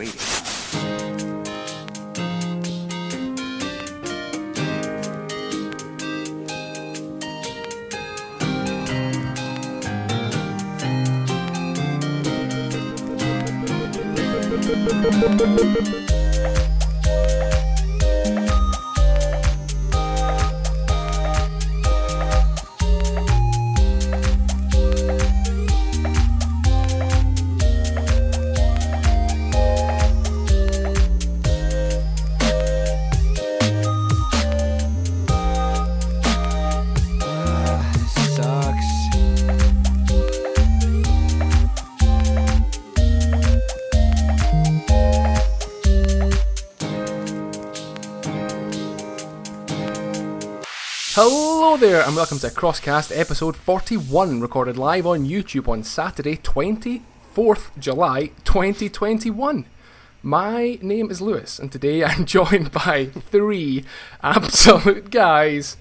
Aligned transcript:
waiting. 0.00 0.40
Sucks. 15.20 15.89
There, 51.80 52.02
and 52.02 52.14
welcome 52.14 52.38
to 52.38 52.48
Crosscast 52.48 53.10
episode 53.18 53.56
41, 53.56 54.42
recorded 54.42 54.76
live 54.76 55.06
on 55.06 55.24
YouTube 55.24 55.66
on 55.66 55.82
Saturday, 55.82 56.36
24th 56.36 57.70
July 57.78 58.32
2021. 58.44 59.64
My 60.22 60.78
name 60.82 61.10
is 61.10 61.22
Lewis, 61.22 61.58
and 61.58 61.72
today 61.72 62.04
I'm 62.04 62.26
joined 62.26 62.70
by 62.70 63.06
three 63.06 63.86
absolute 64.22 65.10
guys. 65.10 65.78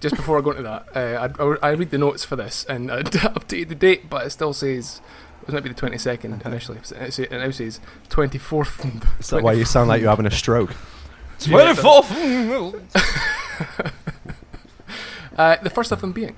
Just 0.00 0.16
before 0.16 0.36
I 0.36 0.40
go 0.40 0.50
into 0.50 0.64
that, 0.64 0.96
uh, 0.96 1.28
I, 1.62 1.68
I 1.68 1.70
read 1.74 1.90
the 1.90 1.98
notes 1.98 2.24
for 2.24 2.34
this 2.34 2.64
and 2.64 2.90
I 2.90 3.04
updated 3.04 3.68
the 3.68 3.76
date, 3.76 4.10
but 4.10 4.26
it 4.26 4.30
still 4.30 4.52
says 4.52 5.00
it 5.42 5.46
was 5.46 5.52
meant 5.52 5.64
to 5.64 5.72
be 5.72 5.88
the 5.88 5.96
22nd 5.96 6.44
initially, 6.44 6.78
it 6.78 7.30
now 7.30 7.52
says 7.52 7.78
24th. 8.08 9.20
Is 9.20 9.30
that 9.30 9.44
why 9.44 9.52
you 9.52 9.64
sound 9.64 9.90
like 9.90 10.00
you're 10.00 10.10
having 10.10 10.26
a 10.26 10.30
stroke? 10.32 10.74
Yeah, 11.42 11.70
it 11.70 11.76
does. 11.76 11.84
24th! 11.84 13.92
Uh, 15.36 15.56
the 15.62 15.70
first 15.70 15.92
of 15.92 16.00
them 16.00 16.12
being, 16.12 16.34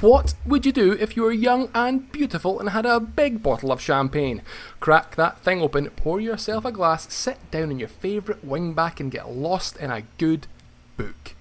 what 0.00 0.34
would 0.46 0.64
you 0.64 0.70
do 0.70 0.92
if 0.92 1.16
you 1.16 1.22
were 1.22 1.32
young 1.32 1.70
and 1.74 2.12
beautiful 2.12 2.60
and 2.60 2.70
had 2.70 2.86
a 2.86 3.00
big 3.00 3.42
bottle 3.42 3.72
of 3.72 3.80
champagne? 3.80 4.42
Crack 4.78 5.16
that 5.16 5.40
thing 5.40 5.60
open, 5.60 5.90
pour 5.90 6.20
yourself 6.20 6.64
a 6.64 6.70
glass, 6.70 7.12
sit 7.12 7.38
down 7.50 7.70
in 7.70 7.80
your 7.80 7.88
favourite 7.88 8.46
wingback 8.46 9.00
and 9.00 9.10
get 9.10 9.30
lost 9.30 9.76
in 9.76 9.90
a 9.90 10.02
good 10.18 10.46
book. 10.96 11.34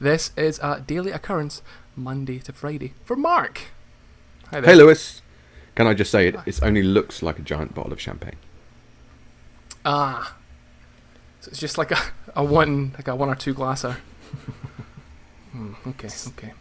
This 0.00 0.30
is 0.36 0.60
a 0.62 0.80
daily 0.80 1.10
occurrence, 1.10 1.62
Monday 1.96 2.38
to 2.40 2.52
Friday, 2.52 2.94
for 3.04 3.16
Mark. 3.16 3.62
Hi 4.50 4.60
there. 4.60 4.70
Hey 4.70 4.76
Lewis, 4.76 5.22
can 5.74 5.88
I 5.88 5.94
just 5.94 6.12
say 6.12 6.28
it? 6.28 6.36
It 6.46 6.60
only 6.62 6.84
looks 6.84 7.20
like 7.20 7.40
a 7.40 7.42
giant 7.42 7.74
bottle 7.74 7.92
of 7.92 8.00
champagne. 8.00 8.36
Ah. 9.84 10.36
So 11.40 11.50
it's 11.50 11.58
just 11.58 11.78
like 11.78 11.90
a, 11.90 11.98
a 12.36 12.44
one, 12.44 12.92
like 12.92 13.08
a 13.08 13.16
one 13.16 13.28
or 13.28 13.34
two 13.34 13.54
glasser. 13.54 13.96
Hmm, 15.54 15.74
okay, 15.86 16.08
okay. 16.28 16.52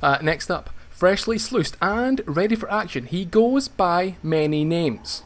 Uh, 0.00 0.16
next 0.22 0.50
up, 0.50 0.70
freshly 0.88 1.36
sluiced 1.36 1.76
and 1.82 2.22
ready 2.26 2.56
for 2.56 2.70
action. 2.72 3.04
He 3.04 3.26
goes 3.26 3.68
by 3.68 4.16
many 4.22 4.64
names. 4.64 5.22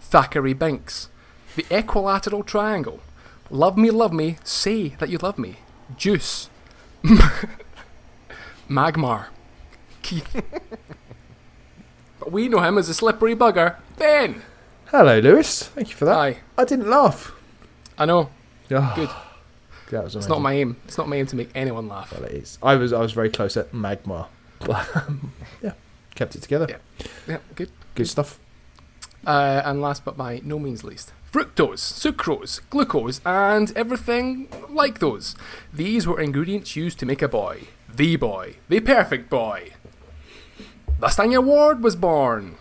Thackeray 0.00 0.54
Binks, 0.54 1.08
the 1.54 1.64
Equilateral 1.70 2.42
Triangle, 2.42 3.00
Love 3.48 3.78
Me, 3.78 3.92
Love 3.92 4.12
Me, 4.12 4.38
Say 4.42 4.88
That 4.98 5.08
You 5.08 5.18
Love 5.18 5.38
Me, 5.38 5.58
Juice, 5.96 6.50
Magmar, 8.68 9.26
Keith. 10.02 10.34
but 12.18 12.32
we 12.32 12.48
know 12.48 12.58
him 12.58 12.76
as 12.76 12.88
a 12.88 12.94
Slippery 12.94 13.36
Bugger, 13.36 13.76
Ben. 13.98 14.42
Hello, 14.86 15.20
Lewis. 15.20 15.62
Thank 15.62 15.90
you 15.90 15.94
for 15.96 16.06
that. 16.06 16.16
Aye. 16.18 16.38
I 16.58 16.64
didn't 16.64 16.90
laugh. 16.90 17.32
I 17.96 18.04
know. 18.04 18.30
Oh, 18.72 18.92
Good. 18.96 19.10
That 19.92 20.04
was 20.04 20.16
It's 20.16 20.28
not 20.28 20.40
my 20.40 20.54
aim. 20.54 20.76
It's 20.84 20.98
not 20.98 21.08
my 21.08 21.16
aim 21.16 21.26
to 21.26 21.36
make 21.36 21.50
anyone 21.54 21.86
laugh. 21.88 22.12
Well, 22.12 22.24
it 22.24 22.32
is. 22.32 22.58
I 22.62 22.74
was 22.76 22.92
I 22.92 23.00
was 23.00 23.12
very 23.12 23.30
close 23.30 23.56
at 23.56 23.72
Magma. 23.72 24.28
But, 24.64 24.86
um, 24.94 25.32
yeah, 25.60 25.72
kept 26.14 26.36
it 26.36 26.42
together. 26.42 26.68
Yeah. 26.68 27.06
Yeah, 27.26 27.38
good. 27.56 27.70
Good 27.96 28.06
stuff. 28.06 28.38
Uh, 29.26 29.60
and 29.64 29.80
last 29.80 30.04
but 30.04 30.16
by 30.16 30.40
no 30.44 30.60
means 30.60 30.84
least, 30.84 31.12
fructose, 31.32 31.80
sucrose, 31.80 32.60
glucose, 32.70 33.20
and 33.26 33.76
everything 33.76 34.46
like 34.68 35.00
those. 35.00 35.34
These 35.72 36.06
were 36.06 36.20
ingredients 36.20 36.76
used 36.76 37.00
to 37.00 37.06
make 37.06 37.22
a 37.22 37.28
boy. 37.28 37.64
The 37.92 38.14
boy. 38.14 38.56
The 38.68 38.78
perfect 38.78 39.28
boy. 39.28 39.72
The 41.00 41.08
Stang 41.08 41.34
Award 41.34 41.82
was 41.82 41.96
born. 41.96 42.54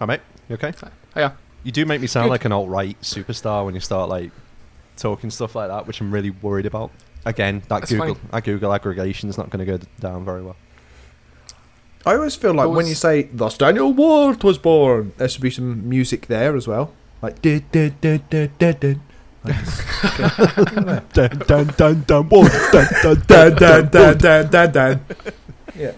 Hi, 0.00 0.06
mate. 0.06 0.20
You 0.48 0.54
okay? 0.54 0.72
Hiya. 1.14 1.36
You 1.62 1.70
do 1.70 1.86
make 1.86 2.00
me 2.00 2.08
sound 2.08 2.24
Good. 2.26 2.30
like 2.30 2.44
an 2.44 2.52
alt-right 2.52 3.00
superstar 3.02 3.64
when 3.64 3.74
you 3.74 3.80
start, 3.80 4.08
like, 4.08 4.32
talking 4.98 5.30
stuff 5.30 5.54
like 5.54 5.68
that, 5.68 5.86
which 5.86 6.00
I'm 6.00 6.12
really 6.12 6.30
worried 6.30 6.66
about. 6.66 6.90
Again, 7.24 7.60
that 7.68 7.80
That's 7.80 7.90
Google, 7.90 8.14
fine. 8.14 8.28
that 8.30 8.44
Google 8.44 8.72
aggregation 8.72 9.28
is 9.28 9.38
not 9.38 9.50
going 9.50 9.64
to 9.64 9.78
go 9.78 9.84
down 10.00 10.24
very 10.24 10.42
well. 10.42 10.56
I 12.06 12.14
always 12.14 12.36
feel 12.36 12.54
like 12.54 12.68
when 12.70 12.86
you 12.86 12.94
say 12.94 13.24
"Thus 13.24 13.58
Daniel 13.58 13.92
Ward 13.92 14.42
was 14.42 14.56
born," 14.56 15.12
there 15.16 15.28
should 15.28 15.42
be 15.42 15.50
some 15.50 15.88
music 15.88 16.26
there 16.26 16.56
as 16.56 16.66
well, 16.68 16.92
like 17.20 17.42
dun 17.42 17.64
dun 17.72 17.94
dun 18.00 18.22
dun 18.28 18.50
dun 24.50 24.70
dun. 24.70 25.00
Yeah. 25.76 25.92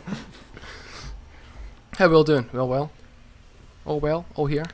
How 1.97 2.09
we 2.09 2.15
all 2.15 2.25
doing? 2.25 2.49
Well, 2.53 2.69
well. 2.69 2.91
All 3.85 4.01
well? 4.01 4.25
All 4.35 4.47
here? 4.47 4.65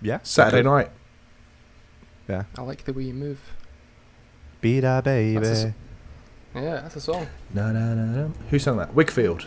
Yeah. 0.00 0.18
Saturday 0.22 0.62
night. 0.62 0.90
Yeah. 2.32 2.44
I 2.56 2.62
like 2.62 2.84
the 2.84 2.94
way 2.94 3.02
you 3.02 3.12
move. 3.12 3.38
Be 4.62 4.80
that 4.80 5.04
baby. 5.04 5.38
That's 5.38 5.64
a 5.64 5.74
Yeah, 6.54 6.80
that's 6.80 6.96
a 6.96 7.00
song. 7.00 7.26
Na, 7.52 7.70
na, 7.72 7.92
na, 7.94 8.04
na. 8.04 8.28
Who 8.48 8.58
sang 8.58 8.78
that? 8.78 8.94
Whigfield. 8.94 9.46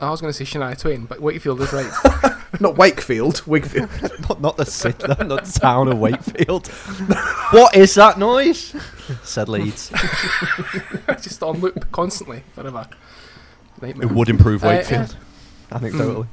I 0.00 0.10
was 0.10 0.20
going 0.20 0.32
to 0.32 0.36
say 0.36 0.44
Shania 0.44 0.76
Twain, 0.76 1.04
but 1.04 1.20
Wakefield 1.20 1.60
is 1.60 1.72
right. 1.72 2.36
Not 2.60 2.76
Wakefield. 2.76 3.46
Wakefield. 3.46 3.88
not, 4.28 4.40
not 4.40 4.56
the 4.56 4.64
city, 4.66 5.06
not 5.06 5.18
the 5.44 5.58
town 5.60 5.86
of 5.86 5.98
Wakefield. 5.98 6.66
what 7.52 7.76
is 7.76 7.94
that 7.94 8.18
noise? 8.18 8.74
Said 9.22 9.48
Leeds. 9.48 9.92
Just 11.20 11.42
on 11.44 11.60
loop 11.60 11.92
constantly. 11.92 12.42
Forever. 12.56 12.88
Nightmare. 13.80 14.08
It 14.08 14.12
would 14.12 14.28
improve 14.28 14.64
Uh, 14.64 14.68
Wakefield. 14.68 15.16
Anecdotally. 15.70 16.26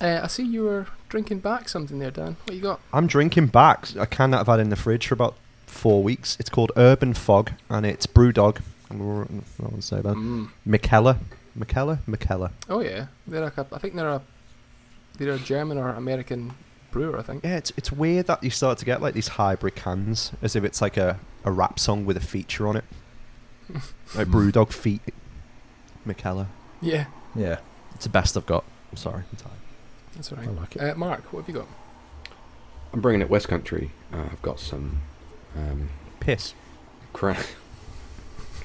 Uh, 0.00 0.20
I 0.22 0.26
see 0.26 0.44
you 0.44 0.62
were 0.62 0.86
drinking 1.08 1.40
back 1.40 1.68
something 1.68 1.98
there, 1.98 2.10
Dan. 2.10 2.36
What 2.44 2.54
you 2.54 2.62
got? 2.62 2.80
I'm 2.92 3.06
drinking 3.06 3.48
back 3.48 3.94
a 3.96 4.06
can 4.06 4.30
that 4.32 4.40
I've 4.40 4.46
had 4.46 4.60
in 4.60 4.70
the 4.70 4.76
fridge 4.76 5.06
for 5.06 5.14
about 5.14 5.36
four 5.66 6.02
weeks. 6.02 6.36
It's 6.40 6.50
called 6.50 6.72
Urban 6.76 7.14
Fog, 7.14 7.52
and 7.68 7.84
it's 7.84 8.06
Brewdog. 8.06 8.60
I 8.90 8.94
want 8.94 9.44
to 9.58 9.82
say 9.82 9.96
that. 9.96 10.14
Mm. 10.14 10.50
Mikkeller. 10.66 11.18
Mikkeller? 11.58 11.98
Mikkeller. 12.06 12.50
Oh 12.68 12.80
yeah, 12.80 13.06
they're 13.26 13.42
like 13.42 13.58
a, 13.58 13.66
I 13.72 13.78
think 13.78 13.94
they're 13.94 14.08
a 14.08 14.22
they're 15.18 15.32
a 15.32 15.38
German 15.38 15.78
or 15.78 15.90
American 15.90 16.54
brewer. 16.90 17.18
I 17.18 17.22
think. 17.22 17.44
Yeah, 17.44 17.56
it's 17.56 17.72
it's 17.76 17.92
weird 17.92 18.26
that 18.26 18.42
you 18.42 18.50
start 18.50 18.78
to 18.78 18.84
get 18.84 19.00
like 19.00 19.14
these 19.14 19.28
hybrid 19.28 19.74
cans, 19.74 20.32
as 20.42 20.56
if 20.56 20.64
it's 20.64 20.80
like 20.82 20.96
a, 20.96 21.18
a 21.44 21.52
rap 21.52 21.78
song 21.78 22.04
with 22.06 22.16
a 22.16 22.20
feature 22.20 22.66
on 22.66 22.76
it. 22.76 22.84
like 24.14 24.28
Brewdog 24.28 24.72
feet. 24.72 25.02
Mikkeller. 26.06 26.48
Yeah, 26.82 27.06
Yeah, 27.34 27.58
It's 27.94 28.04
the 28.04 28.10
best 28.10 28.36
I've 28.36 28.44
got. 28.44 28.64
I'm 28.90 28.98
sorry. 28.98 29.22
I'm 29.30 29.36
tired. 29.38 29.52
That's 30.14 30.32
all 30.32 30.38
I 30.38 30.44
like 30.46 30.76
it. 30.76 30.80
Uh, 30.82 30.94
Mark, 30.94 31.32
what 31.32 31.40
have 31.40 31.48
you 31.48 31.54
got? 31.60 31.68
I'm 32.92 33.00
bringing 33.00 33.20
it 33.20 33.28
West 33.30 33.48
Country. 33.48 33.90
Uh, 34.12 34.22
I've 34.30 34.42
got 34.42 34.60
some 34.60 35.00
um, 35.56 35.88
Piss. 36.20 36.54
cran. 37.12 37.36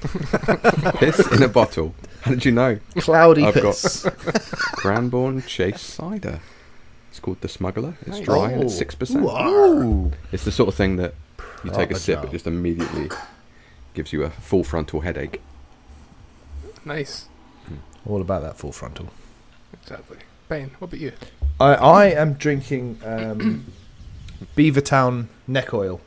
Piss 0.96 1.32
in 1.32 1.42
a 1.42 1.48
bottle. 1.48 1.94
How 2.22 2.30
did 2.32 2.44
you 2.44 2.52
know? 2.52 2.78
Cloudy 2.96 3.44
I've 3.44 3.54
got- 3.54 3.62
piss. 3.74 4.04
Cranborne 4.04 5.44
Chase 5.46 5.80
cider. 5.80 6.40
It's 7.10 7.18
called 7.20 7.40
the 7.40 7.48
Smuggler. 7.48 7.94
It's 8.02 8.18
Nice. 8.18 8.24
dry 8.24 8.50
and 8.52 8.62
it's 8.64 8.76
six 8.78 8.94
percent. 8.94 9.24
Ooh. 9.24 10.12
It's 10.32 10.44
the 10.44 10.52
sort 10.52 10.68
of 10.68 10.74
thing 10.74 10.96
that 10.96 11.14
you 11.64 11.70
take 11.70 11.90
a 11.90 11.94
Proper 11.94 11.94
sip, 11.98 12.24
it 12.24 12.30
just 12.30 12.46
immediately 12.46 13.10
gives 13.94 14.12
you 14.12 14.22
a 14.22 14.30
full 14.30 14.62
frontal 14.64 15.00
headache. 15.00 15.40
Nice. 16.84 17.26
All 18.06 18.20
about 18.22 18.42
that 18.42 18.56
full 18.56 18.72
frontal. 18.72 19.08
Exactly. 19.82 20.18
Ben, 20.50 20.70
what 20.80 20.88
about 20.88 21.00
you? 21.00 21.12
I, 21.60 21.74
I 21.74 22.04
am 22.06 22.32
drinking 22.34 22.98
um, 23.04 23.72
Beavertown 24.56 25.28
neck 25.46 25.72
oil. 25.72 26.00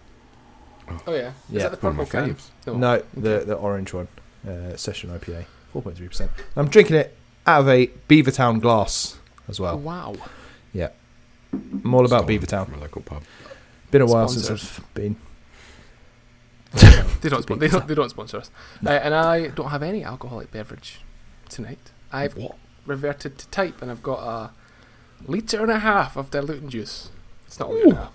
Oh 1.07 1.13
yeah. 1.15 1.29
Is 1.29 1.33
Yeah, 1.49 1.69
that 1.69 1.79
the 1.79 1.87
one 1.87 1.97
of 1.97 2.09
purple 2.09 2.19
my 2.21 2.27
can? 2.27 2.35
faves. 2.35 2.49
No. 2.67 2.73
No, 2.77 3.03
the 3.13 3.45
the 3.45 3.55
orange 3.55 3.93
one, 3.93 4.09
uh, 4.45 4.75
session 4.75 5.09
IPA, 5.17 5.45
four 5.71 5.81
point 5.81 5.95
three 5.95 6.09
percent. 6.09 6.29
I'm 6.57 6.67
drinking 6.67 6.97
it 6.97 7.15
out 7.47 7.61
of 7.61 7.69
a 7.69 7.87
Beavertown 8.09 8.59
glass 8.59 9.17
as 9.47 9.61
Oh, 9.61 9.63
well. 9.63 9.77
wow. 9.79 10.15
Yeah. 10.73 10.89
I'm 11.53 11.93
all 11.95 12.05
about 12.05 12.23
Stolen 12.23 12.39
Beavertown. 12.41 12.65
From 12.65 12.73
a 12.75 12.81
local 12.81 13.01
pub. 13.01 13.23
Been 13.91 14.01
a 14.01 14.05
while 14.05 14.27
since 14.27 14.45
Sponsors. 14.45 14.79
I've 14.79 14.93
been. 14.93 15.15
They 17.21 17.29
don't, 17.29 17.43
spon- 17.43 17.59
they 17.59 17.69
don't. 17.69 17.87
They 17.87 17.95
don't 17.95 18.09
sponsor 18.09 18.37
us. 18.39 18.51
Uh, 18.85 18.89
and 18.89 19.13
I 19.13 19.47
don't 19.47 19.69
have 19.69 19.83
any 19.83 20.03
alcoholic 20.03 20.51
beverage 20.51 20.99
tonight. 21.47 21.91
I've 22.11 22.35
What? 22.35 22.57
Reverted 22.85 23.37
to 23.39 23.47
type, 23.49 23.81
and 23.81 23.89
I've 23.91 24.03
got 24.03 24.19
a 24.19 24.51
liter 25.29 25.61
and 25.61 25.71
a 25.71 25.79
half 25.79 26.15
of 26.17 26.31
diluting 26.31 26.69
juice. 26.69 27.09
It's 27.47 27.59
not 27.59 27.69
a 27.69 27.73
Ooh. 27.73 27.75
litre 27.75 27.87
and 27.89 27.97
a 27.97 28.01
half, 28.01 28.13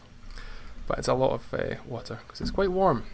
but 0.86 0.98
it's 0.98 1.08
a 1.08 1.14
lot 1.14 1.32
of 1.32 1.54
uh, 1.54 1.74
water 1.86 2.18
because 2.26 2.40
it's 2.40 2.50
quite 2.50 2.70
warm. 2.70 3.04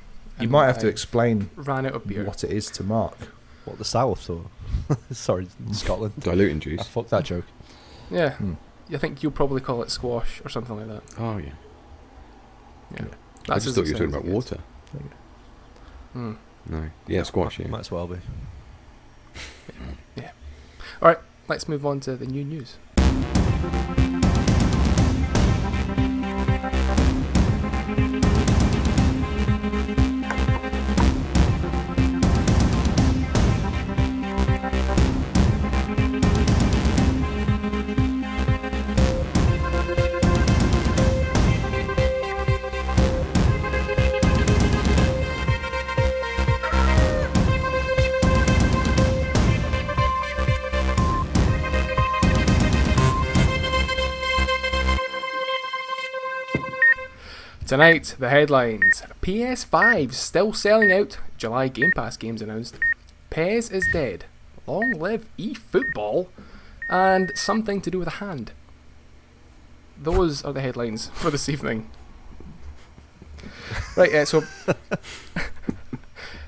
You 0.40 0.48
might 0.48 0.66
have 0.66 0.78
to 0.78 0.88
explain 0.88 1.50
ran 1.54 1.86
out 1.86 1.92
of 1.94 2.06
beer. 2.08 2.24
what 2.24 2.42
it 2.42 2.50
is 2.50 2.68
to 2.72 2.82
Mark. 2.82 3.16
What 3.64 3.78
the 3.78 3.84
South 3.84 4.28
or 4.28 4.46
sorry, 5.12 5.46
Scotland. 5.72 6.14
Diluting 6.18 6.60
juice. 6.60 6.80
I 6.80 6.82
juice. 6.82 6.92
fucked 6.92 7.10
that 7.10 7.24
joke. 7.24 7.44
Yeah, 8.10 8.30
Hmm. 8.32 8.54
I 8.92 8.98
think 8.98 9.22
you'll 9.22 9.32
probably 9.32 9.60
call 9.62 9.82
it 9.82 9.90
squash 9.90 10.42
or 10.44 10.48
something 10.50 10.76
like 10.76 10.88
that. 10.88 11.02
Oh 11.18 11.38
yeah. 11.38 11.52
Yeah, 12.92 13.04
I 13.04 13.06
That's 13.46 13.64
just 13.64 13.76
thought 13.76 13.86
you 13.86 13.92
were 13.94 13.98
talking 13.98 14.14
about 14.14 14.24
water. 14.26 14.58
gets. 14.92 15.04
Hmm. 16.12 16.32
No. 16.66 16.90
Yeah, 17.06 17.22
squash. 17.22 17.58
Yeah. 17.58 17.68
Might 17.68 17.80
as 17.80 17.90
well 17.90 18.06
be. 18.06 18.18
Let's 21.46 21.68
move 21.68 21.84
on 21.84 22.00
to 22.00 22.16
the 22.16 22.26
new 22.26 22.42
news. 22.42 22.78
Tonight, 57.74 58.14
the 58.20 58.30
headlines 58.30 59.02
PS5 59.20 60.12
still 60.12 60.52
selling 60.52 60.92
out, 60.92 61.18
July 61.36 61.66
Game 61.66 61.90
Pass 61.90 62.16
games 62.16 62.40
announced, 62.40 62.78
PES 63.30 63.68
is 63.68 63.84
dead, 63.92 64.26
long 64.64 64.92
live 64.92 65.26
eFootball, 65.36 66.28
and 66.88 67.32
something 67.34 67.80
to 67.80 67.90
do 67.90 67.98
with 67.98 68.06
a 68.06 68.22
hand. 68.22 68.52
Those 70.00 70.44
are 70.44 70.52
the 70.52 70.60
headlines 70.60 71.08
for 71.14 71.32
this 71.32 71.48
evening. 71.48 71.90
Right, 73.96 74.14
uh, 74.14 74.24
so 74.24 74.40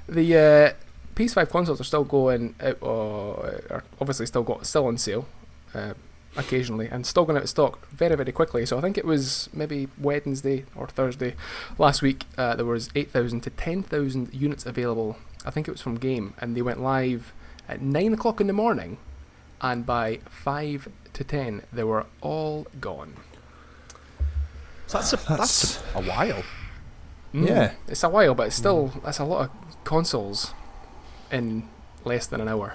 the 0.09 0.37
uh, 0.37 0.75
PS5 1.17 1.49
consoles 1.49 1.81
are 1.81 1.85
still 1.85 2.05
going 2.05 2.55
out, 2.61 2.79
uh, 2.81 3.33
are 3.69 3.85
obviously 4.01 4.27
still 4.27 4.45
got 4.45 4.65
still 4.65 4.87
on 4.87 4.97
sale. 4.97 5.27
Uh, 5.75 5.95
occasionally 6.37 6.87
and 6.89 7.07
still 7.07 7.25
going 7.25 7.37
out 7.37 7.43
of 7.45 7.49
stock 7.49 7.89
very 7.91 8.15
very 8.17 8.33
quickly 8.33 8.67
so 8.67 8.77
i 8.79 8.81
think 8.81 8.99
it 8.99 9.05
was 9.05 9.49
maybe 9.53 9.89
wednesday 9.99 10.65
or 10.75 10.87
thursday 10.87 11.35
last 11.79 12.03
week 12.03 12.25
uh, 12.37 12.55
there 12.55 12.67
was 12.67 12.91
8000 12.95 13.41
to 13.43 13.51
10000 13.51 14.35
units 14.35 14.67
available 14.67 15.17
i 15.45 15.51
think 15.51 15.67
it 15.67 15.71
was 15.71 15.81
from 15.81 15.97
game 15.97 16.35
and 16.39 16.57
they 16.57 16.63
went 16.63 16.81
live 16.81 17.33
at 17.69 17.81
9 17.81 18.13
o'clock 18.13 18.41
in 18.41 18.47
the 18.49 18.53
morning 18.53 18.99
and 19.61 19.87
by 19.87 20.21
5 20.31 20.89
to 21.15 21.25
10 21.25 21.63
they 21.73 21.85
were 21.85 22.07
all 22.21 22.67
gone 22.81 23.15
So 24.87 24.99
that's 24.99 25.13
a, 25.15 25.17
that's 25.37 25.83
a, 25.95 25.99
a 25.99 26.03
while. 26.03 26.43
Yeah. 27.33 27.73
it's 27.89 28.03
a 28.05 28.09
while 28.09 28.35
but 28.35 28.47
it's 28.49 28.57
still 28.57 28.93
that's 29.05 29.19
a 29.19 29.25
lot 29.25 29.47
of 29.51 29.85
consoles 29.85 30.55
in 31.31 31.69
less 32.05 32.27
than 32.27 32.41
an 32.41 32.49
hour 32.49 32.75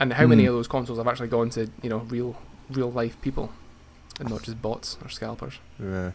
and 0.00 0.12
how 0.14 0.26
many 0.26 0.44
Mm. 0.44 0.48
of 0.48 0.54
those 0.54 0.68
consoles 0.68 0.98
have 0.98 1.06
actually 1.08 1.28
gone 1.28 1.50
to 1.50 1.70
you 1.82 1.88
know 1.88 1.98
real 1.98 2.36
real 2.70 2.90
life 2.90 3.20
people 3.22 3.50
and 4.20 4.28
not 4.30 4.42
just 4.42 4.60
bots 4.60 4.96
or 5.02 5.08
scalpers 5.08 5.54
Yeah, 5.82 6.12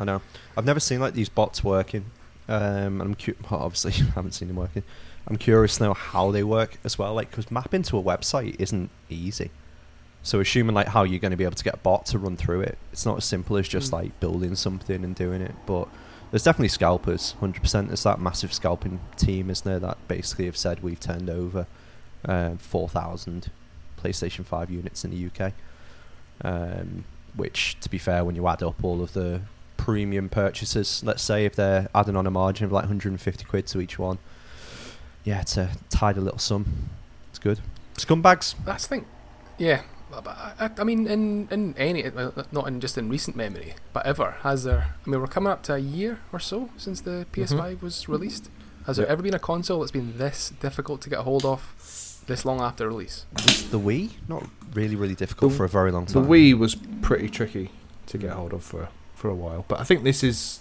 I 0.00 0.04
know. 0.04 0.20
I've 0.56 0.64
never 0.64 0.80
seen 0.80 1.00
like 1.00 1.14
these 1.14 1.28
bots 1.28 1.62
working. 1.64 2.06
Um, 2.48 3.00
I'm 3.00 3.14
cu- 3.14 3.36
well, 3.50 3.60
obviously 3.60 3.92
I 4.08 4.10
haven't 4.14 4.32
seen 4.32 4.48
them 4.48 4.56
working. 4.56 4.82
I'm 5.26 5.36
curious 5.36 5.78
to 5.78 5.84
know 5.84 5.94
how 5.94 6.30
they 6.30 6.42
work 6.44 6.76
as 6.84 6.98
well. 6.98 7.14
Like, 7.14 7.30
because 7.30 7.50
mapping 7.50 7.82
to 7.84 7.96
a 7.98 8.02
website 8.02 8.56
isn't 8.58 8.90
easy. 9.08 9.50
So 10.22 10.40
assuming 10.40 10.74
like 10.74 10.88
how 10.88 11.04
you're 11.04 11.18
going 11.20 11.30
to 11.30 11.36
be 11.36 11.44
able 11.44 11.54
to 11.56 11.64
get 11.64 11.74
a 11.74 11.78
bot 11.78 12.06
to 12.06 12.18
run 12.18 12.36
through 12.36 12.62
it, 12.62 12.78
it's 12.92 13.06
not 13.06 13.16
as 13.18 13.24
simple 13.24 13.56
as 13.56 13.68
just 13.68 13.90
Mm. 13.90 13.94
like 13.94 14.20
building 14.20 14.54
something 14.54 15.04
and 15.04 15.14
doing 15.14 15.40
it. 15.40 15.54
But 15.66 15.88
there's 16.30 16.42
definitely 16.44 16.68
scalpers, 16.68 17.32
hundred 17.40 17.60
percent. 17.62 17.88
There's 17.88 18.02
that 18.02 18.20
massive 18.20 18.52
scalping 18.52 19.00
team, 19.16 19.50
isn't 19.50 19.64
there? 19.64 19.78
That 19.78 19.96
basically 20.08 20.46
have 20.46 20.56
said 20.56 20.82
we've 20.82 20.98
turned 21.00 21.30
over 21.30 21.66
um, 22.26 22.56
four 22.58 22.88
thousand 22.88 23.50
PlayStation 24.04 24.44
Five 24.44 24.70
units 24.70 25.04
in 25.04 25.10
the 25.10 25.46
UK. 25.46 25.52
Um, 26.42 27.04
which, 27.36 27.78
to 27.80 27.90
be 27.90 27.98
fair, 27.98 28.24
when 28.24 28.36
you 28.36 28.46
add 28.46 28.62
up 28.62 28.82
all 28.84 29.02
of 29.02 29.12
the 29.12 29.42
premium 29.76 30.28
purchases, 30.28 31.02
let's 31.04 31.22
say 31.22 31.44
if 31.44 31.56
they're 31.56 31.88
adding 31.94 32.16
on 32.16 32.26
a 32.26 32.30
margin 32.30 32.64
of 32.64 32.72
like 32.72 32.82
150 32.82 33.44
quid 33.44 33.66
to 33.66 33.80
each 33.80 33.98
one, 33.98 34.18
yeah, 35.24 35.40
it's 35.40 35.56
a 35.56 35.70
tidy 35.90 36.20
little 36.20 36.38
sum. 36.38 36.90
It's 37.30 37.38
good. 37.38 37.60
Scumbags. 37.94 38.54
That's 38.64 38.86
the 38.86 38.96
thing. 38.96 39.06
Yeah. 39.58 39.82
But 40.10 40.28
I, 40.28 40.52
I, 40.60 40.70
I 40.78 40.84
mean, 40.84 41.08
in, 41.08 41.48
in 41.50 41.74
any, 41.76 42.04
not 42.52 42.68
in 42.68 42.80
just 42.80 42.96
in 42.96 43.08
recent 43.08 43.36
memory, 43.36 43.74
but 43.92 44.06
ever, 44.06 44.36
has 44.42 44.62
there, 44.62 44.94
I 45.04 45.10
mean, 45.10 45.20
we're 45.20 45.26
coming 45.26 45.50
up 45.50 45.64
to 45.64 45.74
a 45.74 45.78
year 45.78 46.20
or 46.32 46.38
so 46.38 46.70
since 46.76 47.00
the 47.00 47.26
PS5 47.32 47.82
was 47.82 48.08
released. 48.08 48.48
Has 48.86 48.98
there 48.98 49.08
ever 49.08 49.22
been 49.22 49.34
a 49.34 49.40
console 49.40 49.80
that's 49.80 49.90
been 49.90 50.16
this 50.18 50.52
difficult 50.60 51.00
to 51.00 51.10
get 51.10 51.18
a 51.20 51.22
hold 51.22 51.44
of 51.44 52.13
this 52.26 52.44
long 52.44 52.60
after 52.60 52.86
release? 52.88 53.26
Was 53.34 53.70
the 53.70 53.78
Wii 53.80 54.10
not 54.28 54.46
really, 54.72 54.96
really 54.96 55.14
difficult 55.14 55.52
The- 55.52 55.56
for 55.58 55.64
a 55.64 55.68
very 55.68 55.90
long 55.92 56.06
time? 56.06 56.22
The? 56.24 56.28
Wii 56.28 56.58
was 56.58 56.76
pretty 57.02 57.28
tricky 57.28 57.70
to 58.06 58.18
get 58.18 58.30
hold 58.32 58.52
of 58.52 58.62
for 58.62 58.88
for 59.14 59.28
a 59.30 59.34
while, 59.34 59.64
but 59.68 59.80
I 59.80 59.84
think 59.84 60.02
this 60.04 60.22
is 60.22 60.60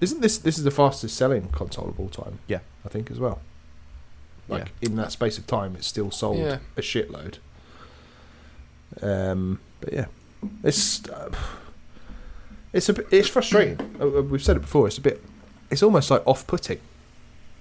isn't 0.00 0.20
this 0.22 0.38
this 0.38 0.56
is 0.58 0.64
the 0.64 0.70
fastest 0.70 1.16
selling 1.16 1.48
console 1.48 1.88
of 1.88 1.98
all 2.00 2.08
time. 2.08 2.38
Yeah. 2.46 2.60
I 2.84 2.88
think 2.88 3.10
as 3.10 3.18
well. 3.20 3.40
Like 4.48 4.72
in 4.82 4.96
that 4.96 5.12
space 5.12 5.38
of 5.38 5.46
time, 5.46 5.76
it's 5.76 5.86
still 5.86 6.10
sold 6.10 6.38
Yeah. 6.38 6.58
a 6.76 6.80
shitload. 6.80 7.36
Um, 9.02 9.60
but 9.80 9.92
yeah, 9.92 10.06
it's 10.64 11.08
uh, 11.08 11.30
it's 12.72 12.88
a 12.88 12.94
bit, 12.94 13.06
it's 13.12 13.28
frustrating. 13.28 13.94
Uh, 14.00 14.06
uh, 14.18 14.22
We've 14.22 14.42
said 14.42 14.56
it 14.56 14.60
before. 14.60 14.86
It's 14.88 14.98
a 14.98 15.02
bit. 15.02 15.22
It's 15.70 15.82
almost 15.82 16.10
like 16.10 16.26
off-putting 16.26 16.80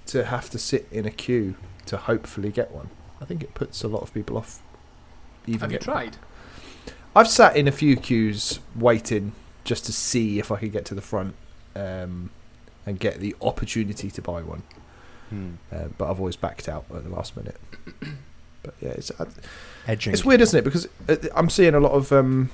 to 0.08 0.26
have 0.26 0.50
to 0.50 0.58
sit 0.58 0.88
in 0.92 1.06
a 1.06 1.12
queue 1.12 1.56
to 1.86 1.98
hopefully 1.98 2.50
get 2.52 2.72
one. 2.72 2.90
I 3.22 3.26
think 3.26 3.44
it 3.44 3.54
puts 3.54 3.84
a 3.84 3.88
lot 3.88 4.02
of 4.02 4.14
people 4.14 4.38
off. 4.38 4.62
Even 5.48 5.62
Have 5.62 5.72
you 5.72 5.80
tried? 5.80 6.18
I've 7.16 7.28
sat 7.28 7.56
in 7.58 7.68
a 7.68 7.72
few 7.72 7.96
queues 7.98 8.60
waiting 8.76 9.34
just 9.64 9.86
to 9.86 9.94
see 9.94 10.40
if 10.40 10.52
I 10.52 10.58
could 10.58 10.72
get 10.72 10.86
to 10.86 10.96
the 10.96 11.02
front 11.02 11.36
um, 11.76 12.30
and 12.86 13.00
get 13.00 13.20
the 13.20 13.36
opportunity 13.42 14.10
to 14.12 14.22
buy 14.22 14.42
one. 14.42 14.64
Hmm. 15.30 15.50
Uh, 15.72 15.86
but 15.98 16.10
I've 16.10 16.20
always 16.20 16.36
backed 16.36 16.70
out 16.70 16.86
at 16.96 17.04
the 17.04 17.10
last 17.10 17.36
minute. 17.36 17.58
but 18.64 18.74
yeah, 18.80 18.90
it's 18.90 19.12
uh, 19.20 19.26
Edging. 19.88 20.14
it's 20.14 20.24
weird, 20.26 20.42
isn't 20.42 20.58
it? 20.58 20.64
Because 20.64 20.88
uh, 21.08 21.16
I'm 21.36 21.50
seeing 21.50 21.74
a 21.76 21.80
lot 21.80 21.92
of 21.92 22.12
um, 22.12 22.50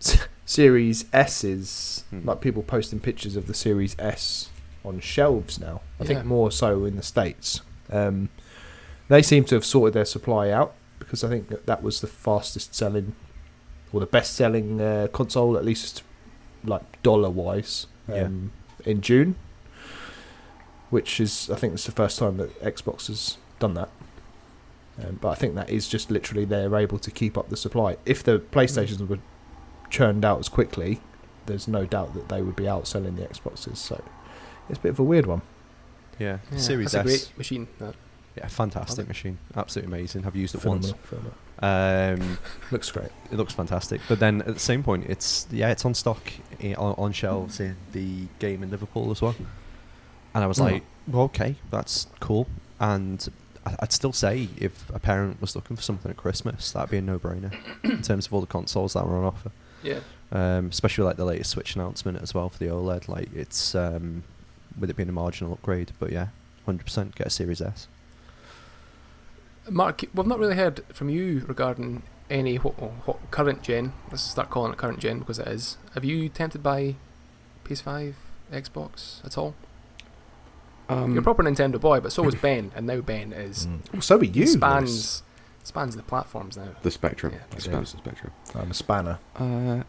Series 0.46 1.06
S's, 1.12 2.04
Hmm. 2.10 2.26
like 2.26 2.40
people 2.40 2.62
posting 2.62 3.00
pictures 3.00 3.36
of 3.36 3.46
the 3.46 3.54
Series 3.54 3.96
S 3.98 4.50
on 4.84 5.00
shelves 5.00 5.58
now. 5.58 5.80
I 5.98 6.02
Yeah. 6.04 6.08
think 6.08 6.24
more 6.26 6.50
so 6.50 6.84
in 6.84 6.96
the 6.96 7.02
states. 7.02 7.60
Um, 7.90 8.28
they 9.08 9.22
seem 9.22 9.44
to 9.44 9.54
have 9.54 9.64
sorted 9.64 9.94
their 9.94 10.04
supply 10.04 10.50
out 10.50 10.74
because 10.98 11.22
I 11.24 11.28
think 11.28 11.48
that, 11.48 11.66
that 11.66 11.82
was 11.82 12.00
the 12.00 12.06
fastest 12.06 12.74
selling 12.74 13.14
or 13.92 14.00
the 14.00 14.06
best 14.06 14.34
selling 14.34 14.80
uh, 14.80 15.08
console, 15.12 15.56
at 15.56 15.64
least 15.64 16.02
like 16.64 17.02
dollar 17.02 17.30
wise, 17.30 17.86
Yeah. 18.08 18.22
um, 18.24 18.52
in 18.84 19.00
June. 19.00 19.36
Which 20.90 21.18
is, 21.20 21.50
I 21.50 21.56
think, 21.56 21.74
it's 21.74 21.86
the 21.86 21.92
first 21.92 22.18
time 22.18 22.36
that 22.36 22.60
Xbox 22.62 23.08
has 23.08 23.36
done 23.58 23.74
that. 23.74 23.88
Um, 25.02 25.18
but 25.20 25.30
I 25.30 25.34
think 25.34 25.56
that 25.56 25.68
is 25.68 25.88
just 25.88 26.08
literally 26.10 26.44
they're 26.44 26.76
able 26.76 26.98
to 27.00 27.10
keep 27.10 27.36
up 27.36 27.48
the 27.48 27.56
supply. 27.56 27.96
If 28.06 28.22
the 28.22 28.38
PlayStations 28.38 29.06
were 29.08 29.18
churned 29.90 30.24
out 30.24 30.38
as 30.38 30.48
quickly, 30.48 31.00
there's 31.46 31.66
no 31.66 31.84
doubt 31.84 32.14
that 32.14 32.28
they 32.28 32.42
would 32.42 32.54
be 32.54 32.64
outselling 32.64 33.16
the 33.16 33.22
Xboxes. 33.26 33.76
So 33.78 34.04
it's 34.68 34.78
a 34.78 34.82
bit 34.82 34.90
of 34.90 35.00
a 35.00 35.02
weird 35.02 35.26
one. 35.26 35.42
Yeah. 36.20 36.38
Yeah, 36.52 36.58
Series 36.58 36.92
that's 36.92 37.10
a 37.10 37.12
S. 37.12 37.24
great 37.26 37.38
machine. 37.38 37.68
That. 37.80 37.94
Yeah, 38.36 38.48
fantastic 38.48 39.06
machine. 39.06 39.38
Absolutely 39.56 39.94
amazing. 39.96 40.26
I've 40.26 40.34
used 40.36 40.54
it 40.54 40.60
Phenomenal. 40.60 40.96
phenomenal. 41.04 41.34
once. 41.62 42.20
Um, 42.22 42.38
Looks 42.72 42.90
great. 42.90 43.10
it 43.30 43.36
looks 43.36 43.54
fantastic. 43.54 44.00
But 44.08 44.18
then 44.18 44.40
at 44.42 44.54
the 44.54 44.58
same 44.60 44.82
point, 44.82 45.06
it's 45.08 45.46
yeah, 45.52 45.70
it's 45.70 45.84
on 45.84 45.94
stock 45.94 46.20
i- 46.62 46.74
on, 46.74 46.94
on 46.98 47.12
shelves 47.12 47.60
in 47.60 47.76
the 47.92 48.26
game 48.40 48.62
in 48.64 48.70
Liverpool 48.70 49.10
as 49.12 49.22
well. 49.22 49.36
And 50.34 50.42
I 50.42 50.46
was 50.48 50.58
Hmm. 50.58 50.64
like, 50.64 50.82
well, 51.06 51.22
okay, 51.24 51.54
that's 51.70 52.08
cool. 52.18 52.48
And 52.80 53.26
I'd 53.78 53.92
still 53.92 54.12
say 54.12 54.48
if 54.58 54.90
a 54.90 54.98
parent 54.98 55.40
was 55.40 55.54
looking 55.54 55.76
for 55.76 55.82
something 55.82 56.10
at 56.10 56.16
Christmas, 56.16 56.72
that'd 56.72 56.90
be 56.90 56.98
a 56.98 57.02
no-brainer 57.02 57.54
in 57.84 58.02
terms 58.10 58.26
of 58.26 58.34
all 58.34 58.40
the 58.40 58.46
consoles 58.48 58.94
that 58.94 59.06
were 59.06 59.16
on 59.16 59.24
offer. 59.24 59.52
Yeah. 59.82 60.00
um, 60.32 60.66
especially 60.70 61.04
like 61.04 61.16
the 61.18 61.24
latest 61.24 61.50
Switch 61.50 61.76
announcement 61.76 62.20
as 62.20 62.34
well 62.34 62.48
for 62.48 62.58
the 62.58 62.66
OLED. 62.66 63.06
Like 63.08 63.32
it's 63.32 63.74
um, 63.76 64.24
with 64.78 64.90
it 64.90 64.96
being 64.96 65.08
a 65.08 65.12
marginal 65.12 65.52
upgrade, 65.52 65.92
but 66.00 66.10
yeah, 66.10 66.28
hundred 66.66 66.84
percent 66.84 67.14
get 67.14 67.28
a 67.28 67.30
Series 67.30 67.60
S. 67.62 67.86
Mark, 69.70 70.02
we've 70.14 70.26
not 70.26 70.38
really 70.38 70.56
heard 70.56 70.84
from 70.92 71.08
you 71.08 71.44
regarding 71.46 72.02
any 72.30 72.56
what, 72.56 72.74
what 73.06 73.30
current 73.30 73.62
gen. 73.62 73.92
Let's 74.10 74.22
start 74.22 74.50
calling 74.50 74.72
it 74.72 74.78
current 74.78 74.98
gen 74.98 75.20
because 75.20 75.38
it 75.38 75.48
is. 75.48 75.76
Have 75.94 76.04
you 76.04 76.28
tempted 76.28 76.62
by 76.62 76.96
PS5, 77.64 78.14
Xbox 78.52 79.24
at 79.24 79.38
all? 79.38 79.54
Um, 80.88 81.12
You're 81.12 81.20
a 81.20 81.22
proper 81.22 81.42
Nintendo 81.42 81.80
boy, 81.80 82.00
but 82.00 82.12
so 82.12 82.22
was 82.22 82.34
Ben, 82.34 82.70
and 82.76 82.86
now 82.86 83.00
Ben 83.00 83.32
is 83.32 83.66
Mm. 83.66 83.80
Well, 83.92 84.02
so 84.02 84.18
are 84.18 84.24
you. 84.24 84.30
he 84.32 84.40
Lewis. 84.40 84.52
spans 84.52 85.22
spans 85.62 85.96
the 85.96 86.02
platforms 86.02 86.58
now. 86.58 86.68
the 86.82 86.90
spectrum. 86.90 87.32
Yeah, 87.32 87.56
It 87.56 87.62
spans 87.62 87.92
the 87.92 87.98
spectrum. 87.98 88.32
I'm 88.54 88.70
a 88.70 88.74
spanner. 88.74 89.18
Uh, 89.34 89.82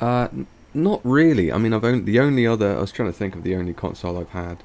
uh, 0.04 0.28
not 0.74 1.00
really. 1.04 1.50
I 1.50 1.56
mean, 1.56 1.72
I've 1.72 1.84
only 1.84 2.00
the 2.00 2.20
only 2.20 2.46
other. 2.46 2.76
I 2.76 2.80
was 2.80 2.92
trying 2.92 3.08
to 3.08 3.16
think 3.16 3.34
of 3.34 3.42
the 3.44 3.54
only 3.56 3.72
console 3.72 4.18
I've 4.18 4.28
had 4.30 4.62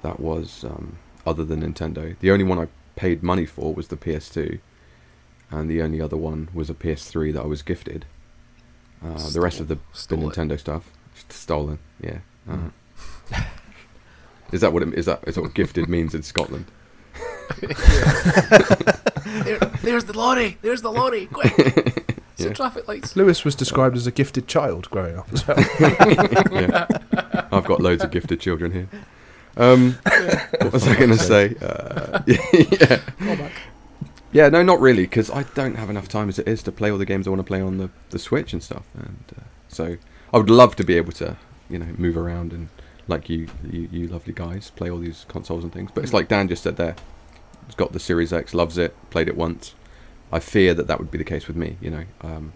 that 0.00 0.18
was 0.20 0.64
um, 0.64 0.96
other 1.28 1.44
than 1.44 1.60
Nintendo. 1.62 2.18
The 2.20 2.30
only 2.30 2.44
one 2.44 2.58
I 2.58 2.68
paid 2.96 3.22
money 3.22 3.46
for 3.46 3.72
was 3.74 3.88
the 3.88 3.96
PS2, 3.96 4.58
and 5.50 5.70
the 5.70 5.82
only 5.82 6.00
other 6.00 6.16
one 6.16 6.48
was 6.52 6.68
a 6.70 6.74
PS3 6.74 7.32
that 7.34 7.42
I 7.42 7.46
was 7.46 7.62
gifted. 7.62 8.04
Uh, 9.04 9.30
the 9.30 9.40
rest 9.40 9.60
of 9.60 9.68
the, 9.68 9.76
the 9.76 9.80
Stole 9.92 10.28
it. 10.30 10.34
Nintendo 10.36 10.58
stuff 10.58 10.90
stolen. 11.28 11.78
Yeah. 12.00 12.18
Uh, 12.48 12.70
is 14.52 14.60
that 14.60 14.72
what 14.72 14.82
it, 14.82 14.94
is 14.94 15.06
that 15.06 15.22
is 15.26 15.34
that 15.36 15.42
what 15.42 15.54
gifted 15.54 15.88
means 15.88 16.14
in 16.14 16.22
Scotland? 16.22 16.66
there, 17.60 19.58
there's 19.82 20.04
the 20.04 20.12
lorry. 20.16 20.58
There's 20.62 20.82
the 20.82 20.90
lorry. 20.92 21.26
Quick. 21.26 21.52
It's 21.58 22.42
the 22.44 22.48
Yeah. 22.48 22.52
traffic 22.54 22.86
lights. 22.88 23.16
Lewis 23.16 23.44
was 23.44 23.54
described 23.54 23.96
as 23.96 24.06
a 24.06 24.12
gifted 24.12 24.46
child 24.46 24.88
growing 24.90 25.16
up. 25.18 25.28
as 25.32 25.46
well. 25.46 25.58
yeah. 26.52 26.86
I've 27.50 27.64
got 27.64 27.80
loads 27.80 28.04
of 28.04 28.10
gifted 28.10 28.40
children 28.40 28.72
here. 28.72 28.88
Um, 29.58 29.98
what 30.60 30.72
was 30.72 30.86
I 30.86 30.96
going 30.96 31.10
to 31.10 31.18
say? 31.18 31.54
Uh, 31.60 32.22
yeah. 32.26 33.00
Go 33.36 33.48
yeah, 34.30 34.48
no, 34.48 34.62
not 34.62 34.80
really, 34.80 35.02
because 35.04 35.30
I 35.30 35.42
don't 35.54 35.74
have 35.76 35.90
enough 35.90 36.08
time 36.08 36.28
as 36.28 36.38
it 36.38 36.46
is 36.46 36.62
to 36.64 36.72
play 36.72 36.90
all 36.90 36.98
the 36.98 37.06
games 37.06 37.26
I 37.26 37.30
want 37.30 37.40
to 37.40 37.44
play 37.44 37.60
on 37.60 37.78
the, 37.78 37.90
the 38.10 38.18
Switch 38.18 38.52
and 38.52 38.62
stuff. 38.62 38.84
And 38.94 39.24
uh, 39.36 39.42
so 39.68 39.96
I 40.32 40.38
would 40.38 40.50
love 40.50 40.76
to 40.76 40.84
be 40.84 40.94
able 40.96 41.12
to, 41.12 41.36
you 41.68 41.78
know, 41.78 41.94
move 41.96 42.16
around 42.16 42.52
and, 42.52 42.68
like 43.08 43.28
you, 43.30 43.48
you, 43.68 43.88
you 43.90 44.06
lovely 44.06 44.34
guys, 44.34 44.70
play 44.70 44.90
all 44.90 44.98
these 44.98 45.24
consoles 45.28 45.64
and 45.64 45.72
things. 45.72 45.90
But 45.94 46.04
it's 46.04 46.12
like 46.12 46.28
Dan 46.28 46.46
just 46.48 46.62
said 46.62 46.76
there. 46.76 46.94
He's 47.66 47.74
got 47.74 47.92
the 47.92 48.00
Series 48.00 48.32
X, 48.32 48.54
loves 48.54 48.78
it, 48.78 48.94
played 49.10 49.28
it 49.28 49.36
once. 49.36 49.74
I 50.30 50.40
fear 50.40 50.74
that 50.74 50.86
that 50.88 50.98
would 50.98 51.10
be 51.10 51.18
the 51.18 51.24
case 51.24 51.46
with 51.48 51.56
me. 51.56 51.78
You 51.80 51.90
know, 51.90 52.04
um, 52.20 52.52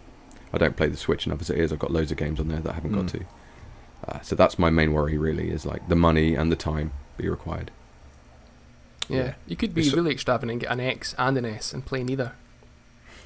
I 0.53 0.59
don't 0.59 0.77
play 0.77 0.89
the 0.89 0.97
Switch 0.99 1.27
enough 1.27 1.41
as 1.41 1.49
it 1.49 1.59
is. 1.59 1.73
I've 1.73 1.79
got 1.79 1.91
loads 1.91 2.11
of 2.11 2.19
games 2.19 2.39
on 2.39 2.49
there 2.49 2.61
that 2.61 2.71
I 2.71 2.75
haven't 2.75 2.93
got 2.93 3.07
Mm. 3.07 3.13
to. 3.13 3.25
Uh, 4.07 4.21
so 4.21 4.35
that's 4.35 4.59
my 4.59 4.71
main 4.71 4.93
worry. 4.93 5.17
Really, 5.19 5.51
is 5.51 5.65
like 5.65 5.89
the 5.89 5.97
money 5.97 6.35
and 6.35 6.51
the 6.51 6.57
time 6.57 6.93
be 7.17 7.29
required. 7.29 7.71
Yeah. 9.09 9.17
Yeah. 9.19 9.35
you 9.47 9.57
could 9.57 9.75
be 9.75 9.83
It's- 9.83 9.95
really 9.95 10.13
extravagant 10.13 10.51
and 10.53 10.61
get 10.61 10.71
an 10.71 10.81
X 10.81 11.15
and 11.19 11.37
an 11.37 11.45
S 11.45 11.73
and 11.73 11.85
play 11.85 12.03
neither. 12.05 12.33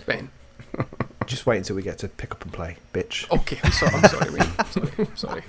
Ben. 0.07 0.31
Just 1.27 1.45
wait 1.47 1.59
until 1.59 1.77
we 1.77 1.83
get 1.83 1.99
to 1.99 2.09
pick 2.09 2.31
up 2.33 2.45
and 2.45 2.53
play, 2.53 2.77
bitch. 2.93 3.29
Okay, 3.31 3.59
I'm 3.65 3.73
sorry. 3.73 3.95
I'm 3.95 4.05
sorry, 4.05 4.31
mate. 4.33 4.49
I'm 4.59 4.67
sorry. 4.71 4.93
I'm 4.99 5.17
sorry. 5.17 5.43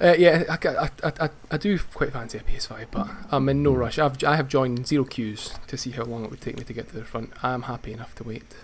Uh, 0.00 0.14
yeah, 0.18 0.44
I, 0.48 0.68
I, 0.68 0.84
I, 1.04 1.12
I, 1.26 1.30
I 1.50 1.56
do 1.58 1.78
quite 1.92 2.12
fancy 2.12 2.38
a 2.38 2.40
PS5, 2.40 2.86
but 2.90 3.06
I'm 3.30 3.46
in 3.50 3.62
no 3.62 3.74
rush. 3.74 3.98
I've, 3.98 4.22
I 4.24 4.36
have 4.36 4.48
joined 4.48 4.86
zero 4.86 5.04
queues 5.04 5.52
to 5.66 5.76
see 5.76 5.90
how 5.90 6.04
long 6.04 6.24
it 6.24 6.30
would 6.30 6.40
take 6.40 6.56
me 6.56 6.64
to 6.64 6.72
get 6.72 6.88
to 6.88 6.94
the 6.96 7.04
front. 7.04 7.32
I'm 7.42 7.62
happy 7.62 7.92
enough 7.92 8.14
to 8.16 8.24
wait. 8.24 8.54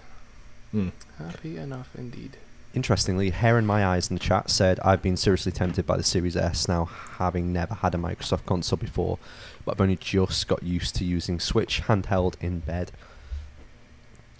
Mm. 0.75 0.93
Happy 1.19 1.59
enough 1.59 1.91
indeed. 1.97 2.39
Interestingly, 2.77 3.31
Hair 3.31 3.59
in 3.59 3.65
My 3.65 3.87
Eyes 3.87 4.11
in 4.11 4.17
the 4.17 4.21
chat 4.21 4.51
said, 4.51 4.79
I've 4.81 5.01
been 5.01 5.17
seriously 5.17 5.51
tempted 5.51 5.87
by 5.87 5.97
the 5.97 6.03
Series 6.03 6.37
S 6.37 6.69
now, 6.69 6.85
having 6.85 7.51
never 7.51 7.73
had 7.73 7.95
a 7.95 7.99
Microsoft 7.99 8.45
console 8.45 8.77
before, 8.77 9.19
but 9.65 9.73
I've 9.73 9.81
only 9.81 9.97
just 9.97 10.47
got 10.47 10.63
used 10.63 10.95
to 10.97 11.05
using 11.07 11.41
Switch 11.41 11.85
handheld 11.85 12.35
in 12.39 12.59
bed. 12.59 12.93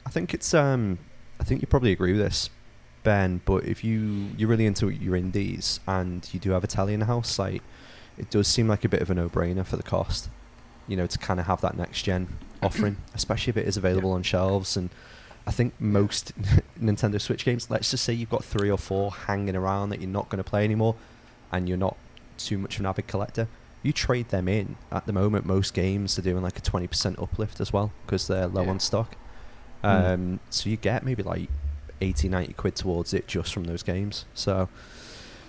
I 0.05 0.11
think 0.11 0.35
it's, 0.35 0.53
um, 0.53 0.99
I 1.41 1.45
think 1.45 1.63
you 1.63 1.67
probably 1.67 1.93
agree 1.93 2.13
with 2.13 2.21
this, 2.21 2.51
Ben, 3.05 3.41
but 3.47 3.65
if 3.65 3.83
you, 3.83 4.29
you're 4.37 4.51
really 4.51 4.67
into 4.67 4.91
your 4.91 5.17
indies 5.17 5.81
and 5.87 6.29
you 6.35 6.39
do 6.39 6.51
have 6.51 6.63
a 6.63 6.67
telly 6.67 6.93
in 6.93 7.01
the 7.01 7.07
house, 7.07 7.39
like, 7.39 7.63
it 8.19 8.29
does 8.29 8.47
seem 8.47 8.69
like 8.69 8.85
a 8.85 8.89
bit 8.91 9.01
of 9.01 9.09
a 9.09 9.15
no-brainer 9.15 9.65
for 9.65 9.79
the 9.79 9.83
cost, 9.83 10.29
you 10.87 10.97
know, 10.99 11.07
to 11.07 11.17
kind 11.17 11.41
of 11.41 11.47
have 11.47 11.63
that 11.63 11.79
next-gen 11.79 12.29
offering, 12.63 12.99
especially 13.15 13.51
if 13.53 13.57
it 13.57 13.67
is 13.67 13.79
available 13.79 14.13
on 14.13 14.23
shelves 14.23 14.77
and 14.77 14.91
I 15.47 15.53
think 15.53 15.75
most 15.79 16.33
Nintendo 16.81 17.21
Switch 17.21 17.45
games, 17.45 17.71
let's 17.71 17.91
just 17.91 18.05
say 18.05 18.13
you've 18.13 18.31
got 18.31 18.45
three 18.45 18.71
or 18.71 18.79
four 18.79 19.13
hanging 19.13 19.55
around 19.57 19.91
that 19.91 20.01
you're 20.01 20.11
not 20.11 20.29
going 20.29 20.43
to 20.43 20.49
play 20.49 20.65
anymore, 20.65 20.97
and 21.53 21.69
you're 21.69 21.79
not 21.79 21.97
too 22.37 22.59
much 22.59 22.75
of 22.77 22.81
an 22.81 22.87
avid 22.87 23.07
collector, 23.07 23.49
you 23.83 23.93
trade 23.93 24.29
them 24.31 24.49
in. 24.49 24.77
At 24.91 25.07
the 25.07 25.13
moment, 25.13 25.47
most 25.47 25.73
games 25.73 26.19
are 26.19 26.23
doing 26.23 26.43
like 26.43 26.59
a 26.59 26.61
20% 26.61 27.23
uplift 27.23 27.61
as 27.61 27.73
well 27.73 27.93
because 28.05 28.27
they're 28.27 28.49
low 28.49 28.65
Yeah. 28.65 28.71
on 28.71 28.81
stock. 28.81 29.15
Mm. 29.85 30.15
Um, 30.15 30.41
So 30.51 30.69
you 30.69 30.77
get 30.77 31.05
maybe 31.05 31.23
like 31.23 31.49
80, 32.01 32.29
90 32.29 32.53
quid 32.55 32.75
towards 32.75 33.15
it 33.15 33.29
just 33.29 33.55
from 33.55 33.65
those 33.65 33.83
games. 33.85 34.25
So 34.35 34.69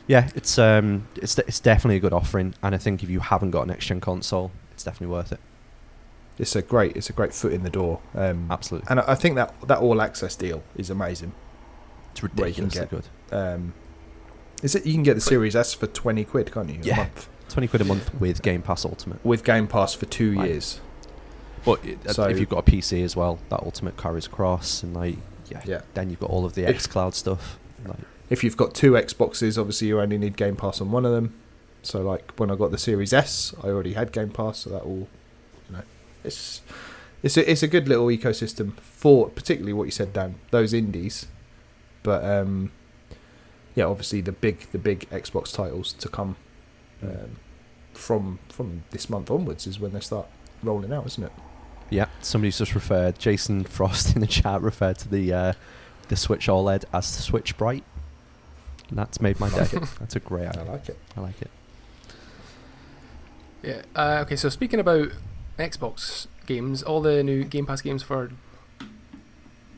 yeah, 0.05 0.29
it's 0.35 0.57
um, 0.59 1.07
it's 1.15 1.37
it's 1.39 1.59
definitely 1.59 1.97
a 1.97 1.99
good 1.99 2.13
offering, 2.13 2.53
and 2.63 2.73
I 2.73 2.77
think 2.77 3.03
if 3.03 3.09
you 3.09 3.19
haven't 3.19 3.51
got 3.51 3.63
an 3.63 3.67
next 3.69 3.87
gen 3.87 3.99
console, 3.99 4.51
it's 4.71 4.83
definitely 4.83 5.13
worth 5.13 5.31
it. 5.33 5.39
It's 6.39 6.55
a 6.55 6.61
great, 6.61 6.95
it's 6.95 7.09
a 7.09 7.13
great 7.13 7.33
foot 7.33 7.51
in 7.53 7.63
the 7.63 7.69
door. 7.69 7.99
Um, 8.13 8.47
Absolutely, 8.51 8.87
and 8.89 8.99
I 8.99 9.11
I 9.13 9.15
think 9.15 9.35
that 9.35 9.53
that 9.67 9.79
all 9.79 10.01
access 10.01 10.35
deal 10.35 10.63
is 10.75 10.89
amazing. 10.89 11.33
it's 12.11 12.21
where 12.21 12.47
you 12.47 12.53
can 12.53 12.65
ridiculously 12.65 12.79
get- 12.81 12.89
good. 12.89 13.35
Um, 13.35 13.73
is 14.63 14.75
it 14.75 14.85
you 14.85 14.93
can 14.93 15.03
get 15.03 15.15
the 15.15 15.21
Series 15.21 15.55
S 15.55 15.73
for 15.73 15.87
twenty 15.87 16.23
quid, 16.23 16.51
can't 16.51 16.69
you? 16.69 16.79
Yeah. 16.83 16.93
A 16.93 16.97
month 16.97 17.29
Twenty 17.49 17.67
quid 17.67 17.81
a 17.81 17.85
month 17.85 18.13
with 18.15 18.41
Game 18.41 18.61
Pass 18.61 18.83
Ultimate. 18.85 19.23
with 19.25 19.43
Game 19.43 19.67
Pass 19.67 19.93
for 19.93 20.05
two 20.05 20.35
Right. 20.37 20.49
years. 20.49 20.79
But 21.65 21.83
it, 21.85 22.11
So- 22.11 22.25
if 22.25 22.39
you've 22.39 22.49
got 22.49 22.59
a 22.59 22.71
PC 22.71 23.03
as 23.03 23.15
well, 23.15 23.39
that 23.49 23.61
Ultimate 23.63 23.97
carries 23.97 24.25
across, 24.27 24.83
and 24.83 24.93
like 24.95 25.17
yeah, 25.49 25.61
Yeah. 25.65 25.81
then 25.93 26.09
you've 26.09 26.19
got 26.19 26.29
all 26.29 26.45
of 26.45 26.53
the 26.55 26.63
If- 26.69 26.77
XCloud 26.87 27.13
stuff. 27.13 27.57
Like, 27.85 27.97
If 28.29 28.43
you've 28.43 28.57
got 28.57 28.73
two 28.73 28.91
Xboxes, 28.91 29.57
obviously 29.57 29.87
you 29.87 30.01
only 30.01 30.17
need 30.17 30.35
Game 30.35 30.55
Pass 30.57 30.81
on 30.81 30.91
one 30.91 31.05
of 31.05 31.13
them. 31.13 31.33
So 31.83 32.01
like 32.01 32.33
when 32.37 32.51
I 32.51 32.55
got 32.55 32.71
the 32.71 32.77
Series 32.77 33.13
S, 33.13 33.53
I 33.63 33.67
already 33.67 33.93
had 33.93 34.11
Game 34.11 34.29
Pass, 34.29 34.59
so 34.59 34.69
that 34.71 34.81
all, 34.81 35.07
it's 36.23 36.61
it's 37.23 37.37
a 37.37 37.49
it's 37.49 37.63
a 37.63 37.67
good 37.67 37.87
little 37.87 38.07
ecosystem 38.07 38.77
for 38.79 39.29
particularly 39.29 39.73
what 39.73 39.85
you 39.85 39.91
said, 39.91 40.13
Dan, 40.13 40.35
those 40.51 40.73
indies. 40.73 41.27
But 42.03 42.23
um, 42.23 42.71
yeah, 43.75 43.85
obviously 43.85 44.21
the 44.21 44.31
big 44.31 44.71
the 44.71 44.79
big 44.79 45.09
Xbox 45.09 45.53
titles 45.53 45.93
to 45.93 46.09
come 46.09 46.35
um, 47.03 47.37
from 47.93 48.39
from 48.49 48.83
this 48.91 49.09
month 49.09 49.31
onwards 49.31 49.67
is 49.67 49.79
when 49.79 49.91
they 49.91 49.99
start 49.99 50.27
rolling 50.63 50.93
out, 50.93 51.05
isn't 51.05 51.23
it? 51.23 51.31
yeah, 51.89 52.07
somebody's 52.21 52.57
just 52.57 52.75
referred. 52.75 53.17
Jason 53.19 53.63
Frost 53.63 54.15
in 54.15 54.21
the 54.21 54.27
chat 54.27 54.61
referred 54.61 54.97
to 54.99 55.09
the 55.09 55.33
uh, 55.33 55.53
the 56.07 56.15
Switch 56.15 56.47
OLED 56.47 56.85
as 56.93 57.15
the 57.15 57.21
Switch 57.21 57.57
Bright. 57.57 57.83
And 58.89 58.97
that's 58.97 59.19
made 59.19 59.39
my 59.39 59.49
day. 59.49 59.65
that's 59.99 60.15
a 60.15 60.19
great 60.19 60.47
I 60.47 60.63
like 60.63 60.87
it. 60.89 60.97
I 61.15 61.21
like 61.21 61.41
it. 61.41 61.51
Yeah. 63.61 63.81
Uh, 63.95 64.23
okay, 64.25 64.37
so 64.37 64.47
speaking 64.49 64.79
about 64.79 65.09
Xbox 65.57 66.27
games, 66.45 66.83
all 66.83 67.01
the 67.01 67.23
new 67.23 67.43
Game 67.43 67.65
Pass 67.65 67.81
games 67.81 68.03
for 68.03 68.31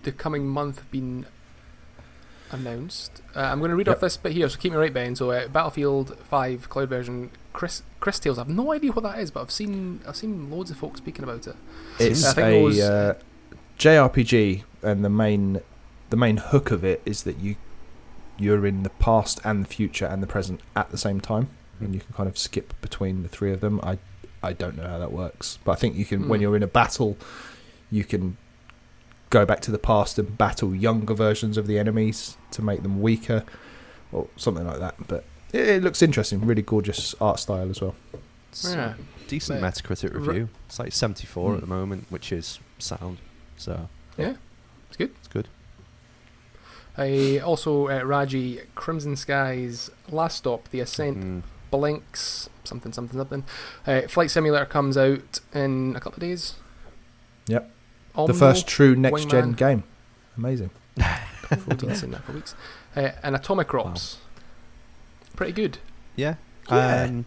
the 0.03 0.11
coming 0.11 0.47
month 0.47 0.79
have 0.79 0.91
been 0.91 1.25
announced. 2.51 3.21
Uh, 3.35 3.41
I'm 3.41 3.59
going 3.59 3.69
to 3.69 3.75
read 3.75 3.87
off 3.89 3.99
this 3.99 4.17
bit 4.17 4.33
here, 4.33 4.49
so 4.49 4.57
keep 4.57 4.71
me 4.71 4.77
right, 4.77 4.93
Ben. 4.93 5.15
So, 5.15 5.31
uh, 5.31 5.47
Battlefield 5.47 6.17
5 6.29 6.69
cloud 6.69 6.89
version, 6.89 7.31
Chris 7.53 7.83
Chris 7.99 8.19
Tales. 8.19 8.37
I've 8.39 8.49
no 8.49 8.71
idea 8.71 8.91
what 8.91 9.03
that 9.03 9.19
is, 9.19 9.31
but 9.31 9.41
I've 9.41 9.51
seen 9.51 10.01
I've 10.07 10.15
seen 10.15 10.49
loads 10.49 10.71
of 10.71 10.77
folks 10.77 10.99
speaking 10.99 11.23
about 11.23 11.47
it. 11.47 11.55
It's 11.99 12.25
I 12.25 12.33
think 12.33 12.47
a 12.47 12.51
those- 12.51 12.79
uh, 12.79 13.13
JRPG, 13.77 14.63
and 14.81 15.03
the 15.03 15.09
main 15.09 15.61
the 16.09 16.17
main 16.17 16.37
hook 16.37 16.71
of 16.71 16.83
it 16.83 17.01
is 17.05 17.23
that 17.23 17.37
you 17.39 17.55
you're 18.37 18.65
in 18.65 18.83
the 18.83 18.89
past 18.89 19.39
and 19.43 19.65
the 19.65 19.67
future 19.67 20.05
and 20.05 20.23
the 20.23 20.27
present 20.27 20.61
at 20.75 20.89
the 20.91 20.97
same 20.97 21.19
time, 21.19 21.49
and 21.79 21.93
you 21.93 21.99
can 21.99 22.13
kind 22.13 22.29
of 22.29 22.37
skip 22.37 22.73
between 22.81 23.21
the 23.23 23.29
three 23.29 23.51
of 23.51 23.59
them. 23.59 23.79
I 23.83 23.99
I 24.41 24.53
don't 24.53 24.77
know 24.77 24.87
how 24.87 24.99
that 24.99 25.11
works, 25.11 25.59
but 25.63 25.73
I 25.73 25.75
think 25.75 25.95
you 25.95 26.05
can 26.05 26.27
when 26.29 26.39
Hmm. 26.39 26.43
you're 26.43 26.55
in 26.55 26.63
a 26.63 26.67
battle, 26.67 27.17
you 27.91 28.03
can 28.03 28.37
go 29.29 29.45
back 29.45 29.59
to 29.61 29.71
the 29.71 29.77
past 29.79 30.17
and 30.17 30.37
battle 30.37 30.73
younger 30.73 31.13
versions 31.13 31.57
of 31.57 31.67
the 31.67 31.77
enemies 31.77 32.37
to 32.51 32.61
make 32.61 32.81
them 32.83 33.01
weaker, 33.01 33.43
or 34.11 34.27
something 34.37 34.65
like 34.65 34.79
that. 34.79 34.95
But 35.07 35.23
it, 35.53 35.67
it 35.67 35.83
looks 35.83 36.01
interesting, 36.01 36.45
really 36.45 36.61
gorgeous 36.63 37.13
art 37.21 37.39
style 37.39 37.69
as 37.69 37.81
well. 37.81 37.95
It's 38.51 38.73
Yeah. 38.73 38.93
decent 39.27 39.61
But- 39.61 39.73
Metacritic 39.73 40.13
review. 40.15 40.49
It's 40.67 40.79
like 40.79 40.93
74 40.93 41.49
Hmm. 41.51 41.55
at 41.55 41.61
the 41.61 41.67
moment, 41.67 42.07
which 42.09 42.31
is 42.31 42.59
sound. 42.79 43.17
So 43.57 43.87
Yeah, 44.17 44.35
it's 44.87 44.97
good. 44.97 45.11
it's 45.19 45.27
good. 45.27 45.47
I 46.97 47.39
also 47.39 47.87
uh, 47.87 48.01
Raji 48.03 48.61
Crimson 48.75 49.15
Skies 49.15 49.89
Last 50.09 50.37
Stop 50.37 50.69
The 50.69 50.79
Ascent 50.81 51.17
Mm. 51.17 51.41
Blinks 51.71 52.49
something 52.69 52.93
something 52.93 53.17
something. 53.17 53.43
Uh, 53.85 54.01
Flight 54.03 54.31
Simulator 54.31 54.65
comes 54.65 54.97
out 54.97 55.39
in 55.53 55.95
a 55.95 55.99
couple 55.99 56.17
of 56.17 56.21
days. 56.21 56.55
Yep. 57.47 57.69
Omno, 58.15 58.27
the 58.27 58.33
first 58.33 58.67
true 58.67 58.95
next 58.95 59.29
gen 59.29 59.53
game. 59.53 59.83
Amazing. 60.37 60.69
Looking 60.97 61.57
forward 61.77 61.95
to 61.95 62.07
that 62.07 62.23
for 62.23 62.31
weeks. 62.31 62.55
Uh, 62.95 63.09
and 63.23 63.35
Atomicrops. 63.35 64.17
Pretty 65.35 65.51
good. 65.51 65.79
Yeah. 66.15 66.35
Yeah. 66.69 67.03
Um, 67.03 67.25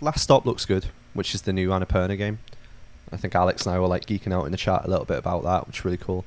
Last 0.00 0.22
Stop 0.22 0.46
looks 0.46 0.64
good, 0.64 0.86
which 1.14 1.34
is 1.34 1.42
the 1.42 1.52
new 1.52 1.70
Annapurna 1.70 2.16
game. 2.16 2.38
I 3.12 3.16
think 3.16 3.34
Alex 3.34 3.66
and 3.66 3.74
I 3.74 3.78
were 3.78 3.86
like 3.86 4.06
geeking 4.06 4.32
out 4.32 4.46
in 4.46 4.52
the 4.52 4.58
chat 4.58 4.84
a 4.84 4.88
little 4.88 5.04
bit 5.04 5.18
about 5.18 5.42
that, 5.44 5.66
which 5.66 5.80
is 5.80 5.84
really 5.84 5.96
cool. 5.96 6.24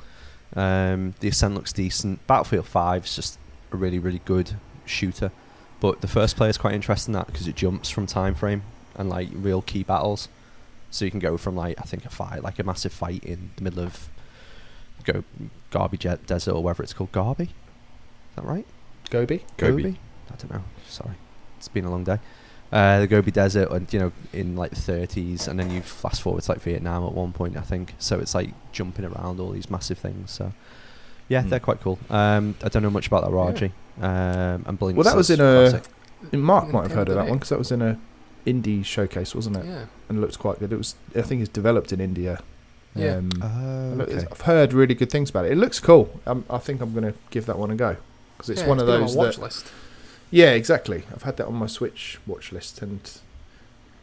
Um, 0.55 1.13
the 1.19 1.27
Ascent 1.27 1.55
looks 1.55 1.71
decent. 1.73 2.25
Battlefield 2.27 2.65
5 2.65 3.05
is 3.05 3.15
just 3.15 3.39
a 3.71 3.77
really, 3.77 3.99
really 3.99 4.21
good 4.25 4.55
shooter. 4.85 5.31
But 5.79 6.01
the 6.01 6.07
first 6.07 6.35
player 6.35 6.49
is 6.49 6.57
quite 6.57 6.73
interesting 6.73 7.13
in 7.13 7.19
that 7.19 7.27
because 7.27 7.47
it 7.47 7.55
jumps 7.55 7.89
from 7.89 8.05
time 8.05 8.35
frame 8.35 8.63
and 8.95 9.09
like 9.09 9.29
real 9.33 9.61
key 9.61 9.83
battles. 9.83 10.27
So 10.91 11.05
you 11.05 11.11
can 11.11 11.19
go 11.19 11.37
from 11.37 11.55
like 11.55 11.77
I 11.79 11.83
think 11.83 12.05
a 12.05 12.09
fight, 12.09 12.43
like 12.43 12.59
a 12.59 12.63
massive 12.63 12.91
fight 12.91 13.23
in 13.23 13.51
the 13.55 13.63
middle 13.63 13.83
of 13.83 14.09
go 15.05 15.23
Garby 15.71 15.97
Jet 15.97 16.25
Desert 16.27 16.53
or 16.53 16.63
whatever 16.63 16.83
it's 16.83 16.93
called. 16.93 17.11
Garby, 17.11 17.45
is 17.45 17.49
that 18.35 18.43
right? 18.45 18.65
Gobi. 19.09 19.43
Gobi. 19.57 19.97
I 20.31 20.35
don't 20.35 20.51
know. 20.51 20.63
Sorry, 20.87 21.15
it's 21.57 21.67
been 21.67 21.85
a 21.85 21.91
long 21.91 22.03
day. 22.03 22.19
Uh, 22.71 22.99
the 22.99 23.07
Gobi 23.07 23.31
Desert, 23.31 23.71
and 23.71 23.91
you 23.91 23.99
know, 23.99 24.11
in 24.33 24.55
like 24.55 24.69
the 24.71 24.75
30s, 24.75 25.47
and 25.47 25.59
then 25.59 25.71
you 25.71 25.81
fast 25.81 26.21
forward 26.21 26.43
to 26.43 26.51
like 26.51 26.61
Vietnam 26.61 27.03
at 27.03 27.13
one 27.13 27.31
point, 27.33 27.57
I 27.57 27.61
think. 27.61 27.95
So 27.97 28.19
it's 28.19 28.35
like 28.35 28.49
jumping 28.71 29.05
around 29.05 29.39
all 29.39 29.49
these 29.51 29.69
massive 29.71 29.97
things. 29.97 30.29
So 30.31 30.53
yeah, 31.27 31.41
Hmm. 31.43 31.49
they're 31.49 31.59
quite 31.59 31.81
cool. 31.81 31.97
Um, 32.09 32.55
I 32.63 32.69
don't 32.69 32.83
know 32.83 32.89
much 32.91 33.07
about 33.07 33.23
that 33.23 33.31
Raji. 33.31 33.71
Um, 33.99 34.63
and 34.67 34.79
Blinks 34.79 34.97
Well, 34.97 35.03
that 35.03 35.15
was 35.15 35.29
is 35.29 35.39
in 35.39 35.45
a- 35.45 35.69
classic. 35.71 36.33
Mark 36.33 36.71
might 36.73 36.83
have 36.83 36.91
heard 36.91 37.09
of 37.09 37.15
that 37.15 37.25
Nintendo 37.25 37.29
one 37.29 37.37
because 37.39 37.49
that 37.49 37.59
was 37.59 37.71
in 37.71 37.81
a 37.81 37.97
indie 38.45 38.83
showcase, 38.83 39.33
wasn't 39.35 39.57
it? 39.57 39.65
Yeah. 39.65 39.85
And 40.09 40.17
it 40.17 40.21
looks 40.21 40.37
quite 40.37 40.59
good. 40.59 40.71
It 40.73 40.77
was. 40.77 40.95
I 41.15 41.21
think 41.21 41.41
it's 41.41 41.49
developed 41.51 41.91
in 41.93 42.01
India. 42.01 42.41
Yeah. 42.95 43.17
Um, 43.17 43.97
Look, 43.97 44.09
okay. 44.09 44.25
I've 44.31 44.41
heard 44.41 44.73
really 44.73 44.95
good 44.95 45.11
things 45.11 45.29
about 45.29 45.45
it. 45.45 45.51
It 45.51 45.57
looks 45.57 45.79
cool. 45.79 46.19
Um, 46.25 46.43
I 46.49 46.57
think 46.57 46.81
I'm 46.81 46.91
going 46.93 47.05
to 47.05 47.13
give 47.29 47.45
that 47.45 47.57
one 47.57 47.71
a 47.71 47.75
go 47.75 47.97
because 48.35 48.49
it's 48.49 48.61
Yeah, 48.61 48.67
one 48.67 48.79
of 48.79 48.87
been 48.87 48.95
on 48.95 49.01
those 49.01 49.15
watch 49.15 49.35
that. 49.35 49.41
list. 49.43 49.71
Yeah, 50.31 50.51
exactly. 50.51 51.03
I've 51.13 51.23
had 51.23 51.37
that 51.37 51.45
on 51.47 51.55
my 51.55 51.67
Switch 51.67 52.19
watch 52.27 52.51
list, 52.51 52.81
and 52.81 52.99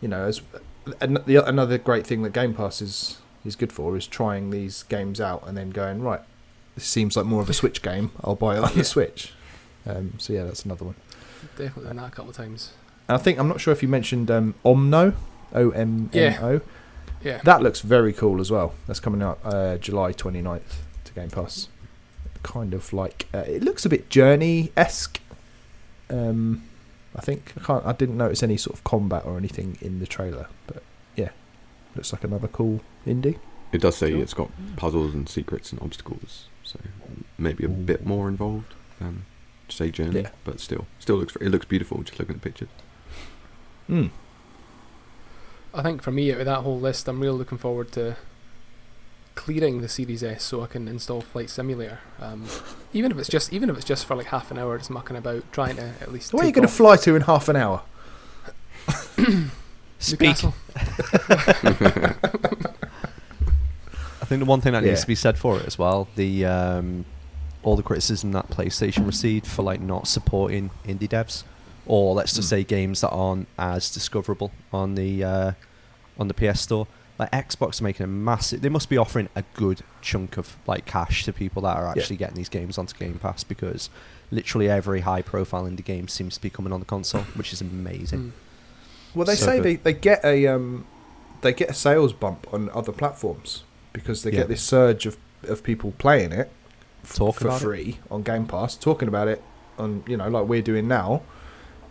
you 0.00 0.08
know, 0.08 0.24
as 0.26 0.40
an, 1.00 1.18
the, 1.26 1.44
another 1.46 1.78
great 1.78 2.06
thing 2.06 2.22
that 2.22 2.32
Game 2.32 2.54
Pass 2.54 2.80
is 2.80 3.18
is 3.44 3.56
good 3.56 3.72
for 3.72 3.96
is 3.96 4.06
trying 4.06 4.50
these 4.50 4.84
games 4.84 5.20
out 5.20 5.42
and 5.46 5.56
then 5.56 5.70
going 5.70 6.02
right. 6.02 6.20
This 6.74 6.84
seems 6.86 7.16
like 7.16 7.26
more 7.26 7.42
of 7.42 7.50
a 7.50 7.54
Switch 7.54 7.80
game. 7.82 8.10
I'll 8.24 8.34
buy 8.36 8.56
it 8.56 8.62
on 8.62 8.70
Yeah. 8.70 8.76
the 8.78 8.84
Switch. 8.84 9.32
Um, 9.86 10.14
so 10.18 10.32
yeah, 10.32 10.44
that's 10.44 10.64
another 10.64 10.84
one. 10.84 10.94
Definitely 11.56 11.84
done 11.84 11.96
that 11.96 12.06
a 12.08 12.10
couple 12.10 12.30
of 12.30 12.36
times. 12.36 12.72
And 13.08 13.16
I 13.16 13.22
think 13.22 13.38
I'm 13.38 13.48
not 13.48 13.60
sure 13.60 13.72
if 13.72 13.82
you 13.82 13.88
mentioned 13.88 14.30
um, 14.30 14.54
Omno, 14.64 15.14
O 15.54 15.70
M 15.70 16.10
N 16.12 16.38
O. 16.42 16.60
Yeah. 17.22 17.40
That 17.44 17.62
looks 17.62 17.80
very 17.80 18.12
cool 18.12 18.40
as 18.40 18.50
well. 18.50 18.74
That's 18.86 19.00
coming 19.00 19.22
out 19.22 19.38
uh, 19.44 19.78
July 19.78 20.12
29th 20.12 20.60
to 21.04 21.12
Game 21.14 21.30
Pass. 21.30 21.68
Kind 22.42 22.74
of 22.74 22.92
like 22.92 23.26
uh, 23.34 23.38
it 23.38 23.62
looks 23.64 23.84
a 23.84 23.88
bit 23.88 24.08
Journey 24.10 24.72
esque. 24.76 25.20
Um, 26.10 26.62
I 27.14 27.20
think 27.20 27.52
I 27.56 27.64
can't. 27.64 27.84
I 27.86 27.92
didn't 27.92 28.16
notice 28.16 28.42
any 28.42 28.56
sort 28.56 28.76
of 28.76 28.84
combat 28.84 29.24
or 29.24 29.36
anything 29.36 29.78
in 29.80 29.98
the 29.98 30.06
trailer, 30.06 30.46
but 30.66 30.82
yeah, 31.16 31.30
looks 31.96 32.12
like 32.12 32.22
another 32.24 32.48
cool 32.48 32.80
indie. 33.06 33.38
It 33.72 33.80
does 33.80 33.96
say 33.96 34.12
Cool. 34.12 34.22
it's 34.22 34.34
got 34.34 34.50
puzzles 34.76 35.14
and 35.14 35.28
secrets 35.28 35.72
and 35.72 35.80
obstacles, 35.82 36.46
so 36.62 36.78
maybe 37.38 37.64
a 37.64 37.68
Ooh. 37.68 37.72
bit 37.72 38.06
more 38.06 38.28
involved 38.28 38.74
than 39.00 39.24
say 39.68 39.90
Journey, 39.90 40.20
Yeah. 40.22 40.30
but 40.44 40.60
still, 40.60 40.86
still 40.98 41.16
looks 41.16 41.36
it 41.36 41.48
looks 41.48 41.66
beautiful 41.66 42.02
just 42.02 42.18
looking 42.18 42.36
at 42.36 42.42
the 42.42 42.48
pictures. 42.48 42.68
Mm. 43.88 44.10
I 45.74 45.82
think 45.82 46.02
for 46.02 46.10
me, 46.10 46.32
out 46.32 46.40
of 46.40 46.46
that 46.46 46.60
whole 46.60 46.80
list, 46.80 47.06
I'm 47.08 47.20
really 47.20 47.36
looking 47.36 47.58
forward 47.58 47.92
to 47.92 48.16
clearing 49.34 49.82
the 49.82 49.88
Series 49.88 50.24
S 50.24 50.42
so 50.42 50.62
I 50.62 50.66
can 50.66 50.88
install 50.88 51.20
Flight 51.20 51.50
Simulator. 51.50 52.00
Um, 52.20 52.46
even 52.92 53.12
if 53.12 53.18
it's 53.18 53.28
just 53.28 53.52
even 53.52 53.68
if 53.70 53.76
it's 53.76 53.84
just 53.84 54.06
for 54.06 54.16
like 54.16 54.26
half 54.26 54.50
an 54.50 54.58
hour, 54.58 54.76
just 54.78 54.90
mucking 54.90 55.16
about, 55.16 55.44
trying 55.52 55.76
to 55.76 55.92
at 56.00 56.12
least. 56.12 56.32
Where 56.32 56.42
are 56.42 56.46
you 56.46 56.52
going 56.52 56.66
to 56.66 56.72
fly 56.72 56.96
to 56.96 57.14
in 57.14 57.22
half 57.22 57.48
an 57.48 57.56
hour? 57.56 57.82
Speak. 59.98 60.36
I 64.26 64.28
think 64.28 64.40
the 64.40 64.46
one 64.46 64.60
thing 64.60 64.72
that 64.72 64.82
needs 64.82 65.02
to 65.02 65.06
be 65.06 65.14
said 65.14 65.38
for 65.38 65.56
it 65.58 65.66
as 65.66 65.78
well, 65.78 66.08
the 66.16 66.44
um, 66.46 67.04
all 67.66 67.74
the 67.74 67.82
criticism 67.82 68.30
that 68.30 68.48
PlayStation 68.48 69.04
received 69.04 69.44
for 69.44 69.62
like 69.62 69.80
not 69.80 70.06
supporting 70.06 70.70
indie 70.86 71.08
devs, 71.08 71.42
or 71.84 72.14
let's 72.14 72.32
just 72.34 72.46
Mm. 72.46 72.50
say 72.50 72.64
games 72.64 73.00
that 73.00 73.08
aren't 73.10 73.48
as 73.58 73.90
discoverable 73.90 74.52
on 74.72 74.94
the 74.94 75.24
uh, 75.24 75.52
on 76.18 76.28
the 76.28 76.34
PS 76.34 76.60
Store. 76.60 76.86
Like 77.18 77.30
Xbox 77.32 77.80
are 77.80 77.84
making 77.84 78.04
a 78.04 78.06
massive. 78.06 78.60
They 78.60 78.68
must 78.68 78.88
be 78.88 78.96
offering 78.96 79.28
a 79.34 79.42
good 79.54 79.80
chunk 80.00 80.36
of 80.36 80.56
like 80.66 80.84
cash 80.86 81.24
to 81.24 81.32
people 81.32 81.62
that 81.62 81.76
are 81.76 81.88
actually 81.88 82.16
getting 82.16 82.36
these 82.36 82.48
games 82.50 82.78
onto 82.78 82.94
Game 82.96 83.18
Pass 83.18 83.42
because 83.42 83.90
literally 84.30 84.68
every 84.68 85.00
high-profile 85.00 85.64
indie 85.64 85.84
game 85.84 86.08
seems 86.08 86.34
to 86.36 86.42
be 86.42 86.50
coming 86.50 86.72
on 86.72 86.78
the 86.80 86.86
console, 86.86 87.22
which 87.34 87.52
is 87.52 87.60
amazing. 87.60 88.20
Mm. 88.20 88.32
Well, 89.14 89.24
they 89.24 89.34
So 89.34 89.46
say 89.46 89.56
good. 89.56 89.64
they, 89.64 89.76
they 89.76 89.92
get 89.94 90.24
a 90.24 90.46
um, 90.46 90.86
they 91.40 91.52
get 91.52 91.70
a 91.70 91.74
sales 91.74 92.12
bump 92.12 92.46
on 92.54 92.70
other 92.70 92.92
platforms 92.92 93.64
because 93.92 94.22
they 94.22 94.30
Yeah. 94.30 94.40
get 94.40 94.48
this 94.48 94.62
surge 94.62 95.06
of, 95.06 95.16
of 95.42 95.62
people 95.64 95.94
playing 95.98 96.30
it 96.32 96.50
f- 97.06 97.14
Talking 97.16 97.32
for 97.40 97.48
about 97.48 97.60
it. 97.60 97.64
free 97.64 97.98
on 98.10 98.22
Game 98.22 98.46
Pass, 98.46 98.74
talking 98.76 99.08
about 99.08 99.28
it 99.28 99.42
on 99.78 100.02
you 100.06 100.16
know 100.16 100.28
like 100.28 100.46
we're 100.46 100.62
doing 100.62 100.88
now, 100.88 101.22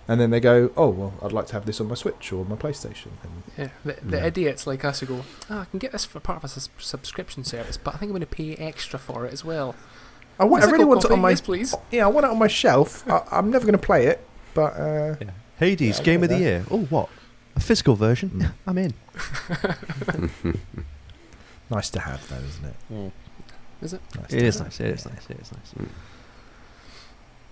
and 0.08 0.20
then 0.20 0.30
they 0.32 0.40
go, 0.40 0.72
oh 0.78 0.90
well, 0.90 1.14
I'd 1.22 1.32
like 1.32 1.48
to 1.48 1.54
have 1.54 1.66
this 1.66 1.80
on 1.82 1.88
my 1.88 1.96
Switch 1.96 2.32
or 2.34 2.46
my 2.46 2.56
PlayStation, 2.56 3.08
and 3.24 3.44
Yeah, 3.58 3.70
the, 3.84 3.98
the 4.04 4.18
Yeah. 4.18 4.26
idiots 4.26 4.68
like 4.68 4.84
us 4.86 5.00
who 5.00 5.06
go, 5.08 5.22
oh, 5.50 5.60
I 5.60 5.66
can 5.66 5.80
get 5.80 5.92
this 5.92 6.06
for 6.06 6.20
part 6.20 6.38
of 6.40 6.44
a 6.44 6.48
sus- 6.48 6.70
subscription 6.80 7.44
service, 7.44 7.78
but 7.78 7.96
I 7.96 7.98
think 7.98 8.10
I'm 8.10 8.18
going 8.18 8.22
to 8.22 8.26
pay 8.28 8.56
extra 8.56 9.00
for 9.00 9.26
it 9.26 9.34
as 9.34 9.44
well. 9.46 9.74
I 10.38 10.44
want 10.46 10.64
I 10.64 10.70
really 10.70 10.84
want 10.86 11.00
it 11.00 11.04
copy? 11.08 11.14
on 11.14 11.22
my 11.22 11.30
yes, 11.30 11.42
please. 11.42 11.74
yeah 11.92 12.04
I 12.06 12.10
want 12.10 12.26
it 12.26 12.30
on 12.32 12.38
my 12.38 12.48
shelf. 12.48 13.08
I, 13.10 13.24
I'm 13.32 13.50
never 13.52 13.66
going 13.66 13.80
to 13.80 13.86
play 13.86 14.08
it, 14.08 14.20
but 14.54 14.74
uh, 14.78 15.16
Yeah. 15.22 15.30
Hades 15.60 16.00
Yeah, 16.00 16.04
Game 16.04 16.24
of 16.24 16.30
the 16.30 16.36
that. 16.36 16.42
Year. 16.42 16.66
Oh, 16.70 16.82
what? 16.90 17.08
A 17.56 17.62
physical 17.62 17.96
version? 17.96 18.30
Mm. 18.32 18.52
I'm 18.68 18.78
in. 18.78 18.94
nice 21.70 21.90
to 21.92 22.00
have 22.02 22.28
though, 22.30 22.36
isn't 22.36 22.66
it? 22.66 23.12
Is 23.86 23.94
it? 23.94 24.02
Nice 24.16 24.34
It 24.34 24.40
to 24.40 24.46
is 24.46 24.56
have. 24.58 24.66
nice. 24.68 24.80
It 24.80 24.88
is 24.88 25.06
nice. 25.06 25.30
It 25.30 25.40
is 25.40 25.52
nice. 25.52 25.74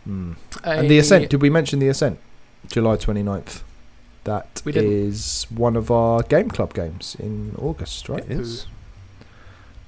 Mm. 0.07 0.35
And 0.63 0.89
the 0.89 0.97
Uh, 0.97 1.01
Ascent. 1.01 1.29
Did 1.29 1.41
we 1.41 1.49
mention 1.49 1.79
the 1.79 1.87
Ascent? 1.87 2.19
July 2.67 2.97
29th. 2.97 3.61
That 4.25 4.61
We 4.65 4.71
one 5.49 5.75
of 5.75 5.91
our 5.91 6.23
game 6.23 6.49
club 6.49 6.73
games 6.73 7.15
in 7.19 7.55
August, 7.57 8.07
right? 8.09 8.23
It 8.23 8.31
is. 8.31 8.67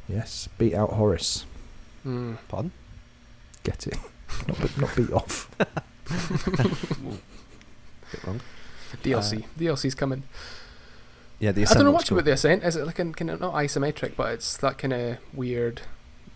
Yes. 0.08 0.48
Beat 0.58 0.74
out 0.74 0.92
Horace. 0.94 1.46
Mm. 2.06 2.38
Pardon? 2.48 2.72
Get 3.64 3.88
it? 3.88 3.98
not, 4.48 4.58
be- 4.62 4.82
not 4.82 4.96
beat 4.96 5.12
off. 5.12 5.50
Bit 8.12 8.24
wrong. 8.26 8.42
DLC. 9.04 9.46
DLC's 9.58 9.96
coming. 9.96 10.24
Yeah, 11.40 11.52
the 11.52 11.64
Ascent 11.64 11.78
I 11.78 11.80
don't 11.80 11.86
know 11.86 11.92
looks 11.92 12.04
much 12.04 12.10
cool. 12.10 12.18
about 12.20 12.26
the 12.26 12.32
Ascent. 12.34 12.64
Is 12.64 12.76
it 12.76 12.86
like 12.86 13.00
an, 13.00 13.14
kind 13.14 13.30
of 13.32 13.40
not 13.42 13.54
isometric, 13.54 14.16
but 14.16 14.32
it's 14.34 14.56
that 14.58 14.78
kind 14.78 14.94
of 14.94 15.18
weird 15.34 15.82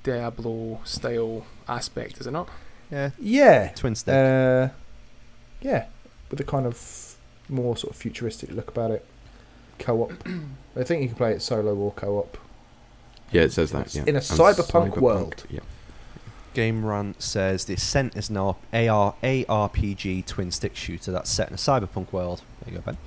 Diablo 0.04 0.80
style 0.84 1.46
aspect, 1.68 2.20
is 2.20 2.28
it 2.28 2.32
not? 2.32 2.50
Yeah, 2.92 3.12
Yeah. 3.20 3.70
twin 3.76 3.96
stick. 3.96 4.14
Uh, 4.14 4.70
yeah. 5.62 5.86
With 6.32 6.40
a 6.40 6.44
kind 6.44 6.66
of 6.66 7.16
more 7.48 7.76
sort 7.78 7.92
of 7.94 7.98
futuristic 7.98 8.52
look 8.52 8.70
about 8.70 8.92
it. 8.92 9.06
Co-op. 9.80 10.14
I 10.76 10.84
think 10.84 11.02
you 11.02 11.08
can 11.10 11.18
play 11.18 11.32
it 11.34 11.42
solo 11.42 11.76
or 11.76 11.92
co-op. 11.94 12.38
Yeah, 13.32 13.44
it 13.44 13.52
says 13.54 13.72
that. 13.72 13.94
Yeah. 13.94 14.04
In 14.08 14.16
a 14.16 14.20
And 14.20 14.24
cyberpunk 14.26 14.98
world. 14.98 15.44
Yeah. 15.50 15.60
Game 16.56 16.84
Rant 16.84 17.22
says 17.22 17.66
the 17.66 17.76
Ascent 17.76 18.16
is 18.18 18.30
an 18.30 18.38
AR, 18.38 18.56
AR, 18.74 19.16
ARPG 19.24 20.26
twin 20.26 20.50
stick 20.52 20.76
shooter 20.76 21.12
that's 21.12 21.30
set 21.30 21.48
in 21.48 21.54
a 21.54 21.58
cyberpunk 21.58 22.12
world. 22.12 22.42
There 22.66 22.74
you 22.74 22.80
go, 22.80 22.84
Ben. 22.86 22.98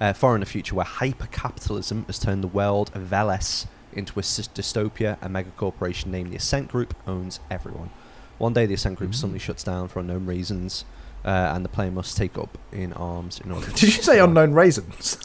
Uh, 0.00 0.12
far 0.12 0.34
in 0.34 0.40
the 0.40 0.46
future, 0.46 0.74
where 0.76 0.84
hyper 0.84 1.26
capitalism 1.32 2.04
has 2.06 2.18
turned 2.18 2.42
the 2.44 2.48
world 2.48 2.90
of 2.94 3.02
Veles 3.02 3.66
into 3.94 4.18
a 4.18 4.22
dystopia, 4.22 5.16
a 5.22 5.28
mega 5.28 5.50
corporation 5.56 6.10
named 6.10 6.32
the 6.32 6.36
Ascent 6.36 6.68
Group 6.68 6.94
owns 7.06 7.40
everyone. 7.50 7.90
One 8.38 8.52
day, 8.52 8.66
the 8.66 8.74
Ascent 8.74 8.96
Group 8.98 9.10
Mm. 9.12 9.14
suddenly 9.14 9.38
shuts 9.38 9.62
down 9.62 9.88
for 9.88 10.00
unknown 10.00 10.26
reasons, 10.26 10.84
uh, 11.24 11.28
and 11.54 11.64
the 11.64 11.68
player 11.68 11.90
must 11.90 12.16
take 12.16 12.36
up 12.38 12.58
in 12.72 12.92
arms 12.94 13.40
in 13.44 13.50
order. 13.52 13.66
to 13.70 13.72
Did 13.72 13.82
you 13.82 13.90
say 13.90 14.02
survive. 14.16 14.28
unknown 14.30 14.52
raisins? 14.54 15.18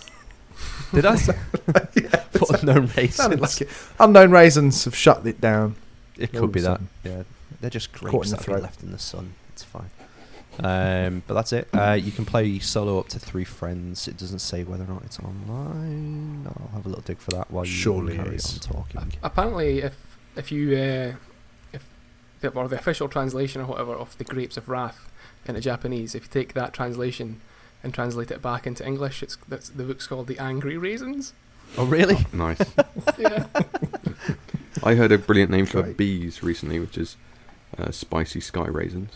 Did 0.93 1.05
I? 1.05 1.13
yeah, 1.95 2.23
For 2.31 2.55
unknown 2.55 2.87
reasons. 2.95 3.59
like. 3.61 3.69
Unknown 3.99 4.31
raisins 4.31 4.85
have 4.85 4.95
shut 4.95 5.25
it 5.27 5.41
down. 5.41 5.75
It 6.17 6.31
could 6.31 6.51
be 6.51 6.61
that. 6.61 6.81
Yeah, 7.03 7.23
they're 7.61 7.69
just 7.69 7.91
grapes 7.93 8.31
that 8.31 8.47
left 8.47 8.81
in 8.83 8.91
the 8.91 8.99
sun. 8.99 9.33
It's 9.53 9.63
fine. 9.63 9.89
Um, 10.63 11.23
but 11.27 11.33
that's 11.35 11.53
it. 11.53 11.67
Uh, 11.73 11.93
you 11.93 12.11
can 12.11 12.25
play 12.25 12.59
solo 12.59 12.99
up 12.99 13.09
to 13.09 13.19
three 13.19 13.43
friends. 13.43 14.07
It 14.07 14.17
doesn't 14.17 14.39
say 14.39 14.63
whether 14.63 14.83
or 14.83 14.87
not 14.87 15.03
it's 15.03 15.19
online. 15.19 16.47
I'll 16.47 16.69
have 16.73 16.85
a 16.85 16.89
little 16.89 17.03
dig 17.03 17.19
for 17.19 17.31
that 17.31 17.51
while 17.51 17.65
you 17.65 17.71
Surely 17.71 18.13
it 18.13 18.17
carry 18.17 18.35
is. 18.35 18.53
on 18.53 18.59
talking. 18.59 19.13
Apparently, 19.23 19.79
if 19.81 19.95
if 20.35 20.51
you 20.51 20.75
uh, 20.75 21.13
if 21.73 21.87
the, 22.41 22.49
or 22.49 22.67
the 22.67 22.77
official 22.77 23.07
translation 23.07 23.61
or 23.61 23.65
whatever 23.65 23.93
of 23.93 24.17
the 24.17 24.23
Grapes 24.23 24.57
of 24.57 24.67
Wrath 24.69 25.09
into 25.45 25.61
Japanese, 25.61 26.15
if 26.15 26.23
you 26.23 26.29
take 26.29 26.53
that 26.53 26.73
translation 26.73 27.39
and 27.83 27.93
translate 27.93 28.31
it 28.31 28.41
back 28.41 28.65
into 28.65 28.85
English, 28.85 29.21
it's 29.21 29.37
that's 29.47 29.69
the 29.69 29.83
book's 29.83 30.07
called 30.07 30.27
The 30.27 30.39
Angry 30.39 30.77
Raisins. 30.77 31.33
Oh, 31.77 31.85
really? 31.85 32.17
Nice. 32.33 32.59
Yeah. 33.17 33.45
I 34.83 34.93
heard 34.95 35.11
a 35.11 35.17
brilliant 35.17 35.49
name 35.51 35.65
for 35.65 35.81
Great. 35.81 35.97
bees 35.97 36.43
recently, 36.43 36.79
which 36.79 36.97
is 36.97 37.15
uh, 37.77 37.91
spicy 37.91 38.39
sky 38.39 38.67
raisins. 38.67 39.09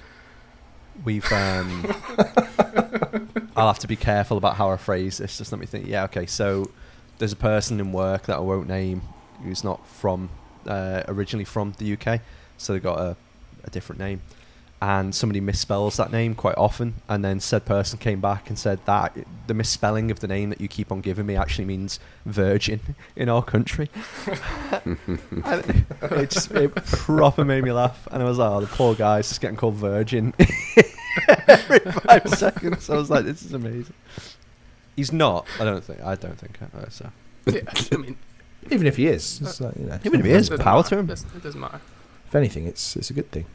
We've. 1.03 1.31
Um, 1.31 1.85
I'll 3.55 3.67
have 3.67 3.79
to 3.79 3.87
be 3.87 3.95
careful 3.95 4.37
about 4.37 4.55
how 4.55 4.69
I 4.69 4.77
phrase 4.77 5.17
this. 5.17 5.37
Just 5.37 5.51
let 5.51 5.59
me 5.59 5.65
think. 5.65 5.87
Yeah, 5.87 6.03
okay. 6.05 6.25
So 6.25 6.71
there's 7.17 7.33
a 7.33 7.37
person 7.37 7.79
in 7.79 7.91
work 7.91 8.23
that 8.23 8.37
I 8.37 8.39
won't 8.39 8.67
name 8.67 9.01
who's 9.43 9.63
not 9.63 9.85
from 9.87 10.29
uh, 10.65 11.03
originally 11.07 11.45
from 11.45 11.73
the 11.77 11.93
UK, 11.93 12.21
so 12.57 12.73
they 12.73 12.79
got 12.79 12.99
a, 12.99 13.15
a 13.63 13.69
different 13.69 13.99
name, 13.99 14.21
and 14.81 15.13
somebody 15.13 15.39
misspells 15.39 15.95
that 15.97 16.11
name 16.11 16.33
quite 16.33 16.57
often, 16.57 16.95
and 17.07 17.23
then 17.23 17.39
said 17.39 17.65
person 17.65 17.99
came 17.99 18.19
back 18.19 18.49
and 18.49 18.57
said 18.57 18.79
that 18.85 19.15
the 19.45 19.53
misspelling 19.53 20.09
of 20.09 20.19
the 20.21 20.27
name 20.27 20.49
that 20.49 20.59
you 20.59 20.67
keep 20.67 20.91
on 20.91 21.01
giving 21.01 21.25
me 21.27 21.35
actually 21.35 21.65
means 21.65 21.99
virgin 22.25 22.79
in 23.15 23.29
our 23.29 23.43
country. 23.43 23.89
It 25.45 26.29
just 26.31 26.51
it 26.51 26.73
proper 26.75 27.43
made 27.45 27.63
me 27.63 27.71
laugh, 27.71 28.07
and 28.11 28.21
I 28.23 28.25
was 28.25 28.37
like, 28.37 28.51
"Oh, 28.51 28.61
the 28.61 28.67
poor 28.67 28.95
guy's 28.95 29.27
just 29.27 29.41
getting 29.41 29.57
called 29.57 29.75
virgin 29.75 30.33
every 31.47 31.79
five 31.79 32.27
seconds." 32.29 32.89
I 32.89 32.95
was 32.95 33.09
like, 33.09 33.25
"This 33.25 33.43
is 33.43 33.53
amazing." 33.53 33.93
He's 34.95 35.11
not. 35.11 35.45
I 35.59 35.63
don't 35.65 35.83
think. 35.83 36.01
I 36.01 36.15
don't 36.15 36.37
think. 36.37 36.57
Uh, 36.61 36.89
so 36.89 37.11
yeah, 37.45 37.61
I 37.91 37.97
mean, 37.97 38.17
Even 38.69 38.87
if 38.87 38.97
he 38.97 39.07
is, 39.07 39.41
it's 39.41 39.59
like, 39.61 39.75
you 39.77 39.85
know, 39.85 39.99
Even 40.03 40.19
if 40.19 40.25
he 40.25 40.31
is, 40.31 40.49
power 40.49 40.77
matter. 40.77 40.89
to 40.89 40.97
him. 40.99 41.09
It 41.09 41.43
doesn't 41.43 41.59
matter. 41.59 41.81
if 42.27 42.35
anything, 42.35 42.65
it's 42.67 42.95
it's 42.95 43.09
a 43.09 43.13
good 43.13 43.31
thing. 43.31 43.45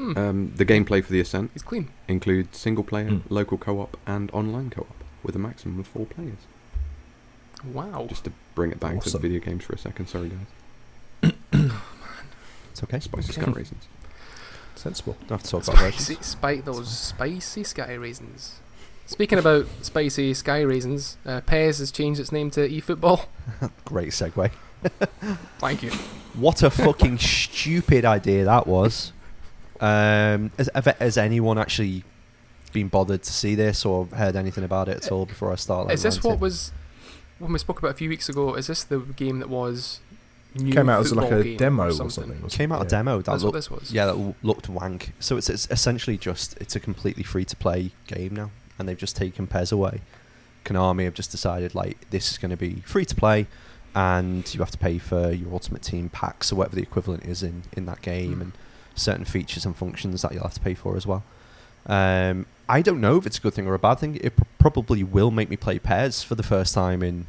Hmm. 0.00 0.16
Um, 0.16 0.52
the 0.56 0.64
gameplay 0.64 1.04
for 1.04 1.12
the 1.12 1.20
Ascent 1.20 1.50
He's 1.52 1.62
clean. 1.62 1.88
includes 2.08 2.56
single 2.58 2.84
player, 2.84 3.10
Mm. 3.10 3.22
local 3.28 3.58
co-op, 3.58 3.98
and 4.06 4.30
online 4.32 4.70
co-op 4.70 4.94
with 5.22 5.36
a 5.36 5.38
maximum 5.38 5.78
of 5.78 5.86
four 5.86 6.06
players. 6.06 6.38
Wow. 7.62 8.06
Just 8.08 8.24
to 8.24 8.32
bring 8.54 8.70
it 8.72 8.80
back 8.80 8.92
to 8.92 8.96
Awesome. 8.98 9.20
video 9.20 9.40
games 9.40 9.62
for 9.64 9.74
a 9.74 9.78
second. 9.78 10.06
Sorry, 10.06 10.30
guys. 10.30 11.32
it's 12.72 12.82
okay. 12.82 13.00
Spicy 13.00 13.32
Okay. 13.32 13.42
sky 13.42 13.50
raisins. 13.52 13.86
Sensible. 14.74 15.16
Don't 15.28 15.30
have 15.32 15.42
to 15.42 15.50
talk 15.50 15.64
about 15.64 15.76
virgins. 15.78 16.04
Spicy, 16.06 16.22
spike 16.22 16.64
those 16.64 16.88
spicy 16.96 17.64
sky 17.64 17.92
raisins. 17.94 18.60
Speaking 19.06 19.38
about 19.38 19.66
spicy 19.82 20.32
sky 20.32 20.60
raisins, 20.62 21.18
uh, 21.26 21.40
PES 21.42 21.78
has 21.80 21.90
changed 21.90 22.20
its 22.20 22.32
name 22.32 22.50
to 22.52 22.66
eFootball. 22.68 23.26
Great 23.84 24.10
segue. 24.10 24.50
Thank 25.58 25.82
you. 25.82 25.90
What 26.34 26.62
a 26.62 26.70
fucking 26.70 27.18
stupid 27.36 28.04
idea 28.06 28.44
that 28.44 28.66
was. 28.66 29.12
Um, 29.80 30.50
has, 30.58 30.68
has 30.98 31.16
anyone 31.16 31.58
actually 31.58 32.04
been 32.72 32.88
bothered 32.88 33.22
to 33.22 33.32
see 33.32 33.54
this 33.54 33.84
or 33.84 34.06
heard 34.06 34.36
anything 34.36 34.62
about 34.64 34.88
it 34.88 35.04
at 35.04 35.10
all 35.12 35.26
before 35.26 35.52
I 35.52 35.56
start? 35.56 35.86
Like, 35.86 35.94
is 35.94 36.02
this 36.02 36.22
what 36.22 36.38
was 36.40 36.72
when 37.38 37.52
we 37.52 37.58
spoke 37.58 37.78
about 37.78 37.92
a 37.92 37.94
few 37.94 38.08
weeks 38.08 38.28
ago? 38.28 38.54
Is 38.54 38.66
this 38.66 38.84
the 38.84 38.98
game 39.00 39.38
that 39.40 39.48
was 39.48 40.00
new 40.54 40.72
Came 40.72 40.88
out 40.88 41.00
as 41.00 41.14
like 41.14 41.30
a 41.32 41.56
demo 41.56 41.84
or 41.84 41.86
or 41.88 41.92
something? 41.92 42.10
something. 42.10 42.42
wasn't 42.42 42.58
came 42.58 42.72
it? 42.72 42.74
out 42.76 42.86
a 42.86 42.88
demo 42.88 43.16
that 43.18 43.24
That's 43.26 43.42
what 43.42 43.54
looked 43.54 43.54
this 43.54 43.70
was. 43.70 43.92
yeah 43.92 44.06
that 44.06 44.34
looked 44.42 44.68
wank. 44.68 45.12
So 45.20 45.36
it's, 45.36 45.48
it's 45.48 45.66
essentially 45.70 46.18
just 46.18 46.56
it's 46.60 46.76
a 46.76 46.80
completely 46.80 47.22
free 47.22 47.44
to 47.46 47.56
play 47.56 47.92
game 48.06 48.34
now, 48.34 48.50
and 48.78 48.88
they've 48.88 48.98
just 48.98 49.16
taken 49.16 49.46
PES 49.46 49.72
away. 49.72 50.00
Konami 50.64 51.04
have 51.04 51.14
just 51.14 51.30
decided 51.30 51.74
like 51.74 52.08
this 52.10 52.30
is 52.30 52.36
going 52.38 52.50
to 52.50 52.56
be 52.56 52.82
free 52.84 53.06
to 53.06 53.14
play, 53.14 53.46
and 53.94 54.52
you 54.54 54.60
have 54.60 54.70
to 54.72 54.78
pay 54.78 54.98
for 54.98 55.30
your 55.32 55.50
Ultimate 55.52 55.82
Team 55.82 56.10
packs 56.10 56.52
or 56.52 56.56
whatever 56.56 56.76
the 56.76 56.82
equivalent 56.82 57.24
is 57.24 57.42
in 57.42 57.62
in 57.72 57.86
that 57.86 58.02
game, 58.02 58.34
Hmm. 58.34 58.42
and 58.42 58.52
certain 59.00 59.24
features 59.24 59.64
and 59.66 59.74
functions 59.76 60.22
that 60.22 60.32
you'll 60.32 60.42
have 60.42 60.54
to 60.54 60.60
pay 60.60 60.74
for 60.74 60.96
as 60.96 61.06
well. 61.06 61.22
Um, 61.86 62.46
I 62.68 62.82
don't 62.82 63.00
know 63.00 63.16
if 63.16 63.26
it's 63.26 63.38
a 63.38 63.40
good 63.40 63.54
thing 63.54 63.66
or 63.66 63.74
a 63.74 63.78
bad 63.78 63.94
thing. 63.98 64.16
It 64.20 64.36
pr- 64.36 64.44
probably 64.58 65.02
will 65.02 65.30
make 65.30 65.50
me 65.50 65.56
play 65.56 65.78
pairs 65.78 66.22
for 66.22 66.34
the 66.36 66.42
first 66.42 66.74
time 66.74 67.02
in 67.02 67.26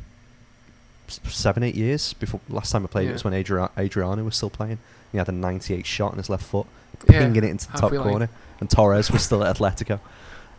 seven, 1.08 1.64
eight 1.64 1.76
years. 1.76 2.14
Before 2.14 2.40
last 2.50 2.72
time 2.72 2.84
I 2.84 2.88
played 2.88 3.08
it 3.10 3.14
was 3.14 3.24
when 3.24 3.34
Adri- 3.34 3.70
Adriano 3.78 4.24
was 4.24 4.36
still 4.36 4.50
playing. 4.50 4.80
He 5.12 5.18
had 5.18 5.28
a 5.30 5.32
98 5.32 5.86
shot 5.86 6.12
on 6.12 6.18
his 6.18 6.30
left 6.30 6.44
foot, 6.46 6.68
Yeah, 7.10 7.20
pinging 7.20 7.44
it 7.44 7.50
into 7.50 7.72
the 7.72 7.78
top 7.78 7.92
corner, 8.04 8.30
and 8.60 8.70
Torres 8.70 9.12
was 9.12 9.24
still 9.24 9.44
at 9.44 9.58
Atletico. 9.58 10.00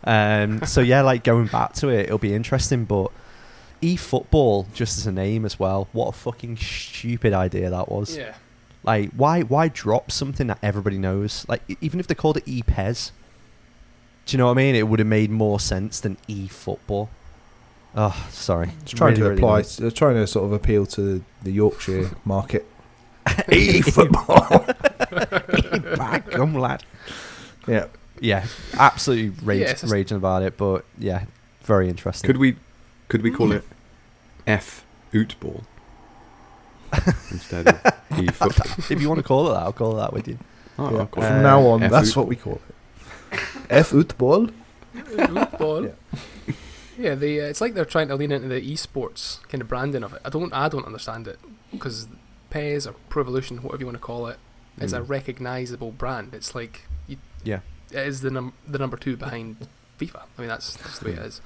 Um, 0.03 0.63
so 0.65 0.81
yeah, 0.81 1.01
like 1.01 1.23
going 1.23 1.47
back 1.47 1.73
to 1.75 1.87
it, 1.89 2.01
it'll 2.07 2.17
be 2.17 2.33
interesting. 2.35 2.85
But 2.85 3.11
eFootball, 3.81 4.71
just 4.73 4.97
as 4.97 5.07
a 5.07 5.11
name 5.11 5.45
as 5.45 5.57
well, 5.59 5.87
what 5.93 6.07
a 6.09 6.11
fucking 6.11 6.57
stupid 6.57 7.33
idea 7.33 7.69
that 7.69 7.89
was. 7.89 8.15
Yeah. 8.17 8.33
Like, 8.83 9.11
why 9.11 9.41
why 9.41 9.69
drop 9.69 10.11
something 10.11 10.47
that 10.47 10.59
everybody 10.61 10.97
knows? 10.97 11.45
Like, 11.47 11.61
e- 11.69 11.77
even 11.81 11.99
if 11.99 12.07
they 12.07 12.15
called 12.15 12.37
it 12.37 12.45
ePez, 12.45 13.11
do 14.25 14.33
you 14.33 14.37
know 14.37 14.45
what 14.47 14.51
I 14.51 14.55
mean? 14.55 14.75
It 14.75 14.87
would 14.87 14.99
have 14.99 15.07
made 15.07 15.29
more 15.29 15.59
sense 15.59 15.99
than 15.99 16.17
eFootball. 16.27 17.09
Oh, 17.95 18.27
sorry. 18.31 18.71
It's 18.81 18.91
trying 18.91 19.15
Really, 19.15 19.29
to 19.29 19.35
apply, 19.35 19.59
annoying. 19.59 19.75
they're 19.79 19.91
trying 19.91 20.15
to 20.15 20.25
sort 20.27 20.45
of 20.45 20.51
appeal 20.53 20.85
to 20.87 21.23
the 21.43 21.51
Yorkshire 21.51 22.09
market. 22.25 22.65
e-football. 23.51 24.65
Back, 25.97 26.29
come 26.31 26.55
lad. 26.55 26.83
yeah. 27.67 27.85
Yeah, 28.19 28.45
absolutely 28.75 29.29
rage, 29.45 29.61
Yeah, 29.83 29.89
raging 29.91 30.17
about 30.17 30.43
it, 30.43 30.55
but 30.55 30.85
yeah, 30.97 31.25
very 31.63 31.89
interesting. 31.89 32.27
Could 32.27 32.37
we, 32.37 32.55
could 33.09 33.21
we 33.21 33.31
call 33.31 33.49
mm. 33.49 33.55
it 33.57 33.63
F 34.47 34.85
Ootball 35.13 35.63
instead 37.31 37.67
of 37.67 38.19
E 38.19 38.27
football? 38.27 38.65
if 38.89 39.01
you 39.01 39.07
want 39.09 39.19
to 39.19 39.23
call 39.23 39.49
it 39.49 39.53
that, 39.53 39.63
I'll 39.63 39.73
call 39.73 39.93
it 39.97 40.01
that 40.01 40.13
with 40.13 40.27
you. 40.27 40.37
Oh, 40.77 40.91
yeah. 40.91 41.05
From 41.05 41.23
it 41.23 41.41
now 41.41 41.61
on, 41.67 41.83
F 41.83 41.91
that's 41.91 42.09
Oot- 42.11 42.17
what 42.17 42.27
we 42.27 42.35
call 42.35 42.61
it. 43.31 43.39
F 43.69 43.87
football. 43.87 44.49
Football. 44.93 45.85
Yeah. 45.85 45.91
Yeah, 46.97 47.15
they, 47.15 47.39
uh, 47.41 47.45
it's 47.45 47.59
like 47.59 47.73
they're 47.73 47.85
trying 47.85 48.07
to 48.09 48.15
lean 48.15 48.31
into 48.31 48.47
the 48.47 48.61
esports 48.61 49.41
kind 49.47 49.61
of 49.61 49.67
branding 49.67 50.03
of 50.03 50.13
it. 50.13 50.21
I 50.23 50.29
don't, 50.29 50.53
I 50.53 50.69
don't 50.69 50.85
understand 50.85 51.27
it 51.27 51.39
because 51.71 52.07
PES 52.51 52.85
or 52.85 52.93
Pro 53.09 53.23
Evolution, 53.23 53.57
whatever 53.63 53.81
you 53.81 53.87
want 53.87 53.97
to 53.97 54.01
call 54.03 54.27
it, 54.27 54.37
is 54.79 54.93
a 54.93 54.99
Mm. 55.01 55.09
recognizable 55.09 55.91
brand. 55.91 56.33
It's 56.35 56.53
like 56.53 56.81
you, 57.07 57.17
Yeah. 57.43 57.61
it 57.91 58.07
is 58.07 58.21
the 58.21 58.29
num- 58.29 58.53
the 58.67 58.77
number 58.77 58.95
two 58.97 59.17
behind 59.17 59.67
FIFA. 59.99 60.21
I 60.37 60.41
mean, 60.41 60.49
that's, 60.49 60.75
that's 60.77 60.99
the 60.99 61.05
way 61.05 61.11
it 61.13 61.19
is. 61.19 61.41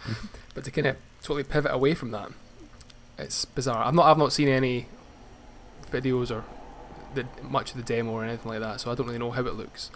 But 0.54 0.66
to 0.66 0.72
kind 0.72 0.88
of 0.88 0.98
totally 1.22 1.44
pivot 1.44 1.72
away 1.74 1.94
from 1.94 2.12
that, 2.12 2.30
it's 3.18 3.46
bizarre. 3.46 3.86
I've 3.86 3.94
not, 3.96 4.06
I've 4.06 4.18
not 4.18 4.34
seen 4.34 4.50
any 4.50 4.88
videos 5.91 6.32
or 6.32 6.43
the, 7.15 7.26
much 7.43 7.71
of 7.71 7.78
the 7.78 7.84
demo 7.84 8.12
or 8.12 8.23
anything 8.23 8.50
like 8.50 8.60
that, 8.60 8.82
so 8.82 8.91
I 8.91 8.95
don't 8.95 9.08
really 9.08 9.19
know 9.19 9.32
how 9.32 9.41
it 9.41 9.56
looks. 9.56 9.91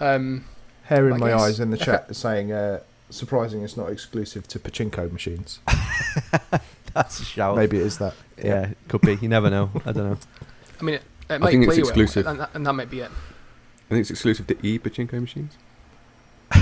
Um, 0.00 0.44
Hair 0.84 1.10
in 1.10 1.20
my 1.20 1.30
guess 1.30 1.40
eyes 1.40 1.60
in 1.60 1.70
the 1.70 1.76
chat 1.76 2.06
is 2.08 2.18
saying, 2.18 2.52
uh, 2.52 2.80
surprising 3.10 3.62
it's 3.62 3.76
not 3.76 3.90
exclusive 3.90 4.46
to 4.48 4.58
pachinko 4.58 5.10
machines. 5.10 5.60
That's 6.94 7.20
a 7.20 7.24
shout. 7.24 7.56
Maybe 7.56 7.78
it 7.78 7.86
is 7.86 7.98
that. 7.98 8.14
Yeah, 8.42 8.70
could 8.88 9.02
be. 9.02 9.16
You 9.16 9.28
never 9.28 9.50
know. 9.50 9.70
I 9.84 9.92
don't 9.92 10.10
know. 10.10 10.18
I 10.80 10.84
mean, 10.84 10.94
it, 10.96 11.02
it 11.28 11.40
might 11.40 11.50
think 11.50 11.68
it's 11.68 11.78
exclusive. 11.78 12.24
well, 12.24 12.32
and 12.32 12.40
that, 12.40 12.50
and 12.54 12.66
that 12.66 12.72
might 12.72 12.90
be 12.90 13.00
it. 13.00 13.10
I 13.10 13.88
think 13.88 14.00
it's 14.00 14.10
exclusive 14.10 14.46
to 14.48 14.66
E 14.66 14.78
pachinko 14.78 15.20
machines. 15.20 15.56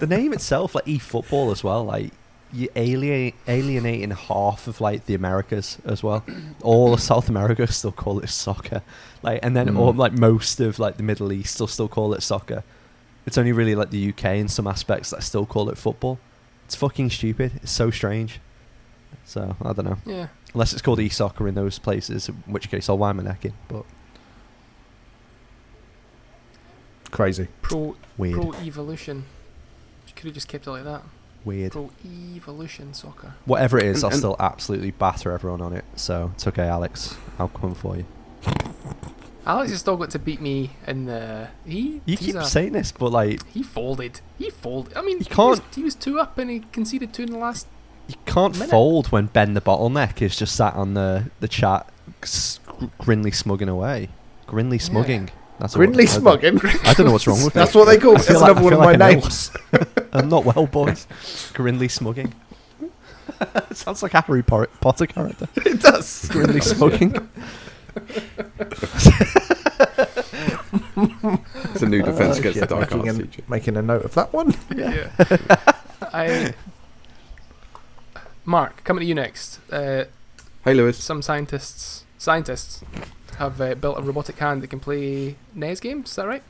the 0.00 0.06
name 0.06 0.32
itself, 0.32 0.74
like 0.74 0.86
e 0.86 0.98
football 0.98 1.50
as 1.50 1.64
well, 1.64 1.84
like 1.84 2.12
you 2.52 2.68
alienate 2.76 3.34
alienating 3.46 4.10
half 4.10 4.66
of 4.68 4.80
like 4.80 5.06
the 5.06 5.14
Americas 5.14 5.78
as 5.84 6.02
well. 6.02 6.24
All 6.62 6.94
of 6.94 7.00
South 7.00 7.28
America 7.28 7.66
still 7.66 7.92
call 7.92 8.20
it 8.20 8.28
soccer, 8.28 8.82
like, 9.22 9.40
and 9.42 9.54
then 9.56 9.68
Mm. 9.68 9.78
all 9.78 9.92
like 9.92 10.12
most 10.12 10.58
of 10.60 10.78
like 10.78 10.96
the 10.96 11.02
Middle 11.02 11.32
East 11.32 11.60
will 11.60 11.66
still 11.66 11.88
call 11.88 12.14
it 12.14 12.22
soccer. 12.22 12.64
It's 13.26 13.36
only 13.36 13.52
really 13.52 13.74
like 13.74 13.90
the 13.90 14.08
UK 14.10 14.38
in 14.38 14.48
some 14.48 14.66
aspects 14.66 15.10
that 15.10 15.22
still 15.22 15.44
call 15.44 15.68
it 15.68 15.76
football. 15.76 16.18
It's 16.64 16.74
fucking 16.74 17.10
stupid. 17.10 17.52
It's 17.62 17.72
so 17.72 17.90
strange. 17.90 18.40
So 19.24 19.56
I 19.62 19.72
don't 19.74 19.84
know. 19.84 19.98
Yeah. 20.06 20.28
Unless 20.54 20.72
it's 20.72 20.80
called 20.80 21.00
e-soccer 21.00 21.46
in 21.46 21.54
those 21.54 21.78
places, 21.78 22.28
in 22.30 22.34
which 22.46 22.70
case 22.70 22.88
I'll 22.88 22.96
wind 22.96 23.18
my 23.18 23.22
neck 23.24 23.44
in. 23.44 23.52
But 23.68 23.84
Crazy. 27.10 27.48
Pro 27.62 27.96
weird, 28.16 28.34
Pro 28.40 28.52
Evolution. 28.54 29.24
You 30.06 30.12
could 30.14 30.24
have 30.26 30.34
just 30.34 30.48
kept 30.48 30.66
it 30.66 30.70
like 30.70 30.84
that. 30.84 31.02
Weird. 31.44 31.72
Pro 31.72 31.90
Evolution 32.34 32.92
Soccer. 32.94 33.34
Whatever 33.44 33.78
it 33.78 33.84
is, 33.86 34.04
I'll 34.04 34.10
still 34.10 34.36
absolutely 34.38 34.90
batter 34.92 35.32
everyone 35.32 35.60
on 35.60 35.72
it. 35.72 35.84
So 35.96 36.30
it's 36.34 36.46
okay, 36.46 36.66
Alex. 36.68 37.16
I'll 37.38 37.48
come 37.48 37.74
for 37.74 37.96
you. 37.96 38.04
Alex 39.46 39.70
has 39.70 39.80
still 39.80 39.96
got 39.96 40.10
to 40.10 40.18
beat 40.18 40.40
me 40.42 40.70
in 40.86 41.06
the. 41.06 41.48
He 41.64 41.80
You 41.80 42.16
he's 42.16 42.18
keep 42.18 42.34
a- 42.34 42.44
saying 42.44 42.72
this, 42.72 42.92
but 42.92 43.10
like 43.12 43.40
he 43.48 43.62
folded. 43.62 44.20
He 44.36 44.50
folded. 44.50 44.94
I 44.96 45.00
mean, 45.00 45.18
You 45.20 45.26
he 45.28 45.34
was- 45.34 45.60
can't- 45.60 45.74
He 45.74 45.82
was, 45.82 45.94
two 45.94 46.20
up 46.20 46.36
and 46.38 46.50
he 46.50 46.60
conceded 46.72 47.14
two 47.14 47.22
in 47.22 47.30
the 47.30 47.38
last. 47.38 47.66
you 48.08 48.14
can't 48.26 48.54
Minute. 48.54 48.70
fold 48.70 49.06
when 49.08 49.26
Ben 49.26 49.54
the 49.54 49.60
bottleneck 49.60 50.20
is 50.22 50.36
just 50.36 50.54
sat 50.54 50.74
on 50.74 50.94
the 50.94 51.30
the 51.40 51.48
chat, 51.48 51.86
grinly 52.98 53.30
smugging 53.30 53.68
away. 53.68 54.08
Grinly 54.46 54.78
Yeah. 54.78 54.84
Smugging. 55.58 55.60
That's 55.60 55.74
a 55.74 55.78
Grinly 55.78 55.96
word. 55.96 55.98
I 55.98 56.50
don't- 56.50 56.60
smugging. 56.60 56.86
I 56.86 56.92
don't 56.94 57.06
know 57.06 57.12
what's 57.12 57.26
wrong 57.26 57.44
with 57.44 57.52
That's 57.54 57.74
me. 57.74 57.78
what 57.80 57.84
they 57.86 57.98
call 57.98 58.14
it. 58.16 58.22
feel 58.22 58.40
That's 58.40 58.40
like- 58.42 58.50
another 58.52 58.64
one 58.64 58.72
of 58.72 58.78
feel 58.78 58.86
my 58.86 59.06
like 59.06 59.22
names. 59.22 59.50
I'm 60.12 60.28
not 60.28 60.44
well, 60.44 60.66
boys. 60.66 61.06
Grinly 61.54 61.88
smugging. 61.88 62.32
Sounds 63.72 64.02
like 64.02 64.14
a 64.14 64.20
Harry 64.22 64.42
Potter 64.42 65.06
character. 65.06 65.48
it 65.56 65.80
does. 65.80 66.28
Grinly 66.28 66.60
smugging. 66.60 67.28
It's 71.74 71.82
a 71.82 71.86
new 71.86 72.02
defense 72.02 72.36
Oh, 72.36 72.40
against 72.40 72.60
the 72.60 72.66
dark 72.66 72.90
making, 72.94 73.08
arts 73.20 73.38
a, 73.38 73.50
making 73.50 73.76
a 73.76 73.82
note 73.82 74.04
of 74.04 74.14
that 74.14 74.32
one. 74.32 74.54
Yeah. 74.74 75.10
I. 76.12 76.54
Mark, 78.44 78.82
coming 78.84 79.02
to 79.02 79.06
you 79.06 79.14
next. 79.14 79.60
Uh, 79.70 80.04
Hey, 80.64 80.74
Lewis. 80.74 81.02
some 81.02 81.22
scientists. 81.22 82.04
Scientists. 82.18 82.82
Have 83.38 83.60
uh, 83.60 83.74
built 83.74 83.98
a 83.98 84.02
robotic 84.02 84.38
hand 84.38 84.62
that 84.62 84.68
can 84.68 84.80
play 84.80 85.36
NES 85.54 85.80
games. 85.80 86.10
Is 86.10 86.16
that 86.16 86.26
right? 86.26 86.42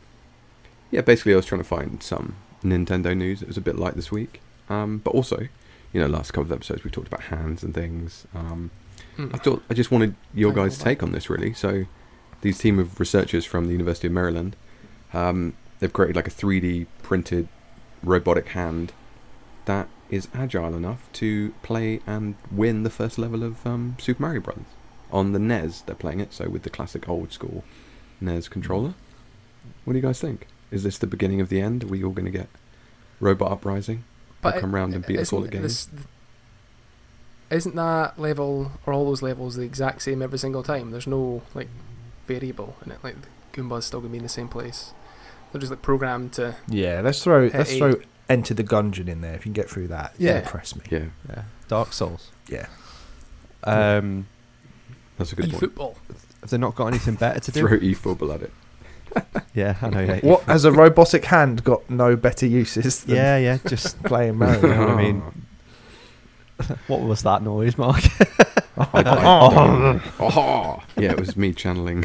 Yeah, 0.90 1.02
basically, 1.02 1.32
I 1.32 1.36
was 1.36 1.46
trying 1.46 1.60
to 1.60 1.68
find 1.68 2.02
some 2.02 2.36
Nintendo 2.62 3.16
news. 3.16 3.42
It 3.42 3.48
was 3.48 3.56
a 3.56 3.60
bit 3.62 3.76
light 3.76 3.94
this 3.94 4.10
week, 4.10 4.40
um, 4.68 4.98
but 4.98 5.14
also, 5.14 5.48
you 5.92 6.00
know, 6.00 6.06
last 6.06 6.32
couple 6.32 6.50
of 6.50 6.52
episodes 6.52 6.84
we 6.84 6.90
talked 6.90 7.08
about 7.08 7.24
hands 7.24 7.62
and 7.62 7.74
things. 7.74 8.26
Um, 8.34 8.70
Hmm. 9.18 9.28
I 9.34 9.38
thought 9.38 9.62
I 9.68 9.74
just 9.74 9.90
wanted 9.90 10.14
your 10.32 10.52
guys' 10.52 10.78
take 10.78 11.02
on 11.02 11.10
this, 11.12 11.28
really. 11.28 11.52
So, 11.52 11.86
these 12.40 12.56
team 12.58 12.78
of 12.78 13.00
researchers 13.00 13.44
from 13.44 13.66
the 13.66 13.72
University 13.72 14.06
of 14.06 14.12
Maryland, 14.12 14.54
um, 15.12 15.54
they've 15.80 15.92
created 15.92 16.14
like 16.16 16.28
a 16.28 16.30
3D 16.30 16.86
printed 17.02 17.48
robotic 18.02 18.48
hand 18.50 18.92
that 19.64 19.88
is 20.08 20.28
agile 20.32 20.74
enough 20.74 21.10
to 21.14 21.52
play 21.62 22.00
and 22.06 22.36
win 22.50 22.84
the 22.84 22.90
first 22.90 23.18
level 23.18 23.42
of 23.42 23.66
um, 23.66 23.96
Super 23.98 24.22
Mario 24.22 24.40
Brothers 24.40 24.64
on 25.10 25.32
the 25.32 25.38
NES. 25.38 25.82
They're 25.82 25.94
playing 25.94 26.20
it, 26.20 26.32
so 26.32 26.48
with 26.48 26.62
the 26.62 26.70
classic 26.70 27.08
old 27.08 27.32
school 27.32 27.64
NES 28.20 28.48
controller. 28.48 28.94
What 29.84 29.92
do 29.94 29.98
you 29.98 30.02
guys 30.02 30.20
think? 30.20 30.46
Is 30.70 30.82
this 30.82 30.98
the 30.98 31.06
beginning 31.06 31.40
of 31.40 31.48
the 31.48 31.60
end? 31.60 31.84
Are 31.84 31.88
we 31.88 32.04
all 32.04 32.12
going 32.12 32.26
to 32.26 32.30
get 32.38 32.48
Robot 33.20 33.50
Uprising? 33.52 34.04
They'll 34.42 34.52
come 34.60 34.74
round 34.74 34.94
and 34.94 35.04
beat 35.04 35.18
us 35.18 35.32
all 35.32 35.40
isn't 35.40 35.54
at 35.54 35.60
games. 35.60 35.86
this- 35.86 36.04
Isn't 37.50 37.74
that 37.76 38.18
level 38.18 38.72
or 38.86 38.92
all 38.92 39.06
those 39.06 39.22
levels 39.22 39.56
the 39.56 39.62
exact 39.62 40.02
same 40.02 40.20
every 40.22 40.38
single 40.38 40.62
time? 40.62 40.90
There's 40.90 41.06
no 41.06 41.42
like 41.54 41.68
variable 42.26 42.76
in 42.84 42.92
it. 42.92 42.98
Like 43.02 43.16
the 43.22 43.28
Goomba's 43.62 43.86
still 43.86 44.00
gonna 44.00 44.10
be 44.12 44.18
in 44.18 44.22
the 44.22 44.28
same 44.28 44.48
place. 44.48 44.92
They're 45.50 45.60
just 45.60 45.70
like 45.70 45.80
programmed 45.80 46.34
to. 46.34 46.56
Yeah, 46.68 47.00
let's 47.02 47.24
throw 47.24 47.50
let's 47.52 47.70
eight. 47.72 47.78
throw 47.78 47.94
Enter 48.28 48.52
the 48.52 48.62
Gungeon 48.64 49.08
in 49.08 49.22
there. 49.22 49.32
If 49.34 49.40
you 49.46 49.52
can 49.52 49.52
get 49.54 49.70
through 49.70 49.88
that, 49.88 50.12
Yeah. 50.18 50.32
yeah, 50.32 50.38
impress 50.40 50.76
me. 50.76 50.82
Yeah, 50.90 51.04
Yeah. 51.30 51.44
Dark 51.68 51.94
Souls. 51.94 52.30
Yeah. 52.48 52.66
Um, 53.64 54.26
that's 55.18 55.32
a 55.32 55.36
good 55.36 55.46
E 55.46 55.50
point. 55.50 55.60
football. 55.60 55.96
have 56.40 56.50
they 56.50 56.58
not 56.58 56.74
got 56.76 56.86
anything 56.86 57.14
better 57.16 57.40
to 57.40 57.50
do? 57.52 57.60
Throw 57.66 57.76
e-football 57.78 58.32
at 58.32 58.42
it. 58.42 58.52
Yeah, 59.54 59.76
I 59.82 59.88
know. 59.88 60.00
Yeah, 60.00 60.20
What 60.20 60.42
has 60.44 60.64
a 60.64 60.70
robotic 60.70 61.24
hand 61.24 61.64
got 61.64 61.88
no 61.90 62.14
better 62.14 62.46
uses 62.46 63.04
than 63.04 63.16
yeah, 63.16 63.36
yeah. 63.38 63.58
Just 63.66 64.00
playing 64.04 64.36
Mario? 64.36 64.60
You 64.60 64.68
know 64.68 64.80
what 64.80 64.90
I 64.90 64.96
mean? 65.02 65.22
what 66.86 67.00
was 67.00 67.22
that 67.22 67.42
noise, 67.42 67.76
Mark? 67.78 68.02
Oh. 68.76 70.00
oh, 70.20 70.82
yeah, 70.96 71.10
it 71.12 71.18
was 71.18 71.36
me 71.36 71.52
channeling. 71.52 72.04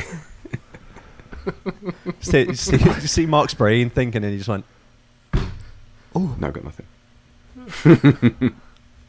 see, 2.21 2.53
see, 2.55 2.77
you 2.77 2.93
see 3.07 3.25
Mark's 3.27 3.53
brain 3.53 3.89
thinking, 3.91 4.23
and 4.23 4.31
he 4.31 4.37
just 4.37 4.49
went, 4.49 4.65
"Oh, 6.15 6.35
No, 6.39 6.47
I 6.47 6.51
got 6.51 6.63
nothing. 6.63 6.85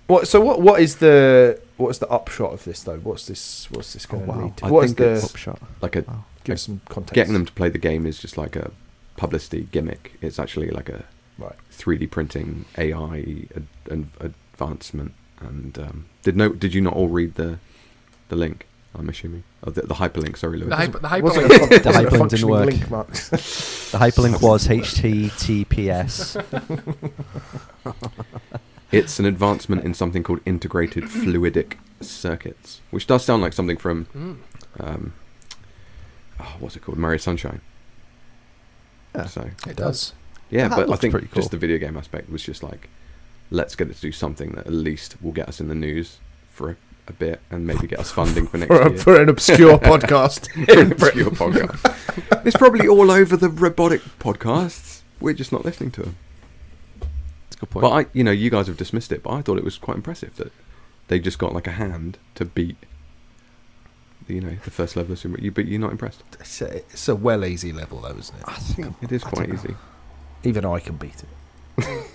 What? 0.07 0.29
So 0.29 0.41
what? 0.41 0.61
What 0.61 0.81
is 0.83 0.97
the 0.97 1.59
what 1.77 1.89
is 1.91 1.99
the 1.99 2.09
upshot 2.09 2.53
of 2.53 2.65
this 2.65 2.83
though? 2.83 2.99
What's 2.99 3.27
this? 3.27 3.69
What's 3.71 3.93
this 3.95 4.07
"Oh 4.11 4.13
going 4.17 4.27
to 4.27 4.33
wow!" 4.33 4.43
lead 4.45 4.57
to? 4.59 4.65
I 4.67 4.71
What 4.71 4.85
is 4.85 4.93
think 4.95 5.21
the? 5.21 5.25
Upshot. 5.25 5.59
Like 5.81 5.97
a 5.97 6.01
Wow. 6.03 6.25
Give 6.45 6.55
us 6.55 6.63
some 6.63 6.81
context. 6.89 7.15
getting 7.15 7.33
them 7.33 7.47
to 7.47 7.53
play 7.53 7.69
the 7.71 7.79
game 7.79 8.05
is 8.07 8.19
just 8.19 8.37
like 8.37 8.55
a 8.55 8.71
publicity 9.17 9.67
gimmick. 9.73 10.13
It's 10.21 10.39
actually 10.39 10.71
like 10.71 10.89
a 10.89 11.05
Right. 11.39 11.55
3D 11.73 12.07
printing 12.11 12.65
AI 12.79 13.47
ad- 13.57 13.67
an 13.91 14.11
advancement. 14.21 15.13
And 15.41 15.77
um, 15.79 16.05
did 16.23 16.37
no? 16.37 16.51
Did 16.51 16.75
you 16.75 16.81
not 16.81 16.93
all 16.95 17.09
read 17.09 17.35
the 17.35 17.59
the 18.29 18.37
link? 18.37 18.67
I'm 18.97 19.09
assuming. 19.09 19.43
Oh, 19.65 19.71
the, 19.71 19.83
the 19.83 19.95
hyperlink. 19.95 20.37
Sorry, 20.37 20.57
Lewis. 20.59 20.69
The 20.71 20.77
hyper, 20.77 20.99
the 21.01 21.09
hyperlink. 21.09 21.49
fun- 21.59 21.69
The 21.69 21.91
hyperlink 21.91 22.29
didn't 22.31 22.49
work. 22.49 22.67
link, 22.67 22.89
The 22.89 23.99
hyperlink 23.99 24.41
was 24.41 24.69
HTTPS. 24.79 26.37
It's 28.97 29.19
an 29.19 29.27
advancement 29.27 29.85
in 29.85 29.95
something 29.95 30.23
called 30.23 30.41
integrated 30.47 31.05
fluidic 31.05 31.75
circuits, 32.01 32.81
which 32.91 33.07
does 33.07 33.25
sound 33.25 33.43
like 33.43 33.53
something 33.53 33.77
from 33.77 34.07
Mm. 34.15 34.37
um, 34.81 35.13
oh, 36.41 36.57
what's 36.61 36.77
it 36.77 36.83
called? 36.83 36.99
Mario 36.99 37.19
Sunshine. 37.19 37.61
Yeah. 39.15 39.27
So 39.27 39.51
It 39.69 39.77
does. 39.77 40.13
yeah, 40.51 40.69
That 40.69 40.77
but 40.77 40.83
I 40.83 40.87
looks 40.87 41.01
think 41.01 41.13
pretty 41.13 41.29
cool. 41.29 41.43
just 41.43 41.51
the 41.51 41.57
video 41.59 41.79
game 41.79 41.97
aspect 41.97 42.31
was 42.31 42.43
just 42.43 42.63
like, 42.63 42.89
let's 43.51 43.77
get 43.77 43.89
it 43.91 43.95
to 43.95 44.01
do 44.01 44.13
something 44.13 44.53
that 44.53 44.67
at 44.67 44.73
least 44.73 45.17
will 45.23 45.33
get 45.33 45.49
us 45.49 45.61
in 45.61 45.69
the 45.69 45.75
news 45.75 46.19
for 46.51 46.71
a, 46.71 46.77
a 47.09 47.13
bit 47.13 47.41
and 47.51 47.67
maybe 47.67 47.87
get 47.87 47.99
us 48.01 48.11
funding 48.11 48.47
for 48.47 48.57
next 48.59 48.69
for, 48.69 48.81
a, 48.83 48.89
year. 48.91 48.99
for 48.99 49.21
an 49.23 49.29
obscure 49.29 49.79
podcast. 49.91 50.49
For 50.73 50.81
an 50.81 50.93
obscure 50.93 51.31
podcast. 51.31 52.47
It's 52.47 52.57
probably 52.57 52.89
all 52.89 53.11
over 53.11 53.37
the 53.37 53.49
robotic 53.49 54.01
podcasts. 54.19 55.03
We're 55.21 55.35
just 55.35 55.53
not 55.53 55.65
listening 55.65 55.91
to 55.93 56.03
them. 56.03 56.17
That's 57.55 57.63
a 57.63 57.67
good 57.67 57.71
point. 57.71 57.83
But 57.83 57.91
I, 57.91 58.07
you 58.13 58.25
know, 58.25 58.31
you 58.31 58.51
guys 58.51 58.67
have 58.67 58.77
dismissed 58.77 59.13
it, 59.13 59.23
but 59.23 59.31
I 59.31 59.43
thought 59.43 59.59
it 59.59 59.65
was 59.65 59.79
quite 59.79 59.97
impressive 59.97 60.37
that 60.37 60.53
they 61.09 61.19
just 61.21 61.39
got 61.39 61.53
like 61.55 61.67
a 61.67 61.73
hand 61.73 62.19
to 62.35 62.45
beat, 62.45 62.77
you 64.29 64.41
know, 64.41 64.57
the 64.65 64.71
first 64.71 64.97
level 64.97 65.13
of 65.13 65.19
Super. 65.19 65.41
You, 65.41 65.51
but 65.51 65.67
you're 65.67 65.81
not 65.81 65.93
impressed. 65.93 66.23
It's 66.41 66.61
a, 66.63 66.77
it's 66.77 67.09
a 67.09 67.15
well 67.15 67.45
easy 67.45 67.73
level 67.73 68.01
though, 68.01 68.17
isn't 68.17 68.37
it? 68.39 68.45
I 68.47 68.55
think 68.55 68.95
It 69.03 69.13
is 69.13 69.23
quite 69.23 69.49
don't 69.49 69.57
know. 69.57 69.63
easy. 69.63 69.75
Even 70.45 70.65
I 70.65 70.79
can 70.81 70.97
beat 70.97 71.23
it. 71.23 72.07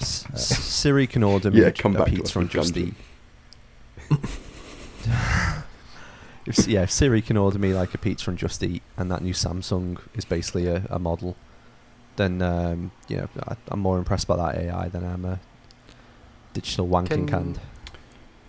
S- 0.00 0.24
S- 0.32 0.58
Siri 0.64 1.06
can 1.06 1.22
order 1.24 1.50
me 1.50 1.60
Yeah, 1.62 1.70
come 1.70 1.96
a 1.96 1.98
back 2.00 2.08
to 2.08 2.14
pizza 2.16 2.32
from 2.32 2.48
Just 2.48 2.74
Gungeon. 2.74 2.88
Eat. 2.88 2.94
if, 6.46 6.66
yeah, 6.66 6.82
if 6.82 6.90
Siri 6.90 7.20
can 7.22 7.36
order 7.36 7.58
me 7.58 7.72
like 7.74 7.94
a 7.94 7.98
pizza 7.98 8.24
from 8.24 8.36
Just 8.36 8.62
Eat, 8.62 8.82
and 8.96 9.10
that 9.10 9.22
new 9.22 9.32
Samsung 9.34 9.98
is 10.14 10.24
basically 10.24 10.66
a, 10.66 10.84
a 10.90 10.98
model, 10.98 11.36
then 12.18 12.42
um, 12.42 12.90
yeah, 13.08 13.26
I, 13.48 13.56
I'm 13.68 13.80
more 13.80 13.96
impressed 13.98 14.26
by 14.26 14.36
that 14.36 14.54
AI 14.56 14.88
than 14.88 15.04
I'm 15.04 15.24
a 15.24 15.40
digital 16.52 16.86
wanking 16.86 17.26
Can- 17.26 17.28
hand. 17.28 17.60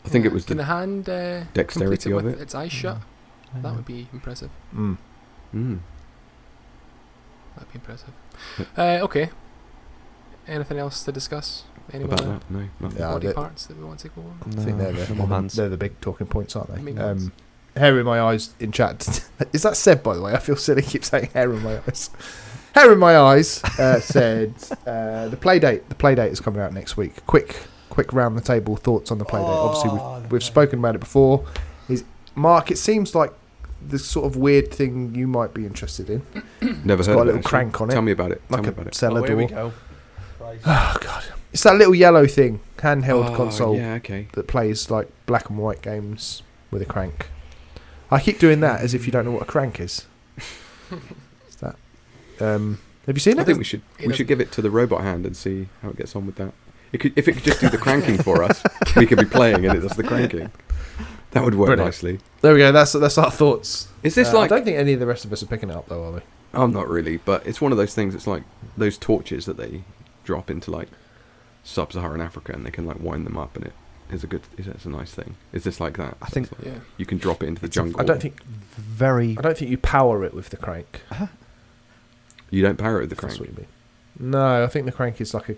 I 0.05 0.09
think 0.09 0.25
Yeah. 0.25 0.31
it 0.31 0.33
was 0.33 0.45
Can 0.45 0.57
the 0.57 0.63
the 0.63 0.67
hand 0.67 1.09
uh, 1.09 1.43
dexterity 1.53 2.09
complete 2.09 2.17
of 2.19 2.23
with 2.25 2.39
it. 2.39 2.41
Its 2.41 2.55
eyes 2.55 2.71
shut. 2.71 2.97
Yeah. 3.55 3.61
That 3.61 3.75
would 3.75 3.85
be 3.85 4.07
impressive. 4.13 4.49
Mm. 4.75 4.97
Mm. 5.55 5.79
That'd 7.55 7.71
be 7.73 7.77
impressive. 7.79 8.13
Uh, 8.77 8.99
okay. 9.03 9.29
Anything 10.47 10.77
else 10.79 11.03
to 11.03 11.11
discuss? 11.11 11.63
Any 11.91 12.03
About 12.05 12.19
that, 12.19 12.51
no, 12.51 12.69
nothing. 12.79 12.99
Yeah, 12.99 13.11
body 13.11 13.27
that- 13.27 13.35
parts 13.35 13.65
that 13.65 13.77
we 13.77 13.83
want 13.83 13.99
to 13.99 14.09
go 14.09 14.21
over? 14.21 14.59
I 14.59 14.63
think 14.63 14.77
they're 14.77 14.93
No 14.93 15.05
the, 15.05 15.15
more 15.15 15.27
hands. 15.27 15.53
they're 15.55 15.69
the 15.69 15.77
big 15.77 15.99
talking 16.01 16.27
points, 16.27 16.55
aren't 16.55 16.73
The 16.73 16.79
main 16.81 16.95
they? 16.95 17.03
ones. 17.03 17.25
Um, 17.25 17.31
hair 17.75 17.99
in 17.99 18.05
my 18.05 18.21
eyes 18.21 18.53
in 18.59 18.71
chat. 18.71 19.27
Is 19.53 19.63
that 19.63 19.75
said, 19.75 20.03
by 20.03 20.15
the 20.15 20.21
way? 20.21 20.33
I 20.33 20.37
feel 20.39 20.55
silly 20.55 20.81
keep 20.83 21.03
saying 21.03 21.31
hair 21.33 21.51
in 21.51 21.61
my 21.63 21.79
eyes. 21.87 22.09
Hair 22.75 22.93
in 22.93 22.99
my 22.99 23.17
eyes 23.17 23.63
uh, 23.79 23.99
said 23.99 24.53
uh, 24.85 25.27
the 25.29 25.37
Playdate. 25.37 25.87
The 25.89 25.95
Playdate 25.95 26.31
is 26.31 26.39
coming 26.39 26.61
out 26.61 26.73
next 26.73 26.97
week. 26.97 27.25
Quick, 27.25 27.55
quick 27.89 28.13
round 28.13 28.37
the 28.37 28.41
table 28.41 28.75
thoughts 28.75 29.11
on 29.11 29.17
the 29.17 29.25
Playdate. 29.25 29.43
Obviously, 29.47 29.91
we've 30.21 30.31
we've 30.31 30.43
spoken 30.43 30.79
about 30.79 30.95
it 30.95 30.99
before. 30.99 31.45
Is 31.89 32.03
Mark? 32.35 32.71
It 32.71 32.77
seems 32.77 33.15
like 33.15 33.33
the 33.87 33.97
sort 33.97 34.25
of 34.25 34.35
weird 34.35 34.71
thing 34.73 35.15
you 35.15 35.27
might 35.27 35.53
be 35.53 35.65
interested 35.65 36.09
in. 36.09 36.21
Never 36.83 36.99
It's 37.01 37.07
heard 37.07 37.15
got 37.15 37.23
a 37.23 37.25
little 37.25 37.37
actually. 37.39 37.41
crank 37.49 37.81
on 37.81 37.89
it, 37.89 37.93
Tell 37.93 38.01
me 38.01 38.11
about 38.11 38.31
it. 38.31 38.41
Tell 38.49 38.57
like 38.57 38.61
me 38.63 38.67
a 38.67 38.71
about 38.71 38.87
it. 38.87 38.95
cellar 38.95 39.27
door. 39.27 39.47
go. 39.47 39.73
Oh 40.65 40.95
god, 41.01 41.25
it's 41.53 41.61
that 41.63 41.75
little 41.75 41.93
yellow 41.93 42.25
thing, 42.25 42.59
handheld 42.77 43.29
Oh, 43.31 43.35
console 43.35 43.75
Yeah, 43.75 43.93
okay. 43.95 44.27
that 44.33 44.47
plays 44.47 44.89
like 44.89 45.07
black 45.27 45.49
and 45.49 45.59
white 45.59 45.81
games 45.83 46.41
with 46.71 46.81
a 46.81 46.85
crank. 46.85 47.29
I 48.09 48.19
keep 48.19 48.39
doing 48.39 48.59
that 48.61 48.81
as 48.81 48.93
if 48.95 49.05
you 49.05 49.11
don't 49.11 49.25
know 49.25 49.31
what 49.31 49.43
a 49.43 49.45
crank 49.45 49.79
is. 49.79 50.05
Is 52.39 52.45
that? 52.47 52.55
Um, 52.55 52.79
have 53.05 53.15
you 53.15 53.19
seen 53.19 53.37
it? 53.37 53.41
I 53.41 53.43
think 53.43 53.57
we 53.57 53.63
should 53.63 53.81
we 54.05 54.13
should 54.13 54.27
give 54.27 54.39
it 54.41 54.51
to 54.53 54.61
the 54.61 54.69
robot 54.69 55.01
hand 55.01 55.25
and 55.25 55.35
see 55.35 55.67
how 55.81 55.89
it 55.89 55.97
gets 55.97 56.15
on 56.15 56.25
with 56.25 56.35
that. 56.35 56.53
It 56.91 56.97
could, 56.99 57.13
if 57.17 57.27
it 57.27 57.33
could 57.33 57.43
just 57.43 57.59
do 57.61 57.69
the 57.69 57.77
cranking 57.77 58.17
for 58.17 58.43
us, 58.43 58.63
we 58.95 59.05
could 59.05 59.19
be 59.19 59.25
playing 59.25 59.65
and 59.65 59.77
it 59.77 59.81
does 59.81 59.95
the 59.97 60.03
cranking. 60.03 60.51
That 61.31 61.43
would 61.43 61.53
work 61.55 61.67
Brilliant. 61.67 61.87
nicely. 61.87 62.19
There 62.41 62.53
we 62.53 62.59
go. 62.59 62.71
That's 62.71 62.93
that's 62.93 63.17
our 63.17 63.29
thoughts. 63.31 63.87
Is 64.03 64.15
this 64.15 64.29
Uh, 64.29 64.37
like? 64.39 64.51
I 64.51 64.55
don't 64.55 64.65
think 64.65 64.77
any 64.77 64.93
of 64.93 64.99
the 64.99 65.05
rest 65.05 65.25
of 65.25 65.31
us 65.33 65.43
are 65.43 65.47
picking 65.47 65.69
it 65.69 65.75
up 65.75 65.87
though, 65.87 66.03
are 66.05 66.11
we? 66.13 66.21
I'm 66.53 66.73
not 66.73 66.87
really, 66.89 67.17
but 67.17 67.45
it's 67.45 67.61
one 67.61 67.71
of 67.71 67.77
those 67.77 67.93
things. 67.93 68.15
It's 68.15 68.25
like 68.27 68.43
those 68.77 68.97
torches 68.97 69.45
that 69.45 69.57
they 69.57 69.83
drop 70.23 70.49
into 70.49 70.71
like 70.71 70.87
sub-Saharan 71.63 72.21
Africa, 72.21 72.53
and 72.53 72.65
they 72.65 72.71
can 72.71 72.85
like 72.85 72.99
wind 72.99 73.25
them 73.25 73.37
up, 73.37 73.55
and 73.55 73.65
it 73.65 73.73
is 74.11 74.23
a 74.23 74.27
good. 74.27 74.41
Is 74.57 74.67
it's 74.67 74.85
a 74.85 74.89
nice 74.89 75.13
thing? 75.13 75.35
Is 75.53 75.63
this 75.63 75.79
like 75.79 75.97
that? 75.97 76.17
I 76.21 76.27
think- 76.27 76.51
like 76.57 76.65
Yeah. 76.65 76.79
you 76.97 77.05
can 77.05 77.19
drop 77.19 77.43
it 77.43 77.47
into 77.47 77.61
the 77.61 77.67
It's 77.67 77.75
jungle. 77.75 78.01
I 78.01 78.03
don't 78.03 78.19
think 78.21 78.41
Very. 78.43 79.35
I 79.37 79.41
don't 79.41 79.55
think 79.57 79.69
you 79.69 79.77
power 79.77 80.23
it 80.23 80.33
with 80.33 80.49
the 80.49 80.57
crank. 80.57 81.01
You 82.51 82.61
don't 82.61 82.77
power 82.77 82.97
it 82.97 83.01
with 83.01 83.09
the 83.11 83.15
if 83.15 83.21
That's 83.21 83.37
crank. 83.37 83.51
what 83.57 83.59
you 83.59 83.67
mean. 84.21 84.31
No, 84.31 84.63
I 84.63 84.67
think 84.67 84.85
the 84.85 84.91
crank 84.91 85.21
is 85.21 85.33
like 85.33 85.49
a 85.49 85.55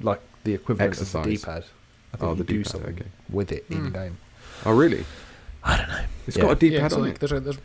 like 0.00 0.20
the 0.44 0.54
equivalent 0.54 0.92
Exercise. 0.92 1.14
of 1.14 1.24
the 1.24 1.30
D-pad. 1.36 1.64
I 2.12 2.16
think 2.16 2.22
Oh, 2.22 2.30
you 2.30 2.36
the 2.36 2.44
do 2.44 2.52
D-pad, 2.58 2.70
something 2.72 2.94
okay. 2.94 3.06
with 3.30 3.52
it 3.52 3.64
in 3.70 3.86
Hmm. 3.86 3.92
game. 3.92 4.18
Oh, 4.66 4.72
really? 4.76 5.04
I 5.64 5.76
don't 5.78 5.88
know. 5.88 6.04
It's 6.26 6.36
Yeah. 6.36 6.42
got 6.44 6.52
a 6.52 6.54
D-pad 6.56 6.90
yeah, 6.90 6.96
on 6.96 7.02
like 7.04 7.14
it. 7.14 7.20
there's 7.20 7.32
a, 7.32 7.40
there's 7.40 7.58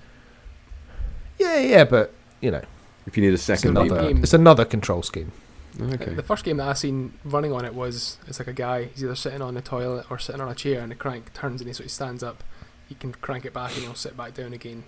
Yeah, 1.38 1.60
yeah, 1.60 1.84
but 1.86 2.14
you 2.42 2.52
know, 2.52 2.62
If 3.08 3.18
you 3.18 3.24
need 3.24 3.34
a 3.34 3.38
second 3.38 3.72
another- 3.72 3.88
another, 3.96 4.08
D-pad. 4.10 4.24
it's 4.24 4.34
another 4.34 4.66
control 4.66 5.02
scheme. 5.04 5.32
Okay. 5.80 6.14
The 6.14 6.24
first 6.24 6.44
game 6.44 6.58
that 6.58 6.68
I 6.68 6.74
seen 6.74 7.14
running 7.24 7.52
on 7.54 7.64
it 7.66 7.74
was 7.74 8.18
it's 8.28 8.40
like 8.40 8.48
a 8.48 8.54
guy. 8.54 8.86
He's 8.86 9.04
either 9.04 9.16
sitting 9.16 9.42
on 9.42 9.54
the 9.54 9.62
toilet 9.62 10.06
or 10.10 10.18
sitting 10.20 10.42
on 10.42 10.50
a 10.50 10.56
chair, 10.56 10.82
and 10.82 10.92
the 10.92 10.96
crank 10.96 11.34
turns 11.34 11.62
and 11.62 11.68
he 11.68 11.74
sort 11.74 11.86
of 11.86 11.92
stands 11.92 12.24
up. 12.24 12.44
You 12.90 12.96
can 12.96 13.14
crank 13.14 13.46
it 13.46 13.54
back 13.54 13.74
and 13.76 13.84
he'll 13.84 13.94
sit 13.96 14.18
back 14.18 14.34
down 14.34 14.52
again. 14.54 14.84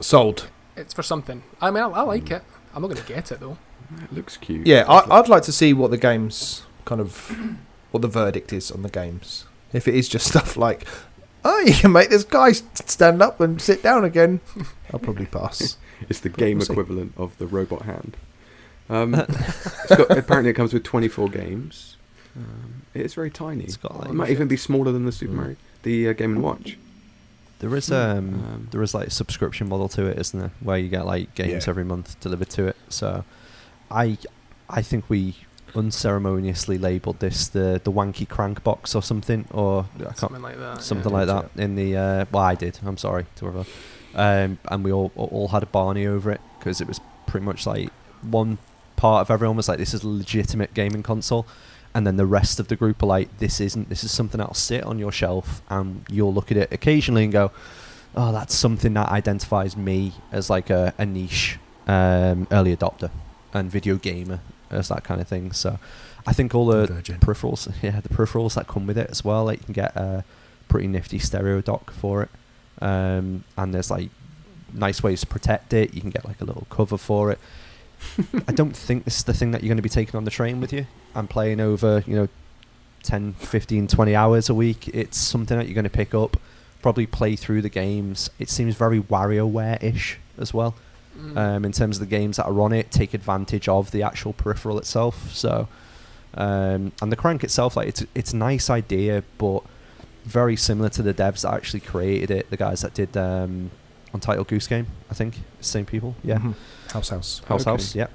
Sold. 0.00 0.48
It's 0.76 0.92
for 0.94 1.02
something. 1.02 1.42
I 1.60 1.70
mean, 1.70 1.82
I, 1.82 1.88
I 1.88 2.02
like 2.02 2.24
Mm. 2.26 2.36
it. 2.36 2.42
I'm 2.78 2.82
not 2.82 2.88
going 2.94 3.02
to 3.02 3.08
get 3.12 3.32
it 3.32 3.40
though. 3.40 3.58
It 4.04 4.12
looks 4.12 4.36
cute. 4.36 4.64
Yeah, 4.64 4.84
I, 4.88 5.18
I'd 5.18 5.28
like 5.28 5.42
to 5.44 5.52
see 5.52 5.72
what 5.72 5.90
the 5.90 5.98
game's 5.98 6.62
kind 6.84 7.00
of 7.00 7.32
what 7.90 8.02
the 8.02 8.06
verdict 8.08 8.52
is 8.52 8.70
on 8.70 8.82
the 8.82 8.88
games. 8.88 9.46
If 9.72 9.88
it 9.88 9.96
is 9.96 10.08
just 10.08 10.28
stuff 10.30 10.56
like 10.56 10.86
oh, 11.44 11.58
you 11.66 11.72
can 11.74 11.90
make 11.90 12.08
this 12.10 12.22
guy 12.22 12.52
stand 12.52 13.20
up 13.20 13.40
and 13.40 13.60
sit 13.60 13.82
down 13.82 14.04
again. 14.04 14.40
I'll 14.92 15.00
probably 15.00 15.26
pass. 15.26 15.76
It's 16.08 16.20
the 16.20 16.28
game 16.28 16.58
We'll 16.58 16.66
see. 16.66 16.72
equivalent 16.74 17.14
of 17.16 17.36
the 17.38 17.46
robot 17.48 17.82
hand. 17.82 18.16
Um, 18.88 19.14
it's 19.14 19.96
got, 19.96 20.10
apparently, 20.16 20.50
it 20.50 20.54
comes 20.54 20.72
with 20.72 20.84
24 20.84 21.28
games. 21.30 21.96
Um, 22.36 22.82
it 22.94 23.02
is 23.04 23.14
very 23.14 23.30
tiny. 23.30 23.64
It's 23.64 23.76
got, 23.76 23.98
like- 23.98 24.10
it 24.10 24.14
might 24.14 24.30
even 24.30 24.46
be 24.46 24.56
smaller 24.56 24.92
than 24.92 25.04
the 25.04 25.12
Super 25.12 25.32
Mm. 25.32 25.36
Mario, 25.36 25.56
the 25.82 26.08
uh, 26.08 26.12
Game 26.12 26.32
and 26.34 26.42
Watch. 26.42 26.78
There 27.60 27.74
is 27.76 27.90
um, 27.90 28.34
Um, 28.34 28.68
there 28.70 28.82
is 28.82 28.94
like 28.94 29.08
a 29.08 29.10
subscription 29.10 29.68
model 29.68 29.88
to 29.90 30.06
it, 30.06 30.18
isn't 30.18 30.38
there? 30.38 30.52
Where 30.60 30.78
you 30.78 30.88
get 30.88 31.06
like 31.06 31.34
games 31.34 31.66
Yeah. 31.66 31.70
every 31.70 31.84
month 31.84 32.18
delivered 32.20 32.50
to 32.50 32.66
it. 32.68 32.76
So, 32.88 33.24
I 33.90 34.16
I 34.70 34.82
think 34.82 35.08
we 35.08 35.34
unceremoniously 35.74 36.78
labelled 36.78 37.18
this 37.20 37.48
the 37.48 37.80
the 37.82 37.90
wanky 37.92 38.28
crank 38.28 38.62
box 38.64 38.94
or 38.94 39.02
something, 39.02 39.46
or 39.50 39.86
Something 40.14 40.42
like 40.42 40.58
that. 40.58 40.82
something 40.82 41.12
yeah. 41.12 41.18
like 41.18 41.26
that 41.26 41.62
in 41.62 41.74
the 41.74 41.96
uh, 41.96 42.24
well 42.32 42.42
I 42.42 42.54
did 42.54 42.78
I'm 42.84 42.96
sorry 42.96 43.26
to 43.36 43.46
whoever 43.46 43.64
um, 44.14 44.58
and 44.70 44.84
we 44.84 44.92
all 44.92 45.10
all 45.16 45.48
had 45.48 45.62
a 45.62 45.66
Barney 45.66 46.06
over 46.06 46.30
it 46.30 46.40
because 46.58 46.80
it 46.80 46.88
was 46.88 47.00
pretty 47.26 47.44
much 47.44 47.66
like 47.66 47.90
one 48.22 48.58
part 48.96 49.20
of 49.22 49.30
everyone 49.30 49.56
was 49.56 49.68
like 49.68 49.78
this 49.78 49.94
is 49.94 50.02
a 50.02 50.08
legitimate 50.08 50.74
gaming 50.74 51.02
console 51.02 51.46
and 51.94 52.06
then 52.06 52.16
the 52.16 52.26
rest 52.26 52.60
of 52.60 52.68
the 52.68 52.76
group 52.76 53.02
are 53.02 53.06
like 53.06 53.38
this 53.38 53.60
isn't 53.60 53.88
this 53.88 54.04
is 54.04 54.10
something 54.10 54.38
that'll 54.38 54.54
sit 54.54 54.84
on 54.84 54.98
your 54.98 55.12
shelf 55.12 55.62
and 55.68 56.04
you'll 56.08 56.32
look 56.32 56.50
at 56.50 56.56
it 56.56 56.72
occasionally 56.72 57.24
and 57.24 57.32
go 57.32 57.50
oh 58.14 58.32
that's 58.32 58.54
something 58.54 58.94
that 58.94 59.08
identifies 59.08 59.76
me 59.76 60.12
as 60.32 60.50
like 60.50 60.70
a, 60.70 60.94
a 60.98 61.06
niche 61.06 61.58
um, 61.86 62.46
early 62.50 62.76
adopter 62.76 63.10
and 63.54 63.70
video 63.70 63.96
gamer 63.96 64.40
as 64.70 64.88
that 64.88 65.02
kind 65.04 65.20
of 65.20 65.26
thing. 65.26 65.52
So 65.52 65.78
I 66.26 66.32
think 66.32 66.54
all 66.54 66.66
the 66.66 66.86
Virgin. 66.86 67.18
peripherals 67.18 67.72
yeah 67.82 68.00
the 68.00 68.08
peripherals 68.08 68.54
that 68.54 68.66
come 68.68 68.86
with 68.86 68.98
it 68.98 69.08
as 69.10 69.24
well 69.24 69.44
like 69.44 69.60
you 69.60 69.64
can 69.64 69.72
get 69.72 69.96
a 69.96 70.24
pretty 70.68 70.86
nifty 70.86 71.18
stereo 71.18 71.60
dock 71.60 71.90
for 71.90 72.22
it. 72.22 72.30
Um, 72.80 73.44
and 73.56 73.74
there's 73.74 73.90
like 73.90 74.10
nice 74.72 75.02
ways 75.02 75.20
to 75.20 75.26
protect 75.26 75.72
it. 75.72 75.94
You 75.94 76.00
can 76.00 76.10
get 76.10 76.24
like 76.24 76.40
a 76.40 76.44
little 76.44 76.66
cover 76.70 76.98
for 76.98 77.32
it 77.32 77.38
i 78.46 78.52
don't 78.52 78.76
think 78.76 79.04
this 79.04 79.18
is 79.18 79.24
the 79.24 79.34
thing 79.34 79.50
that 79.50 79.62
you're 79.62 79.68
going 79.68 79.76
to 79.76 79.82
be 79.82 79.88
taking 79.88 80.16
on 80.16 80.24
the 80.24 80.30
train 80.30 80.60
with 80.60 80.72
you 80.72 80.86
and 81.14 81.28
playing 81.30 81.60
over 81.60 82.02
you 82.06 82.14
know 82.16 82.28
10 83.02 83.32
15 83.34 83.86
20 83.88 84.14
hours 84.14 84.48
a 84.48 84.54
week 84.54 84.88
it's 84.88 85.16
something 85.18 85.56
that 85.58 85.66
you're 85.66 85.74
going 85.74 85.84
to 85.84 85.90
pick 85.90 86.14
up 86.14 86.36
probably 86.82 87.06
play 87.06 87.36
through 87.36 87.62
the 87.62 87.68
games 87.68 88.30
it 88.38 88.48
seems 88.48 88.74
very 88.76 89.00
WarioWare-ish 89.00 90.18
as 90.38 90.52
well 90.54 90.74
Mm. 91.18 91.36
um, 91.36 91.64
in 91.64 91.72
terms 91.72 91.96
of 91.96 92.00
the 92.00 92.06
games 92.16 92.36
that 92.36 92.44
are 92.46 92.60
on 92.60 92.72
it, 92.72 92.92
take 92.92 93.12
advantage 93.12 93.66
of 93.66 93.90
the 93.90 94.04
actual 94.04 94.32
peripheral 94.32 94.78
itself. 94.78 95.32
So, 95.34 95.66
um, 96.34 96.92
and 97.02 97.10
the 97.10 97.16
crank 97.16 97.42
itself, 97.42 97.76
like 97.76 97.88
it's 97.88 98.04
it's 98.14 98.32
a 98.32 98.36
nice 98.36 98.70
idea, 98.70 99.24
but 99.36 99.64
very 100.24 100.54
similar 100.54 100.88
to 100.90 101.02
the 101.02 101.12
devs 101.12 101.40
that 101.42 101.54
actually 101.54 101.80
created 101.80 102.30
it, 102.30 102.50
the 102.50 102.56
guys 102.56 102.82
that 102.82 102.94
did 102.94 103.16
um, 103.16 103.72
Untitled 104.12 104.48
Goose 104.48 104.66
Game, 104.66 104.86
I 105.10 105.14
think, 105.14 105.34
same 105.60 105.84
people, 105.86 106.14
yeah. 106.24 106.38
Mhm. 106.38 106.54
House 106.92 107.08
House. 107.10 107.40
House 107.46 107.62
Okay. 107.62 107.70
House, 107.70 107.94
yeah. 107.94 108.06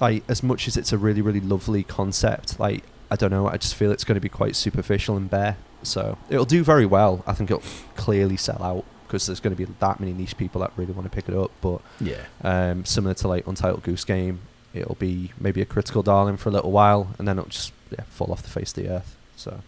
Like 0.00 0.22
as 0.28 0.42
much 0.42 0.68
as 0.68 0.76
it's 0.76 0.92
a 0.92 0.98
really 0.98 1.22
really 1.22 1.40
lovely 1.40 1.82
concept, 1.82 2.58
like 2.60 2.82
I 3.10 3.16
don't 3.16 3.30
know, 3.30 3.48
I 3.48 3.56
just 3.56 3.74
feel 3.74 3.90
it's 3.90 4.04
going 4.04 4.16
to 4.16 4.20
be 4.20 4.28
quite 4.28 4.54
superficial 4.56 5.16
and 5.16 5.30
bare. 5.30 5.56
So 5.82 6.18
it'll 6.28 6.44
do 6.44 6.62
very 6.64 6.84
well. 6.86 7.22
I 7.26 7.32
think 7.32 7.50
it'll 7.50 7.62
clearly 7.96 8.36
sell 8.36 8.62
out 8.62 8.84
because 9.06 9.26
there's 9.26 9.40
going 9.40 9.56
to 9.56 9.66
be 9.66 9.72
that 9.80 9.98
many 10.00 10.12
niche 10.12 10.36
people 10.36 10.60
that 10.60 10.72
really 10.76 10.92
want 10.92 11.10
to 11.10 11.14
pick 11.14 11.28
it 11.28 11.34
up. 11.34 11.50
But 11.62 11.80
Yeah. 12.00 12.16
um, 12.42 12.84
similar 12.84 13.14
to 13.14 13.28
like 13.28 13.46
Untitled 13.46 13.82
Goose 13.84 14.04
Game, 14.04 14.40
it'll 14.74 14.96
be 14.96 15.32
maybe 15.40 15.62
a 15.62 15.64
critical 15.64 16.02
darling 16.02 16.36
for 16.36 16.50
a 16.50 16.52
little 16.52 16.70
while, 16.72 17.14
and 17.18 17.26
then 17.26 17.38
it'll 17.38 17.48
just 17.48 17.72
yeah, 17.90 18.02
fall 18.10 18.30
off 18.32 18.42
the 18.42 18.50
face 18.50 18.76
of 18.76 18.82
the 18.84 18.90
earth. 18.90 19.16
So 19.36 19.60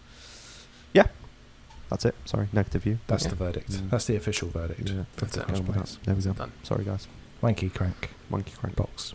that's 1.91 2.05
it. 2.05 2.15
Sorry, 2.25 2.47
negative 2.53 2.83
view. 2.83 2.97
That's 3.07 3.23
Yeah. 3.25 3.29
the 3.29 3.35
verdict. 3.35 3.71
Mm. 3.71 3.89
that's 3.91 4.05
the 4.05 4.15
official 4.15 4.49
verdict. 4.49 4.89
Yeah, 4.89 5.03
That's 5.17 5.37
it. 5.37 5.47
Go 5.47 5.53
that. 5.73 5.97
There 6.03 6.15
we 6.15 6.21
go. 6.23 6.33
Done. 6.33 6.51
Sorry 6.63 6.83
guys. 6.83 7.07
Wanky 7.43 7.71
crank 7.73 8.09
Monkey 8.29 8.53
crank. 8.59 8.75
box. 8.75 9.13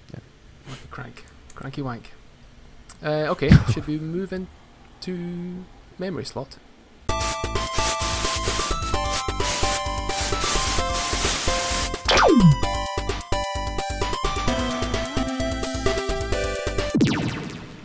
Wanky 0.68 0.90
crank. 0.90 1.24
Cranky 1.54 1.82
wank. 1.82 2.12
Uh, 3.02 3.32
okay, 3.32 3.50
should 3.72 3.86
we 3.86 3.98
move 3.98 4.32
into 4.32 5.64
memory 5.98 6.24
slot? 6.24 6.58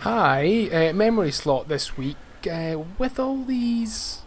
Hi, 0.01 0.67
uh, 0.71 0.93
memory 0.93 1.31
slot 1.31 1.67
this 1.67 1.95
week. 1.97 2.17
Uh, 2.51 2.83
with 2.97 3.19
all 3.19 3.43
these 3.43 4.19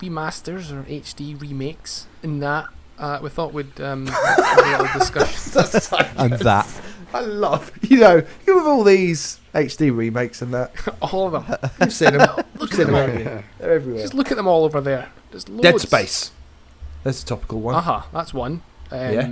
remasters 0.00 0.70
or 0.72 0.82
HD 0.84 1.40
remakes 1.40 2.06
and 2.22 2.42
that, 2.42 2.66
uh, 2.98 3.18
we 3.22 3.28
thought 3.30 3.52
we'd 3.52 3.80
um, 3.80 4.06
have 4.08 4.58
a 4.58 4.82
little 4.82 4.98
discussion. 4.98 6.10
And 6.16 6.32
that. 6.34 6.66
I 7.12 7.20
love, 7.20 7.70
you 7.82 7.98
know, 7.98 8.22
you 8.46 8.58
have 8.58 8.66
all 8.66 8.82
these 8.82 9.38
HD 9.54 9.96
remakes 9.96 10.42
and 10.42 10.52
that. 10.52 10.72
all 11.02 11.32
of 11.34 11.46
them. 11.46 11.70
You've 11.80 11.92
seen 11.92 12.12
them. 12.16 12.44
Look 12.58 12.72
at 12.72 12.86
them, 12.86 12.92
them. 12.92 13.44
They're 13.58 13.72
everywhere. 13.72 14.02
Just 14.02 14.14
look 14.14 14.30
at 14.32 14.36
them 14.36 14.46
all 14.48 14.64
over 14.64 14.80
there. 14.80 15.10
There's 15.30 15.48
loads. 15.48 15.62
Dead 15.62 15.80
Space. 15.80 16.32
There's 17.04 17.22
a 17.22 17.26
topical 17.26 17.60
one. 17.60 17.74
Aha, 17.76 18.08
that's 18.12 18.34
one. 18.34 18.62
Um, 18.90 19.12
Yeah. 19.12 19.28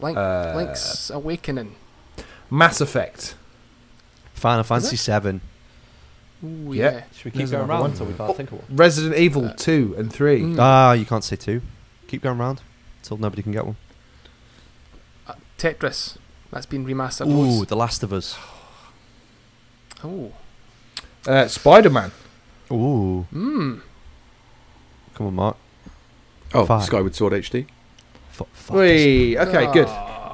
Link, 0.00 0.16
Uh, 0.16 0.52
Link's 0.56 1.10
Awakening. 1.10 1.74
Mass 2.50 2.80
Effect. 2.80 3.34
Final? 4.34 4.62
Fantasy 4.62 4.96
Seven. 4.96 5.40
Ooh, 6.44 6.72
Yeah. 6.72 6.90
yeah. 6.92 7.02
Should 7.14 7.24
we 7.26 7.30
keep 7.32 7.38
There's 7.38 7.50
going 7.50 7.64
another 7.64 7.70
round 7.72 7.82
one. 7.82 7.90
until 7.92 8.06
we 8.06 8.14
can't 8.14 8.36
think 8.36 8.52
of 8.52 8.58
one? 8.68 8.76
Resident 8.76 9.16
Evil 9.16 9.46
Uh, 9.46 9.54
2 9.54 9.94
and 9.98 10.12
3. 10.12 10.40
Mm. 10.42 10.56
Ah, 10.58 10.92
you 10.92 11.04
can't 11.04 11.24
say 11.24 11.36
two. 11.36 11.62
Keep 12.06 12.22
going 12.22 12.38
round 12.38 12.62
until 13.02 13.16
nobody 13.16 13.42
can 13.42 13.52
get 13.52 13.66
one. 13.66 13.76
Uh, 15.26 15.34
Tetris. 15.58 16.16
That's 16.50 16.64
been 16.66 16.86
remastered. 16.86 17.26
Ooh, 17.26 17.30
loads. 17.58 17.66
The 17.68 17.76
Last 17.76 18.02
of 18.02 18.12
Us. 18.12 18.36
Oh. 20.04 20.32
Uh, 21.26 21.46
Spider 21.48 21.90
Man. 21.90 22.12
Ooh, 22.70 23.26
Mmm. 23.34 23.80
come 25.14 25.26
on, 25.26 25.34
Mark. 25.34 25.56
Oh, 26.54 26.64
Five. 26.64 26.84
Skyward 26.84 27.14
Sword 27.14 27.32
HD. 27.34 27.66
F- 28.30 28.36
fuck 28.52 28.70
us. 28.70 28.70
Whee. 28.70 29.36
Okay, 29.38 29.70
good. 29.72 29.88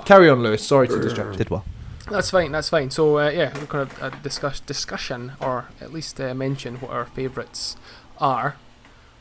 Carry 0.05 0.29
on, 0.29 0.43
Lewis. 0.43 0.65
Sorry 0.65 0.87
to 0.87 1.01
distract 1.01 1.33
you. 1.33 1.39
Did 1.39 1.51
well. 1.51 1.65
That's 2.11 2.31
fine. 2.31 2.53
That's 2.53 2.69
fine. 2.69 2.91
So 2.91 3.19
uh, 3.19 3.31
yeah, 3.31 3.53
we're 3.59 3.67
going 3.67 3.89
to 3.89 4.05
uh, 4.05 4.11
discuss 4.23 4.61
discussion, 4.61 5.33
or 5.41 5.67
at 5.81 5.93
least 5.93 6.21
uh, 6.21 6.35
mention 6.35 6.77
what 6.77 6.91
our 6.91 7.07
favourites 7.07 7.77
are, 8.19 8.57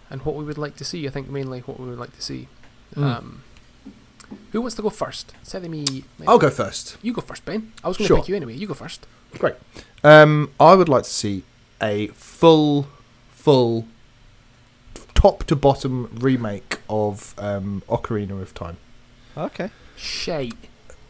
and 0.09 0.21
what 0.23 0.35
we 0.35 0.43
would 0.43 0.57
like 0.57 0.75
to 0.77 0.83
see. 0.85 1.07
I 1.07 1.09
think 1.11 1.29
mainly 1.29 1.61
what 1.61 1.79
we 1.79 1.87
would 1.89 1.99
like 1.99 2.15
to 2.15 2.21
see. 2.21 2.47
Mm. 2.95 3.03
Um, 3.03 3.43
who 4.51 4.61
wants 4.61 4.75
to 4.75 4.81
go 4.81 4.89
first? 4.89 5.33
Instead 5.39 5.63
of 5.63 5.69
me, 5.69 6.03
I'll 6.27 6.39
go 6.39 6.49
first. 6.49 6.97
You 7.01 7.13
go 7.13 7.21
first, 7.21 7.45
Ben. 7.45 7.71
I 7.83 7.87
was 7.87 7.97
going 7.97 8.07
to 8.07 8.13
Sure. 8.15 8.17
pick 8.17 8.29
you 8.29 8.35
anyway. 8.35 8.55
You 8.55 8.67
go 8.67 8.73
first. 8.73 9.05
Um, 10.03 10.51
I 10.59 10.75
would 10.75 10.89
like 10.89 11.03
to 11.03 11.09
see 11.09 11.43
a 11.81 12.07
full, 12.07 12.87
full, 13.31 13.87
top 15.13 15.43
to 15.45 15.55
bottom 15.55 16.09
remake 16.19 16.79
of 16.89 17.33
um, 17.37 17.83
Ocarina 17.87 18.41
of 18.41 18.53
Time. 18.53 18.77
Okay. 19.37 19.69
Shite. 19.95 20.53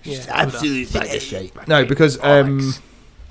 Yeah, 0.03 0.25
Absolutely 0.29 0.85
Buddha. 0.85 0.99
bag 0.99 1.15
of 1.15 1.21
shit. 1.21 1.67
No, 1.67 1.85
because 1.85 2.17
um, 2.21 2.59
Bollocks. 2.59 2.79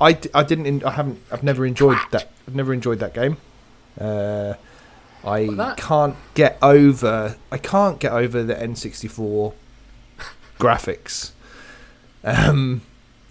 I, 0.00 0.12
d- 0.14 0.30
I 0.35 0.42
didn't 0.42 0.66
in, 0.66 0.85
I 0.85 0.90
haven't 0.92 1.20
I've 1.30 1.42
never 1.42 1.64
enjoyed 1.66 1.98
that 2.11 2.30
I've 2.48 2.54
never 2.54 2.72
enjoyed 2.72 2.98
that 3.00 3.14
game. 3.14 3.37
Uh, 4.00 4.54
I 5.24 5.46
But 5.46 5.56
that- 5.58 5.76
can't 5.76 6.16
get 6.35 6.58
over 6.62 7.37
I 7.52 7.58
can't 7.58 7.98
get 8.00 8.12
over 8.12 8.42
the 8.42 8.54
N64 8.54 9.52
graphics. 10.58 11.32
Um, 12.24 12.82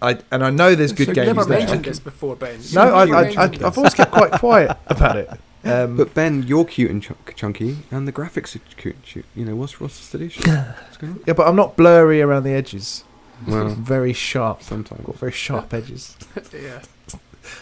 I 0.01 0.17
and 0.31 0.43
I 0.43 0.49
know 0.49 0.75
there's 0.75 0.91
good 0.93 1.07
You've 1.07 1.15
games 1.15 1.27
never 1.27 1.45
there. 1.45 1.59
mentioned 1.59 1.85
this 1.85 1.99
before, 1.99 2.35
Ben. 2.35 2.59
No, 2.73 2.81
I, 2.81 3.05
I, 3.05 3.21
I, 3.29 3.43
I've 3.43 3.77
always 3.77 3.93
kept 3.93 4.11
quite 4.11 4.31
quiet 4.33 4.75
about 4.87 5.17
it. 5.17 5.29
Um, 5.63 5.95
But 5.95 6.13
Ben, 6.15 6.43
you're 6.43 6.65
cute 6.65 6.89
and 6.89 7.03
chunk- 7.03 7.35
chunky, 7.35 7.77
and 7.91 8.07
the 8.07 8.11
graphics 8.11 8.55
are 8.55 8.59
cute. 8.77 9.01
cute. 9.03 9.25
You 9.35 9.45
know, 9.45 9.55
what's 9.55 9.79
what's 9.79 9.97
the 9.99 10.03
solution? 10.03 10.43
What's 10.51 10.97
going 10.97 11.13
on? 11.13 11.23
yeah, 11.27 11.33
but 11.33 11.47
I'm 11.47 11.55
not 11.55 11.77
blurry 11.77 12.19
around 12.21 12.43
the 12.43 12.51
edges. 12.51 13.03
Well, 13.47 13.69
Very 13.95 14.13
sharp. 14.13 14.61
sometimes. 14.63 15.05
Got 15.05 15.15
very 15.17 15.31
sharp 15.31 15.73
edges. 15.79 16.15
yeah. 16.53 16.81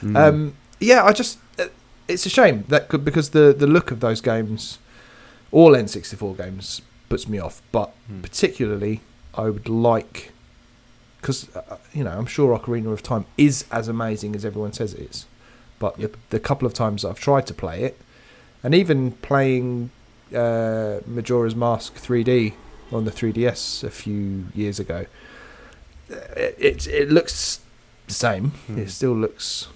Mm. 0.01 0.15
Um, 0.17 0.53
yeah, 0.79 1.03
I 1.03 1.13
just 1.13 1.37
uh, 1.57 1.65
it's 2.07 2.25
a 2.25 2.29
shame 2.29 2.65
that 2.67 2.87
could 2.89 3.03
because 3.05 3.29
the 3.31 3.53
the 3.57 3.67
look 3.67 3.91
of 3.91 3.99
those 3.99 4.21
games, 4.21 4.77
all 5.51 5.71
N64 5.71 6.37
games, 6.37 6.81
puts 7.09 7.27
me 7.27 7.39
off. 7.39 7.61
But 7.71 7.91
Hmm. 8.07 8.21
particularly, 8.21 9.01
I 9.35 9.43
would 9.49 9.69
like 9.69 10.31
because 11.21 11.53
uh, 11.55 11.77
you 11.93 12.03
know 12.03 12.11
I'm 12.11 12.25
sure 12.25 12.57
Ocarina 12.57 12.91
of 12.91 13.01
Time 13.03 13.25
is 13.37 13.65
as 13.71 13.87
amazing 13.87 14.35
as 14.35 14.43
everyone 14.45 14.73
says 14.73 14.93
it 14.93 15.09
is. 15.09 15.25
But 15.79 15.97
Yep. 15.99 16.11
the, 16.11 16.17
the 16.31 16.39
couple 16.39 16.65
of 16.67 16.73
times 16.73 17.05
I've 17.05 17.19
tried 17.19 17.47
to 17.47 17.53
play 17.53 17.83
it, 17.83 17.97
and 18.63 18.75
even 18.75 19.11
playing 19.13 19.91
uh, 20.35 20.99
Majora's 21.07 21.55
Mask 21.55 21.95
3D 21.95 22.53
on 22.91 23.05
the 23.05 23.11
3DS 23.11 23.83
a 23.83 23.89
few 23.89 24.47
years 24.53 24.79
ago, 24.79 25.05
uh, 25.05 25.05
it 26.09 26.87
it, 26.87 27.09
looks 27.09 27.59
the 28.07 28.13
same. 28.13 28.51
Hmm. 28.67 28.79
It 28.79 28.89
still 28.89 29.13
looks 29.15 29.67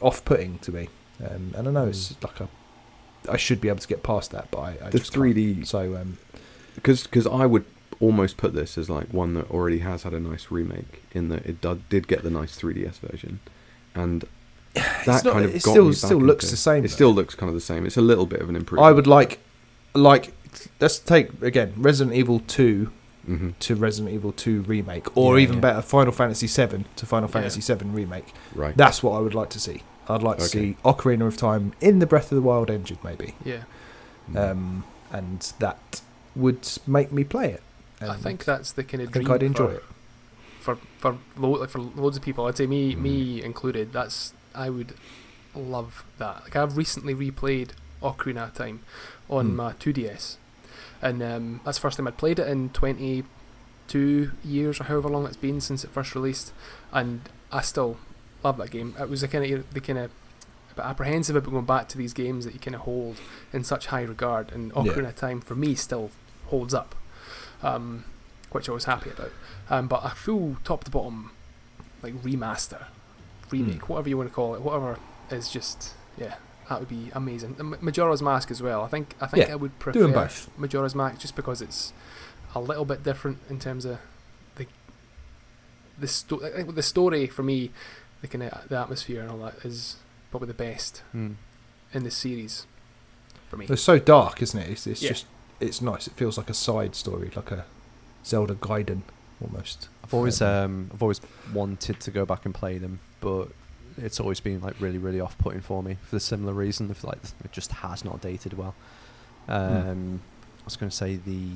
off-putting 0.00 0.58
to 0.60 0.72
me. 0.72 0.88
Um, 1.22 1.52
and 1.56 1.68
I 1.68 1.70
know 1.70 1.86
it's 1.88 2.14
like 2.22 2.40
a 2.40 2.48
I 3.28 3.36
should 3.36 3.60
be 3.60 3.68
able 3.68 3.80
to 3.80 3.88
get 3.88 4.02
past 4.02 4.30
that, 4.30 4.50
but 4.50 4.58
I, 4.60 4.68
I 4.86 4.90
The 4.90 4.98
just 4.98 5.12
can't. 5.12 5.24
3D 5.36 5.66
So 5.66 5.96
um, 5.96 6.18
because 6.74 7.02
because 7.04 7.26
I 7.26 7.44
would 7.46 7.64
almost 8.00 8.38
put 8.38 8.54
this 8.54 8.78
as 8.78 8.88
like 8.88 9.08
one 9.08 9.34
that 9.34 9.50
already 9.50 9.80
has 9.80 10.04
had 10.04 10.14
a 10.14 10.20
nice 10.20 10.50
remake 10.50 11.02
in 11.12 11.28
that 11.28 11.44
it 11.44 11.60
did, 11.60 11.86
did 11.90 12.08
get 12.08 12.22
the 12.22 12.30
nice 12.30 12.58
3DS 12.58 12.98
version, 13.00 13.40
and 13.94 14.24
that 14.74 15.06
not- 15.24 15.32
kind 15.34 15.44
of 15.44 15.54
it 15.54 15.60
still- 15.60 15.92
still 15.92 16.18
looks 16.18 16.44
into- 16.44 16.52
the 16.52 16.56
same, 16.56 16.78
It 16.84 16.88
though. 16.88 16.94
still 16.94 17.12
looks 17.14 17.34
kind 17.34 17.48
of 17.48 17.54
the 17.54 17.60
same. 17.60 17.84
It's 17.84 17.98
a 17.98 18.02
little 18.02 18.26
bit 18.26 18.40
of 18.40 18.48
an 18.48 18.56
improvement. 18.56 18.86
I 18.88 18.92
would 18.92 19.06
like, 19.06 19.38
like, 19.94 20.32
let's 20.80 20.98
take 20.98 21.42
again 21.42 21.74
Resident 21.76 22.16
Evil 22.16 22.40
Two 22.46 22.90
hmm 23.26 23.50
to 23.60 23.74
Resident 23.76 24.14
Evil 24.14 24.32
Two 24.32 24.62
remake, 24.62 25.16
or 25.16 25.38
Yeah, 25.38 25.42
even 25.44 25.56
yeah. 25.56 25.60
better, 25.60 25.82
Final 25.82 26.12
Fantasy 26.12 26.46
Seven 26.46 26.84
to 26.96 27.06
Final 27.06 27.28
Yeah. 27.28 27.32
Fantasy 27.34 27.60
Seven 27.60 27.92
remake. 27.92 28.32
Right. 28.54 28.76
That's 28.76 29.02
what 29.02 29.12
I 29.12 29.20
would 29.20 29.34
like 29.34 29.50
to 29.50 29.60
see. 29.60 29.82
I'd 30.08 30.22
like 30.22 30.38
to 30.38 30.44
Okay. 30.44 30.50
see 30.72 30.76
Ocarina 30.84 31.26
of 31.26 31.36
Time 31.36 31.72
in 31.80 31.98
the 32.00 32.06
Breath 32.06 32.32
of 32.32 32.36
the 32.36 32.42
Wild 32.42 32.70
engine, 32.70 32.98
maybe, 33.04 33.34
Yeah, 33.44 33.62
Mm. 34.32 34.50
um, 34.50 34.84
and 35.12 35.52
that 35.60 36.00
would 36.34 36.66
make 36.86 37.12
me 37.12 37.22
play 37.24 37.50
it. 37.52 37.62
I 38.00 38.16
think 38.16 38.44
that's 38.44 38.72
the 38.72 38.82
kind 38.82 39.02
I 39.02 39.04
of 39.04 39.12
think 39.12 39.26
dream 39.26 39.34
I'd 39.34 39.42
enjoy 39.42 39.66
for, 39.66 39.72
it. 39.74 39.84
for 40.60 40.78
for 40.98 41.18
lo- 41.36 41.60
like, 41.60 41.68
for 41.70 41.78
loads 41.80 42.16
of 42.16 42.22
people. 42.22 42.46
I'd 42.46 42.56
say 42.56 42.66
me 42.66 42.94
Mm. 42.94 43.00
me 43.02 43.42
included. 43.42 43.92
That's 43.92 44.32
I 44.54 44.70
would 44.70 44.94
love 45.54 46.04
that. 46.18 46.42
Like 46.44 46.56
I've 46.56 46.76
recently 46.76 47.14
replayed 47.14 47.70
Ocarina 48.02 48.44
of 48.48 48.54
Time 48.54 48.80
on 49.28 49.50
Mm. 49.52 49.56
my 49.56 49.72
2DS, 49.74 50.36
and 51.02 51.22
um, 51.22 51.60
that's 51.64 51.78
the 51.78 51.82
first 51.82 51.96
time 51.96 52.06
I'd 52.08 52.16
played 52.18 52.38
it 52.38 52.46
in 52.48 52.70
22 52.70 54.30
years 54.44 54.80
or 54.80 54.84
however 54.84 55.08
long 55.08 55.26
it's 55.26 55.36
been 55.36 55.60
since 55.60 55.84
it 55.84 55.90
first 55.90 56.14
released, 56.14 56.52
and 56.92 57.22
I 57.52 57.62
still 57.62 57.96
love 58.42 58.56
that 58.58 58.70
game. 58.70 58.94
It 59.00 59.08
was 59.08 59.20
the 59.22 59.28
kind 59.28 59.44
of 59.52 59.70
the 59.72 59.80
kind 59.80 59.98
of 59.98 60.10
bit 60.76 60.84
apprehensive 60.84 61.34
about 61.36 61.50
going 61.50 61.64
back 61.64 61.88
to 61.88 61.98
these 61.98 62.12
games 62.12 62.44
that 62.44 62.54
you 62.54 62.60
kind 62.60 62.74
of 62.76 62.82
hold 62.82 63.16
in 63.52 63.64
such 63.64 63.86
high 63.86 64.02
regard, 64.02 64.52
and 64.52 64.68
Yeah. 64.74 64.82
Ocarina 64.82 65.08
of 65.08 65.16
Time 65.16 65.40
for 65.40 65.54
me 65.54 65.74
still 65.74 66.10
holds 66.46 66.72
up, 66.74 66.94
um, 67.62 68.04
which 68.52 68.68
I 68.68 68.72
was 68.72 68.84
happy 68.84 69.10
about. 69.10 69.32
Um, 69.68 69.88
but 69.88 70.04
a 70.04 70.10
full 70.10 70.56
top 70.64 70.84
to 70.84 70.90
bottom 70.90 71.30
like 72.02 72.14
remaster, 72.22 72.84
remake, 73.50 73.80
Mm. 73.82 73.88
whatever 73.88 74.08
you 74.08 74.16
want 74.16 74.28
to 74.30 74.34
call 74.34 74.54
it, 74.54 74.62
whatever 74.62 74.98
is 75.30 75.50
just 75.50 75.94
yeah, 76.16 76.36
that 76.70 76.78
would 76.80 76.88
be 76.88 77.10
amazing. 77.14 77.56
And 77.58 77.82
Majora's 77.82 78.22
Mask 78.22 78.50
as 78.50 78.62
well. 78.62 78.82
I 78.82 78.88
think 78.88 79.14
I 79.20 79.26
think 79.26 79.46
Yeah, 79.46 79.52
I 79.52 79.56
would 79.56 79.78
prefer 79.78 79.98
Do 79.98 80.02
them 80.04 80.12
both. 80.12 80.48
Majora's 80.56 80.94
Mask 80.94 81.20
just 81.20 81.36
because 81.36 81.60
it's 81.60 81.92
a 82.54 82.60
little 82.60 82.84
bit 82.86 83.02
different 83.04 83.38
in 83.50 83.58
terms 83.58 83.84
of 83.84 83.98
the 84.56 84.66
the 85.98 86.08
sto- 86.08 86.42
I 86.44 86.50
think 86.50 86.74
the 86.74 86.82
story 86.82 87.26
for 87.26 87.42
me, 87.42 87.70
the 88.22 88.28
kind 88.28 88.44
of 88.44 88.68
the 88.68 88.78
atmosphere 88.78 89.20
and 89.20 89.30
all 89.30 89.38
that 89.38 89.56
is 89.64 89.96
probably 90.30 90.48
the 90.48 90.54
best 90.54 91.02
Mm. 91.14 91.34
in 91.92 92.04
the 92.04 92.10
series 92.10 92.66
for 93.48 93.56
me. 93.56 93.66
It's 93.68 93.82
so 93.82 93.98
dark, 93.98 94.40
isn't 94.42 94.58
it? 94.58 94.70
It's, 94.70 94.86
it's 94.86 95.02
Yeah. 95.02 95.10
just 95.10 95.26
it's 95.58 95.82
nice. 95.82 96.06
It 96.06 96.14
feels 96.14 96.38
like 96.38 96.48
a 96.48 96.54
side 96.54 96.94
story, 96.94 97.30
like 97.36 97.50
a 97.50 97.66
Zelda 98.24 98.54
Gaiden 98.54 99.02
almost. 99.42 99.88
I've 100.04 100.14
always 100.14 100.40
um 100.40 100.90
I've 100.94 101.02
always 101.02 101.20
wanted 101.52 102.00
to 102.00 102.10
go 102.10 102.24
back 102.24 102.44
and 102.46 102.54
play 102.54 102.78
them, 102.78 103.00
but 103.20 103.48
it's 104.02 104.18
always 104.20 104.40
been 104.40 104.60
like 104.60 104.80
really 104.80 104.98
really 104.98 105.20
off 105.20 105.36
putting 105.38 105.60
for 105.60 105.82
me 105.82 105.96
for 106.02 106.16
the 106.16 106.20
similar 106.20 106.52
reason 106.52 106.90
of 106.90 107.02
like 107.04 107.18
it 107.44 107.52
just 107.52 107.72
has 107.72 108.04
not 108.04 108.20
dated 108.20 108.56
well. 108.58 108.74
Um, 109.48 110.20
I 110.60 110.64
was 110.64 110.76
going 110.76 110.90
to 110.90 110.96
say 110.96 111.16
the 111.16 111.48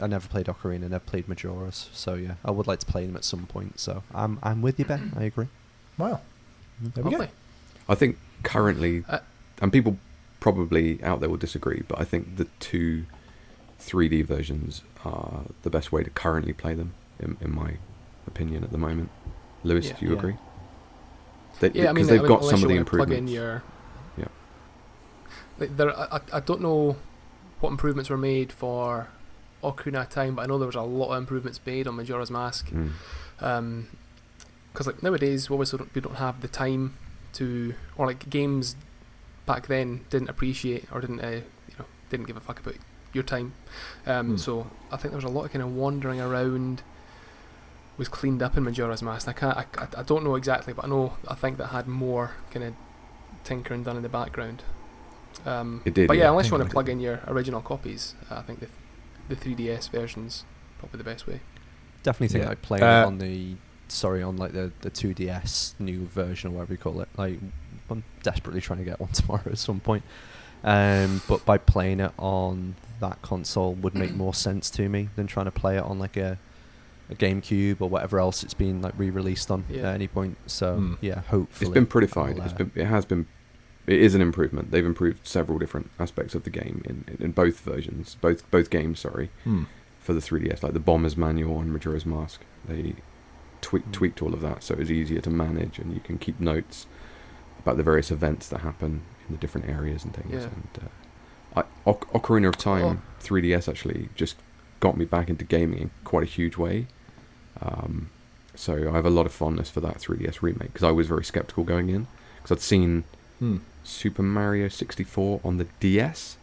I 0.00 0.06
never 0.06 0.28
played 0.28 0.46
Ocarina, 0.46 0.80
never 0.88 0.98
played 1.00 1.28
Majora's, 1.28 1.88
so 1.92 2.14
yeah, 2.14 2.34
I 2.44 2.50
would 2.50 2.66
like 2.66 2.78
to 2.80 2.86
play 2.86 3.06
them 3.06 3.16
at 3.16 3.24
some 3.24 3.46
point. 3.46 3.80
So 3.80 4.02
I'm 4.14 4.38
I'm 4.42 4.62
with 4.62 4.78
you, 4.78 4.84
Ben. 4.84 5.12
I 5.16 5.24
agree. 5.24 5.48
Wow. 5.98 6.20
There 6.80 7.04
we 7.04 7.10
go. 7.10 7.26
I 7.88 7.94
think 7.94 8.18
currently, 8.42 9.04
Uh, 9.08 9.18
and 9.60 9.72
people 9.72 9.98
probably 10.38 11.02
out 11.02 11.20
there 11.20 11.28
will 11.28 11.36
disagree, 11.36 11.82
but 11.88 12.00
I 12.00 12.04
think 12.04 12.36
the 12.36 12.46
two 12.60 13.04
3D 13.80 14.24
versions 14.24 14.82
are 15.04 15.42
the 15.62 15.70
best 15.70 15.90
way 15.92 16.02
to 16.04 16.10
currently 16.10 16.52
play 16.52 16.74
them, 16.74 16.92
in, 17.18 17.36
in 17.40 17.54
my 17.54 17.74
opinion, 18.26 18.62
at 18.64 18.70
the 18.70 18.78
moment. 18.78 19.10
Lewis, 19.64 19.88
Yeah. 19.88 19.96
do 19.98 20.04
you 20.06 20.12
Yeah. 20.12 20.18
agree? 20.18 20.36
They, 21.60 21.70
Yeah, 21.70 21.84
I 21.90 21.92
mean, 21.92 22.06
because 22.06 22.08
they've 22.08 22.18
I 22.20 22.22
mean, 22.22 22.28
got 22.28 22.44
some 22.44 22.62
of 22.62 22.68
the 22.68 22.74
wanna 22.74 22.84
plug 22.84 23.08
in 23.12 23.28
improvements. 23.28 23.32
your 23.32 23.62
Yeah. 24.18 24.24
like 25.58 25.76
there, 25.76 25.96
I, 25.98 26.20
I 26.32 26.40
don't 26.40 26.60
know 26.60 26.96
what 27.60 27.70
improvements 27.70 28.10
were 28.10 28.16
made 28.18 28.52
for 28.52 29.08
Ocarina 29.62 30.02
of 30.02 30.08
Time, 30.10 30.34
but 30.36 30.42
I 30.42 30.46
know 30.46 30.58
there 30.58 30.66
was 30.66 30.74
a 30.74 30.82
lot 30.82 31.12
of 31.12 31.18
improvements 31.18 31.60
made 31.64 31.86
on 31.86 31.96
Majora's 31.96 32.30
Mask. 32.30 32.70
Mm. 32.70 32.90
Um 33.40 33.88
'cause 34.72 34.86
because 34.86 34.86
like 34.86 35.02
nowadays, 35.02 35.50
we 35.50 35.54
obviously 35.54 35.78
don't, 35.78 35.94
we 35.94 36.00
don't 36.00 36.16
have 36.16 36.40
the 36.42 36.48
time 36.48 36.96
to, 37.34 37.74
or 37.96 38.06
like 38.06 38.30
games 38.30 38.76
back 39.44 39.66
then 39.66 40.04
didn't 40.10 40.28
appreciate 40.30 40.84
or 40.92 41.00
didn't, 41.00 41.20
uh, 41.20 41.28
you 41.30 41.74
know, 41.78 41.84
didn't 42.08 42.26
give 42.26 42.36
a 42.36 42.40
fuck 42.40 42.60
about 42.60 42.74
your 43.12 43.24
time. 43.24 43.52
Um, 44.06 44.30
Hmm. 44.30 44.36
So 44.36 44.70
I 44.92 44.96
think 44.96 45.10
there 45.12 45.16
was 45.18 45.24
a 45.24 45.28
lot 45.28 45.44
of 45.46 45.52
kind 45.52 45.62
of 45.62 45.74
wandering 45.74 46.20
around. 46.20 46.82
Was 48.00 48.08
cleaned 48.08 48.42
up 48.42 48.56
in 48.56 48.64
Majora's 48.64 49.02
Mask. 49.02 49.28
I 49.28 49.32
can't, 49.34 49.56
I, 49.56 49.66
I, 49.76 49.86
I 49.98 50.02
don't 50.02 50.24
know 50.24 50.34
exactly, 50.36 50.72
but 50.72 50.86
I 50.86 50.88
know 50.88 51.18
I 51.28 51.34
think 51.34 51.58
that 51.58 51.66
had 51.66 51.86
more 51.86 52.32
kind 52.50 52.64
of 52.64 52.74
tinkering 53.44 53.82
done 53.82 53.96
in 53.96 54.02
the 54.02 54.08
background. 54.08 54.62
Um, 55.44 55.82
It 55.84 55.92
did, 55.94 56.08
but 56.08 56.16
yeah, 56.16 56.24
yeah. 56.24 56.30
unless 56.30 56.46
you 56.46 56.52
want 56.52 56.62
to 56.64 56.70
it 56.70 56.72
plug 56.72 56.88
in 56.88 56.98
your 56.98 57.20
original 57.26 57.60
copies, 57.60 58.14
uh, 58.30 58.36
I 58.36 58.42
think 58.42 58.60
the 58.60 58.68
the 59.28 59.36
3DS 59.36 59.90
version's 59.90 60.44
probably 60.78 60.98
the 60.98 61.04
best 61.04 61.26
way. 61.26 61.40
Definitely 62.02 62.28
think 62.28 62.44
Yeah. 62.44 62.48
like 62.48 62.62
playing 62.62 62.84
Uh, 62.84 63.02
it 63.02 63.06
on 63.06 63.18
the 63.18 63.56
sorry 63.88 64.22
on 64.22 64.36
like 64.38 64.52
the 64.52 64.72
the 64.80 64.90
2DS 64.90 65.74
new 65.78 66.06
version 66.06 66.50
or 66.50 66.54
whatever 66.54 66.72
you 66.72 66.78
call 66.78 67.00
it. 67.02 67.08
Like 67.18 67.38
I'm 67.90 68.02
desperately 68.22 68.60
trying 68.62 68.78
to 68.78 68.84
get 68.86 68.98
one 68.98 69.10
tomorrow 69.20 69.42
at 69.46 69.58
some 69.58 69.78
point. 69.80 70.04
Um, 70.64 71.20
but 71.28 71.44
by 71.44 71.58
playing 71.58 72.00
it 72.00 72.12
on 72.18 72.76
that 73.00 73.20
console 73.22 73.74
would 73.74 73.94
make 73.94 74.14
more 74.14 74.32
sense 74.34 74.70
to 74.70 74.88
me 74.88 75.10
than 75.16 75.26
trying 75.26 75.46
to 75.46 75.50
play 75.52 75.76
it 75.76 75.82
on 75.84 75.98
like 75.98 76.16
a 76.16 76.38
a 77.10 77.14
GameCube 77.14 77.80
or 77.80 77.88
whatever 77.88 78.18
else 78.20 78.42
it's 78.42 78.54
been 78.54 78.80
like 78.82 78.94
re-released 78.96 79.50
on 79.50 79.64
Yeah. 79.68 79.88
at 79.88 79.94
any 79.94 80.06
point. 80.08 80.36
So 80.46 80.76
Hmm. 80.76 80.94
yeah, 81.00 81.20
hopefully 81.22 81.68
It's 81.70 81.74
been 81.74 81.86
prettified. 81.86 82.38
I'll, 82.38 82.44
It's 82.44 82.54
uh, 82.54 82.58
been, 82.58 82.72
it 82.74 82.86
has 82.86 83.04
been. 83.04 83.26
It 83.86 84.00
is 84.00 84.14
an 84.14 84.20
improvement. 84.20 84.70
They've 84.70 84.84
improved 84.86 85.26
several 85.26 85.58
different 85.58 85.90
aspects 85.98 86.34
of 86.34 86.44
the 86.44 86.50
game 86.50 86.82
in, 86.84 87.04
in, 87.08 87.16
in 87.26 87.30
both 87.32 87.60
versions, 87.60 88.16
both 88.20 88.48
both 88.50 88.70
games. 88.70 89.00
Sorry, 89.00 89.30
Hmm. 89.44 89.64
for 89.98 90.12
the 90.12 90.20
3DS, 90.20 90.62
like 90.62 90.72
the 90.72 90.80
Bomber's 90.80 91.16
Manual 91.16 91.58
and 91.60 91.72
Majora's 91.72 92.06
Mask. 92.06 92.40
They 92.66 92.94
tweak, 93.60 93.86
Mm. 93.88 93.92
tweaked 93.92 94.22
all 94.22 94.32
of 94.32 94.40
that 94.40 94.62
so 94.62 94.74
it's 94.76 94.90
easier 94.90 95.20
to 95.20 95.28
manage 95.30 95.78
and 95.78 95.92
you 95.92 96.00
can 96.00 96.16
keep 96.16 96.40
notes 96.40 96.86
about 97.58 97.76
the 97.76 97.82
various 97.82 98.10
events 98.10 98.48
that 98.48 98.60
happen 98.62 99.02
in 99.28 99.34
the 99.34 99.38
different 99.38 99.68
areas 99.68 100.02
and 100.04 100.14
things. 100.14 100.32
Yeah. 100.32 100.48
And 100.48 100.68
uh, 101.56 101.62
I, 101.86 101.90
Ocarina 101.92 102.48
of 102.48 102.56
Time 102.56 103.02
Oh. 103.02 103.22
3DS 103.22 103.68
actually 103.68 104.08
just 104.14 104.36
got 104.80 104.96
me 104.96 105.04
back 105.04 105.28
into 105.28 105.44
gaming 105.44 105.78
in 105.78 105.90
quite 106.04 106.22
a 106.22 106.26
huge 106.26 106.56
way. 106.56 106.86
Um, 107.60 108.10
so 108.54 108.90
I 108.90 108.94
have 108.94 109.06
a 109.06 109.10
lot 109.10 109.26
of 109.26 109.32
fondness 109.32 109.70
for 109.70 109.80
that 109.80 109.98
3DS 109.98 110.42
remake 110.42 110.72
because 110.72 110.82
I 110.82 110.90
was 110.90 111.06
very 111.06 111.24
skeptical 111.24 111.64
going 111.64 111.88
in 111.88 112.06
because 112.42 112.56
I'd 112.58 112.62
seen 112.62 113.04
Hmm. 113.38 113.58
Super 113.84 114.22
Mario 114.22 114.68
64 114.68 115.40
on 115.42 115.56
the 115.56 115.66
DS 115.80 116.36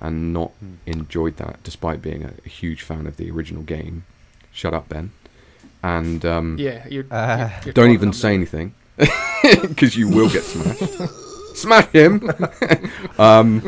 and 0.00 0.32
not 0.32 0.50
Hmm. 0.60 0.74
enjoyed 0.86 1.36
that 1.36 1.62
despite 1.62 2.02
being 2.02 2.24
a, 2.24 2.32
a 2.44 2.48
huge 2.48 2.82
fan 2.82 3.06
of 3.06 3.16
the 3.16 3.30
original 3.30 3.62
game. 3.62 4.04
Shut 4.52 4.74
up, 4.74 4.88
Ben. 4.88 5.12
And 5.82 6.24
um, 6.24 6.56
Yeah, 6.58 6.86
you're, 6.88 7.06
Uh, 7.10 7.48
you're, 7.50 7.64
you're 7.66 7.72
don't 7.74 7.90
even 7.90 8.12
say 8.12 8.28
there. 8.28 8.34
anything 8.34 8.74
because 9.68 9.96
you 9.96 10.08
will 10.08 10.28
get 10.28 10.42
smashed. 10.42 11.12
Smash 11.56 11.88
him. 11.88 12.30
um, 13.18 13.60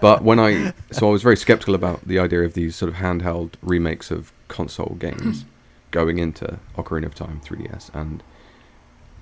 but 0.00 0.22
when 0.22 0.38
I 0.38 0.72
so 0.92 1.08
I 1.08 1.12
was 1.12 1.22
very 1.22 1.36
skeptical 1.36 1.74
about 1.74 2.06
the 2.06 2.18
idea 2.18 2.42
of 2.42 2.54
these 2.54 2.76
sort 2.76 2.88
of 2.90 2.96
handheld 2.96 3.52
remakes 3.62 4.10
of 4.10 4.32
console 4.48 4.96
games 4.98 5.44
going 5.92 6.18
into 6.18 6.58
Ocarina 6.76 7.06
of 7.06 7.14
Time 7.14 7.40
3DS, 7.44 7.94
and 7.94 8.22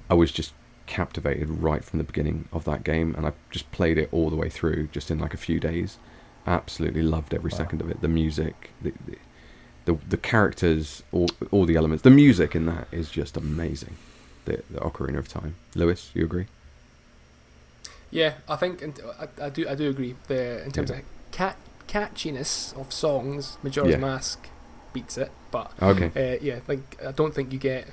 I 0.08 0.14
was 0.14 0.32
just 0.32 0.54
captivated 0.86 1.48
right 1.50 1.84
from 1.84 1.98
the 1.98 2.04
beginning 2.04 2.48
of 2.52 2.64
that 2.64 2.82
game, 2.82 3.14
and 3.16 3.26
I 3.26 3.32
just 3.50 3.70
played 3.70 3.98
it 3.98 4.08
all 4.10 4.30
the 4.30 4.36
way 4.36 4.48
through 4.48 4.88
just 4.88 5.10
in 5.10 5.18
like 5.18 5.34
a 5.34 5.36
few 5.36 5.60
days. 5.60 5.98
Absolutely 6.46 7.02
loved 7.02 7.34
every 7.34 7.50
Wow. 7.50 7.58
second 7.58 7.80
of 7.82 7.90
it. 7.90 8.00
The 8.00 8.08
music, 8.08 8.70
the, 8.80 8.92
the 9.06 9.16
the 9.84 9.98
the 10.08 10.16
characters, 10.16 11.02
all 11.12 11.28
all 11.50 11.66
the 11.66 11.76
elements. 11.76 12.02
The 12.02 12.10
music 12.10 12.54
in 12.56 12.64
that 12.66 12.88
is 12.90 13.10
just 13.10 13.36
amazing. 13.36 13.96
The, 14.46 14.62
the 14.70 14.80
Ocarina 14.80 15.18
of 15.18 15.28
Time. 15.28 15.54
Lewis, 15.74 16.10
you 16.14 16.24
agree? 16.24 16.46
Yeah, 18.10 18.34
I 18.48 18.56
think 18.56 18.82
uh, 18.82 19.26
I, 19.40 19.46
I 19.46 19.50
do 19.50 19.68
I 19.68 19.74
do 19.74 19.88
agree. 19.90 20.16
The 20.28 20.64
in 20.64 20.72
terms 20.72 20.90
Yeah. 20.90 20.96
of 20.98 21.02
cat 21.30 21.56
catchiness 21.86 22.74
of 22.80 22.92
songs, 22.92 23.58
Majora's 23.62 23.90
Yeah. 23.92 23.96
Mask 23.98 24.48
beats 24.92 25.16
it. 25.18 25.30
But 25.50 25.72
Okay. 25.82 26.10
uh, 26.16 26.38
yeah, 26.42 26.60
like 26.68 26.96
I 27.06 27.12
don't 27.12 27.34
think 27.34 27.52
you 27.52 27.58
get. 27.58 27.88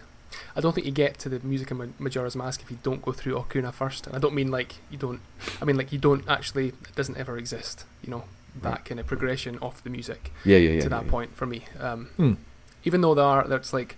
I 0.55 0.59
don't 0.61 0.73
think 0.75 0.85
you 0.85 0.91
get 0.91 1.17
to 1.19 1.29
the 1.29 1.39
music 1.39 1.71
in 1.71 1.93
Majora's 1.99 2.35
Mask 2.35 2.61
if 2.61 2.69
you 2.69 2.77
don't 2.83 3.01
go 3.01 3.11
through 3.13 3.35
Ocarina 3.35 3.73
first. 3.73 4.07
And 4.07 4.15
I 4.15 4.19
don't 4.19 4.33
mean 4.35 4.51
like 4.51 4.75
you 4.91 4.97
don't. 4.97 5.21
I 5.61 5.65
mean 5.65 5.77
like 5.77 5.91
you 5.91 5.99
don't 5.99 6.27
actually. 6.29 6.69
It 6.69 6.95
doesn't 6.95 7.17
ever 7.17 7.37
exist. 7.37 7.85
You 8.03 8.11
know 8.11 8.23
that 8.61 8.69
Right. 8.69 8.85
kind 8.85 8.99
of 8.99 9.05
progression 9.07 9.57
of 9.61 9.81
the 9.83 9.89
music 9.89 10.31
Yeah, 10.43 10.57
yeah, 10.57 10.71
yeah. 10.71 10.81
to 10.81 10.89
that 10.89 11.05
yeah. 11.05 11.11
point 11.11 11.35
for 11.35 11.45
me. 11.45 11.65
Um, 11.79 12.07
Hmm. 12.17 12.33
even 12.83 13.01
though 13.01 13.13
there 13.15 13.25
are 13.25 13.47
there's 13.47 13.71
like 13.73 13.95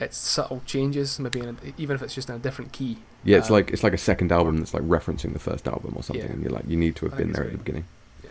it's 0.00 0.16
subtle 0.16 0.62
changes, 0.66 1.18
maybe 1.18 1.40
in 1.40 1.48
a, 1.50 1.54
even 1.78 1.94
if 1.96 2.02
it's 2.02 2.14
just 2.14 2.28
in 2.28 2.34
a 2.36 2.38
different 2.38 2.72
key. 2.72 2.98
Yeah, 3.24 3.38
it's 3.38 3.48
Um, 3.50 3.54
like 3.54 3.70
it's 3.70 3.82
like 3.82 3.92
a 3.94 3.98
second 3.98 4.32
album 4.32 4.58
that's 4.58 4.74
like 4.74 4.82
referencing 4.84 5.32
the 5.32 5.38
first 5.38 5.66
album 5.68 5.92
or 5.96 6.02
something, 6.02 6.24
Yeah. 6.26 6.32
and 6.32 6.42
you're 6.42 6.50
like 6.52 6.64
you 6.68 6.76
need 6.76 6.96
to 6.96 7.06
have 7.06 7.14
I 7.14 7.18
been 7.18 7.32
there 7.32 7.44
at 7.44 7.50
the 7.52 7.56
very- 7.58 7.64
beginning. 7.64 7.84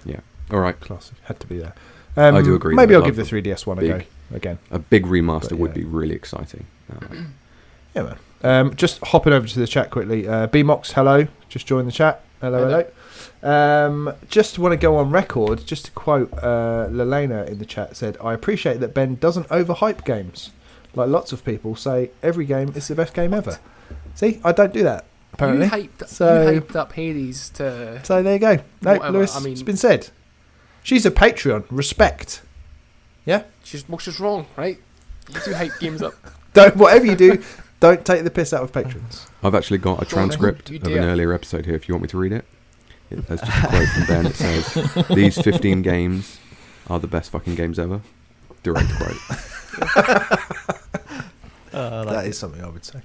Yeah. 0.05 0.19
All 0.51 0.59
right. 0.59 0.79
Classic. 0.79 1.15
Had 1.23 1.39
to 1.41 1.47
be 1.47 1.57
there. 1.59 1.73
Um, 2.17 2.35
I 2.35 2.41
do 2.41 2.55
agree 2.55 2.75
Maybe 2.75 2.93
I'll 2.95 3.01
give 3.01 3.15
the 3.15 3.23
3DS 3.23 3.65
one 3.65 3.77
a 3.77 3.81
big- 3.81 3.89
go 4.29 4.35
again. 4.35 4.57
A 4.69 4.79
big 4.79 5.05
remaster 5.05 5.49
But, 5.49 5.59
would 5.59 5.73
be 5.73 5.83
really 5.83 6.15
exciting. 6.15 6.65
Uh, 6.91 7.05
Yeah, 7.93 8.03
man. 8.03 8.17
Um, 8.43 8.75
just 8.75 9.03
hopping 9.07 9.33
over 9.33 9.45
to 9.45 9.59
the 9.59 9.67
chat 9.67 9.91
quickly. 9.91 10.25
Uh, 10.25 10.47
BMox, 10.47 10.93
hello. 10.93 11.27
Just 11.49 11.67
joined 11.67 11.87
the 11.89 11.91
chat. 11.91 12.23
Hello, 12.39 12.65
hello. 12.65 12.85
Um, 13.43 14.13
just 14.29 14.57
want 14.57 14.71
to 14.71 14.77
go 14.77 14.95
on 14.95 15.11
record, 15.11 15.65
just 15.65 15.85
to 15.85 15.91
quote 15.91 16.31
uh, 16.35 16.87
Lelena 16.89 17.47
in 17.49 17.59
the 17.59 17.65
chat 17.65 17.97
said, 17.97 18.17
I 18.23 18.33
appreciate 18.33 18.79
that 18.79 18.93
Ben 18.93 19.15
doesn't 19.15 19.47
overhype 19.49 20.05
games. 20.05 20.51
Like 20.95 21.09
lots 21.09 21.33
of 21.33 21.43
people 21.43 21.75
say, 21.75 22.11
every 22.23 22.45
game 22.45 22.71
is 22.75 22.87
the 22.87 22.95
best 22.95 23.13
game 23.13 23.33
ever. 23.33 23.59
See, 24.15 24.39
I 24.43 24.53
don't 24.53 24.73
do 24.73 24.83
that, 24.83 25.03
apparently. 25.33 25.65
You 25.65 25.71
hyped, 25.71 26.07
So- 26.07 26.49
you 26.49 26.61
hyped 26.61 26.75
up 26.77 26.93
Hades 26.93 27.49
to. 27.49 27.99
So 28.05 28.23
there 28.23 28.33
you 28.33 28.39
go. 28.39 28.55
No, 28.81 28.93
Whatever, 28.93 29.11
Lewis, 29.11 29.35
I 29.35 29.39
mean- 29.41 29.53
it's 29.53 29.61
been 29.63 29.75
said. 29.77 30.09
She's 30.83 31.05
a 31.05 31.11
Patreon. 31.11 31.65
Respect. 31.69 32.41
Yeah? 33.25 33.43
She's, 33.63 33.87
well, 33.87 33.99
she's 33.99 34.19
wrong, 34.19 34.47
right? 34.55 34.79
You 35.29 35.39
do 35.45 35.53
hype 35.53 35.79
games 35.79 36.01
up. 36.01 36.13
Don't 36.53 36.75
whatever 36.75 37.05
you 37.05 37.15
do, 37.15 37.41
don't 37.79 38.05
take 38.05 38.25
the 38.25 38.29
piss 38.29 38.51
out 38.51 38.61
of 38.61 38.73
patrons. 38.73 39.27
I've 39.41 39.55
actually 39.55 39.77
got 39.77 40.01
a 40.01 40.05
transcript 40.05 40.69
you 40.69 40.79
of 40.79 40.87
an 40.87 40.99
earlier 40.99 41.31
episode 41.33 41.65
here. 41.65 41.75
If 41.75 41.87
you 41.87 41.95
want 41.95 42.01
me 42.01 42.07
to 42.09 42.17
read 42.17 42.33
it, 42.33 42.43
it 43.09 43.25
there's 43.27 43.39
just 43.39 43.63
a 43.63 43.67
quote 43.67 43.87
from 43.87 44.05
Ben. 44.05 44.25
It 44.25 44.35
says, 44.35 45.07
"These 45.15 45.41
15 45.41 45.81
games 45.81 46.39
are 46.87 46.99
the 46.99 47.07
best 47.07 47.31
fucking 47.31 47.55
games 47.55 47.79
ever." 47.79 48.01
Direct 48.63 48.89
quote. 48.97 49.17
Uh, 51.73 52.03
that 52.11 52.25
is 52.25 52.37
something 52.37 52.61
I 52.61 52.67
would 52.67 52.83
say. 52.83 52.99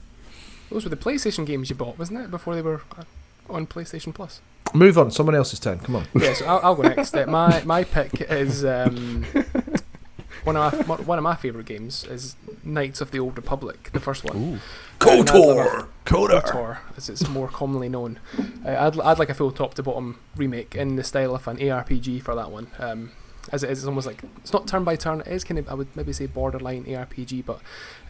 Those 0.68 0.82
were 0.82 0.90
the 0.90 0.96
PlayStation 0.96 1.46
games 1.46 1.70
you 1.70 1.76
bought, 1.76 1.98
wasn't 1.98 2.18
it? 2.18 2.30
Before 2.32 2.56
they 2.56 2.62
were 2.62 2.82
uh, 2.98 3.04
on 3.48 3.66
PlayStation 3.66 4.14
Plus. 4.14 4.40
Move 4.74 4.98
on. 4.98 5.10
Someone 5.10 5.34
else's 5.34 5.60
turn. 5.60 5.78
Come 5.78 5.96
on. 5.96 6.06
yeah, 6.14 6.34
so 6.34 6.46
I'll, 6.46 6.60
I'll 6.62 6.74
go 6.74 6.82
next. 6.82 7.14
Uh, 7.14 7.26
my 7.26 7.62
my 7.64 7.84
pick 7.84 8.20
is 8.22 8.64
um, 8.64 9.24
one 10.44 10.56
of 10.56 10.86
my 10.86 10.96
one 10.96 11.18
of 11.18 11.22
my 11.22 11.34
favorite 11.34 11.66
games 11.66 12.04
is 12.04 12.36
Knights 12.64 13.00
of 13.00 13.10
the 13.10 13.18
Old 13.18 13.36
Republic, 13.36 13.90
the 13.92 14.00
first 14.00 14.24
one. 14.24 14.36
Ooh. 14.36 14.60
KOTOR! 14.98 15.88
KOTOR. 16.06 16.42
KOTOR, 16.42 16.78
as 16.96 17.08
it's 17.08 17.28
more 17.28 17.48
commonly 17.48 17.88
known. 17.88 18.18
Uh, 18.64 18.70
I'd, 18.70 18.98
I'd 18.98 19.18
like 19.18 19.28
a 19.28 19.34
full 19.34 19.52
top 19.52 19.74
to 19.74 19.82
bottom 19.82 20.18
remake 20.36 20.74
in 20.74 20.96
the 20.96 21.04
style 21.04 21.34
of 21.34 21.46
an 21.46 21.58
ARPG 21.58 22.22
for 22.22 22.34
that 22.34 22.50
one. 22.50 22.68
Um, 22.78 23.12
as 23.52 23.62
it 23.62 23.70
is, 23.70 23.78
it's 23.78 23.86
almost 23.86 24.06
like 24.06 24.22
it's 24.38 24.52
not 24.52 24.66
turn 24.66 24.84
by 24.84 24.96
turn. 24.96 25.20
It 25.20 25.28
is 25.28 25.44
kind 25.44 25.58
of 25.58 25.68
I 25.68 25.74
would 25.74 25.94
maybe 25.94 26.12
say 26.12 26.26
borderline 26.26 26.84
ARPG, 26.84 27.44
but 27.44 27.60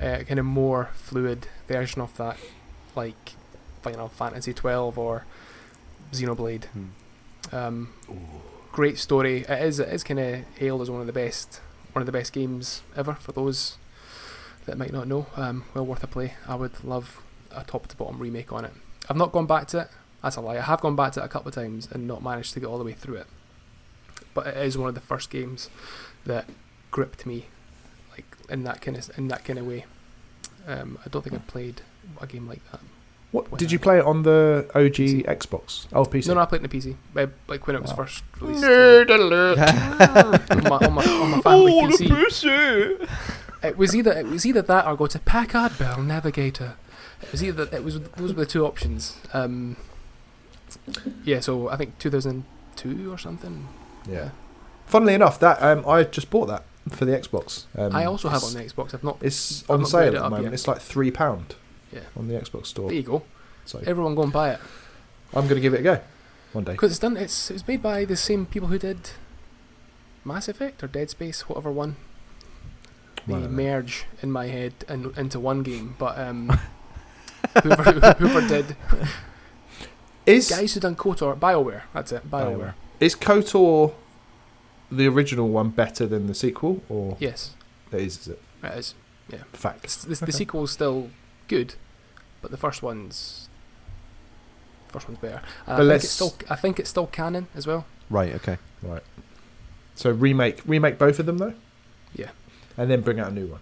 uh, 0.01 0.23
kind 0.25 0.39
of 0.39 0.47
more 0.47 0.91
fluid 0.95 1.49
version 1.69 2.01
of 2.01 2.17
that, 2.17 2.39
like 2.95 3.33
Final 3.87 4.09
Fantasy 4.09 4.53
twelve 4.53 4.99
or 4.99 5.25
Xenoblade. 6.13 6.65
Hmm. 6.65 6.87
Um, 7.53 7.93
great 8.73 8.99
story. 8.99 9.43
It 9.49 9.63
is. 9.63 9.79
It 9.79 9.89
is 9.89 10.03
kind 10.03 10.19
of 10.19 10.45
hailed 10.57 10.83
as 10.83 10.91
one 10.91 11.01
of 11.01 11.07
the 11.07 11.13
best, 11.13 11.61
one 11.93 12.03
of 12.03 12.07
the 12.07 12.13
best 12.13 12.33
games 12.33 12.83
ever 12.97 13.15
for 13.15 13.31
those 13.31 13.77
that 14.65 14.77
might 14.77 14.93
not 14.93 15.07
know. 15.07 15.27
Um, 15.37 15.67
well 15.73 15.87
worth 15.87 16.03
a 16.03 16.09
play. 16.09 16.35
I 16.49 16.57
would 16.57 16.83
love 16.83 17.23
a 17.53 17.63
top 17.63 17.87
to 17.87 17.97
bottom 17.97 18.19
remake 18.19 18.53
on 18.53 18.65
it. 18.65 18.73
I've 19.09 19.17
not 19.17 19.31
gone 19.31 19.47
back 19.47 19.69
to 19.69 19.83
it. 19.83 19.89
That's 20.21 20.35
a 20.35 20.41
lie. 20.41 20.57
I 20.57 20.63
have 20.63 20.81
gone 20.81 20.97
back 20.97 21.13
to 21.13 21.21
it 21.21 21.25
a 21.25 21.29
couple 21.29 21.51
of 21.51 21.55
times 21.55 21.89
and 21.93 22.09
not 22.09 22.25
managed 22.25 22.55
to 22.55 22.61
get 22.61 22.67
all 22.67 22.79
the 22.79 22.85
way 22.85 22.93
through 22.93 23.17
it. 23.17 23.29
But 24.35 24.49
it 24.49 24.57
is 24.57 24.77
one 24.77 24.89
of 24.89 24.97
the 24.97 25.01
first 25.01 25.31
games 25.31 25.71
that 26.25 26.47
gripped 26.91 27.25
me, 27.25 27.47
like 28.11 28.25
in 28.51 28.65
that 28.65 28.81
kind 28.81 28.97
of 28.97 29.17
in 29.17 29.29
that 29.29 29.45
kind 29.45 29.61
of 29.61 29.67
way. 29.69 29.85
Um, 30.67 30.99
I 31.07 31.09
don't 31.09 31.23
think 31.23 31.37
I've 31.37 31.47
played 31.47 31.83
a 32.21 32.27
game 32.27 32.49
like 32.49 32.69
that. 32.73 32.81
What 33.51 33.59
did 33.59 33.71
you 33.73 33.79
play 33.79 33.99
it 33.99 34.05
on 34.05 34.23
the 34.23 34.67
OG 34.75 34.93
PC. 34.95 35.27
Xbox? 35.27 35.87
Oh, 35.93 36.05
PC. 36.05 36.29
No, 36.29 36.35
no, 36.35 36.41
I 36.41 36.47
played 36.47 36.63
it 36.63 36.73
in 36.75 36.81
the 36.81 36.95
PC. 37.15 37.31
Like 37.49 37.67
when 37.67 37.77
it 37.77 37.83
was 37.83 37.91
Wow. 37.91 37.97
first 37.97 38.25
released. 38.41 38.63
Nerd 38.65 39.11
alert. 39.11 39.59
on 40.51 40.63
my, 40.65 40.87
on 40.87 40.93
my, 40.95 41.05
on 41.05 41.31
my 41.31 41.41
family 41.43 41.73
Oh, 41.83 41.87
the 41.89 42.05
PC. 42.05 43.09
It 43.63 43.77
was 43.77 43.97
either 43.97 44.13
it 44.13 44.27
was 44.27 44.45
either 44.47 44.63
that 44.63 44.87
or 44.87 44.97
go 44.97 45.07
to 45.07 45.19
Packard 45.19 45.79
Bell 45.79 46.03
Navigator. 46.03 46.75
It 47.23 47.33
was 47.33 47.43
either 47.43 47.69
it 47.73 47.83
was 47.83 48.01
those 48.01 48.33
were 48.35 48.45
the 48.45 48.47
two 48.47 48.65
options. 48.67 49.17
Um, 49.33 49.77
yeah, 51.25 51.41
so 51.41 51.69
I 51.69 51.77
think 51.77 51.99
2002 51.99 53.11
or 53.13 53.19
something. 53.19 53.67
Yeah. 54.09 54.31
Funnily 54.87 55.15
enough, 55.15 55.41
that 55.41 55.61
um, 55.63 55.85
I 55.89 56.05
just 56.05 56.31
bought 56.31 56.47
that 56.47 56.65
for 56.91 57.05
the 57.05 57.13
Xbox. 57.13 57.65
Um, 57.77 57.95
I 57.97 58.05
also 58.05 58.29
have 58.29 58.39
it's- 58.43 58.55
on 58.55 58.63
the 58.63 58.69
Xbox. 58.69 58.95
I've 58.95 59.03
not. 59.05 59.19
It's 59.21 59.65
I've 59.65 59.71
on 59.71 59.81
not 59.81 59.89
sale 59.91 60.03
at 60.09 60.13
the 60.13 60.21
moment. 60.31 60.45
yet. 60.45 60.53
It's 60.53 60.69
like 60.69 60.81
three 60.81 61.11
pound. 61.11 61.57
Yeah. 61.93 62.01
On 62.17 62.29
the 62.29 62.35
Xbox 62.35 62.67
store. 62.67 62.89
There 62.89 62.97
you 62.97 63.03
go. 63.03 63.23
So 63.65 63.81
Everyone 63.87 64.15
go 64.15 64.23
and 64.23 64.33
buy 64.33 64.53
it 64.53 64.61
I'm 65.35 65.45
going 65.45 65.57
to 65.57 65.61
give 65.61 65.75
it 65.75 65.81
a 65.81 65.83
go 65.83 66.01
one 66.53 66.65
day. 66.65 66.73
because 66.73 66.93
it's 66.93 67.01
done. 67.01 67.17
It's 67.17 67.51
it 67.51 67.55
was 67.55 67.69
made 67.69 67.83
by 67.83 68.05
the 68.05 68.17
same 68.17 68.47
people 68.47 68.69
who 68.69 68.79
did 68.79 69.11
Mass 70.25 70.49
Effect 70.49 70.83
or 70.83 70.87
Dead 70.87 71.11
Space, 71.11 71.49
whatever 71.49 71.71
one. 71.71 71.97
They 73.27 73.35
them. 73.35 73.57
merge 73.57 74.07
in 74.23 74.31
my 74.31 74.47
head 74.47 74.73
and 74.89 75.17
into 75.19 75.41
one 75.41 75.65
game, 75.65 75.97
but 75.99 76.17
um, 76.17 76.49
whoever, 77.63 78.13
whoever 78.13 78.47
did 78.47 78.77
Is 80.25 80.49
guys 80.49 80.75
who 80.75 80.81
done 80.81 80.95
KOTOR, 80.95 81.37
Bioware. 81.37 81.83
That's 81.93 82.13
it, 82.13 82.31
Bioware. 82.31 82.57
Bioware. 82.57 82.75
is 83.01 83.17
KOTOR 83.17 83.95
the 84.93 85.09
original 85.09 85.49
one 85.49 85.71
better 85.71 86.07
than 86.07 86.29
the 86.29 86.35
sequel, 86.35 86.83
or 86.89 87.17
Yes, 87.19 87.55
it 87.91 88.01
is? 88.01 88.19
Is 88.19 88.29
it 88.29 88.43
it 88.63 88.79
is. 88.79 88.95
Yeah. 89.29 89.43
fact? 89.53 89.85
It's, 89.85 90.05
this, 90.05 90.23
Okay. 90.23 90.27
The 90.27 90.33
sequel's 90.33 90.71
still 90.71 91.11
good, 91.49 91.75
but 92.43 92.51
the 92.51 92.57
first 92.57 92.83
one's 92.83 93.49
first 94.89 95.09
one's 95.09 95.19
better. 95.21 95.43
And 95.67 95.67
But 95.67 95.73
I 95.73 95.77
think 95.79 95.89
let's- 95.89 96.05
it's 96.05 96.13
still 96.13 96.35
I 96.51 96.57
think 96.57 96.79
it's 96.81 96.91
still 96.91 97.07
canon 97.07 97.49
as 97.55 97.67
well. 97.67 97.85
Right. 98.11 98.35
Okay. 98.35 98.59
Right. 98.83 99.03
So 99.95 100.11
remake 100.11 100.63
remake 100.67 100.99
both 100.99 101.19
of 101.19 101.27
them 101.27 101.39
though. 101.39 101.55
Yeah. 102.15 102.31
And 102.77 102.91
then 102.91 103.01
bring 103.01 103.19
out 103.21 103.29
a 103.31 103.35
new 103.35 103.47
one. 103.47 103.61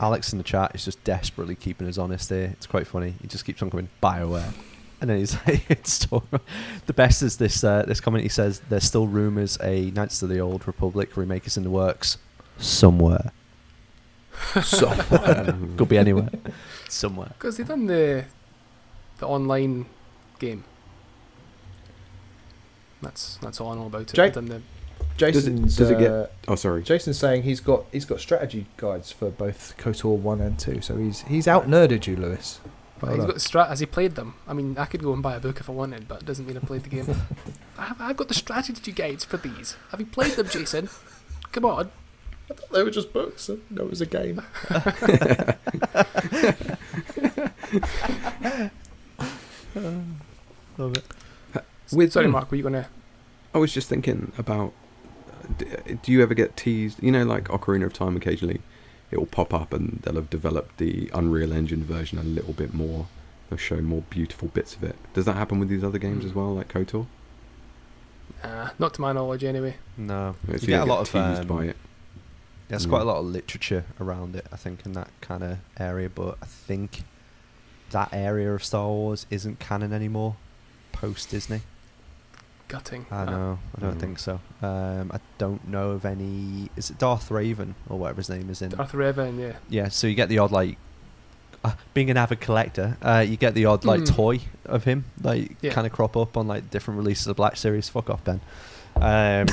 Alex 0.00 0.32
in 0.32 0.38
the 0.38 0.44
chat 0.44 0.72
is 0.74 0.84
just 0.84 1.02
desperately 1.04 1.54
keeping 1.54 1.86
us 1.86 1.98
honest 1.98 2.28
here. 2.30 2.50
It's 2.52 2.66
quite 2.66 2.86
funny. 2.86 3.14
He 3.20 3.28
just 3.28 3.44
keeps 3.44 3.62
on 3.62 3.68
going 3.68 3.88
Bioware, 4.02 4.52
and 5.00 5.08
then 5.08 5.18
he's 5.18 5.34
like, 5.46 5.70
"It's 5.70 5.92
still." 5.92 6.24
The 6.86 6.92
best 6.92 7.22
is 7.22 7.36
this. 7.36 7.62
Uh, 7.62 7.84
this 7.86 8.00
comment. 8.00 8.22
He 8.24 8.28
says, 8.28 8.60
"There's 8.68 8.82
still 8.84 9.06
rumors 9.06 9.56
a 9.62 9.92
Knights 9.92 10.20
of 10.22 10.30
the 10.30 10.40
Old 10.40 10.66
Republic 10.66 11.16
remake 11.16 11.46
is 11.46 11.56
in 11.56 11.62
the 11.62 11.70
works 11.70 12.18
somewhere. 12.58 13.30
Somewhere. 14.62 15.56
Could 15.76 15.88
be 15.88 15.98
anywhere. 15.98 16.28
somewhere." 16.88 17.28
Because 17.38 17.56
they've 17.56 17.66
done 17.68 17.86
the 17.86 18.24
the 19.18 19.26
online 19.26 19.86
game. 20.38 20.64
That's 23.02 23.36
that's 23.38 23.60
all 23.60 23.72
I 23.72 23.76
know 23.76 23.86
about 23.86 24.02
it. 24.02 24.12
Jake? 24.14 24.32
Done 24.34 24.46
the 24.46 24.62
Jason's 25.16 25.76
does 25.76 25.90
it 25.90 25.98
get- 25.98 26.10
uh, 26.10 26.26
Oh, 26.48 26.54
sorry. 26.54 26.82
Jason's 26.82 27.18
saying 27.18 27.42
he's 27.42 27.60
got 27.60 27.84
he's 27.92 28.04
got 28.04 28.20
strategy 28.20 28.66
guides 28.76 29.12
for 29.12 29.30
both 29.30 29.74
KOTOR 29.78 30.16
one 30.18 30.40
and 30.40 30.58
two. 30.58 30.80
So 30.80 30.96
he's 30.96 31.22
he's 31.22 31.46
out 31.46 31.68
nerded 31.68 32.06
you, 32.06 32.16
Lewis. 32.16 32.60
But 32.98 33.08
Well 33.08 33.12
he's 33.12 33.18
done. 33.18 33.26
got 33.26 33.34
the 33.34 33.40
strat. 33.40 33.68
Has 33.68 33.80
he 33.80 33.86
played 33.86 34.14
them? 34.14 34.34
I 34.48 34.52
mean, 34.54 34.76
I 34.78 34.86
could 34.86 35.02
go 35.02 35.12
and 35.12 35.22
buy 35.22 35.34
a 35.36 35.40
book 35.40 35.60
if 35.60 35.68
I 35.68 35.72
wanted, 35.72 36.08
but 36.08 36.22
it 36.22 36.26
doesn't 36.26 36.46
mean 36.46 36.56
I 36.56 36.60
played 36.60 36.84
the 36.84 36.88
game. 36.88 37.06
I 37.78 37.86
have, 37.86 38.00
I've 38.00 38.16
got 38.16 38.28
the 38.28 38.34
strategy 38.34 38.92
guides 38.92 39.24
for 39.24 39.36
these. 39.36 39.76
Have 39.90 40.00
you 40.00 40.06
played 40.06 40.32
them, 40.32 40.48
Jason? 40.48 40.88
Come 41.52 41.64
on. 41.66 41.90
I 42.50 42.54
thought 42.54 42.70
they 42.72 42.82
were 42.82 42.90
just 42.90 43.12
books. 43.12 43.48
No, 43.70 43.84
it 43.84 43.90
was 43.90 44.00
a 44.00 44.06
game. 44.06 44.42
Love 50.78 50.96
it. 50.96 51.04
With, 51.92 52.12
Sorry, 52.12 52.26
um, 52.26 52.32
Mark. 52.32 52.50
Were 52.50 52.56
you 52.56 52.62
gonna? 52.62 52.88
I 53.54 53.58
was 53.58 53.72
just 53.72 53.88
thinking 53.88 54.32
about. 54.38 54.72
uh, 55.44 55.94
Do 56.02 56.10
you 56.12 56.22
ever 56.22 56.34
get 56.34 56.56
teased? 56.56 57.02
You 57.02 57.12
know, 57.12 57.24
like 57.24 57.44
Ocarina 57.44 57.86
of 57.86 57.92
Time. 57.92 58.16
Occasionally, 58.16 58.60
it 59.10 59.18
will 59.18 59.26
pop 59.26 59.52
up, 59.54 59.72
and 59.72 60.00
they'll 60.02 60.14
have 60.16 60.30
developed 60.30 60.78
the 60.78 61.10
Unreal 61.14 61.52
Engine 61.52 61.84
version 61.84 62.18
a 62.18 62.22
little 62.22 62.52
bit 62.52 62.74
more. 62.74 63.06
They'll 63.50 63.58
show 63.58 63.80
more 63.80 64.02
beautiful 64.10 64.48
bits 64.48 64.74
of 64.74 64.82
it. 64.84 64.96
Does 65.12 65.26
that 65.26 65.34
happen 65.36 65.58
with 65.60 65.68
these 65.68 65.84
other 65.84 65.98
games 65.98 66.22
Hmm. 66.22 66.28
as 66.30 66.34
well, 66.34 66.54
like 66.54 66.68
KOTOR? 66.68 67.06
Uh, 68.42 68.70
not 68.78 68.94
to 68.94 69.00
my 69.00 69.12
knowledge, 69.12 69.44
anyway. 69.44 69.76
No, 69.96 70.34
So 70.46 70.52
you 70.54 70.58
get 70.68 70.82
a 70.82 70.86
lot 70.86 71.00
of 71.00 71.06
teased 71.06 71.42
um, 71.42 71.46
by 71.46 71.64
it. 71.66 71.76
There's 72.68 72.86
Mm. 72.86 72.90
quite 72.90 73.02
a 73.02 73.04
lot 73.04 73.16
of 73.18 73.26
literature 73.26 73.84
around 74.00 74.36
it, 74.36 74.46
I 74.52 74.56
think, 74.56 74.84
in 74.86 74.92
that 74.94 75.08
kind 75.20 75.42
of 75.42 75.58
area. 75.78 76.08
But 76.08 76.38
I 76.42 76.46
think 76.46 77.02
that 77.90 78.08
area 78.12 78.52
of 78.54 78.64
Star 78.64 78.86
Wars 78.88 79.26
isn't 79.30 79.58
canon 79.60 79.92
anymore, 79.92 80.36
post 80.92 81.30
Disney. 81.30 81.60
Gutting. 82.68 83.04
I 83.10 83.22
Uh, 83.22 83.24
know. 83.26 83.58
I 83.76 83.80
don't 83.80 83.96
Mm. 83.98 84.00
think 84.00 84.18
so. 84.18 84.40
Um, 84.62 85.10
I 85.12 85.20
don't 85.38 85.68
know 85.68 85.90
of 85.90 86.04
any. 86.06 86.70
Is 86.76 86.90
it 86.90 86.98
Darth 86.98 87.30
Raven 87.30 87.74
or 87.88 87.98
whatever 87.98 88.16
his 88.18 88.30
name 88.30 88.48
is 88.48 88.62
in? 88.62 88.70
Darth 88.70 88.92
Revan, 88.92 89.38
yeah. 89.38 89.52
Yeah. 89.68 89.88
So 89.90 90.06
you 90.06 90.14
get 90.14 90.28
the 90.28 90.38
odd 90.38 90.50
like. 90.50 90.78
Uh, 91.62 91.72
being 91.94 92.10
an 92.10 92.16
avid 92.18 92.40
collector, 92.40 92.98
uh, 93.00 93.24
you 93.26 93.36
get 93.38 93.54
the 93.54 93.64
odd 93.64 93.86
like 93.86 94.00
Mm. 94.02 94.14
toy 94.14 94.40
of 94.66 94.84
him, 94.84 95.04
like 95.22 95.56
Yeah. 95.62 95.72
kind 95.72 95.86
of 95.86 95.92
crop 95.94 96.14
up 96.14 96.36
on 96.36 96.46
like 96.46 96.68
different 96.70 96.98
releases 96.98 97.26
of 97.26 97.36
Black 97.36 97.56
Series. 97.56 97.88
Fuck 97.88 98.10
off, 98.10 98.22
Ben. 98.24 98.40
Um, 98.96 99.46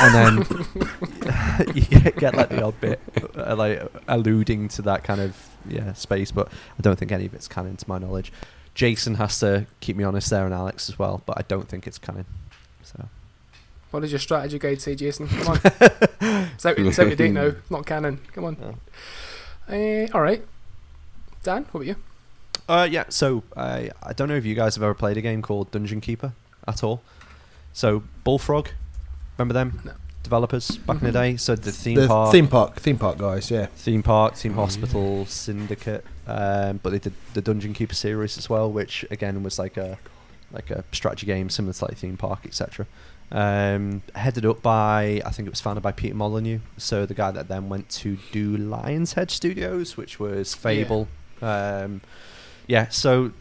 and 0.00 0.14
then 0.14 0.36
you 1.74 1.82
get, 1.82 2.16
get 2.16 2.34
like 2.34 2.48
the 2.48 2.62
odd 2.62 2.80
bit, 2.80 3.00
uh, 3.36 3.54
like 3.56 3.82
alluding 4.08 4.68
to 4.68 4.82
that 4.82 5.04
kind 5.04 5.20
of 5.20 5.36
yeah 5.68 5.92
space, 5.92 6.30
but 6.30 6.48
I 6.48 6.82
don't 6.82 6.98
think 6.98 7.12
any 7.12 7.26
of 7.26 7.34
it's 7.34 7.48
canon 7.48 7.76
to 7.76 7.88
my 7.88 7.98
knowledge. 7.98 8.32
Jason 8.74 9.16
has 9.16 9.40
to 9.40 9.66
keep 9.80 9.96
me 9.96 10.04
honest 10.04 10.30
there, 10.30 10.44
and 10.44 10.54
Alex 10.54 10.88
as 10.88 10.98
well. 10.98 11.22
But 11.26 11.38
I 11.38 11.42
don't 11.48 11.68
think 11.68 11.86
it's 11.86 11.98
canon. 11.98 12.24
So 12.82 13.08
What 13.90 14.00
does 14.00 14.12
your 14.12 14.20
strategy 14.20 14.58
guide 14.58 14.80
say, 14.80 14.94
Jason? 14.94 15.28
Come 15.28 15.48
on. 15.48 15.60
it's, 15.64 16.64
out, 16.64 16.78
it's 16.78 16.98
out 16.98 17.08
of 17.08 17.16
date 17.18 17.32
now. 17.32 17.52
Not 17.70 17.86
canon. 17.86 18.20
Come 18.32 18.44
on. 18.44 18.78
Uh, 19.68 20.06
all 20.14 20.22
right. 20.22 20.42
Dan, 21.42 21.66
what 21.72 21.82
about 21.82 21.86
you? 21.86 21.96
Uh, 22.68 22.88
yeah. 22.90 23.04
So 23.08 23.42
I 23.56 23.90
I 24.02 24.12
don't 24.12 24.28
know 24.28 24.36
if 24.36 24.46
you 24.46 24.54
guys 24.54 24.76
have 24.76 24.82
ever 24.82 24.94
played 24.94 25.16
a 25.16 25.20
game 25.22 25.42
called 25.42 25.70
Dungeon 25.70 26.00
Keeper 26.00 26.32
at 26.66 26.82
all. 26.84 27.02
So 27.72 28.02
Bullfrog, 28.24 28.68
remember 29.36 29.54
them 29.54 29.80
No. 29.84 29.92
developers 30.22 30.76
back 30.78 30.98
in 31.00 31.04
the 31.04 31.10
Mhm. 31.10 31.12
day? 31.12 31.36
So 31.36 31.54
the 31.54 31.72
theme 31.72 31.94
the 32.00 32.08
park, 32.08 32.32
theme 32.32 32.48
park, 32.48 32.76
theme 32.80 32.98
park 32.98 33.18
guys. 33.18 33.50
Yeah. 33.50 33.66
theme 33.76 34.02
park, 34.02 34.36
Team 34.36 34.52
Oh, 34.58 34.62
Hospital, 34.64 35.26
Syndicate, 35.26 36.04
um, 36.26 36.80
but 36.82 36.90
they 36.90 36.98
did 36.98 37.14
the 37.34 37.40
Dungeon 37.42 37.72
Keeper 37.74 37.94
series 37.94 38.36
as 38.38 38.48
well, 38.50 38.70
which 38.70 39.04
again 39.10 39.42
was 39.42 39.58
like 39.58 39.76
a 39.76 39.98
like 40.50 40.70
a 40.70 40.82
strategy 40.92 41.26
game 41.26 41.50
similar 41.50 41.74
to 41.74 41.84
like 41.84 41.96
Theme 41.98 42.16
Park, 42.16 42.40
etc. 42.46 42.86
Um, 43.30 44.00
headed 44.14 44.46
up 44.46 44.62
by 44.62 45.20
I 45.26 45.30
think 45.30 45.46
it 45.46 45.50
was 45.50 45.60
founded 45.60 45.82
by 45.82 45.92
Peter 45.92 46.14
Molyneux, 46.14 46.60
so 46.78 47.04
the 47.04 47.12
guy 47.14 47.30
that 47.30 47.48
then 47.48 47.68
went 47.68 47.90
to 47.90 48.16
do 48.32 48.56
Lionhead 48.56 49.30
Studios, 49.30 49.96
which 49.98 50.18
was 50.18 50.54
Fable. 50.54 51.06
Um, 51.42 52.00
yeah, 52.66 52.88
so 52.88 53.32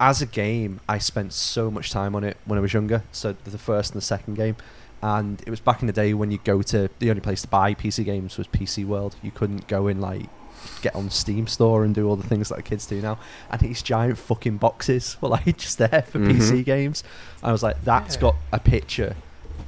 as 0.00 0.20
a 0.22 0.26
game, 0.26 0.80
I 0.88 0.98
spent 0.98 1.32
so 1.32 1.70
much 1.70 1.90
time 1.90 2.14
on 2.14 2.24
it 2.24 2.36
when 2.44 2.58
I 2.58 2.62
was 2.62 2.72
younger. 2.72 3.02
So 3.12 3.34
the 3.44 3.58
first 3.58 3.92
and 3.92 4.00
the 4.00 4.04
second 4.04 4.34
game, 4.34 4.56
and 5.02 5.40
it 5.46 5.50
was 5.50 5.60
back 5.60 5.80
in 5.82 5.86
the 5.86 5.92
day 5.92 6.14
when 6.14 6.30
you 6.30 6.38
go 6.44 6.62
to 6.62 6.88
the 6.98 7.10
only 7.10 7.20
place 7.20 7.42
to 7.42 7.48
buy 7.48 7.74
PC 7.74 8.04
games 8.04 8.36
was 8.38 8.46
PC 8.48 8.84
World. 8.86 9.16
You 9.22 9.30
couldn't 9.30 9.68
go 9.68 9.86
in 9.86 10.00
like 10.00 10.26
get 10.80 10.94
on 10.94 11.10
Steam 11.10 11.46
store 11.46 11.84
and 11.84 11.94
do 11.94 12.08
all 12.08 12.16
the 12.16 12.26
things 12.26 12.48
that 12.48 12.56
the 12.56 12.62
kids 12.62 12.86
do 12.86 13.00
now. 13.02 13.18
And 13.50 13.60
these 13.60 13.82
giant 13.82 14.16
fucking 14.18 14.56
boxes 14.56 15.16
were 15.20 15.28
like 15.28 15.56
just 15.58 15.76
there 15.78 16.02
for 16.08 16.18
Mhm. 16.18 16.32
PC 16.38 16.64
games. 16.64 17.04
I 17.42 17.52
was 17.52 17.62
like, 17.62 17.84
that's 17.84 18.14
Yeah. 18.14 18.20
got 18.22 18.36
a 18.52 18.58
picture 18.60 19.14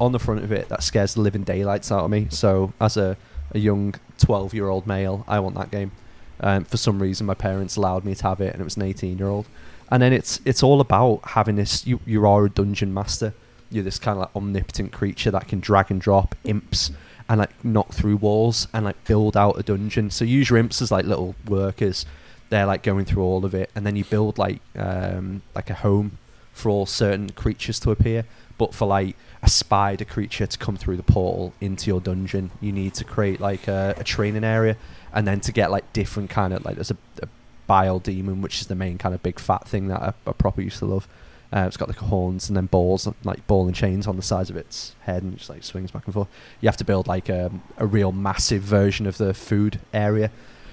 on 0.01 0.13
the 0.13 0.19
front 0.19 0.43
of 0.43 0.53
it 0.53 0.69
that 0.71 0.83
scares 0.83 1.15
the 1.15 1.21
living 1.21 1.43
daylights 1.45 1.93
out 1.93 2.05
of 2.05 2.11
me. 2.11 2.29
So 2.31 2.73
as 2.81 2.97
a, 2.97 3.17
a 3.53 3.59
young 3.59 3.95
twelve 4.19 4.55
year 4.55 4.69
old 4.69 4.87
male, 4.87 5.25
I 5.29 5.39
want 5.41 5.55
that 5.57 5.71
game. 5.71 5.93
Um, 6.41 6.65
for 6.65 6.77
some 6.79 7.01
reason, 7.01 7.27
my 7.27 7.35
parents 7.35 7.77
allowed 7.77 8.05
me 8.05 8.15
to 8.15 8.23
have 8.25 8.41
it, 8.41 8.53
and 8.53 8.61
it 8.61 8.65
was 8.65 8.77
an 8.77 8.83
eighteen 8.83 9.19
year 9.19 9.29
old. 9.29 9.47
And 9.91 10.03
then 10.03 10.13
it's 10.13 10.41
it's 10.45 10.63
all 10.63 10.81
about 10.81 11.21
having 11.25 11.57
this. 11.57 11.87
You 11.87 12.01
you 12.07 12.27
are 12.27 12.45
a 12.45 12.51
dungeon 12.51 12.93
master. 12.93 13.35
You're 13.71 13.85
this 13.85 13.99
kind 13.99 14.17
of 14.17 14.23
like 14.23 14.37
omnipotent 14.37 14.93
creature 14.93 15.31
that 15.31 15.49
can 15.49 15.61
drag 15.61 15.91
and 15.91 16.01
drop 16.01 16.35
imps 16.45 16.91
and 17.29 17.39
like 17.39 17.65
knock 17.65 17.93
through 17.93 18.17
walls 18.17 18.69
and 18.73 18.85
like 18.85 19.03
build 19.05 19.37
out 19.37 19.59
a 19.59 19.63
dungeon. 19.63 20.11
So 20.11 20.25
use 20.25 20.51
your 20.51 20.59
imps 20.59 20.81
as 20.81 20.91
like 20.91 21.05
little 21.05 21.35
workers. 21.47 22.07
They're 22.49 22.67
like 22.67 22.83
going 22.83 23.05
through 23.05 23.25
all 23.25 23.45
of 23.45 23.55
it, 23.55 23.71
and 23.75 23.85
then 23.85 23.97
you 23.97 24.05
build 24.05 24.39
like 24.39 24.61
um 24.77 25.43
like 25.55 25.71
a 25.71 25.75
home 25.75 26.19
for 26.53 26.71
all 26.71 26.87
certain 26.87 27.31
creatures 27.31 27.79
to 27.81 27.91
appear. 27.91 28.25
But 28.59 28.73
for 28.73 28.87
like 28.87 29.17
a 29.43 29.51
spider 29.51 30.05
creature 30.05 30.47
to 30.47 30.59
come 30.59 30.77
through 30.77 30.97
the 30.97 31.03
portal 31.03 31.53
into 31.61 31.91
your 31.91 32.01
dungeon, 32.01 32.51
you 32.61 32.73
need 32.73 32.95
to 32.95 33.05
create 33.05 33.39
like 33.41 33.69
a, 33.69 33.95
a 33.99 34.05
training 34.05 34.45
area, 34.45 34.77
and 35.13 35.29
then 35.29 35.41
to 35.41 35.53
get 35.53 35.71
like 35.71 35.93
different 35.93 36.31
kind 36.31 36.55
of 36.55 36.65
like 36.65 36.77
there's 36.77 36.91
a, 36.91 36.97
a 37.23 37.29
bile 37.67 37.99
demon, 37.99 38.43
which 38.43 38.61
is 38.61 38.67
the 38.67 38.75
main 38.75 38.99
kind 38.99 39.15
of 39.15 39.23
big 39.23 39.39
fat 39.39 39.67
thing 39.67 39.89
that 39.89 40.01
I, 40.01 40.13
I 40.27 40.33
proper 40.33 40.61
used 40.61 40.79
to 40.79 40.87
love. 40.87 41.09
Uh, 41.53 41.65
it's 41.67 41.77
got 41.77 41.89
like 41.89 41.99
horns 41.99 42.49
and 42.49 42.57
then 42.57 42.67
balls, 42.67 43.09
like 43.25 43.47
ball 43.47 43.67
and 43.67 43.75
chains 43.75 44.07
on 44.07 44.17
the 44.17 44.23
sides 44.23 44.51
of 44.51 44.57
its 44.57 44.97
head, 45.03 45.23
and 45.23 45.37
just 45.39 45.49
like 45.49 45.63
swings 45.63 45.91
back 45.91 46.05
and 46.05 46.15
forth. 46.15 46.29
You 46.61 46.69
have 46.69 46.77
to 46.79 46.85
build 46.85 47.07
like 47.07 47.29
a, 47.29 47.51
a 47.77 47.87
real 47.87 48.13
massive 48.13 48.63
version 48.63 49.07
of 49.07 49.17
the 49.17 49.33
food 49.33 49.81
area. 49.95 50.31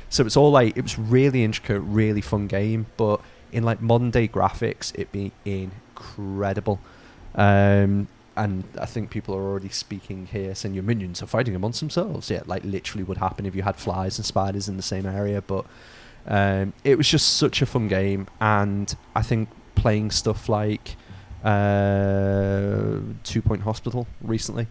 So 0.09 0.25
it's 0.25 0.37
all 0.37 0.51
like 0.51 0.75
it 0.75 0.81
was 0.81 0.97
really 0.97 1.43
intricate, 1.43 1.79
really 1.81 2.21
fun 2.21 2.47
game, 2.47 2.87
but 2.97 3.21
in 3.51 3.63
like 3.63 3.81
modern 3.81 4.09
day 4.09 4.27
graphics, 4.27 4.91
it'd 4.95 5.11
be 5.11 5.31
incredible. 5.45 6.79
Um, 7.35 8.07
and 8.35 8.63
I 8.79 8.85
think 8.87 9.11
people 9.11 9.35
are 9.35 9.43
already 9.43 9.69
speaking 9.69 10.25
here 10.25 10.55
saying 10.55 10.73
your 10.73 10.83
minions 10.83 11.21
are 11.21 11.27
fighting 11.27 11.55
amongst 11.55 11.79
themselves. 11.79 12.31
Yeah, 12.31 12.41
like 12.47 12.63
literally 12.63 13.03
would 13.03 13.17
happen 13.17 13.45
if 13.45 13.55
you 13.55 13.61
had 13.61 13.75
flies 13.75 14.17
and 14.17 14.25
spiders 14.25 14.67
in 14.67 14.75
the 14.75 14.83
same 14.83 15.05
area. 15.05 15.41
But 15.41 15.65
um, 16.27 16.73
it 16.83 16.97
was 16.97 17.07
just 17.09 17.37
such 17.37 17.61
a 17.61 17.65
fun 17.65 17.87
game, 17.87 18.27
and 18.39 18.95
I 19.15 19.21
think 19.21 19.49
playing 19.75 20.11
stuff 20.11 20.47
like 20.49 20.95
uh, 21.43 22.99
Two 23.23 23.41
Point 23.41 23.61
Hospital 23.63 24.07
recently 24.21 24.67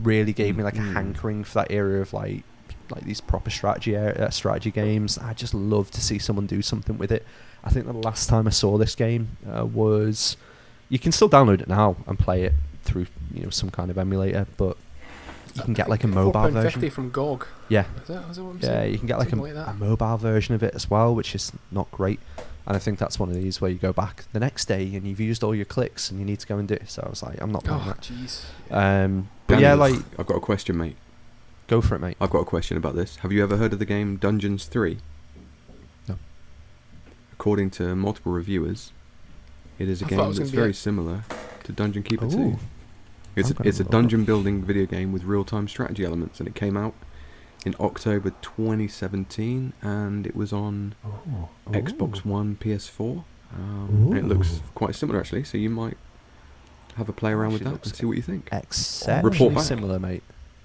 really 0.00 0.32
gave 0.32 0.56
me 0.56 0.62
like 0.62 0.74
a 0.76 0.80
Mm. 0.80 0.92
hankering 0.94 1.44
for 1.44 1.54
that 1.54 1.70
area 1.70 2.00
of 2.00 2.12
like 2.12 2.44
like 2.90 3.04
these 3.04 3.20
proper 3.22 3.48
strategy 3.50 3.96
uh, 3.96 4.28
strategy 4.30 4.70
games. 4.70 5.16
I 5.18 5.32
just 5.34 5.54
love 5.54 5.90
to 5.92 6.00
see 6.00 6.18
someone 6.18 6.46
do 6.46 6.60
something 6.62 6.98
with 6.98 7.10
it. 7.12 7.24
I 7.64 7.70
think 7.70 7.86
the 7.86 7.92
last 7.92 8.28
time 8.28 8.46
I 8.46 8.50
saw 8.50 8.76
this 8.76 8.94
game 8.94 9.36
uh, 9.50 9.64
was 9.64 10.36
you 10.88 10.98
can 10.98 11.12
still 11.12 11.28
download 11.30 11.60
it 11.62 11.68
now 11.68 11.96
and 12.06 12.18
play 12.18 12.42
it 12.44 12.52
through 12.84 13.06
you 13.32 13.44
know 13.44 13.50
some 13.50 13.70
kind 13.70 13.90
of 13.90 13.96
emulator, 13.98 14.46
but 14.56 14.76
you 15.54 15.62
can 15.62 15.74
get 15.74 15.88
like 15.88 16.04
a 16.04 16.08
mobile 16.08 16.48
version. 16.50 16.90
from 16.90 17.10
GOG. 17.10 17.46
Yeah, 17.68 17.84
Is 18.02 18.08
that, 18.08 18.30
is 18.30 18.36
that 18.36 18.42
yeah, 18.60 18.66
saying? 18.66 18.92
you 18.92 18.98
can 18.98 19.06
get 19.06 19.18
like 19.18 19.32
a, 19.32 19.36
like 19.36 19.54
a 19.66 19.74
mobile 19.74 20.16
version 20.16 20.54
of 20.54 20.62
it 20.62 20.74
as 20.74 20.88
well, 20.90 21.14
which 21.14 21.34
is 21.34 21.52
not 21.70 21.90
great. 21.90 22.20
And 22.66 22.76
I 22.76 22.78
think 22.78 22.98
that's 22.98 23.18
one 23.18 23.28
of 23.28 23.34
these 23.34 23.60
where 23.60 23.70
you 23.70 23.78
go 23.78 23.92
back 23.92 24.24
the 24.32 24.38
next 24.40 24.66
day 24.66 24.82
and 24.94 25.04
you've 25.06 25.18
used 25.20 25.42
all 25.42 25.54
your 25.54 25.64
clicks 25.64 26.10
and 26.10 26.20
you 26.20 26.24
need 26.24 26.38
to 26.40 26.46
go 26.46 26.58
and 26.58 26.68
do 26.68 26.74
it. 26.74 26.88
So 26.88 27.02
I 27.04 27.08
was 27.10 27.22
like, 27.22 27.40
I'm 27.42 27.50
not 27.50 27.64
playing 27.64 27.80
Oh, 27.84 27.94
jeez. 28.00 28.44
that. 28.68 29.04
Um, 29.04 29.28
but 29.48 29.54
Danny, 29.54 29.62
yeah, 29.64 29.74
like 29.74 29.96
I've 30.18 30.26
got 30.26 30.36
a 30.36 30.40
question, 30.40 30.76
mate. 30.78 30.96
go 31.66 31.80
for 31.80 31.96
it, 31.96 32.00
mate. 32.00 32.16
I've 32.20 32.30
got 32.30 32.38
a 32.40 32.44
question 32.44 32.76
about 32.76 32.94
this. 32.94 33.16
Have 33.16 33.32
you 33.32 33.42
ever 33.42 33.56
heard 33.56 33.72
of 33.72 33.78
the 33.80 33.84
game 33.84 34.16
Dungeons 34.16 34.66
3? 34.66 34.98
No. 36.08 36.18
According 37.32 37.70
to 37.70 37.96
multiple 37.96 38.30
reviewers, 38.32 38.92
it 39.78 39.88
is 39.88 40.00
a 40.02 40.06
I 40.06 40.08
game 40.10 40.32
that's 40.34 40.50
very 40.50 40.70
a- 40.70 40.74
similar 40.74 41.24
to 41.64 41.72
Dungeon 41.72 42.02
Keeper 42.04 42.26
Ooh. 42.26 42.30
2. 42.30 42.58
It's 43.34 43.50
a, 43.50 43.54
it's 43.64 43.80
a 43.80 43.84
dungeon 43.84 44.24
building 44.24 44.62
video 44.62 44.86
game 44.86 45.12
with 45.12 45.24
real 45.24 45.44
time 45.44 45.66
strategy 45.68 46.04
elements, 46.04 46.38
and 46.38 46.46
it 46.48 46.54
came 46.54 46.76
out 46.76 46.94
in 47.64 47.74
October 47.80 48.30
2017, 48.42 49.72
and 49.82 50.26
it 50.26 50.34
was 50.36 50.52
on 50.52 50.94
Xbox 51.70 52.24
One, 52.24 52.56
PS4. 52.60 53.24
Um, 53.54 54.14
it 54.16 54.24
looks 54.24 54.60
quite 54.74 54.94
similar 54.94 55.20
actually, 55.20 55.44
so 55.44 55.58
you 55.58 55.70
might 55.70 55.96
have 56.96 57.08
a 57.08 57.12
play 57.12 57.32
around 57.32 57.52
with 57.52 57.62
that 57.64 57.84
and 57.86 57.94
see 57.96 58.06
what 58.06 58.16
you 58.16 58.22
think. 58.22 58.48
Exceptionally 58.52 59.30
Report 59.30 59.54
back. 59.54 59.64
similar, 59.64 59.98
mate. 59.98 60.22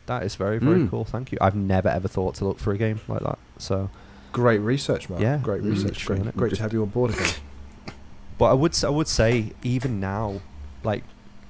That 0.07 0.23
is 0.23 0.35
very, 0.35 0.57
very 0.57 0.79
Mm. 0.81 0.89
cool. 0.89 1.03
Thank 1.05 1.31
you. 1.33 1.37
I've 1.41 1.55
never 1.55 1.89
ever 1.89 2.07
thought 2.07 2.35
to 2.35 2.45
look 2.45 2.59
for 2.59 2.71
a 2.73 2.77
game 2.77 2.99
like 3.07 3.21
that. 3.21 3.37
So, 3.57 3.89
Great 4.33 4.59
research, 4.59 5.09
Mark. 5.09 5.21
Yeah, 5.21 5.37
Great 5.37 5.61
research. 5.63 6.05
Great, 6.05 6.35
great 6.37 6.53
to 6.55 6.61
have 6.61 6.71
you 6.73 6.81
on 6.81 6.89
board 6.89 7.11
again. 7.13 7.27
but 8.37 8.45
I 8.45 8.53
would, 8.53 8.71
s- 8.71 8.83
I 8.83 8.89
would 8.89 9.07
say 9.07 9.51
even 9.63 9.99
now, 9.99 10.41
like 10.83 11.03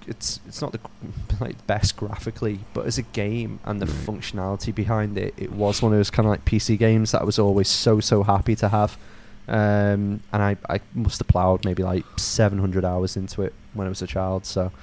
it's 0.08 0.40
it's 0.48 0.62
not 0.62 0.72
the 0.72 0.80
like 1.42 1.66
best 1.68 1.98
graphically, 1.98 2.60
but 2.74 2.86
as 2.86 2.98
a 2.98 3.02
game 3.04 3.60
and 3.66 3.82
the 3.82 3.86
Right. 3.86 3.96
functionality 3.96 4.74
behind 4.74 5.18
it, 5.18 5.34
it 5.38 5.52
was 5.52 5.82
one 5.82 5.92
of 5.94 6.00
those 6.00 6.10
kind 6.10 6.26
of 6.26 6.32
like 6.32 6.46
PC 6.46 6.78
games 6.78 7.12
that 7.12 7.22
I 7.22 7.26
was 7.26 7.38
always 7.40 7.68
so 7.68 8.00
so 8.00 8.24
happy 8.24 8.56
to 8.58 8.70
have. 8.70 8.98
Um, 9.50 10.20
and 10.34 10.44
I, 10.44 10.58
I 10.70 10.82
must 10.94 11.20
have 11.20 11.28
ploughed 11.30 11.64
maybe 11.64 11.82
like 11.82 12.04
700 12.18 12.84
hours 12.84 13.16
into 13.16 13.44
it 13.44 13.54
when 13.74 13.88
I 13.88 13.90
was 13.90 14.02
a 14.02 14.08
child. 14.08 14.46
So, 14.46 14.74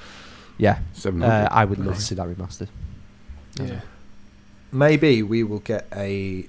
yeah, 0.57 0.79
uh, 1.05 1.49
I 1.51 1.67
would 1.67 1.79
love 1.79 1.97
to 1.97 2.01
see 2.01 2.15
that 2.15 2.27
remastered. 2.27 2.69
Yeah. 3.61 3.81
Maybe 4.73 5.23
we 5.23 5.43
will 5.43 5.59
get 5.59 5.87
a 5.95 6.47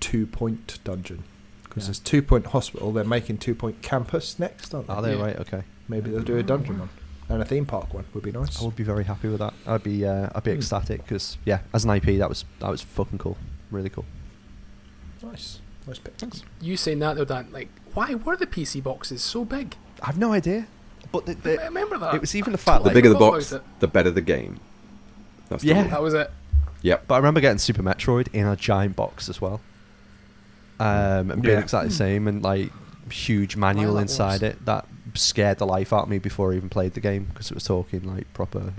two 0.00 0.26
point 0.26 0.78
dungeon. 0.84 1.22
Because 1.62 1.84
Yeah. 1.84 1.86
there's 1.88 1.98
Two 2.00 2.20
Point 2.22 2.46
Hospital. 2.46 2.92
They're 2.92 3.04
making 3.04 3.38
Two 3.38 3.54
Point 3.54 3.80
Campus 3.82 4.38
next, 4.38 4.74
aren't 4.74 4.88
they? 4.88 4.92
Are 4.92 5.00
they 5.02 5.16
Yeah. 5.16 5.22
right? 5.22 5.36
Okay. 5.40 5.62
Maybe 5.88 6.10
they'll 6.10 6.20
do 6.22 6.36
a 6.36 6.42
dungeon 6.42 6.78
one. 6.80 6.88
And 7.32 7.40
a 7.42 7.44
theme 7.44 7.64
park 7.66 7.92
one 7.94 8.04
would 8.14 8.22
be 8.22 8.32
nice. 8.32 8.60
I 8.60 8.64
would 8.64 8.76
be 8.76 8.82
very 8.84 9.04
happy 9.04 9.28
with 9.28 9.38
that. 9.38 9.54
I'd 9.66 9.82
be 9.82 10.04
uh, 10.06 10.28
I'd 10.34 10.44
be 10.44 10.50
Hmm. 10.52 10.58
ecstatic 10.58 11.02
because 11.02 11.38
yeah, 11.44 11.60
as 11.72 11.84
an 11.84 11.90
IP, 11.90 12.18
that 12.18 12.28
was 12.28 12.44
that 12.60 12.68
was 12.70 12.82
fucking 12.82 13.18
cool, 13.18 13.36
really 13.70 13.88
cool. 13.88 14.04
Nice. 15.22 15.60
Nice 15.86 15.98
pick. 15.98 16.14
Thanks. 16.16 16.42
You 16.60 16.76
saying 16.76 16.98
that 17.00 17.16
though, 17.16 17.24
Dan? 17.24 17.48
Like, 17.52 17.68
why 17.94 18.14
were 18.14 18.36
the 18.36 18.46
PC 18.46 18.82
boxes 18.82 19.22
so 19.22 19.44
big? 19.44 19.74
I've 20.02 20.18
no 20.18 20.32
idea, 20.32 20.66
but 21.10 21.26
the, 21.26 21.60
I 21.60 21.66
remember 21.66 21.98
that. 21.98 22.14
it 22.14 22.20
was 22.20 22.34
even 22.34 22.52
the 22.52 22.58
fact 22.58 22.84
the 22.84 22.90
bigger 22.90 23.08
the 23.08 23.14
box, 23.18 23.54
the 23.80 23.88
better 23.88 24.10
the 24.10 24.20
game. 24.20 24.60
That's 25.48 25.64
Yeah. 25.64 25.84
That 25.88 26.02
was 26.02 26.14
it. 26.14 26.30
Yep. 26.82 27.04
But 27.06 27.14
I 27.14 27.18
remember 27.18 27.40
getting 27.40 27.58
Super 27.58 27.82
Metroid 27.82 28.28
in 28.32 28.46
a 28.46 28.56
giant 28.56 28.96
box 28.96 29.28
as 29.28 29.40
well, 29.40 29.60
um, 30.80 31.30
and 31.30 31.42
being 31.42 31.54
Yeah. 31.56 31.60
exactly 31.62 31.88
the 31.90 31.94
same, 31.94 32.26
and 32.28 32.42
like 32.42 32.70
huge 33.10 33.56
manual 33.56 33.94
that 33.94 34.02
inside 34.02 34.42
was. 34.42 34.50
it 34.52 34.64
that 34.66 34.86
scared 35.14 35.58
the 35.58 35.66
life 35.66 35.92
out 35.92 36.04
of 36.04 36.08
me 36.08 36.18
before 36.18 36.52
I 36.52 36.56
even 36.56 36.68
played 36.68 36.94
the 36.94 37.00
game 37.00 37.24
because 37.24 37.50
it 37.50 37.54
was 37.54 37.64
talking 37.64 38.02
like 38.04 38.32
proper. 38.34 38.72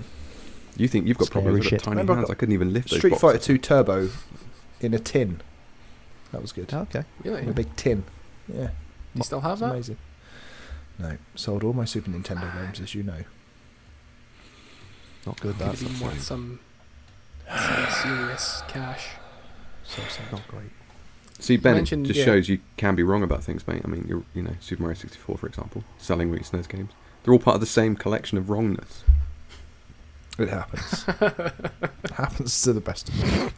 You 0.75 0.87
think 0.87 1.07
you've 1.07 1.17
got 1.17 1.27
Scary 1.27 1.43
problems 1.43 1.59
with 1.65 1.69
shit. 1.69 1.83
tiny 1.83 1.91
Remember 1.95 2.13
I've 2.13 2.17
hands? 2.19 2.27
got 2.29 2.33
I 2.33 2.37
couldn't 2.39 2.53
even 2.53 2.73
lift 2.73 2.89
Street 2.89 3.11
boxes. 3.11 3.21
Fighter 3.21 3.37
2 3.39 3.57
Turbo 3.59 4.09
in 4.81 4.93
a 4.93 4.99
tin. 4.99 5.41
That 6.31 6.41
was 6.41 6.51
good. 6.51 6.69
Oh, 6.73 6.79
okay, 6.81 7.03
Really? 7.23 7.43
In 7.43 7.49
a 7.49 7.53
big 7.53 7.75
tin. 7.75 8.03
Yeah. 8.51 8.69
you 9.13 9.21
still 9.23 9.41
have 9.41 9.59
that? 9.59 9.71
amazing. 9.71 9.97
No. 10.97 11.17
Sold 11.35 11.63
all 11.63 11.73
my 11.73 11.85
Super 11.85 12.09
Nintendo 12.09 12.51
games, 12.65 12.79
as 12.79 12.95
you 12.95 13.03
know. 13.03 13.23
not 15.25 15.39
good. 15.39 15.57
Could 15.57 15.67
That's 15.67 16.01
worth 16.01 16.21
some, 16.21 16.59
some 17.47 17.85
serious 18.01 18.63
cash. 18.67 19.07
so, 19.83 20.01
so 20.09 20.21
not 20.31 20.47
great. 20.47 20.71
See, 21.43 21.57
Ben, 21.57 21.73
it 21.73 21.75
mentioned- 21.79 22.05
just 22.05 22.19
yeah. 22.19 22.25
shows 22.25 22.47
you 22.47 22.59
can 22.77 22.95
be 22.95 23.03
wrong 23.03 23.21
about 23.21 23.43
things, 23.43 23.67
mate. 23.67 23.81
I 23.83 23.87
mean, 23.89 24.05
you're, 24.07 24.23
you 24.33 24.41
know, 24.41 24.55
Super 24.61 24.83
Mario 24.83 24.95
64, 24.97 25.37
for 25.37 25.45
example, 25.47 25.83
selling 25.97 26.31
Wii 26.31 26.39
SNES 26.39 26.69
games. 26.69 26.91
They're 27.23 27.33
all 27.33 27.39
part 27.39 27.55
of 27.55 27.59
the 27.61 27.67
same 27.67 27.95
collection 27.97 28.37
of 28.37 28.49
wrongness. 28.49 29.03
It 30.39 30.47
happens. 30.49 31.05
it 32.03 32.11
happens 32.11 32.61
to 32.61 32.71
the 32.73 32.79
best 32.81 33.09
of 33.09 33.23
us. 33.23 33.51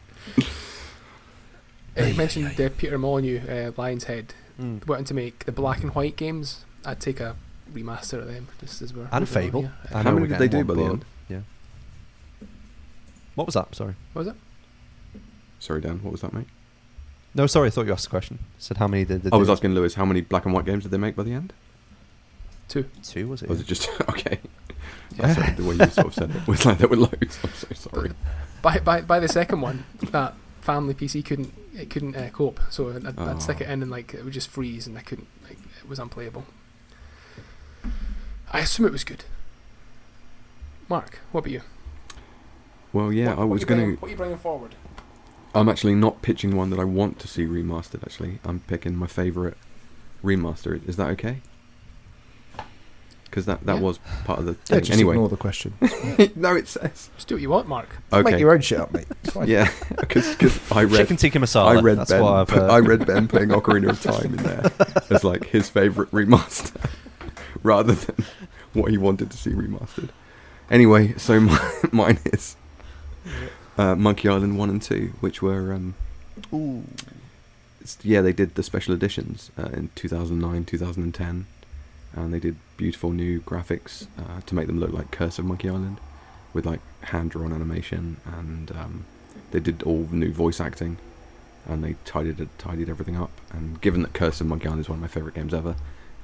Uh, 1.98 2.04
you 2.04 2.14
mentioned 2.16 2.60
uh, 2.60 2.70
Peter 2.78 2.98
Molyneux, 2.98 3.40
uh, 3.48 3.72
Lionhead, 3.72 4.30
Mm. 4.60 4.88
wanting 4.88 5.04
to 5.06 5.14
make 5.14 5.44
the 5.44 5.52
black 5.52 5.82
and 5.84 5.94
white 5.94 6.16
games. 6.16 6.64
I'd 6.86 7.02
take 7.02 7.20
a 7.20 7.36
remaster 7.74 8.20
of 8.20 8.28
them, 8.28 8.48
just 8.62 8.82
as 8.82 8.94
we're. 8.94 9.10
And 9.12 9.28
Fable. 9.28 9.62
here. 9.64 9.74
How 9.92 10.12
many 10.12 10.28
did 10.28 10.40
they 10.40 10.48
do 10.48 10.64
by 10.64 10.74
the 10.76 10.84
end? 10.84 11.06
Yeah. 11.28 11.40
What 13.36 13.48
was 13.48 13.54
that? 13.56 13.76
Sorry. 13.76 13.96
What 14.14 14.26
was 14.26 14.34
it? 14.34 15.22
Sorry, 15.60 15.82
Dan, 15.82 16.02
what 16.04 16.12
was 16.14 16.22
that, 16.22 16.32
mate? 16.34 16.48
No, 17.36 17.46
sorry. 17.48 17.68
I 17.68 17.70
thought 17.70 17.86
you 17.86 17.92
asked 17.94 18.06
the 18.06 18.10
question. 18.10 18.40
Said 18.58 18.78
how 18.78 18.88
many 18.88 19.06
did 19.06 19.24
they 19.24 19.30
I 19.32 19.36
was 19.36 19.48
do? 19.50 19.52
asking 19.52 19.74
Lewis, 19.76 19.94
how 19.96 20.06
many 20.06 20.22
black 20.22 20.46
and 20.46 20.54
white 20.54 20.66
games 20.66 20.84
did 20.84 20.92
they 20.92 20.98
make 20.98 21.16
by 21.16 21.24
the 21.24 21.34
end? 21.34 21.54
Two. 22.70 22.86
Two 23.04 23.28
was 23.28 23.42
it? 23.44 23.48
Or 23.48 23.50
was 23.54 23.62
it 23.62 23.68
just 23.68 23.90
okay? 24.10 24.40
Yeah. 25.18 25.34
Sorry, 25.34 25.52
the 25.52 25.64
way 25.64 25.76
you 25.76 25.86
sort 25.92 26.08
of 26.08 26.14
said 26.16 26.32
it 26.36 26.48
was 26.48 26.66
like 26.66 26.78
there 26.80 26.88
were 26.88 26.96
loads. 26.96 27.38
I'm 27.44 27.52
so 27.54 27.68
sorry. 27.74 28.12
By, 28.62 28.80
by 28.80 29.02
by 29.02 29.20
the 29.20 29.28
second 29.28 29.62
one, 29.62 29.86
that 30.12 30.34
family 30.62 30.94
PC 30.96 31.24
couldn't 31.24 31.54
it 31.76 31.90
couldn't 31.90 32.16
uh, 32.16 32.30
cope, 32.30 32.60
so 32.70 32.90
I'd, 32.90 33.06
I'd 33.06 33.16
Oh. 33.20 33.40
stick 33.40 33.62
it 33.62 33.70
in 33.70 33.82
and 33.84 33.92
like 33.92 34.14
it 34.14 34.24
would 34.24 34.34
just 34.34 34.48
freeze 34.50 34.88
and 34.88 34.98
I 34.98 35.02
couldn't 35.02 35.28
like 35.44 35.58
it 35.82 35.88
was 35.88 36.00
unplayable. 36.00 36.46
I 38.52 38.60
assume 38.62 38.86
it 38.86 38.92
was 38.92 39.04
good. 39.04 39.26
Mark, 40.90 41.20
what 41.32 41.42
about 41.42 41.52
you? 41.52 41.62
Well, 42.94 43.12
yeah, 43.12 43.30
What- 43.30 43.38
I 43.38 43.40
what 43.42 43.50
was 43.50 43.62
you 43.62 43.68
going 43.68 43.96
to. 43.96 44.02
What 44.02 44.08
are 44.08 44.12
you 44.12 44.18
bringing 44.18 44.38
forward? 44.38 44.76
I'm 45.56 45.70
actually 45.70 45.96
not 45.96 46.22
pitching 46.22 46.56
one 46.56 46.70
that 46.72 46.80
I 46.80 46.84
want 46.84 47.18
to 47.20 47.28
see 47.28 47.46
remastered. 47.46 48.04
Actually, 48.04 48.40
I'm 48.44 48.60
picking 48.62 48.96
my 48.96 49.08
favourite 49.08 49.56
remaster. 50.24 50.88
Is 50.88 50.98
that 50.98 51.08
okay? 51.12 51.38
Because 53.26 53.46
that, 53.48 53.66
that 53.66 53.76
Yeah. 53.76 53.82
was 53.82 54.00
part 54.24 54.40
of 54.40 54.46
the 54.46 54.56
Yeah, 54.70 54.80
just 54.80 54.92
anyway, 54.92 55.14
ignore 55.16 55.28
the 55.30 55.36
question. 55.38 55.74
no, 56.36 56.56
it 56.56 56.68
says 56.70 57.10
Just 57.16 57.28
do 57.28 57.36
what 57.36 57.42
you 57.42 57.50
want, 57.50 57.68
Mark. 57.68 57.90
okay. 58.14 58.32
Make 58.32 58.40
your 58.40 58.54
own 58.54 58.62
shit 58.62 58.80
up, 58.80 58.94
mate. 58.94 59.08
It's 59.24 59.34
fine. 59.34 59.48
Yeah, 59.48 59.70
because 60.00 60.38
I 60.72 60.84
read 60.84 61.00
Chicken 61.00 61.18
tikka 61.18 61.40
masala. 61.40 61.78
I 61.78 61.82
read 61.82 61.98
That's 61.98 62.12
Ben. 62.12 62.22
what 62.24 62.34
I've. 62.34 62.48
put- 62.48 62.60
Uh, 62.64 62.68
I 62.68 62.80
read 62.80 63.06
Ben 63.06 63.28
putting 63.28 63.50
Ocarina 63.50 63.90
of 63.90 64.02
Time 64.02 64.26
in 64.26 64.38
there 64.38 64.72
as 65.10 65.24
like 65.26 65.46
his 65.48 65.68
favorite 65.70 66.10
remaster, 66.12 66.76
rather 67.64 67.94
than 67.94 68.26
what 68.74 68.92
he 68.92 68.98
wanted 68.98 69.32
to 69.32 69.38
see 69.38 69.50
remastered. 69.52 70.10
Anyway, 70.70 71.14
so 71.18 71.40
my, 71.40 71.72
mine 71.92 72.20
is 72.26 72.56
uh, 73.78 73.96
Monkey 73.96 74.28
Island 74.30 74.58
one 74.58 74.70
and 74.70 74.82
two, 74.82 75.14
which 75.20 75.42
were 75.42 75.74
um, 75.74 75.96
it's- 77.82 77.98
yeah 78.04 78.22
they 78.22 78.34
did 78.34 78.56
the 78.56 78.64
special 78.64 78.94
editions 78.94 79.52
uh, 79.58 79.70
in 79.74 79.90
2009, 79.96 80.66
2010, 80.66 81.46
and 82.14 82.34
they 82.34 82.40
did 82.40 82.56
beautiful 82.78 83.12
new 83.12 83.40
graphics 83.42 84.08
uh, 84.18 84.42
to 84.46 84.56
make 84.56 84.68
them 84.68 84.80
look 84.80 84.92
like 84.92 85.12
Curse 85.12 85.40
of 85.40 85.46
Monkey 85.46 85.70
Island, 85.70 85.98
with 86.54 86.66
like 86.66 86.80
hand 87.02 87.32
drawn 87.32 87.54
animation 87.54 88.18
and 88.26 88.72
um, 88.72 89.06
they 89.52 89.60
did 89.60 89.84
all 89.84 90.08
new 90.12 90.32
voice 90.32 90.60
acting 90.60 90.98
and 91.68 91.84
they 91.84 91.96
tidied 92.06 92.40
it, 92.40 92.48
tidied 92.58 92.90
everything 92.90 93.18
up. 93.18 93.32
And 93.52 93.82
given 93.82 94.02
that 94.04 94.14
Curse 94.14 94.40
of 94.42 94.48
Monkey 94.48 94.68
Island 94.68 94.82
is 94.82 94.90
one 94.90 94.98
of 94.98 95.02
my 95.02 95.08
favorite 95.08 95.34
games 95.36 95.54
ever, 95.54 95.76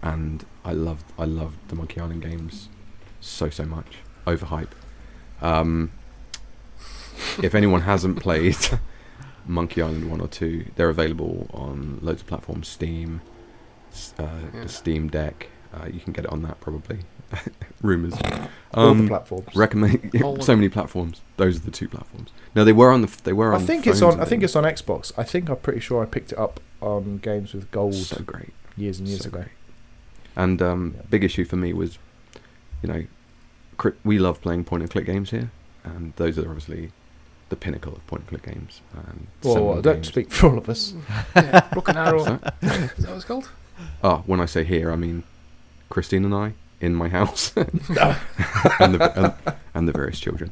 and 0.01 0.45
I 0.65 0.71
loved 0.73 1.05
I 1.17 1.25
loved 1.25 1.69
the 1.69 1.75
Monkey 1.75 1.99
Island 1.99 2.21
games 2.21 2.69
so 3.19 3.49
so 3.49 3.65
much, 3.65 3.97
overhype. 4.25 4.69
Um, 5.41 5.91
if 7.43 7.55
anyone 7.55 7.81
hasn't 7.81 8.19
played 8.19 8.57
Monkey 9.47 9.81
Island 9.81 10.09
one 10.09 10.21
or 10.21 10.27
two, 10.27 10.65
they're 10.75 10.89
available 10.89 11.47
on 11.53 11.99
loads 12.01 12.21
of 12.21 12.27
platforms: 12.27 12.67
Steam, 12.67 13.21
uh, 14.19 14.23
Yeah. 14.53 14.61
the 14.63 14.69
Steam 14.69 15.09
Deck. 15.09 15.47
Uh, 15.73 15.85
you 15.91 15.99
can 16.01 16.11
get 16.13 16.25
it 16.25 16.31
on 16.31 16.41
that 16.43 16.59
probably. 16.59 16.99
Rumors. 17.81 18.13
All 18.73 18.83
the 18.83 18.89
Um, 19.01 19.07
platforms. 19.07 19.47
recommend 19.55 20.11
so 20.41 20.53
many 20.55 20.67
platforms. 20.67 21.21
Those 21.37 21.55
are 21.57 21.59
the 21.61 21.71
two 21.71 21.87
platforms. 21.87 22.29
No, 22.53 22.65
they 22.65 22.73
were 22.73 22.91
on 22.91 23.01
the 23.01 23.07
f- 23.07 23.23
they 23.23 23.31
were 23.31 23.53
on. 23.53 23.61
I 23.61 23.65
think 23.65 23.87
it's 23.87 24.01
on. 24.01 24.19
I 24.19 24.25
think 24.25 24.43
it's 24.43 24.55
on 24.57 24.65
Xbox. 24.65 25.13
I 25.17 25.23
think 25.23 25.49
I'm 25.49 25.55
pretty 25.57 25.79
sure 25.79 26.03
I 26.03 26.05
picked 26.05 26.33
it 26.33 26.37
up 26.37 26.59
on 26.81 27.19
games 27.19 27.53
with 27.53 27.71
gold 27.71 27.95
so 27.95 28.21
great. 28.23 28.51
years 28.75 28.99
and 28.99 29.07
years 29.07 29.21
so 29.23 29.29
ago. 29.29 29.37
great. 29.39 29.49
And 30.35 30.61
um, 30.61 30.93
Yeah. 30.97 31.01
big 31.09 31.23
issue 31.23 31.45
for 31.45 31.55
me 31.55 31.71
was, 31.71 31.97
you 32.81 32.89
know, 32.91 33.93
we 34.03 34.19
love 34.19 34.41
playing 34.41 34.65
point 34.65 34.83
and 34.83 34.91
click 34.91 35.05
games 35.05 35.31
here, 35.31 35.51
and 35.85 36.11
those 36.17 36.37
are 36.37 36.45
obviously 36.47 36.91
the 37.51 37.55
pinnacle 37.55 37.93
of 37.93 38.05
point 38.07 38.21
and 38.23 38.29
click 38.29 38.43
games. 38.55 38.81
And 38.95 39.27
Well, 39.43 39.53
seminal 39.53 39.81
don't 39.83 39.95
games. 39.97 40.07
speak 40.07 40.31
for 40.31 40.47
all 40.49 40.57
of 40.57 40.67
us. 40.69 40.93
Yeah, 41.35 41.67
Broken 41.73 41.97
Arrow. 41.97 42.23
What's 42.23 42.33
Is 42.63 43.05
that 43.05 43.07
what 43.09 43.15
it's 43.17 43.25
called? 43.25 43.49
Ah, 44.03 44.23
when 44.25 44.39
I 44.39 44.45
say 44.45 44.63
here, 44.63 44.91
I 44.91 44.95
mean 44.95 45.23
Christine 45.89 46.25
and 46.25 46.33
I 46.33 46.53
in 46.79 46.95
my 46.95 47.09
house, 47.09 47.53
and, 47.57 47.69
the, 48.95 49.11
and, 49.15 49.55
and 49.75 49.87
the 49.87 49.91
various 49.91 50.19
children. 50.19 50.51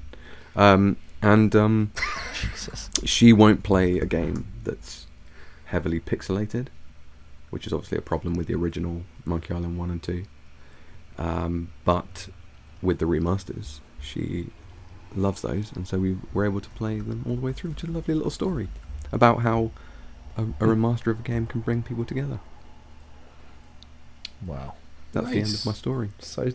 Um, 0.55 0.97
and 1.21 1.55
um, 1.55 1.91
Jesus. 2.39 2.89
she 3.03 3.33
won't 3.33 3.63
play 3.63 3.97
a 3.99 4.05
game 4.05 4.45
that's 4.63 5.07
heavily 5.65 5.99
pixelated, 5.99 6.67
which 7.49 7.65
is 7.65 7.73
obviously 7.73 7.97
a 7.97 8.01
problem 8.01 8.35
with 8.35 8.47
the 8.47 8.53
original 8.55 9.03
Monkey 9.25 9.53
Island 9.53 9.77
1 9.77 9.89
and 9.89 10.03
2. 10.03 10.23
Um, 11.17 11.71
but 11.85 12.29
with 12.81 12.99
the 12.99 13.05
remasters, 13.05 13.79
she 13.99 14.49
loves 15.15 15.41
those, 15.41 15.71
and 15.71 15.87
so 15.87 15.99
we 15.99 16.17
were 16.33 16.45
able 16.45 16.61
to 16.61 16.69
play 16.71 16.99
them 16.99 17.23
all 17.27 17.35
the 17.35 17.41
way 17.41 17.53
through, 17.53 17.71
which 17.71 17.83
is 17.83 17.89
a 17.89 17.93
lovely 17.93 18.13
little 18.13 18.31
story 18.31 18.69
about 19.11 19.41
how 19.41 19.71
a, 20.37 20.41
a 20.41 20.45
hmm. 20.45 20.63
remaster 20.63 21.07
of 21.07 21.19
a 21.19 21.23
game 21.23 21.45
can 21.47 21.61
bring 21.61 21.83
people 21.83 22.05
together. 22.05 22.39
Wow, 24.45 24.75
That's 25.11 25.29
the 25.29 25.39
end 25.39 25.53
of 25.53 25.65
my 25.65 25.73
story. 25.73 26.09
so 26.19 26.51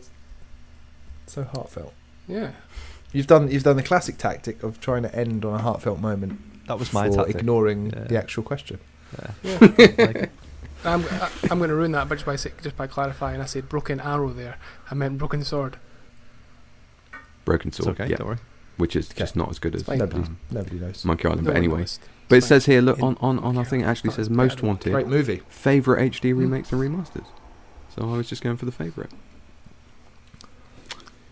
so 1.27 1.45
heartfelt. 1.45 1.93
Yeah. 2.29 2.53
You've 3.13 3.27
done 3.27 3.51
you've 3.51 3.63
done 3.63 3.77
the 3.77 3.83
classic 3.83 4.19
tactic 4.19 4.63
of 4.63 4.81
trying 4.81 5.03
to 5.03 5.15
end 5.15 5.45
on 5.45 5.55
a 5.55 5.59
heartfelt 5.59 6.01
moment 6.01 6.67
That 6.67 6.79
was 6.79 6.93
my 6.93 7.09
for 7.09 7.17
tactic. 7.17 7.37
ignoring 7.37 7.91
Yeah. 7.91 8.05
the 8.05 8.19
actual 8.19 8.43
question. 8.43 8.79
Yeah. 9.43 9.69
Yeah. 9.79 10.27
I'm 10.87 11.03
I, 11.03 11.31
I'm 11.51 11.59
going 11.59 11.71
to 11.71 11.77
ruin 11.77 11.93
that, 11.93 12.11
but 12.11 12.17
just 12.17 12.27
by 12.27 12.37
sa- 12.37 12.51
just 12.63 12.77
by 12.77 12.87
clarifying, 12.87 13.41
I 13.41 13.47
said 13.47 13.71
broken 13.71 14.01
arrow 14.01 14.31
there. 14.31 14.59
I 14.91 14.95
meant 14.95 15.17
broken 15.17 15.43
sword. 15.43 15.79
Broken 17.45 17.69
It's 17.69 17.77
Sword, 17.79 18.01
okay. 18.01 18.11
yeah, 18.11 18.17
Don't 18.17 18.27
worry. 18.29 18.39
which 18.77 18.97
is 18.97 19.11
Okay. 19.11 19.19
just 19.21 19.37
not 19.37 19.51
as 19.51 19.59
good 19.59 19.75
as. 19.75 19.87
Nobody 19.87 20.15
um, 20.23 20.39
nobody 20.51 20.77
knows. 20.79 21.05
Monkey 21.05 21.27
Island. 21.29 21.43
No 21.43 21.47
but 21.47 21.55
one 21.55 21.57
anyway, 21.59 21.79
knows. 21.81 21.99
but 22.29 22.37
it 22.39 22.43
says 22.45 22.67
here, 22.67 22.81
look 22.81 23.01
on 23.03 23.17
on 23.21 23.39
on 23.41 23.57
our 23.59 23.65
thing, 23.65 23.81
it 23.81 23.85
actually 23.85 24.11
says 24.13 24.29
most 24.31 24.63
wanted. 24.63 24.93
Great 24.93 25.07
movie. 25.09 25.43
favorite 25.49 26.13
HD 26.13 26.33
Hmm. 26.33 26.39
remakes 26.41 26.73
and 26.73 26.81
remasters. 26.81 27.27
So 27.95 28.03
I 28.13 28.17
was 28.17 28.29
just 28.29 28.43
going 28.43 28.57
for 28.57 28.65
the 28.65 28.73
favorite. 28.73 29.11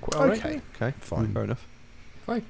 Quite 0.00 0.20
all 0.20 0.28
right. 0.28 0.38
okay, 0.38 0.60
Okay. 0.76 0.94
fine. 1.00 1.32
Fair 1.32 1.44
enough. 1.44 1.66
Fine. 2.26 2.44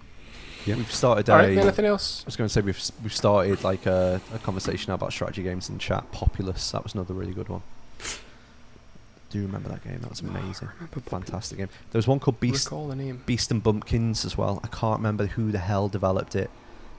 Yeah. 0.65 0.77
We've 0.77 0.93
started 0.93 1.29
All 1.29 1.39
a. 1.41 1.43
right. 1.49 1.59
Anything 1.59 1.85
else? 1.87 2.23
I 2.25 2.27
was 2.27 2.37
going 2.37 2.47
to 2.49 2.53
say 2.53 2.61
we've 2.61 2.81
we've 3.03 3.15
started 3.15 3.63
like 3.65 3.85
a, 3.87 4.21
a 4.35 4.39
conversation 4.39 4.91
now 4.91 4.95
about 4.95 5.13
strategy 5.13 5.43
games 5.43 5.69
in 5.69 5.79
chat. 5.79 6.11
Populous, 6.13 6.71
that 6.71 6.83
was 6.85 6.95
another 6.95 7.15
really 7.15 7.33
good 7.35 7.49
one. 7.49 7.63
Do 9.33 9.39
you 9.39 9.47
remember 9.47 9.71
that 9.71 9.83
game? 9.83 9.99
That 10.01 10.11
was 10.11 10.21
amazing, 10.21 10.69
fantastic 11.07 11.57
game. 11.57 11.71
There 11.91 11.99
was 11.99 12.07
one 12.07 12.21
called 12.21 12.39
Beast 12.39 12.69
the 12.69 12.95
name. 12.95 13.23
Beast 13.25 13.51
and 13.51 13.63
Bumpkins 13.63 14.27
as 14.27 14.37
well. 14.37 14.61
I 14.63 14.67
can't 14.67 14.99
remember 14.99 15.25
who 15.25 15.51
the 15.51 15.59
hell 15.59 15.89
developed 15.89 16.37
it. 16.37 16.51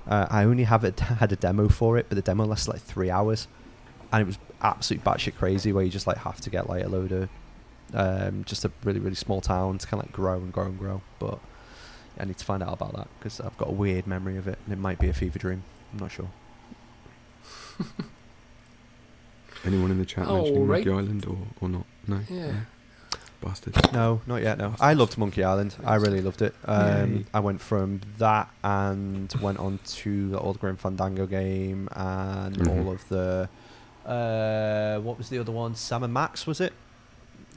Uh, 0.08 0.26
I 0.32 0.44
only 0.44 0.64
have 0.64 0.84
it 0.84 1.00
had 1.22 1.32
a 1.32 1.36
demo 1.36 1.70
for 1.70 1.96
it, 2.00 2.08
but 2.10 2.16
the 2.16 2.24
demo 2.24 2.44
lasted 2.46 2.72
like 2.72 2.82
three 2.82 3.12
hours, 3.12 3.48
and 4.12 4.24
it 4.24 4.26
was 4.26 4.40
absolute 4.64 5.04
batshit 5.04 5.36
crazy. 5.36 5.72
Where 5.72 5.84
you 5.84 5.92
just 5.92 6.08
like 6.08 6.18
have 6.18 6.42
to 6.42 6.50
get 6.50 6.68
like 6.68 6.84
a 6.84 6.90
load 6.90 7.12
of 7.12 7.30
um, 7.94 8.44
just 8.46 8.66
a 8.66 8.72
really 8.84 9.00
really 9.00 9.14
small 9.14 9.40
town 9.40 9.78
to 9.78 9.86
kind 9.86 10.02
of 10.02 10.08
like 10.08 10.14
grow 10.16 10.38
and 10.38 10.52
grow 10.52 10.66
and 10.66 10.80
grow. 10.80 11.04
But 11.20 11.38
I 12.20 12.26
need 12.26 12.40
to 12.40 12.46
find 12.46 12.64
out 12.64 12.74
about 12.74 12.96
that 12.96 13.10
because 13.20 13.40
I've 13.42 13.58
got 13.60 13.70
a 13.70 13.74
weird 13.74 14.08
memory 14.08 14.38
of 14.38 14.48
it, 14.48 14.58
and 14.66 14.74
it 14.74 14.80
might 14.80 14.98
be 14.98 15.08
a 15.08 15.14
fever 15.14 15.38
dream. 15.38 15.62
I'm 15.94 16.00
not 16.00 16.12
sure. 16.12 16.32
Anyone 19.66 19.92
in 19.92 20.00
the 20.00 20.06
chat 20.06 20.28
Oh, 20.28 20.38
mentioning 20.38 20.68
right. 20.68 20.86
Monkey 20.86 20.92
Island 21.04 21.26
or, 21.28 21.38
or 21.62 21.70
not? 21.70 21.86
No. 22.08 22.20
Yeah. 22.30 22.48
No. 22.52 22.58
Bastard. 23.42 23.76
No, 23.94 24.22
not 24.26 24.42
yet. 24.42 24.58
No, 24.58 24.74
I 24.80 24.94
loved 24.94 25.18
Monkey 25.18 25.44
Island. 25.44 25.76
I 25.86 25.96
really 25.96 26.22
loved 26.22 26.42
it. 26.42 26.56
Um, 26.66 27.26
I 27.34 27.42
went 27.42 27.60
from 27.60 28.00
that 28.18 28.50
and 28.64 29.32
went 29.42 29.60
on 29.60 29.80
to 29.86 30.30
the 30.30 30.40
old 30.40 30.60
Grim 30.62 30.78
Fandango 30.78 31.26
game 31.26 31.90
and 31.92 32.56
Mhm. 32.58 32.86
all 32.86 32.92
of 32.94 33.08
the. 33.10 33.50
Uh, 34.06 35.00
what 35.02 35.18
was 35.18 35.28
the 35.30 35.40
other 35.40 35.52
one? 35.52 35.76
Sam 35.76 36.04
and 36.04 36.14
Max 36.14 36.48
was 36.48 36.62
it? 36.62 36.72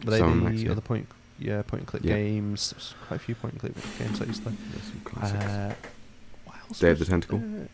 Were 0.04 0.10
they 0.10 0.18
Sam 0.18 0.32
and 0.32 0.40
the 0.42 0.50
Max, 0.50 0.62
yeah. 0.62 0.70
other 0.72 0.80
point? 0.80 1.06
Yeah, 1.38 1.62
point 1.62 1.82
and 1.82 1.86
click 1.86 2.02
Yeah. 2.04 2.14
games. 2.16 2.70
There 2.76 3.06
quite 3.08 3.16
a 3.16 3.24
few 3.24 3.34
point 3.36 3.54
and 3.54 3.60
click 3.60 3.74
games 3.98 4.20
I 4.20 4.24
used 4.24 4.42
to 4.44 4.50
play. 4.50 4.56
There's 4.72 4.84
some 4.84 5.00
classics. 5.04 5.44
Uh, 5.44 5.74
what 6.46 6.56
else 6.68 6.78
Day 6.80 6.90
of 6.90 6.98
the 6.98 7.04
Tentacle. 7.04 7.38
there? 7.38 7.68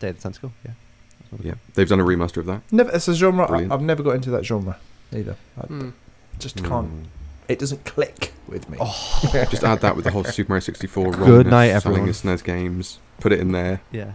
Day 0.00 0.08
of 0.08 0.16
the 0.16 0.22
Tentacle. 0.22 0.52
Yeah. 0.64 0.72
Yeah, 1.40 1.54
they've 1.74 1.88
done 1.88 2.00
a 2.00 2.04
remaster 2.04 2.36
of 2.38 2.46
that. 2.46 2.62
Never. 2.72 2.90
It's 2.92 3.08
a 3.08 3.14
genre. 3.14 3.44
I, 3.44 3.48
Brilliant. 3.48 3.72
I've 3.72 3.82
never 3.82 4.02
got 4.04 4.12
into 4.16 4.30
that 4.30 4.44
genre 4.44 4.76
either. 5.12 5.36
I 5.60 5.66
Hmm. 5.66 5.90
Just 6.38 6.56
can't. 6.64 6.88
Mm. 6.90 7.04
It 7.48 7.58
doesn't 7.58 7.84
click 7.84 8.32
with 8.48 8.70
me. 8.70 8.78
Oh, 8.80 9.20
Just 9.50 9.64
add 9.64 9.80
that 9.80 9.96
with 9.96 10.06
the 10.06 10.10
whole 10.10 10.24
Super 10.24 10.52
Mario 10.52 10.60
64 10.60 11.10
Good 11.12 11.46
night, 11.46 11.68
selling 11.68 11.98
everyone. 11.98 12.04
your 12.06 12.14
SNES 12.14 12.42
games. 12.42 12.98
Put 13.20 13.32
it 13.32 13.40
in 13.40 13.52
there. 13.52 13.82
yeah. 13.92 14.12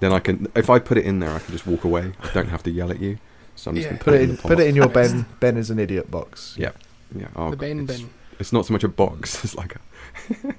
then 0.00 0.12
I 0.12 0.18
can. 0.18 0.48
If 0.56 0.68
I 0.68 0.78
put 0.80 0.98
it 0.98 1.04
in 1.04 1.20
there, 1.20 1.30
I 1.30 1.38
can 1.38 1.52
just 1.52 1.66
walk 1.68 1.84
away. 1.84 2.12
I 2.20 2.32
don't 2.32 2.48
have 2.48 2.62
to 2.64 2.70
yell 2.70 2.90
at 2.90 2.98
you. 3.00 3.18
So 3.54 3.70
I'm 3.70 3.76
just 3.76 3.86
Yeah. 3.86 3.90
gonna 3.92 4.04
Put 4.04 4.14
it 4.14 4.20
in 4.22 4.30
in. 4.30 4.36
the 4.36 4.42
Put 4.42 4.58
it 4.60 4.66
in 4.66 4.74
your 4.74 4.88
Ben. 4.88 5.26
Ben 5.40 5.56
is 5.56 5.70
an 5.70 5.78
idiot 5.78 6.10
box. 6.10 6.54
Yeah. 6.58 6.72
Yeah. 7.14 7.28
Oh, 7.36 7.50
the 7.50 7.56
Ben 7.56 7.80
it's, 7.88 8.00
bin. 8.00 8.10
It's 8.40 8.52
not 8.52 8.66
so 8.66 8.72
much 8.72 8.82
a 8.84 8.88
box. 8.88 9.44
It's 9.44 9.54
like 9.54 9.76
a 9.76 10.54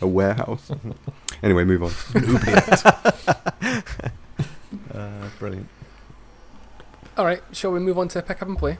a 0.00 0.06
warehouse. 0.06 0.70
anyway, 1.42 1.64
move 1.64 1.82
on. 1.84 1.92
Uh, 4.94 5.28
brilliant. 5.38 5.68
All 7.16 7.24
right, 7.26 7.42
shall 7.52 7.70
we 7.72 7.80
move 7.80 7.98
on 7.98 8.08
to 8.08 8.22
pick 8.22 8.40
up 8.42 8.48
and 8.48 8.56
play? 8.58 8.76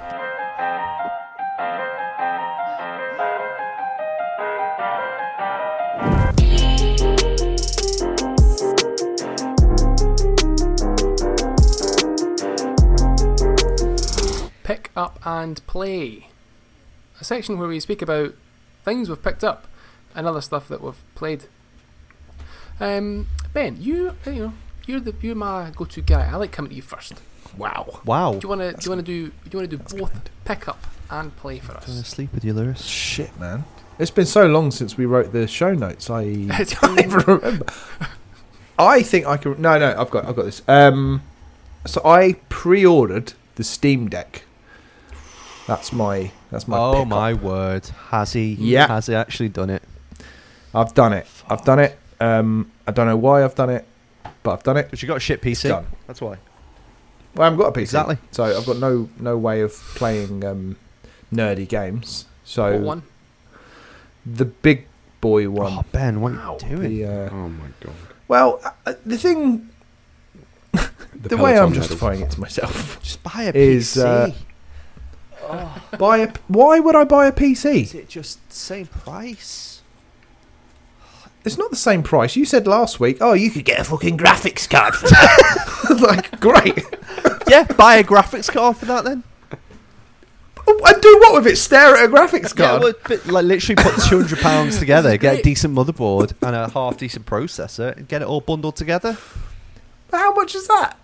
Pick 14.73 14.91
up 14.97 15.21
and 15.23 15.61
play. 15.67 16.29
A 17.21 17.25
section 17.25 17.59
where 17.59 17.69
we 17.69 17.79
speak 17.79 18.01
about 18.01 18.33
things 18.87 19.11
we've 19.11 19.23
picked 19.23 19.45
up 19.45 19.67
and 20.15 20.27
other 20.27 20.41
stuff 20.41 20.67
that 20.69 20.81
we've 20.81 20.97
played. 21.15 21.45
Um, 22.81 23.27
ben, 23.53 23.77
you 23.79 24.17
you 24.25 24.33
know 24.33 24.53
you're 24.87 25.01
the 25.01 25.15
you're 25.21 25.35
my 25.35 25.73
go-to 25.77 26.01
guy. 26.01 26.27
I 26.33 26.37
like 26.37 26.53
coming 26.53 26.71
to 26.71 26.75
you 26.77 26.81
first. 26.81 27.21
Wow. 27.59 28.01
Wow. 28.07 28.33
Do 28.33 28.39
you 28.45 28.49
want 28.49 28.63
to? 28.63 28.73
Do 28.73 28.79
you 28.87 28.91
want 28.97 29.05
to 29.07 29.13
do? 29.13 29.27
Do 29.29 29.51
you 29.51 29.59
want 29.59 29.71
to 29.71 29.77
do 29.77 29.99
both 29.99 30.31
pick 30.47 30.67
up 30.67 30.83
and 31.11 31.37
play 31.37 31.59
for 31.59 31.75
Going 31.75 31.85
to 31.85 31.91
us? 31.91 32.09
sleep 32.09 32.33
with 32.33 32.43
you, 32.43 32.55
Lewis. 32.55 32.83
Shit, 32.83 33.39
man. 33.39 33.65
It's 33.99 34.11
been 34.11 34.25
so 34.25 34.47
long 34.47 34.71
since 34.71 34.97
we 34.97 35.05
wrote 35.05 35.33
the 35.35 35.47
show 35.47 35.75
notes. 35.75 36.09
I 36.09 36.23
It's 36.29 36.73
can't 36.73 36.99
even 36.99 37.19
remember. 37.27 37.67
I 38.79 39.03
think 39.03 39.27
I 39.27 39.37
can. 39.37 39.61
No, 39.61 39.79
no. 39.79 39.95
I've 39.99 40.09
got. 40.11 40.25
I've 40.25 40.35
got 40.35 40.47
this. 40.47 40.63
Um, 40.67 41.21
so 41.85 42.01
I 42.07 42.37
pre-ordered 42.49 43.35
the 43.57 43.65
Steam 43.65 44.09
Deck. 44.09 44.45
That's 45.67 45.93
my. 45.93 46.31
That's 46.51 46.67
my. 46.67 46.77
oh 46.79 46.93
pickup. 46.95 47.09
my 47.09 47.35
word! 47.35 47.87
Has 48.11 48.33
he? 48.33 48.55
Yeah. 48.55 48.89
Has 48.89 49.07
he 49.07 49.15
actually 49.15 49.49
done 49.49 49.71
it? 49.71 49.83
I've 50.75 50.95
done 50.95 51.13
it. 51.13 51.27
I've 51.49 51.65
done 51.65 51.79
it. 51.79 51.99
Um, 52.21 52.71
I 52.87 52.91
don't 52.93 53.07
know 53.07 53.17
why 53.17 53.45
I've 53.45 53.55
done 53.55 53.71
it, 53.71 53.85
but 54.43 54.53
I've 54.53 54.63
done 54.63 54.77
it. 54.77 54.85
Because 54.85 55.03
you 55.03 55.09
got 55.09 55.19
a 55.19 55.21
shit 55.21 55.41
PC. 55.43 55.69
done. 55.69 55.87
That's 56.07 56.21
why. 56.21 56.39
Well, 57.35 57.43
I 57.43 57.45
haven't 57.45 57.59
got 57.59 57.69
a 57.69 57.73
PC, 57.73 57.83
Exactly. 57.83 58.19
So 58.33 58.45
I've 58.45 58.67
got 58.67 58.79
no 58.79 59.09
no 59.19 59.39
way 59.39 59.61
of 59.61 59.73
playing 59.73 60.45
um, 60.45 60.77
nerdy 61.33 61.67
games. 61.69 62.27
So 62.45 62.73
What 62.73 62.81
one? 62.83 63.03
the 64.27 64.45
big 64.45 64.87
boy 65.21 65.49
one. 65.49 65.73
Oh 65.79 65.85
Ben, 65.93 66.21
what 66.21 66.33
Wow. 66.33 66.59
are 66.63 66.67
you 66.69 66.77
doing? 66.77 66.97
the, 66.99 67.05
uh, 67.07 67.29
Oh 67.33 67.49
my 67.49 67.69
god. 67.81 67.95
well, 68.29 68.61
uh, 68.85 68.95
the 69.07 69.17
thing, 69.17 69.69
the, 71.15 71.37
way 71.37 71.57
I'm 71.59 71.71
medals. 71.71 71.77
justifying 71.89 72.21
it 72.23 72.31
to 72.33 72.41
myself, 72.41 73.01
Just 73.03 73.23
buy 73.23 73.45
a 73.45 73.53
Is, 73.55 73.95
PC. 73.97 74.05
uh, 74.05 74.33
buy 75.99 76.19
a. 76.19 76.33
Why 76.49 76.81
would 76.81 76.95
I 76.95 77.05
buy 77.05 77.27
a 77.27 77.33
PC? 77.33 77.83
Is 77.83 77.95
it 77.95 78.09
just 78.09 78.47
the 78.49 78.55
same 78.55 78.87
price? 78.87 79.83
It's 81.45 81.59
not 81.59 81.71
the 81.71 81.77
same 81.77 82.03
price. 82.03 82.37
You 82.37 82.45
said 82.45 82.67
last 82.67 83.01
week, 83.01 83.19
oh, 83.21 83.33
you 83.33 83.51
could 83.51 83.65
get 83.65 83.81
a 83.81 83.85
fucking 83.85 84.17
graphics 84.17 84.69
card. 84.69 84.95
for 84.95 85.09
that. 85.09 85.99
like, 86.01 86.41
great. 86.41 86.85
yeah, 87.49 87.65
buy 87.65 87.97
a 87.97 88.05
graphics 88.05 88.51
card 88.51 88.77
for 88.77 88.85
that 88.87 89.05
then. 89.05 89.25
Oh, 90.65 90.81
and 90.85 91.03
do 91.03 91.19
what 91.19 91.35
with 91.35 91.53
it? 91.53 91.57
Stare 91.57 91.97
at 91.97 92.05
a 92.05 92.09
graphics 92.09 92.55
card? 92.55 92.83
Yeah, 92.83 93.17
well, 93.27 93.35
like 93.35 93.45
literally 93.45 93.75
put 93.75 94.01
two 94.09 94.21
hundred 94.21 94.39
pounds 94.39 94.79
together, 94.79 95.17
get 95.17 95.41
a 95.41 95.43
decent 95.43 95.75
motherboard 95.75 96.35
and 96.41 96.55
a 96.55 96.71
half 96.71 96.99
decent 96.99 97.27
processor, 97.27 97.97
and 97.97 98.07
get 98.07 98.23
it 98.23 98.29
all 98.29 98.41
bundled 98.41 98.77
together. 98.77 99.17
How 100.13 100.33
much 100.35 100.55
is 100.55 100.69
that? 100.69 100.97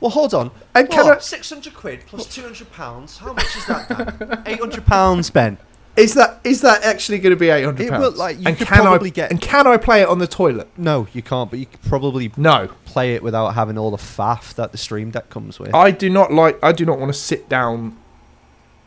Well, 0.00 0.10
hold 0.10 0.34
on. 0.34 0.50
And 0.74 0.88
can 0.90 1.08
I- 1.08 1.18
six 1.18 1.48
hundred 1.50 1.74
quid 1.74 2.00
plus 2.06 2.26
two 2.26 2.42
hundred 2.42 2.70
pounds. 2.72 3.18
How 3.18 3.32
much 3.32 3.56
is 3.56 3.66
that? 3.66 3.88
Dan? 3.88 4.42
Eight 4.46 4.58
hundred 4.60 4.84
pounds, 4.86 5.30
Ben. 5.30 5.58
Is 5.96 6.12
that 6.14 6.40
is 6.44 6.60
that 6.60 6.82
actually 6.84 7.18
going 7.20 7.30
to 7.30 7.38
be 7.38 7.48
eight 7.48 7.62
hundred 7.64 7.86
It 7.86 7.90
pounds? 7.90 8.02
will, 8.02 8.12
like, 8.12 8.36
you 8.38 8.44
and 8.46 8.58
could 8.58 8.66
can 8.66 8.82
probably 8.82 9.08
I 9.10 9.12
get- 9.12 9.30
and 9.30 9.40
can 9.40 9.66
I 9.66 9.78
play 9.78 10.02
it 10.02 10.08
on 10.08 10.18
the 10.18 10.26
toilet? 10.26 10.68
No, 10.76 11.06
you 11.14 11.22
can't. 11.22 11.48
But 11.48 11.58
you 11.58 11.64
could 11.66 11.80
probably 11.82 12.30
No, 12.36 12.68
play 12.84 13.14
it 13.14 13.22
without 13.22 13.54
having 13.54 13.78
all 13.78 13.90
the 13.90 13.96
faff 13.96 14.54
that 14.56 14.72
the 14.72 14.78
Steam 14.78 15.10
Deck 15.10 15.30
comes 15.30 15.58
with. 15.58 15.74
I 15.74 15.90
do 15.92 16.10
not 16.10 16.32
like. 16.32 16.58
I 16.62 16.72
do 16.72 16.84
not 16.84 16.98
want 16.98 17.12
to 17.14 17.18
sit 17.18 17.48
down 17.48 17.96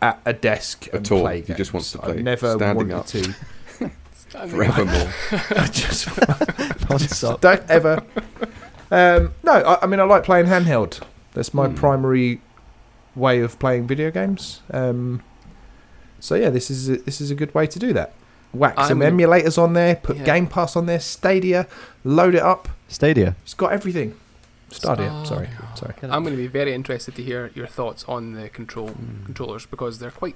at 0.03 0.21
a 0.25 0.33
desk 0.33 0.85
and 0.93 1.03
At 1.05 1.11
all. 1.11 1.21
play. 1.21 1.41
He 1.41 1.53
just 1.55 1.73
wants 1.73 1.91
to 1.93 1.97
play 1.97 2.13
I've 2.13 2.23
never 2.23 2.55
standing 2.55 2.89
wanted 2.89 2.93
up. 2.93 3.05
to. 3.07 3.33
Forevermore. 4.49 5.09
I 5.31 5.67
just 5.71 6.07
Non-stop. 6.89 7.41
don't 7.41 7.67
ever. 7.71 8.03
Um, 8.91 9.33
no, 9.43 9.53
I, 9.53 9.83
I 9.83 9.85
mean 9.87 9.99
I 9.99 10.03
like 10.03 10.23
playing 10.23 10.47
handheld. 10.47 11.01
That's 11.33 11.53
my 11.53 11.67
Hmm. 11.67 11.75
primary 11.75 12.41
way 13.15 13.39
of 13.41 13.59
playing 13.59 13.87
video 13.87 14.11
games. 14.11 14.61
Um, 14.71 15.21
so 16.19 16.35
yeah, 16.35 16.49
this 16.49 16.69
is 16.71 16.89
a, 16.89 16.97
this 16.97 17.21
is 17.21 17.31
a 17.31 17.35
good 17.35 17.53
way 17.53 17.67
to 17.67 17.79
do 17.79 17.93
that. 17.93 18.13
Whack 18.51 18.75
some 18.87 19.01
I'm- 19.01 19.17
emulators 19.17 19.61
on 19.61 19.73
there, 19.73 19.95
put 19.95 20.17
Yeah. 20.17 20.23
Game 20.23 20.47
Pass 20.47 20.75
on 20.75 20.85
there, 20.87 20.99
Stadia, 20.99 21.67
load 22.03 22.33
it 22.35 22.41
up. 22.41 22.67
Stadia. 22.87 23.35
It's 23.43 23.53
got 23.53 23.71
everything. 23.71 24.15
Stadia, 24.71 25.09
sorry, 25.25 25.47
Stadia. 25.47 25.67
sorry. 25.75 25.93
I'm 26.03 26.23
going 26.23 26.35
to 26.35 26.41
be 26.41 26.47
very 26.47 26.73
interested 26.73 27.15
to 27.15 27.23
hear 27.23 27.51
your 27.55 27.67
thoughts 27.67 28.03
on 28.07 28.33
the 28.33 28.49
control 28.49 28.89
Mm. 28.89 29.25
controllers 29.25 29.65
because 29.65 29.99
they're 29.99 30.11
quite 30.11 30.35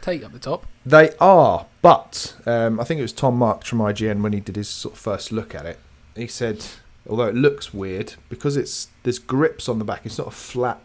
tight 0.00 0.22
up 0.24 0.32
the 0.32 0.38
top. 0.38 0.66
They 0.84 1.10
are, 1.20 1.66
but 1.82 2.34
um, 2.46 2.78
I 2.80 2.84
think 2.84 2.98
it 2.98 3.02
was 3.02 3.12
Tom 3.12 3.36
Marks 3.36 3.68
from 3.68 3.78
IGN 3.80 4.20
when 4.22 4.32
he 4.32 4.40
did 4.40 4.56
his 4.56 4.68
sort 4.68 4.94
of 4.94 5.00
first 5.00 5.32
look 5.32 5.54
at 5.54 5.66
it. 5.66 5.78
He 6.14 6.26
said, 6.28 6.64
although 7.08 7.26
it 7.26 7.34
looks 7.34 7.72
weird 7.74 8.14
because 8.28 8.56
it's 8.56 8.88
there's 9.02 9.18
grips 9.18 9.68
on 9.68 9.78
the 9.78 9.84
back. 9.84 10.04
It's 10.04 10.18
not 10.18 10.26
a 10.28 10.32
flat 10.32 10.80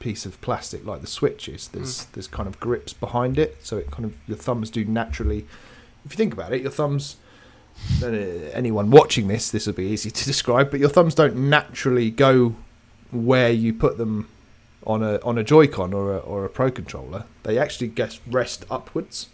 piece 0.00 0.24
of 0.26 0.40
plastic 0.40 0.86
like 0.86 1.00
the 1.00 1.06
Switch 1.06 1.48
is. 1.48 1.68
There's 1.68 2.04
there's 2.12 2.28
kind 2.28 2.46
of 2.48 2.58
grips 2.60 2.92
behind 2.92 3.38
it, 3.38 3.56
so 3.62 3.76
it 3.78 3.90
kind 3.90 4.04
of 4.04 4.14
your 4.26 4.36
thumbs 4.38 4.70
do 4.70 4.84
naturally. 4.84 5.46
If 6.04 6.12
you 6.12 6.16
think 6.16 6.32
about 6.32 6.52
it, 6.52 6.62
your 6.62 6.70
thumbs. 6.70 7.16
uh, 8.02 8.06
Anyone 8.06 8.90
watching 8.90 9.28
this, 9.28 9.50
this 9.50 9.66
will 9.66 9.74
be 9.74 9.86
easy 9.86 10.10
to 10.18 10.24
describe, 10.24 10.70
but 10.70 10.80
your 10.80 10.88
thumbs 10.88 11.14
don't 11.14 11.36
naturally 11.36 12.10
go 12.10 12.54
where 13.10 13.50
you 13.50 13.72
put 13.72 13.98
them 13.98 14.28
on 14.86 15.02
a 15.02 15.16
on 15.22 15.38
a 15.38 15.44
Joy-Con 15.44 15.92
or 15.92 16.14
a, 16.14 16.18
or 16.18 16.44
a 16.44 16.48
Pro 16.48 16.70
controller. 16.70 17.24
They 17.42 17.58
actually 17.58 17.88
get 17.88 18.20
rest 18.30 18.64
upwards, 18.70 19.28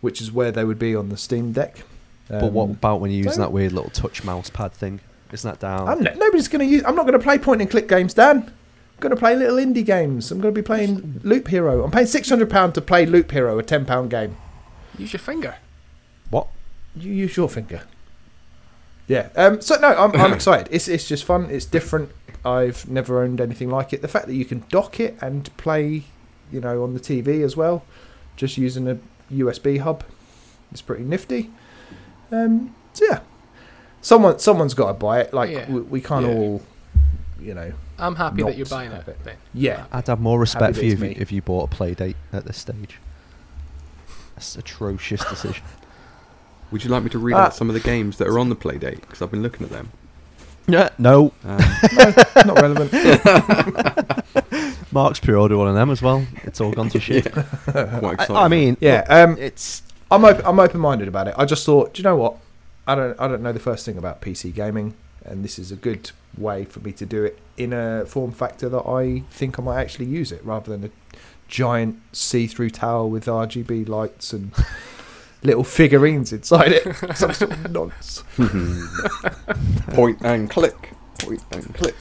which 0.00 0.20
is 0.20 0.32
where 0.32 0.50
they 0.50 0.64
would 0.64 0.78
be 0.78 0.94
on 0.96 1.08
the 1.08 1.16
Steam 1.16 1.52
Deck. 1.52 1.82
but 2.28 2.52
what 2.52 2.64
Um, 2.64 2.70
about 2.72 3.00
when 3.00 3.10
you're 3.10 3.24
using 3.24 3.40
that 3.40 3.52
weird 3.52 3.72
little 3.72 3.90
touch 3.90 4.24
mouse 4.24 4.48
pad 4.50 4.72
thing? 4.72 5.00
Isn't 5.32 5.58
down? 5.60 5.88
I'm 5.88 6.00
no- 6.02 6.14
nobody's 6.14 6.48
going 6.48 6.66
to 6.66 6.70
use. 6.72 6.82
I'm 6.84 6.94
not 6.94 7.02
going 7.06 7.18
to 7.18 7.24
play 7.24 7.38
point 7.38 7.60
and 7.62 7.70
click 7.70 7.88
games, 7.88 8.14
Dan. 8.14 8.42
I'm 8.42 9.00
going 9.00 9.14
to 9.14 9.16
play 9.18 9.34
little 9.34 9.56
indie 9.56 9.84
games. 9.84 10.30
I'm 10.30 10.40
going 10.40 10.54
to 10.54 10.60
be 10.60 10.64
playing 10.64 11.20
Loop 11.24 11.48
Hero. 11.48 11.82
I'm 11.82 11.90
paying 11.90 12.06
six 12.06 12.28
hundred 12.28 12.50
pound 12.50 12.74
to 12.74 12.80
play 12.80 13.06
Loop 13.06 13.30
Hero, 13.30 13.58
a 13.58 13.62
ten 13.62 13.84
pound 13.86 14.10
game. 14.10 14.36
Use 14.98 15.12
your 15.12 15.20
finger. 15.20 15.56
what? 16.30 16.48
You 16.94 17.10
use 17.10 17.36
your 17.36 17.48
finger. 17.48 17.82
Yeah. 19.08 19.30
Um. 19.36 19.60
So 19.62 19.76
no, 19.80 19.88
I'm, 19.88 20.14
I'm 20.20 20.32
excited. 20.38 20.68
It's 20.70 20.86
it's 20.88 21.08
just 21.08 21.24
fun. 21.24 21.48
It's 21.50 21.64
different. 21.64 22.10
I've 22.44 22.88
never 22.88 23.22
owned 23.22 23.40
anything 23.40 23.70
like 23.70 23.92
it. 23.92 24.02
The 24.02 24.08
fact 24.08 24.26
that 24.26 24.34
you 24.34 24.44
can 24.44 24.64
dock 24.68 25.00
it 25.00 25.16
and 25.22 25.54
play, 25.56 26.02
you 26.50 26.60
know, 26.60 26.82
on 26.82 26.92
the 26.92 27.00
TV 27.00 27.42
as 27.44 27.56
well, 27.56 27.84
just 28.36 28.58
using 28.58 28.88
a 28.88 28.98
USB 29.32 29.78
hub, 29.78 30.04
is 30.72 30.82
pretty 30.82 31.04
nifty. 31.04 31.50
Um. 32.30 32.74
So 32.92 33.06
yeah, 33.10 33.20
someone 34.02 34.38
someone's 34.38 34.74
got 34.74 34.88
to 34.88 34.94
buy 34.94 35.20
it. 35.20 35.32
Like 35.32 35.50
Yeah. 35.50 35.70
we, 35.70 35.80
we 35.80 36.00
can't 36.02 36.26
Yeah. 36.26 36.32
all, 36.34 36.62
you 37.40 37.54
know. 37.54 37.72
I'm 37.98 38.16
happy 38.16 38.42
that 38.42 38.56
you're 38.56 38.66
buying 38.66 38.90
have 38.90 39.08
it. 39.08 39.12
it. 39.12 39.24
Ben. 39.24 39.36
Yeah. 39.54 39.84
I'd 39.92 40.06
have 40.08 40.20
more 40.20 40.38
respect 40.38 40.76
Happy 40.76 40.94
for 40.94 40.94
you 41.02 41.10
if, 41.10 41.16
you 41.16 41.22
if 41.22 41.32
you 41.32 41.40
bought 41.42 41.72
a 41.72 41.74
Playdate 41.74 42.16
at 42.32 42.44
this 42.44 42.58
stage. 42.58 42.98
That's 44.34 44.56
an 44.56 44.60
atrocious 44.60 45.24
decision. 45.24 45.62
Would 46.72 46.84
you 46.84 46.90
like 46.90 47.04
me 47.04 47.10
to 47.10 47.18
read 47.18 47.34
Ah. 47.34 47.46
out 47.46 47.54
some 47.54 47.68
of 47.70 47.74
the 47.74 47.80
games 47.80 48.16
that 48.18 48.26
are 48.28 48.38
on 48.38 48.48
the 48.48 48.56
Playdate? 48.56 49.00
Because 49.02 49.22
I've 49.22 49.30
been 49.30 49.42
looking 49.42 49.64
at 49.64 49.70
them. 49.72 49.90
Yeah, 50.66 50.88
no. 50.98 51.32
Um, 51.44 51.58
Not 52.46 52.60
relevant. 52.62 52.92
Mark's 54.92 55.20
pre-ordered 55.20 55.56
one 55.56 55.68
of 55.68 55.74
them 55.74 55.90
as 55.90 56.02
well. 56.02 56.26
It's 56.44 56.60
all 56.60 56.72
gone 56.72 56.88
to 56.90 57.00
shit. 57.00 57.32
quite 57.32 58.30
I. 58.30 58.44
I 58.44 58.48
mean, 58.48 58.76
Yeah. 58.80 59.04
Um. 59.08 59.36
it's 59.38 59.82
I'm 60.10 60.24
open, 60.24 60.44
I'm 60.44 60.58
open 60.60 60.80
minded 60.80 61.08
about 61.08 61.28
it. 61.28 61.34
I 61.38 61.44
just 61.46 61.64
thought, 61.64 61.94
do 61.94 62.00
you 62.00 62.04
know 62.04 62.16
what? 62.16 62.36
I 62.86 62.94
don't 62.94 63.18
I 63.20 63.28
don't 63.28 63.42
know 63.42 63.52
the 63.52 63.60
first 63.60 63.84
thing 63.86 63.96
about 63.96 64.20
PC 64.20 64.54
gaming, 64.54 64.94
and 65.24 65.44
this 65.44 65.58
is 65.58 65.70
a 65.70 65.76
good 65.76 66.10
way 66.36 66.64
for 66.64 66.80
me 66.80 66.92
to 66.92 67.06
do 67.06 67.24
it 67.24 67.38
in 67.56 67.72
a 67.72 68.04
form 68.06 68.32
factor 68.32 68.68
that 68.68 68.88
I 68.88 69.20
think 69.30 69.58
I 69.58 69.62
might 69.62 69.80
actually 69.80 70.06
use 70.06 70.32
it 70.32 70.44
rather 70.44 70.76
than 70.76 70.90
a 70.90 70.90
giant 71.48 72.00
see 72.12 72.46
through 72.46 72.70
tower 72.70 73.06
with 73.06 73.26
RGB 73.26 73.88
lights 73.88 74.32
and 74.32 74.52
little 75.42 75.64
figurines 75.64 76.32
inside 76.32 76.72
it. 76.72 76.84
Some 77.16 77.32
sort 77.34 77.52
of 77.52 77.70
nonsense. 77.70 78.24
Point 79.88 80.20
and 80.22 80.50
click. 80.50 80.90
Point 81.20 81.42
and 81.52 81.74
click. 81.74 81.94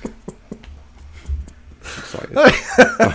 Excited. 1.82 2.32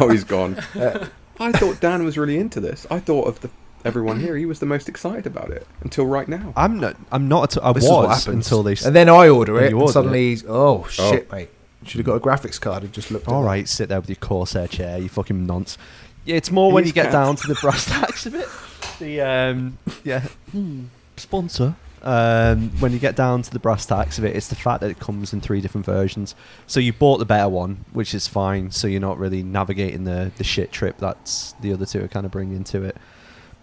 oh, 0.00 0.08
he's 0.10 0.24
gone. 0.24 0.56
Uh, 0.74 1.08
I 1.40 1.52
thought 1.52 1.80
Dan 1.80 2.04
was 2.04 2.18
really 2.18 2.36
into 2.38 2.60
this. 2.60 2.86
I 2.90 3.00
thought 3.00 3.26
of 3.26 3.40
the 3.40 3.50
everyone 3.86 4.20
here, 4.20 4.36
he 4.36 4.46
was 4.46 4.58
the 4.60 4.66
most 4.66 4.88
excited 4.88 5.26
about 5.26 5.50
it 5.50 5.66
until 5.82 6.06
right 6.06 6.28
now. 6.28 6.52
I'm 6.56 6.78
not. 6.80 6.96
I'm 7.12 7.28
not. 7.28 7.56
At, 7.56 7.64
I 7.64 7.72
This 7.72 7.84
is 7.84 7.90
what 7.90 8.08
was 8.08 8.24
happens. 8.24 8.46
until 8.46 8.62
they. 8.62 8.76
And 8.84 8.94
then 8.94 9.08
I 9.08 9.28
order 9.28 9.56
it, 9.58 9.70
you 9.70 9.76
and 9.76 9.80
order 9.82 9.92
suddenly, 9.92 10.30
he's, 10.30 10.44
oh 10.46 10.86
shit, 10.88 11.30
mate! 11.32 11.48
Should 11.84 11.98
have 11.98 12.06
got 12.06 12.14
a 12.16 12.20
graphics 12.20 12.60
card 12.60 12.82
and 12.82 12.92
just 12.92 13.10
looked. 13.10 13.28
at 13.28 13.32
All 13.32 13.42
that. 13.42 13.46
right, 13.46 13.68
sit 13.68 13.88
there 13.88 14.00
with 14.00 14.08
your 14.08 14.16
Corsair 14.16 14.66
chair, 14.68 14.98
you 14.98 15.08
fucking 15.08 15.46
nonce. 15.46 15.78
Yeah, 16.24 16.36
it's 16.36 16.50
more 16.50 16.72
when 16.72 16.82
He's 16.84 16.90
you 16.90 16.94
get 16.94 17.04
cat. 17.04 17.12
down 17.12 17.36
to 17.36 17.46
the 17.46 17.54
brass 17.60 17.86
tacks 17.86 18.26
of 18.26 18.34
it. 18.34 18.48
The 18.98 19.20
um, 19.20 19.78
yeah, 20.04 20.20
hmm, 20.50 20.84
sponsor. 21.16 21.76
Um, 22.02 22.70
when 22.78 22.92
you 22.92 22.98
get 23.00 23.16
down 23.16 23.42
to 23.42 23.50
the 23.50 23.58
brass 23.58 23.84
tacks 23.84 24.16
of 24.18 24.24
it, 24.24 24.36
it's 24.36 24.46
the 24.48 24.54
fact 24.54 24.80
that 24.80 24.90
it 24.90 25.00
comes 25.00 25.32
in 25.32 25.40
three 25.40 25.60
different 25.60 25.84
versions. 25.84 26.36
So 26.66 26.78
you 26.78 26.92
bought 26.92 27.18
the 27.18 27.24
better 27.24 27.48
one, 27.48 27.84
which 27.92 28.14
is 28.14 28.28
fine. 28.28 28.70
So 28.70 28.86
you're 28.86 29.00
not 29.00 29.18
really 29.18 29.42
navigating 29.42 30.04
the 30.04 30.30
the 30.36 30.44
shit 30.44 30.70
trip 30.72 30.98
that's 30.98 31.52
the 31.60 31.72
other 31.72 31.84
two 31.86 32.04
are 32.04 32.08
kind 32.08 32.24
of 32.26 32.32
bringing 32.32 32.62
to 32.64 32.84
it. 32.84 32.96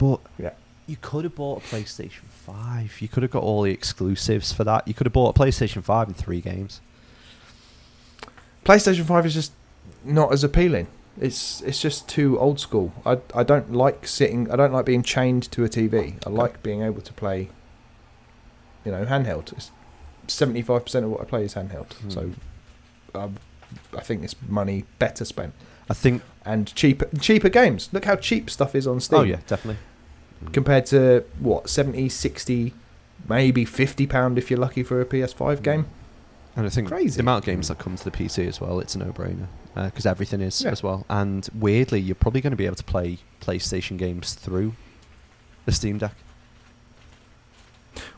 But 0.03 0.19
Yeah. 0.37 0.51
you 0.87 0.97
could 0.99 1.23
have 1.23 1.35
bought 1.35 1.63
a 1.63 1.65
PlayStation 1.75 2.25
Five. 2.29 3.01
You 3.01 3.07
could 3.07 3.23
have 3.23 3.31
got 3.31 3.43
all 3.43 3.61
the 3.61 3.71
exclusives 3.71 4.51
for 4.51 4.63
that. 4.65 4.87
You 4.87 4.93
could 4.93 5.05
have 5.07 5.13
bought 5.13 5.37
a 5.37 5.39
PlayStation 5.39 5.81
Five 5.83 6.07
in 6.09 6.13
three 6.13 6.41
games. 6.41 6.81
PlayStation 8.65 9.05
Five 9.05 9.25
is 9.25 9.33
just 9.33 9.51
not 10.03 10.31
as 10.33 10.43
appealing. 10.43 10.87
It's 11.19 11.61
it's 11.61 11.79
just 11.81 12.07
too 12.09 12.39
old 12.39 12.59
school. 12.59 12.91
I 13.05 13.19
I 13.35 13.43
don't 13.43 13.71
like 13.73 14.07
sitting. 14.07 14.49
I 14.51 14.55
don't 14.55 14.73
like 14.73 14.85
being 14.85 15.03
chained 15.03 15.43
to 15.51 15.63
a 15.63 15.69
TV. 15.69 16.15
I 16.25 16.29
like 16.29 16.63
being 16.63 16.81
able 16.81 17.01
to 17.01 17.13
play. 17.13 17.49
You 18.83 18.91
know, 18.91 19.05
handheld. 19.05 19.53
It's 19.53 19.71
seventy 20.27 20.61
five 20.61 20.83
percent 20.85 21.05
of 21.05 21.11
what 21.11 21.21
I 21.21 21.25
play 21.25 21.43
is 21.45 21.53
handheld. 21.53 21.93
Hmm. 21.93 22.09
So, 22.09 22.31
um, 23.15 23.35
I 23.95 24.01
think 24.01 24.23
it's 24.23 24.35
money 24.47 24.85
better 24.99 25.23
spent 25.25 25.53
I 25.89 25.93
think. 25.93 26.21
and 26.45 26.73
cheaper 26.73 27.07
cheaper 27.19 27.49
games. 27.49 27.89
Look 27.93 28.05
how 28.05 28.15
cheap 28.15 28.49
stuff 28.49 28.73
is 28.75 28.87
on 28.87 28.99
Steam. 28.99 29.19
Oh 29.19 29.23
yeah, 29.23 29.39
definitely. 29.47 29.79
Compared 30.51 30.85
to 30.87 31.23
what 31.39 31.69
70 31.69 32.09
60 32.09 32.73
maybe 33.29 33.63
50 33.65 34.05
pound 34.07 34.37
if 34.37 34.49
you're 34.51 34.59
lucky 34.59 34.83
for 34.83 34.99
a 34.99 35.05
ps5 35.05 35.61
game 35.63 35.85
And 36.55 36.65
I 36.65 36.69
think 36.69 36.87
Crazy. 36.89 37.15
the 37.17 37.21
amount 37.21 37.43
of 37.43 37.45
games 37.45 37.67
that 37.69 37.79
come 37.79 37.95
to 37.95 38.03
the 38.03 38.11
PC 38.11 38.47
as 38.47 38.59
well, 38.61 38.79
it's 38.79 38.93
a 38.95 38.99
no-brainer 38.99 39.47
because 39.75 40.05
everything 40.05 40.39
is 40.41 40.61
Yeah. 40.61 40.69
as 40.71 40.83
well. 40.83 41.03
And 41.09 41.47
weirdly, 41.57 41.99
you're 41.99 42.13
probably 42.15 42.41
going 42.41 42.51
to 42.51 42.57
be 42.57 42.67
able 42.67 42.75
to 42.75 42.83
play 42.83 43.17
PlayStation 43.41 43.97
games 43.97 44.33
through 44.35 44.73
the 45.65 45.71
Steam 45.71 45.97
Deck. 45.97 46.13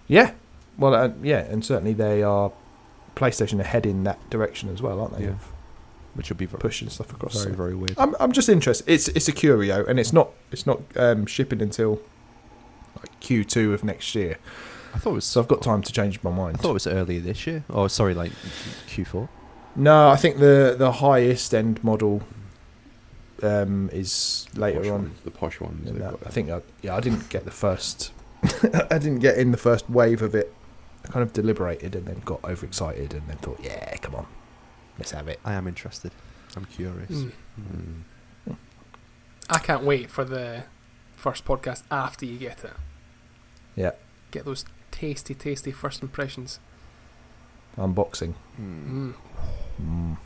yeah 0.08 0.32
well 0.78 0.94
uh, 0.94 1.10
yeah 1.24 1.40
and 1.40 1.64
certainly 1.66 1.94
they 1.94 2.22
are 2.24 2.52
playstation 3.16 3.60
ahead 3.60 3.86
in 3.86 4.04
that 4.04 4.20
direction 4.30 4.70
as 4.70 4.82
well 4.82 5.00
aren't 5.00 5.18
they 5.18 5.26
Yeah. 5.26 5.36
which 6.16 6.30
would 6.30 6.38
be 6.38 6.46
very, 6.46 6.60
pushing 6.60 6.90
stuff 6.90 7.12
across 7.14 7.34
very, 7.42 7.52
so. 7.52 7.58
very 7.58 7.76
weird. 7.76 7.96
I'm, 7.98 8.16
I'm 8.20 8.32
just 8.32 8.50
interested 8.50 8.90
it's 8.92 9.08
it's 9.10 9.28
a 9.28 9.32
curio 9.32 9.86
and 9.86 10.00
it's 10.00 10.12
not 10.14 10.30
it's 10.52 10.66
not 10.66 10.82
um, 10.98 11.26
shipping 11.26 11.62
until 11.62 12.02
like 12.98 13.20
q2 13.22 13.74
of 13.74 13.84
next 13.84 14.16
year 14.16 14.38
I 14.94 14.98
thought 15.00 15.12
it 15.12 15.14
was. 15.16 15.26
so 15.26 15.42
i've 15.42 15.48
got 15.48 15.62
time 15.62 15.82
to 15.82 15.92
change 15.92 16.22
my 16.24 16.32
mind 16.32 16.58
I 16.58 16.62
thought 16.62 16.70
it 16.72 16.74
was 16.74 16.88
earlier 16.88 17.20
this 17.20 17.46
year. 17.48 17.64
Oh, 17.70 17.88
sorry, 17.88 18.14
like 18.14 18.32
Q4. 18.88 19.28
no 19.76 20.10
i 20.10 20.16
think 20.16 20.38
the 20.38 20.76
the 20.78 20.92
highest 20.92 21.54
end 21.54 21.84
model 21.84 22.22
um, 23.44 23.90
is 23.92 24.48
later 24.56 24.80
Posh 24.80 24.88
on 24.90 25.02
ones, 25.02 25.20
the 25.26 25.32
posh 25.32 25.60
ones. 25.60 25.88
in 25.90 25.96
they've 26.00 26.04
that. 26.04 26.20
I 26.26 26.30
think 26.30 26.50
I, 26.50 26.62
yeah, 26.82 26.96
I 26.96 27.02
didn't 27.02 27.28
get 27.30 27.44
the 27.44 27.52
first. 27.52 28.14
I 28.90 28.98
didn't 28.98 29.20
get 29.20 29.38
in 29.38 29.52
the 29.52 29.58
first 29.58 29.90
wave 29.90 30.22
of 30.22 30.34
it. 30.34 30.54
I 31.04 31.10
kind 31.12 31.22
of 31.22 31.34
deliberated 31.34 31.96
and 31.96 32.06
then 32.06 32.22
got 32.24 32.42
overexcited 32.46 33.14
and 33.14 33.28
then 33.28 33.36
thought, 33.38 33.60
yeah, 33.62 33.94
come 33.98 34.16
on, 34.16 34.26
let's 34.98 35.12
have 35.12 35.28
it. 35.28 35.42
I 35.44 35.54
am 35.54 35.68
interested. 35.68 36.12
I'm 36.56 36.64
curious. 36.66 37.12
Mm. 37.12 37.32
Mm. 38.48 38.56
I 39.50 39.60
can't 39.60 39.84
wait 39.84 40.10
for 40.10 40.24
the 40.24 40.64
first 41.26 41.44
podcast 41.44 41.82
after 41.90 42.24
you 42.24 42.38
get 42.38 42.64
it. 42.64 42.74
Yeah, 43.76 43.92
Get 44.30 44.46
those 44.46 44.64
tasty, 44.92 45.34
tasty 45.34 45.72
first 45.72 46.04
impressions. 46.04 46.60
unboxing. 47.78 48.36
Mm. 48.62 49.14
Mm. 49.82 50.18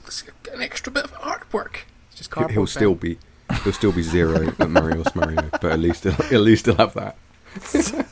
An 0.53 0.61
extra 0.61 0.91
bit 0.91 1.05
of 1.05 1.13
artwork. 1.13 1.75
It's 2.09 2.17
just 2.17 2.29
He- 2.29 2.33
cardboard. 2.33 2.51
He'll 2.51 2.67
still 2.67 2.95
then. 2.95 3.15
be 3.15 3.17
he'll 3.63 3.71
still 3.73 3.91
be 3.93 4.01
zero 4.01 4.53
at 4.59 4.69
Mario's 4.69 5.15
Mario, 5.15 5.49
but 5.61 5.71
at 5.71 5.79
least 5.79 6.03
he'll, 6.03 6.13
at 6.13 6.41
least 6.41 6.65
he'll 6.65 6.75
have 6.75 6.93
that. 6.95 7.15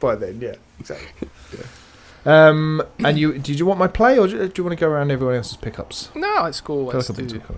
By 0.00 0.14
then, 0.16 0.38
yeah, 0.42 0.56
exactly. 0.78 1.28
Um, 2.26 2.82
and 2.98 3.18
you 3.18 3.38
did 3.38 3.58
you 3.58 3.64
want 3.64 3.78
my 3.78 3.88
play 3.88 4.18
or 4.18 4.26
do 4.28 4.34
you, 4.36 4.48
do 4.48 4.52
you 4.60 4.64
want 4.64 4.78
to 4.78 4.84
go 4.84 4.90
around 4.90 5.10
everyone 5.10 5.36
else's 5.36 5.56
pickups? 5.56 6.10
No, 6.14 6.40
let's 6.42 6.60
go. 6.60 6.88
I 6.88 6.92
feel 6.92 6.98
Let's 6.98 7.08
like 7.10 7.28
do 7.28 7.38
talking 7.38 7.56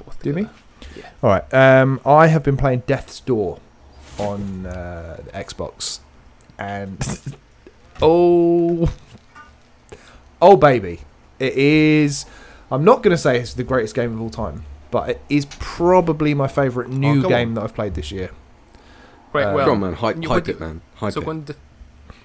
a 0.00 0.04
both 0.04 0.22
Do 0.22 0.32
me? 0.34 0.46
together. 0.80 1.08
All 1.22 1.30
right. 1.30 1.54
Um, 1.54 2.00
I 2.04 2.26
have 2.26 2.42
been 2.42 2.56
playing 2.58 2.82
Death's 2.86 3.20
Door 3.20 3.58
on 4.18 4.66
uh, 4.66 5.20
the 5.24 5.30
Xbox, 5.32 6.00
and 6.58 6.98
oh, 8.02 8.92
oh 10.40 10.56
baby, 10.56 11.00
it 11.38 11.54
is. 11.54 12.26
I'm 12.70 12.84
not 12.84 13.02
going 13.02 13.12
to 13.12 13.18
say 13.18 13.38
it's 13.38 13.54
the 13.54 13.64
greatest 13.64 13.94
game 13.94 14.12
of 14.12 14.20
all 14.20 14.30
time, 14.30 14.64
but 14.90 15.08
it 15.10 15.20
is 15.28 15.46
probably 15.58 16.34
my 16.34 16.48
favourite 16.48 16.90
new 16.90 17.22
go 17.22 17.28
game 17.28 17.48
on. 17.48 17.54
that 17.54 17.64
I've 17.64 17.74
played 17.74 17.94
this 17.94 18.10
year. 18.12 18.30
Right. 19.32 19.44
Uh, 19.44 19.54
well, 19.54 19.66
Come 19.66 19.82
on, 19.84 19.90
man, 19.90 19.92
hype, 19.94 20.16
hype 20.16 20.28
what 20.28 20.48
it, 20.48 20.60
man, 20.60 20.80
hype 20.96 21.12
so 21.12 21.20
it. 21.20 21.24
going 21.24 21.44
to. 21.46 21.56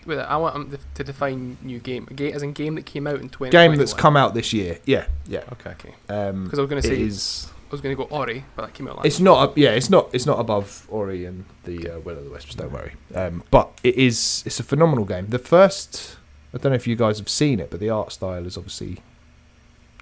Wait, 0.06 0.20
I 0.20 0.36
want 0.36 0.56
um, 0.56 0.78
to 0.96 1.04
define 1.04 1.58
new 1.62 1.80
game. 1.80 2.08
A 2.12 2.14
game 2.14 2.36
as 2.36 2.44
in 2.44 2.52
game 2.52 2.76
that 2.76 2.86
came 2.86 3.08
out 3.08 3.22
in 3.22 3.30
20. 3.30 3.52
Game 3.52 3.76
that's 3.78 3.94
come 3.94 4.18
out 4.18 4.34
this 4.34 4.52
year. 4.52 4.80
Yeah, 4.86 5.06
yeah. 5.28 5.44
Okay. 5.54 5.70
Okay. 5.72 5.94
Um, 6.10 6.44
Because 6.44 6.60
I 6.60 6.62
was 6.62 6.70
going 6.70 6.82
to 6.82 6.88
it 6.88 6.92
say 6.92 7.02
is. 7.02 7.48
I 7.74 7.76
was 7.76 7.82
going 7.82 7.98
to 7.98 8.04
go 8.04 8.08
Ori, 8.16 8.46
but 8.56 8.68
that 8.68 8.74
came 8.76 8.88
out 8.88 8.98
last. 8.98 9.08
It's 9.08 9.20
not. 9.20 9.40
up- 9.50 9.58
Yeah, 9.58 9.72
it's 9.72 9.90
not. 9.90 10.10
It's 10.14 10.28
not 10.28 10.40
above 10.40 10.86
Ori 10.90 11.26
and 11.26 11.44
the 11.64 11.96
uh, 11.96 12.00
Will 12.02 12.16
of 12.20 12.24
the 12.24 12.30
Wisps. 12.30 12.54
Don't 12.54 12.72
worry. 12.72 12.94
Um, 13.16 13.44
but 13.50 13.72
it 13.84 13.96
is. 13.96 14.44
It's 14.46 14.60
a 14.60 14.64
phenomenal 14.64 15.06
game. 15.06 15.28
The 15.30 15.40
first. 15.40 16.18
I 16.54 16.60
don't 16.60 16.72
know 16.72 16.76
if 16.76 16.86
you 16.86 16.96
guys 16.96 17.18
have 17.18 17.30
seen 17.30 17.60
it, 17.60 17.72
but 17.72 17.80
the 17.80 17.90
art 17.90 18.12
style 18.12 18.46
is 18.46 18.58
obviously 18.58 19.00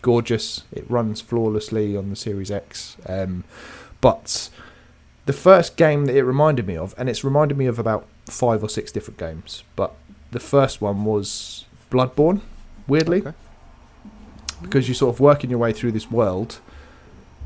gorgeous. 0.01 0.63
It 0.73 0.85
runs 0.91 1.21
flawlessly 1.21 1.95
on 1.95 2.09
the 2.09 2.17
Series 2.17 2.51
X. 2.51 2.97
Um, 3.07 3.45
but 4.01 4.49
the 5.25 5.31
first 5.33 5.77
game 5.77 6.07
that 6.07 6.15
it 6.17 6.23
reminded 6.23 6.67
me 6.67 6.75
of, 6.75 6.93
and 6.97 7.07
it's 7.09 7.23
reminded 7.23 7.57
me 7.57 7.67
of 7.67 7.79
about 7.79 8.05
five 8.25 8.61
or 8.63 8.67
six 8.67 8.91
different 8.91 9.17
games, 9.17 9.63
but 9.77 9.93
the 10.31 10.41
first 10.41 10.81
one 10.81 11.05
was 11.05 11.63
Bloodborne. 11.89 12.41
Weirdly, 12.85 13.19
Okay. 13.21 13.33
because 14.61 14.89
you're 14.89 14.95
sort 14.95 15.15
of 15.15 15.21
working 15.21 15.49
your 15.49 15.59
way 15.59 15.71
through 15.71 15.93
this 15.93 16.11
world, 16.11 16.59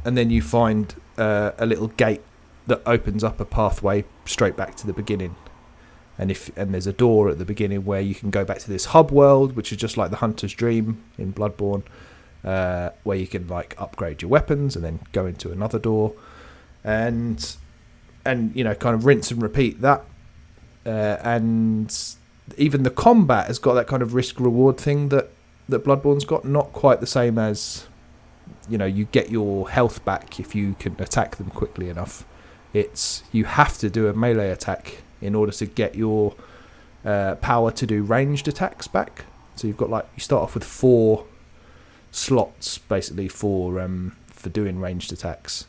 and 0.06 0.16
then 0.16 0.30
you 0.30 0.42
find 0.42 0.96
uh, 1.18 1.52
a 1.58 1.66
little 1.66 1.88
gate 1.88 2.22
that 2.68 2.82
opens 2.86 3.24
up 3.24 3.40
a 3.40 3.46
pathway 3.46 4.06
straight 4.26 4.56
back 4.56 4.76
to 4.76 4.88
the 4.88 4.94
beginning. 4.94 5.36
And 6.18 6.32
if 6.32 6.56
and 6.56 6.74
there's 6.74 6.88
a 6.88 6.94
door 6.94 7.30
at 7.30 7.40
the 7.40 7.46
beginning 7.46 7.84
where 7.84 8.00
you 8.00 8.16
can 8.16 8.30
go 8.30 8.46
back 8.46 8.60
to 8.60 8.70
this 8.70 8.86
hub 8.86 9.12
world, 9.12 9.56
which 9.56 9.72
is 9.72 9.78
just 9.78 9.98
like 9.98 10.12
the 10.12 10.18
hunter's 10.18 10.54
dream 10.54 11.04
in 11.18 11.34
Bloodborne, 11.34 11.84
uh, 12.46 12.92
where 13.04 13.18
you 13.18 13.28
can 13.28 13.48
like 13.48 13.76
upgrade 13.78 14.22
your 14.22 14.30
weapons 14.30 14.76
and 14.76 14.86
then 14.86 15.00
go 15.12 15.26
into 15.26 15.52
another 15.52 15.80
door, 15.80 16.14
and 16.84 17.58
and 18.24 18.56
you 18.56 18.64
know 18.64 18.76
kind 18.76 18.96
of 18.96 19.06
rinse 19.06 19.32
and 19.32 19.42
repeat 19.42 19.82
that. 19.82 20.06
Uh, 20.86 21.18
and 21.24 22.16
even 22.58 22.84
the 22.84 22.92
combat 22.92 23.48
has 23.48 23.60
got 23.60 23.74
that 23.74 23.88
kind 23.88 24.04
of 24.04 24.14
risk 24.14 24.40
reward 24.40 24.78
thing 24.78 25.10
that 25.10 25.32
that 25.68 25.84
Bloodborne's 25.84 26.26
got. 26.26 26.46
Not 26.46 26.72
quite 26.72 27.02
the 27.02 27.08
same 27.08 27.38
as 27.38 27.88
you 28.70 28.78
know 28.78 28.86
you 28.86 29.06
get 29.06 29.30
your 29.30 29.70
health 29.70 30.04
back 30.06 30.40
if 30.40 30.56
you 30.56 30.76
can 30.80 30.96
attack 31.00 31.38
them 31.38 31.50
quickly 31.50 31.90
enough. 31.90 32.26
It's 32.74 33.24
you 33.32 33.46
have 33.46 33.78
to 33.80 33.90
do 33.90 34.08
a 34.08 34.14
melee 34.14 34.50
attack 34.50 35.02
in 35.22 35.36
order 35.36 35.52
to 35.54 35.66
get 35.66 35.96
your 35.96 36.36
uh, 37.04 37.36
power 37.36 37.72
to 37.72 37.86
do 37.86 38.04
ranged 38.04 38.48
attacks 38.48 38.88
back. 38.88 39.26
So 39.56 39.68
you've 39.68 39.78
got 39.78 39.90
like 39.90 40.08
you 40.16 40.22
start 40.22 40.44
off 40.44 40.54
with 40.54 40.64
four 40.64 41.26
slots 42.12 42.78
basically 42.78 43.28
for 43.28 43.80
um, 43.80 44.16
for 44.28 44.50
doing 44.50 44.80
ranged 44.80 45.14
attacks, 45.14 45.66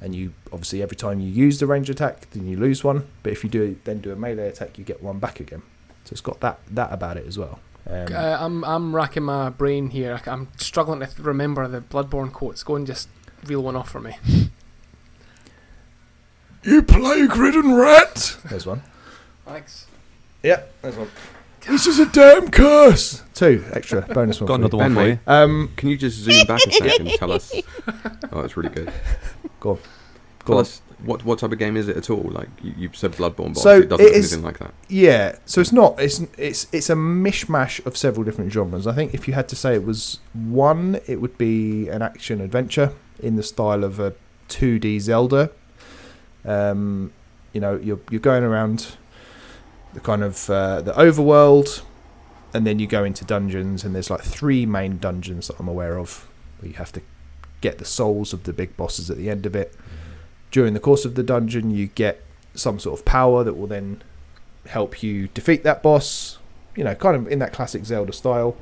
and 0.00 0.14
you 0.14 0.32
obviously 0.52 0.82
every 0.82 0.96
time 0.96 1.20
you 1.20 1.28
use 1.28 1.60
the 1.60 1.66
ranged 1.66 1.90
attack, 1.90 2.30
then 2.30 2.46
you 2.46 2.56
lose 2.56 2.82
one. 2.82 3.06
But 3.22 3.32
if 3.32 3.44
you 3.44 3.50
do 3.50 3.76
then 3.84 4.00
do 4.00 4.12
a 4.12 4.16
melee 4.16 4.48
attack, 4.48 4.78
you 4.78 4.84
get 4.84 5.02
one 5.02 5.18
back 5.18 5.40
again. 5.40 5.62
So 6.04 6.12
it's 6.12 6.20
got 6.20 6.40
that 6.40 6.60
that 6.70 6.92
about 6.92 7.16
it 7.16 7.26
as 7.26 7.36
well. 7.38 7.60
Um, 7.90 8.06
Uh, 8.14 8.36
I'm 8.40 8.64
I'm 8.64 8.94
racking 8.96 9.24
my 9.24 9.50
brain 9.50 9.90
here. 9.90 10.20
I'm 10.26 10.48
struggling 10.58 11.00
to 11.00 11.06
th- 11.06 11.18
remember 11.18 11.66
the 11.68 11.80
Bloodborne 11.80 12.32
quotes. 12.32 12.62
Go 12.62 12.76
and 12.76 12.86
just 12.86 13.08
reel 13.44 13.62
one 13.62 13.74
off 13.76 13.90
for 13.90 14.00
me. 14.00 14.16
you 16.62 16.82
plague-ridden 16.82 17.74
rat. 17.74 18.36
There's 18.48 18.66
one. 18.66 18.82
Thanks. 19.46 19.86
Yeah, 20.42 20.62
there's 20.82 20.96
one. 20.96 21.08
This 21.66 21.86
is 21.86 21.98
a 21.98 22.06
damn 22.06 22.50
curse. 22.50 23.22
Two 23.34 23.64
extra 23.72 24.00
bonus 24.14 24.40
one. 24.40 24.46
Got 24.48 24.54
for 24.54 24.60
you. 24.60 24.64
another 24.64 24.76
one 24.78 24.94
Ben, 24.94 25.04
for 25.04 25.08
you. 25.08 25.18
Um, 25.26 25.72
Can 25.76 25.88
you 25.90 25.96
just 25.96 26.16
zoom 26.18 26.46
back 26.46 26.60
a 26.66 26.72
second 26.72 27.08
and 27.08 27.18
tell 27.18 27.32
us? 27.32 27.52
Oh, 28.32 28.42
that's 28.42 28.56
really 28.56 28.68
good. 28.70 28.92
Go 29.58 29.70
on. 29.72 29.78
On. 30.48 30.64
what 31.04 31.24
what 31.24 31.38
type 31.38 31.52
of 31.52 31.58
game 31.58 31.76
is 31.76 31.88
it 31.88 31.96
at 31.96 32.10
all? 32.10 32.22
Like 32.30 32.48
you, 32.62 32.74
you've 32.76 32.96
said 32.96 33.12
Bloodborne, 33.12 33.54
but 33.54 33.58
So 33.58 33.78
it 33.80 33.88
doesn't 33.88 34.04
it 34.04 34.08
look 34.08 34.16
anything 34.16 34.42
like 34.42 34.58
that. 34.58 34.74
yeah, 34.88 35.36
so 35.46 35.60
it's 35.60 35.72
not. 35.72 36.00
It's 36.00 36.20
it's 36.38 36.66
it's 36.72 36.90
a 36.90 36.94
mishmash 36.94 37.84
of 37.86 37.96
several 37.96 38.24
different 38.24 38.52
genres. 38.52 38.86
I 38.86 38.94
think 38.94 39.14
if 39.14 39.26
you 39.28 39.34
had 39.34 39.48
to 39.48 39.56
say 39.56 39.74
it 39.74 39.84
was 39.84 40.18
one, 40.34 41.00
it 41.06 41.20
would 41.20 41.36
be 41.38 41.88
an 41.88 42.02
action 42.02 42.40
adventure 42.40 42.92
in 43.18 43.36
the 43.36 43.42
style 43.42 43.84
of 43.84 44.00
a 44.00 44.14
2D 44.48 45.00
Zelda. 45.00 45.50
Um, 46.44 47.12
you 47.52 47.60
know 47.60 47.76
you're 47.76 48.00
you're 48.10 48.20
going 48.20 48.44
around 48.44 48.96
the 49.92 50.00
kind 50.00 50.22
of 50.22 50.48
uh, 50.48 50.80
the 50.82 50.92
overworld, 50.92 51.82
and 52.54 52.66
then 52.66 52.78
you 52.78 52.86
go 52.86 53.04
into 53.04 53.24
dungeons, 53.24 53.84
and 53.84 53.94
there's 53.94 54.10
like 54.10 54.22
three 54.22 54.64
main 54.66 54.98
dungeons 54.98 55.48
that 55.48 55.58
I'm 55.58 55.68
aware 55.68 55.98
of 55.98 56.26
where 56.60 56.70
you 56.70 56.76
have 56.76 56.92
to 56.92 57.02
get 57.60 57.78
the 57.78 57.84
souls 57.84 58.32
of 58.32 58.44
the 58.44 58.52
big 58.52 58.76
bosses 58.76 59.10
at 59.10 59.16
the 59.16 59.28
end 59.28 59.44
of 59.46 59.54
it. 59.54 59.74
During 60.50 60.74
the 60.74 60.80
course 60.80 61.04
of 61.04 61.14
the 61.14 61.22
dungeon, 61.22 61.70
you 61.70 61.86
get 61.86 62.22
some 62.54 62.78
sort 62.78 62.98
of 62.98 63.04
power 63.04 63.44
that 63.44 63.54
will 63.54 63.66
then 63.66 64.02
help 64.66 65.02
you 65.02 65.28
defeat 65.28 65.62
that 65.64 65.82
boss. 65.82 66.38
You 66.76 66.84
know, 66.84 66.94
kind 66.94 67.16
of 67.16 67.28
in 67.28 67.38
that 67.40 67.52
classic 67.52 67.84
Zelda 67.84 68.12
style. 68.12 68.56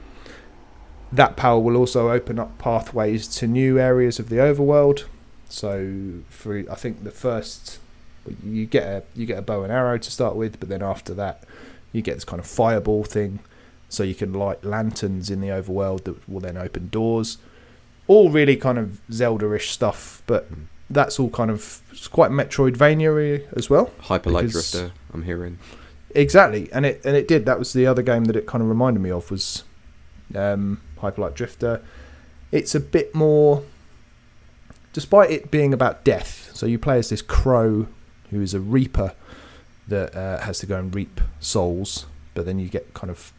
That 1.11 1.37
power 1.37 1.59
will 1.59 1.77
also 1.77 2.11
open 2.11 2.39
up 2.39 2.59
pathways 2.59 3.27
to 3.39 3.47
new 3.47 3.79
areas 3.79 4.19
of 4.19 4.29
the 4.29 4.37
overworld. 4.37 5.05
So, 5.49 6.21
for 6.29 6.59
I 6.71 6.75
think 6.75 7.05
the 7.05 7.11
first 7.11 7.79
you 8.45 8.67
get 8.67 8.85
a 8.85 9.03
you 9.15 9.27
get 9.27 9.39
a 9.39 9.43
bow 9.43 9.63
and 9.63 9.73
arrow 9.73 9.99
to 9.99 10.11
start 10.11 10.37
with, 10.37 10.61
but 10.61 10.69
then 10.69 10.83
after 10.83 11.15
that, 11.15 11.45
you 11.93 12.03
get 12.03 12.15
this 12.15 12.25
kind 12.25 12.41
of 12.41 12.47
fireball 12.47 13.05
thing, 13.05 13.41
so 13.89 14.03
you 14.03 14.15
can 14.15 14.33
light 14.33 14.65
lanterns 14.65 15.31
in 15.31 15.41
the 15.41 15.49
overworld 15.49 16.05
that 16.05 16.29
will 16.29 16.41
then 16.41 16.57
open 16.57 16.89
doors. 16.89 17.39
All 18.07 18.31
really 18.31 18.57
kind 18.57 18.79
of 18.79 19.01
Zelda-ish 19.11 19.71
stuff, 19.71 20.23
but 20.27 20.51
Mm. 20.53 20.67
That's 20.91 21.19
all 21.21 21.31
kind 21.31 21.51
of 21.51 21.83
it's 21.91 22.09
quite 22.09 22.31
Metroidvania 22.31 23.53
as 23.55 23.69
well. 23.69 23.91
Hyper 24.01 24.31
Light 24.31 24.49
Drifter. 24.49 24.93
I'm 25.13 25.23
hearing. 25.23 25.59
Exactly, 26.15 26.71
and 26.73 26.87
it 26.87 27.01
and 27.05 27.17
it 27.17 27.29
did. 27.29 27.45
That 27.47 27.59
was 27.59 27.73
the 27.73 27.87
other 27.87 28.03
game 28.03 28.25
that 28.27 28.37
it 28.37 28.47
kind 28.47 28.63
of 28.63 28.69
reminded 28.69 29.01
me 29.01 29.11
of 29.11 29.31
was 29.31 29.65
um, 30.35 30.81
Hyper 30.99 31.23
Light 31.23 31.35
Drifter. 31.35 31.83
It's 32.51 32.75
a 32.75 32.81
bit 32.81 33.15
more, 33.15 33.63
despite 34.93 35.31
it 35.31 35.51
being 35.51 35.75
about 35.75 36.05
death. 36.05 36.51
So 36.55 36.65
you 36.67 36.79
play 36.79 36.99
as 36.99 37.11
this 37.11 37.21
crow 37.23 37.89
who 38.31 38.41
is 38.41 38.55
a 38.55 38.61
reaper 38.61 39.15
that 39.87 40.15
uh, 40.15 40.41
has 40.41 40.59
to 40.61 40.67
go 40.67 40.79
and 40.79 40.95
reap 40.95 41.21
souls, 41.41 42.07
but 42.35 42.47
then 42.47 42.59
you 42.59 42.69
get 42.69 42.95
kind 42.95 43.11
of 43.11 43.33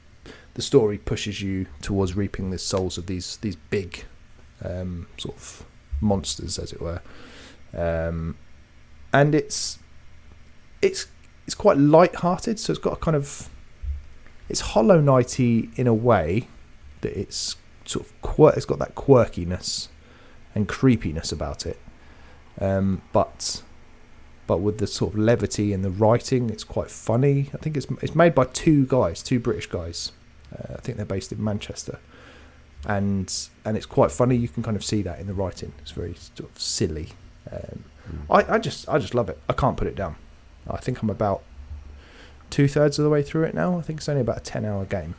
the 0.54 0.62
story 0.62 0.97
pushes 0.97 1.41
you 1.41 1.68
towards 1.82 2.16
reaping 2.16 2.50
the 2.50 2.58
souls 2.60 2.97
of 2.97 3.08
these 3.08 3.38
these 3.38 3.56
big 3.56 4.06
um, 4.64 5.08
sort 5.18 5.36
of 5.36 5.66
monsters, 6.02 6.60
as 6.60 6.72
it 6.72 6.82
were, 6.82 7.02
um, 7.76 8.38
and 9.13 9.36
it's 9.36 9.80
it's 10.82 11.07
it's 11.45 11.55
quite 11.55 11.78
light-hearted, 11.78 12.59
so 12.59 12.72
it's 12.72 12.80
got 12.82 12.93
a 12.93 12.97
kind 12.97 13.15
of 13.15 13.49
it's 14.47 14.61
Hollow 14.61 15.01
Knighty 15.01 15.78
in 15.78 15.88
a 15.88 15.93
way 15.93 16.47
that 17.01 17.17
it's 17.17 17.55
sort 17.86 18.05
of 18.05 18.22
quir- 18.22 18.53
it's 18.55 18.65
got 18.65 18.80
that 18.80 18.95
quirkiness 18.95 19.88
and 20.55 20.67
creepiness 20.67 21.32
about 21.32 21.65
it, 21.65 21.80
um, 22.59 23.01
but 23.13 23.63
but 24.47 24.57
with 24.61 24.80
the 24.80 24.88
sort 24.88 25.13
of 25.13 25.20
levity 25.20 25.74
and 25.74 25.84
the 25.86 25.91
writing, 25.91 26.49
it's 26.49 26.63
quite 26.63 26.89
funny. 26.89 27.49
I 27.53 27.57
think 27.57 27.78
it's 27.78 27.88
it's 28.01 28.15
made 28.15 28.34
by 28.34 28.45
two 28.45 28.86
guys, 28.86 29.22
two 29.22 29.39
British 29.39 29.67
guys. 29.67 30.11
Uh, 30.51 30.74
I 30.74 30.82
think 30.82 30.97
they're 30.97 31.05
based 31.05 31.32
in 31.32 31.43
Manchester, 31.43 31.99
and 32.88 33.32
and 33.63 33.78
it's 33.78 33.86
quite 33.86 34.11
funny. 34.11 34.36
You 34.36 34.47
can 34.47 34.63
kind 34.63 34.76
of 34.76 34.84
see 34.84 35.03
that 35.03 35.20
in 35.20 35.28
the 35.28 35.34
writing. 35.34 35.74
It's 35.80 35.91
very 35.91 36.15
sort 36.15 36.49
of 36.49 36.59
silly. 36.59 37.09
Um, 37.52 37.84
Mm. 38.10 38.26
I, 38.50 38.56
I 38.56 38.58
just 38.58 38.89
I 38.89 38.97
just 38.97 39.14
love 39.14 39.30
it. 39.30 39.38
I 39.47 39.54
can't 39.54 39.78
put 39.78 39.86
it 39.88 39.93
down. 39.95 40.16
I 40.68 40.78
think 40.78 41.04
I'm 41.04 41.12
about 41.12 41.43
two 42.50 42.68
thirds 42.68 42.97
of 42.97 43.04
the 43.04 43.10
way 43.10 43.22
through 43.22 43.43
it 43.43 43.54
now. 43.54 43.78
I 43.78 43.84
think 43.84 44.00
it's 44.00 44.10
only 44.10 44.22
about 44.22 44.38
a 44.38 44.41
ten 44.41 44.66
hour 44.66 44.84
game, 44.86 45.14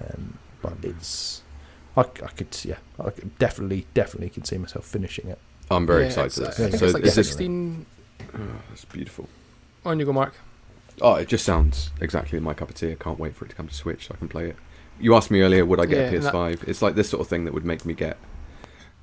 um, 0.00 0.38
but 0.62 0.72
it's 0.82 1.42
I, 1.98 2.00
I 2.00 2.04
could 2.04 2.56
yeah 2.64 2.78
I 2.98 3.10
could 3.10 3.38
definitely 3.38 3.86
definitely 3.92 4.30
can 4.30 4.44
see 4.44 4.56
myself 4.56 4.86
finishing 4.86 5.28
it. 5.28 5.38
I'm 5.70 5.86
very 5.86 6.02
Yeah, 6.04 6.06
excited. 6.06 6.26
it's, 6.26 6.38
I 6.48 6.50
think 6.68 6.78
So 6.78 6.84
it's 6.86 6.94
like 6.94 7.02
is 7.04 7.12
16. 7.14 7.84
Oh, 8.34 8.38
that's 8.70 8.86
beautiful. 8.86 9.28
On 9.84 9.98
you 9.98 10.06
go, 10.06 10.12
Mark. 10.14 10.34
Oh, 11.02 11.16
it 11.16 11.28
just 11.28 11.44
sounds 11.44 11.90
exactly 12.00 12.38
in 12.38 12.44
my 12.44 12.54
cup 12.54 12.70
of 12.70 12.74
tea. 12.74 12.92
I 12.92 12.94
can't 12.94 13.18
wait 13.18 13.34
for 13.36 13.44
it 13.44 13.48
to 13.50 13.54
come 13.54 13.68
to 13.68 13.74
Switch 13.74 14.06
so 14.08 14.14
I 14.14 14.16
can 14.18 14.28
play 14.28 14.48
it. 14.48 14.56
You 14.98 15.14
asked 15.14 15.30
me 15.30 15.42
earlier, 15.42 15.66
would 15.66 15.78
I 15.78 15.84
get 15.84 16.10
Yeah, 16.10 16.18
a 16.18 16.32
PS5? 16.32 16.66
It's 16.68 16.80
like 16.80 16.94
this 16.94 17.10
sort 17.10 17.20
of 17.20 17.28
thing 17.28 17.44
that 17.44 17.52
would 17.52 17.66
make 17.66 17.84
me 17.84 17.92
get 17.92 18.16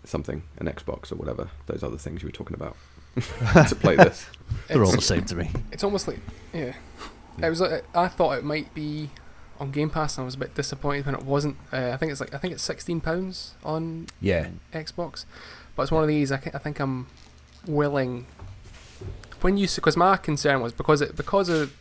something, 0.03 0.43
an 0.57 0.67
Xbox 0.67 1.11
or 1.11 1.15
whatever. 1.15 1.49
Those 1.67 1.83
other 1.83 1.97
things 1.97 2.21
you 2.21 2.27
were 2.27 2.31
talking 2.31 2.55
about 2.55 2.75
to 3.67 3.75
play 3.75 3.95
this. 3.95 4.27
They're 4.67 4.83
all 4.83 4.91
the 4.91 5.01
same 5.01 5.25
to 5.25 5.35
me. 5.35 5.49
It's 5.71 5.83
almost 5.83 6.07
like 6.07 6.19
yeah. 6.53 6.73
It 7.41 7.49
was. 7.49 7.61
Like, 7.61 7.83
I 7.95 8.07
thought 8.07 8.37
it 8.37 8.43
might 8.43 8.73
be 8.73 9.09
on 9.59 9.71
Game 9.71 9.89
Pass, 9.89 10.17
and 10.17 10.23
I 10.23 10.25
was 10.25 10.35
a 10.35 10.39
bit 10.39 10.55
disappointed 10.55 11.05
when 11.05 11.15
it 11.15 11.23
wasn't. 11.23 11.57
Uh, 11.71 11.91
I 11.93 11.97
think 11.97 12.11
it's 12.11 12.19
like 12.21 12.33
I 12.33 12.37
think 12.37 12.53
it's 12.53 12.63
sixteen 12.63 12.99
pounds 13.01 13.53
on 13.63 14.07
Yeah, 14.21 14.47
Xbox, 14.73 15.25
but 15.75 15.83
it's 15.83 15.91
one 15.91 16.01
of 16.03 16.07
these. 16.07 16.31
I, 16.31 16.37
ca- 16.37 16.51
I 16.53 16.57
think 16.57 16.79
I'm 16.79 17.07
willing. 17.67 18.25
When 19.41 19.55
you 19.57 19.67
because 19.67 19.95
my 19.95 20.17
concern 20.17 20.61
was 20.61 20.73
because 20.73 21.01
it 21.01 21.15
because 21.15 21.47
of 21.49 21.71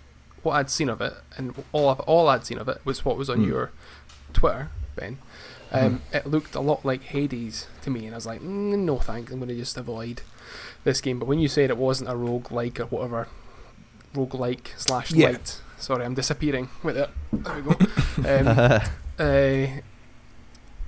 what 0.42 0.52
I'd 0.54 0.68
seen 0.70 0.90
of 0.90 1.00
it 1.00 1.14
and 1.38 1.54
all 1.72 1.88
of, 1.88 2.00
all 2.00 2.28
I'd 2.28 2.44
seen 2.44 2.58
of 2.58 2.68
it 2.68 2.78
was 2.84 3.04
what 3.04 3.16
was 3.16 3.30
on 3.30 3.38
Mm. 3.38 3.46
your 3.46 3.70
Twitter, 4.34 4.68
Ben. 4.94 5.18
Um, 5.72 6.00
It 6.12 6.26
looked 6.26 6.54
a 6.54 6.60
lot 6.60 6.84
like 6.84 7.02
Hades 7.02 7.66
to 7.82 7.90
me, 7.90 8.06
and 8.06 8.14
I 8.14 8.18
was 8.18 8.26
like, 8.26 8.40
mm, 8.40 8.78
no 8.78 8.98
thanks. 8.98 9.32
I'm 9.32 9.38
going 9.38 9.48
to 9.48 9.56
just 9.56 9.76
avoid 9.76 10.22
this 10.84 11.00
game. 11.00 11.18
But 11.18 11.26
when 11.26 11.38
you 11.38 11.48
said 11.48 11.70
it 11.70 11.76
wasn't 11.76 12.08
a 12.10 12.16
rogue 12.16 12.50
like 12.52 12.78
or 12.80 12.86
whatever, 12.86 13.28
rogue 14.14 14.34
like 14.34 14.72
slash 14.76 15.10
Yeah. 15.12 15.30
light. 15.30 15.60
Sorry, 15.78 16.04
I'm 16.04 16.14
disappearing 16.14 16.68
with 16.82 16.96
it. 16.96 17.10
There 17.32 17.54
we 17.56 17.62
go. 17.62 17.76
um, 18.18 18.80
uh, 19.18 19.80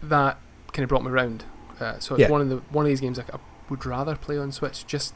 that 0.02 0.38
kind 0.72 0.84
of 0.84 0.88
brought 0.88 1.04
me 1.04 1.10
round. 1.10 1.44
Uh, 1.80 1.98
so 1.98 2.14
it's 2.14 2.22
Yeah. 2.22 2.28
one 2.30 2.40
of 2.40 2.48
the 2.48 2.56
one 2.70 2.84
of 2.86 2.88
these 2.88 3.00
games 3.00 3.18
I 3.18 3.24
would 3.68 3.84
rather 3.84 4.16
play 4.16 4.38
on 4.38 4.52
Switch. 4.52 4.86
Just 4.86 5.14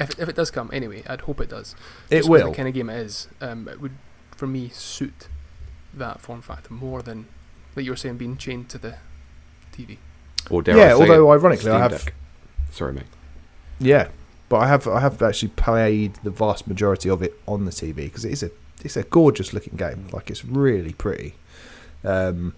if 0.00 0.10
it, 0.10 0.18
if 0.18 0.28
it 0.28 0.36
does 0.36 0.50
come 0.50 0.70
anyway, 0.72 1.02
I'd 1.06 1.22
hope 1.22 1.40
it 1.40 1.48
does. 1.48 1.74
it 2.10 2.26
will. 2.26 2.50
The 2.50 2.56
kind 2.56 2.68
of 2.68 2.74
game 2.74 2.90
it 2.90 2.98
is. 2.98 3.28
Um, 3.40 3.68
it 3.68 3.80
would 3.80 3.92
for 4.36 4.46
me 4.46 4.68
suit 4.68 5.28
that 5.94 6.20
form 6.20 6.42
factor 6.42 6.72
more 6.72 7.02
than 7.02 7.26
like 7.78 7.84
you 7.84 7.92
were 7.92 7.96
saying 7.96 8.16
being 8.16 8.36
chained 8.36 8.68
to 8.70 8.78
the 8.78 8.96
TV. 9.72 9.98
Or 10.50 10.62
dare 10.62 10.76
Yeah, 10.76 10.84
I 10.84 10.88
say 10.88 10.94
although 10.94 11.32
it, 11.32 11.36
ironically, 11.36 11.70
I 11.70 11.78
have 11.78 11.92
Deck. 11.92 12.14
Sorry, 12.70 12.92
mate. 12.92 13.04
Yeah, 13.78 14.08
but 14.48 14.56
I 14.58 14.66
have 14.66 14.88
I 14.88 15.00
have 15.00 15.22
actually 15.22 15.50
played 15.50 16.14
the 16.24 16.30
vast 16.30 16.66
majority 16.66 17.08
of 17.08 17.22
it 17.22 17.38
on 17.46 17.64
the 17.64 17.70
TV 17.70 17.94
because 17.94 18.24
it 18.24 18.32
is 18.32 18.42
a 18.42 18.50
it's 18.82 18.96
a 18.96 19.04
gorgeous 19.04 19.52
looking 19.52 19.76
game. 19.76 20.08
Like 20.12 20.28
it's 20.28 20.44
really 20.44 20.92
pretty. 20.92 21.36
Um, 22.02 22.54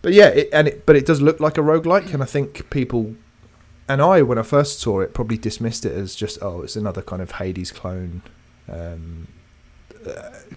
but 0.00 0.14
yeah, 0.14 0.28
it, 0.28 0.48
and 0.52 0.68
it 0.68 0.86
but 0.86 0.96
it 0.96 1.04
does 1.04 1.20
look 1.20 1.40
like 1.40 1.58
a 1.58 1.62
roguelike 1.62 2.14
and 2.14 2.22
I 2.22 2.26
think 2.26 2.70
people 2.70 3.16
and 3.86 4.00
I 4.00 4.22
when 4.22 4.38
I 4.38 4.42
first 4.42 4.80
saw 4.80 5.00
it 5.00 5.12
probably 5.12 5.36
dismissed 5.36 5.84
it 5.84 5.92
as 5.92 6.14
just 6.14 6.38
oh 6.40 6.62
it's 6.62 6.76
another 6.76 7.02
kind 7.02 7.20
of 7.20 7.32
Hades 7.32 7.70
clone. 7.70 8.22
Um, 8.66 9.28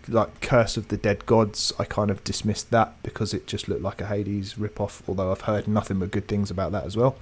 like 0.08 0.42
Curse 0.42 0.78
of 0.78 0.88
the 0.90 0.98
Dead 0.98 1.26
Gods, 1.26 1.72
I 1.80 1.84
kind 1.86 2.10
of 2.12 2.24
dismissed 2.24 2.72
that 2.72 2.94
because 3.04 3.34
it 3.34 3.48
just 3.48 3.68
looked 3.68 3.82
like 3.82 4.02
a 4.02 4.08
Hades 4.08 4.56
ripoff. 4.56 5.02
Although 5.08 5.32
I've 5.32 5.42
heard 5.42 5.68
nothing 5.68 6.00
but 6.00 6.12
good 6.12 6.28
things 6.28 6.50
about 6.52 6.72
that 6.72 6.86
as 6.86 6.96
well. 6.98 7.16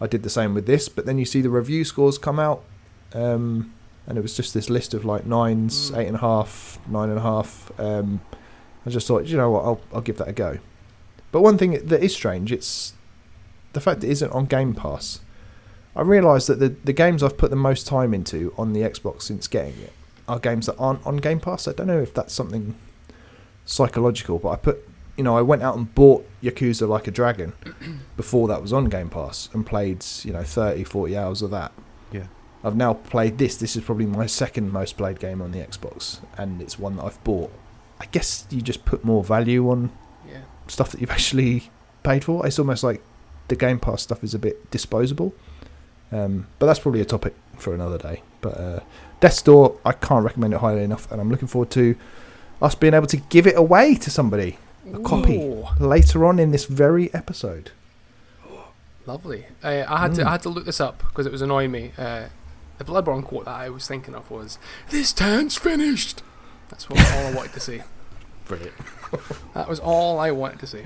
I 0.00 0.06
did 0.06 0.22
the 0.22 0.30
same 0.30 0.54
with 0.54 0.66
this, 0.66 0.88
but 0.88 1.06
then 1.06 1.18
you 1.18 1.24
see 1.24 1.40
the 1.40 1.50
review 1.50 1.84
scores 1.84 2.18
come 2.18 2.38
out, 2.38 2.62
um, 3.14 3.72
and 4.06 4.16
it 4.16 4.20
was 4.20 4.36
just 4.36 4.54
this 4.54 4.70
list 4.70 4.94
of 4.94 5.04
like 5.04 5.26
nines, 5.26 5.90
Mm. 5.90 5.98
eight 5.98 6.06
and 6.06 6.16
a 6.16 6.20
half, 6.20 6.78
nine 6.86 7.08
and 7.08 7.18
a 7.18 7.22
half. 7.22 7.72
Um, 7.78 8.20
I 8.86 8.90
just 8.90 9.06
thought, 9.06 9.26
you 9.26 9.36
know 9.36 9.50
what, 9.50 9.64
I'll 9.64 9.80
I'll 9.94 10.00
give 10.00 10.18
that 10.18 10.28
a 10.28 10.32
go. 10.32 10.58
But 11.32 11.42
one 11.42 11.58
thing 11.58 11.72
that 11.88 12.02
is 12.02 12.14
strange, 12.14 12.52
it's 12.52 12.94
the 13.72 13.80
fact 13.80 14.02
it 14.04 14.10
isn't 14.10 14.30
on 14.32 14.46
Game 14.46 14.72
Pass. 14.74 15.20
I 15.96 16.02
realise 16.02 16.46
that 16.46 16.60
the 16.60 16.68
the 16.84 16.92
games 16.92 17.22
I've 17.22 17.36
put 17.36 17.50
the 17.50 17.56
most 17.56 17.86
time 17.86 18.14
into 18.14 18.54
on 18.56 18.72
the 18.72 18.82
Xbox 18.82 19.22
since 19.22 19.48
getting 19.48 19.74
it 19.80 19.92
are 20.28 20.38
games 20.38 20.66
that 20.66 20.76
aren't 20.78 21.04
on 21.06 21.16
Game 21.16 21.40
Pass. 21.40 21.66
I 21.66 21.72
don't 21.72 21.86
know 21.86 22.00
if 22.00 22.14
that's 22.14 22.32
something 22.34 22.74
psychological, 23.64 24.38
but 24.38 24.50
I 24.50 24.56
put 24.56 24.88
you 25.16 25.24
know 25.24 25.36
I 25.36 25.42
went 25.42 25.62
out 25.62 25.76
and 25.76 25.92
bought 25.94 26.28
Yakuza 26.42 26.88
Like 26.88 27.06
a 27.06 27.10
Dragon 27.10 27.52
before 28.16 28.48
that 28.48 28.62
was 28.62 28.72
on 28.72 28.86
Game 28.86 29.10
Pass 29.10 29.48
and 29.52 29.66
played 29.66 30.04
you 30.22 30.32
know 30.32 30.42
30, 30.42 30.84
40 30.84 31.16
hours 31.16 31.42
of 31.42 31.50
that. 31.50 31.72
Yeah. 32.12 32.26
I've 32.64 32.76
now 32.76 32.94
played 32.94 33.38
this. 33.38 33.56
This 33.56 33.76
is 33.76 33.84
probably 33.84 34.06
my 34.06 34.26
second 34.26 34.72
most 34.72 34.96
played 34.96 35.20
game 35.20 35.40
on 35.42 35.52
the 35.52 35.58
Xbox, 35.60 36.20
and 36.36 36.60
it's 36.62 36.78
one 36.78 36.96
that 36.96 37.04
I've 37.04 37.22
bought. 37.24 37.52
I 38.00 38.06
guess 38.06 38.46
you 38.50 38.60
just 38.62 38.84
put 38.84 39.04
more 39.04 39.24
value 39.24 39.68
on 39.70 39.90
Yeah. 40.28 40.42
stuff 40.68 40.90
that 40.92 41.00
you've 41.00 41.10
actually 41.18 41.70
paid 42.02 42.24
for. 42.24 42.46
It's 42.46 42.58
almost 42.58 42.82
like 42.84 43.02
the 43.48 43.56
Game 43.56 43.78
Pass 43.78 44.02
stuff 44.02 44.22
is 44.24 44.34
a 44.34 44.38
bit 44.38 44.70
disposable. 44.70 45.34
Um, 46.10 46.46
but 46.58 46.66
that's 46.66 46.78
probably 46.78 47.00
a 47.00 47.04
topic 47.04 47.34
for 47.58 47.74
another 47.74 47.98
day. 47.98 48.22
But 48.40 48.56
uh, 48.58 48.80
Death's 49.20 49.42
Door, 49.42 49.76
I 49.84 49.92
can't 49.92 50.24
recommend 50.24 50.54
it 50.54 50.60
highly 50.60 50.82
enough, 50.84 51.10
and 51.10 51.20
I'm 51.20 51.30
looking 51.30 51.48
forward 51.48 51.70
to 51.70 51.96
us 52.62 52.74
being 52.74 52.94
able 52.94 53.06
to 53.08 53.16
give 53.16 53.46
it 53.46 53.56
away 53.56 53.94
to 53.96 54.10
somebody 54.10 54.58
A 54.92 54.98
copy. 55.00 55.38
Later 55.80 56.24
on 56.24 56.38
in 56.38 56.50
this 56.50 56.64
very 56.66 57.12
episode. 57.14 57.70
lovely. 59.06 59.46
Uh, 59.62 59.84
I 59.88 59.98
had 60.00 60.14
to 60.16 60.22
Mm. 60.22 60.26
I 60.26 60.30
had 60.32 60.42
to 60.42 60.48
look 60.48 60.64
this 60.66 60.80
up 60.80 60.98
because 60.98 61.26
it 61.26 61.32
was 61.32 61.42
annoying 61.42 61.70
me. 61.70 61.92
Uh, 61.98 62.24
the 62.78 62.84
Bloodborne 62.84 63.24
quote 63.24 63.46
that 63.46 63.54
I 63.56 63.68
was 63.70 63.86
thinking 63.88 64.14
of 64.14 64.30
was, 64.30 64.58
"This 64.90 65.12
town's 65.12 65.56
finished." 65.56 66.22
That's 66.68 66.88
what 66.88 66.98
all 67.12 67.26
I 67.26 67.32
wanted 67.32 67.52
to 67.54 67.60
see. 67.60 67.82
Brilliant. 68.46 68.74
That 69.54 69.68
was 69.68 69.80
all 69.80 70.18
I 70.20 70.30
wanted 70.30 70.58
to 70.60 70.66
see. 70.66 70.82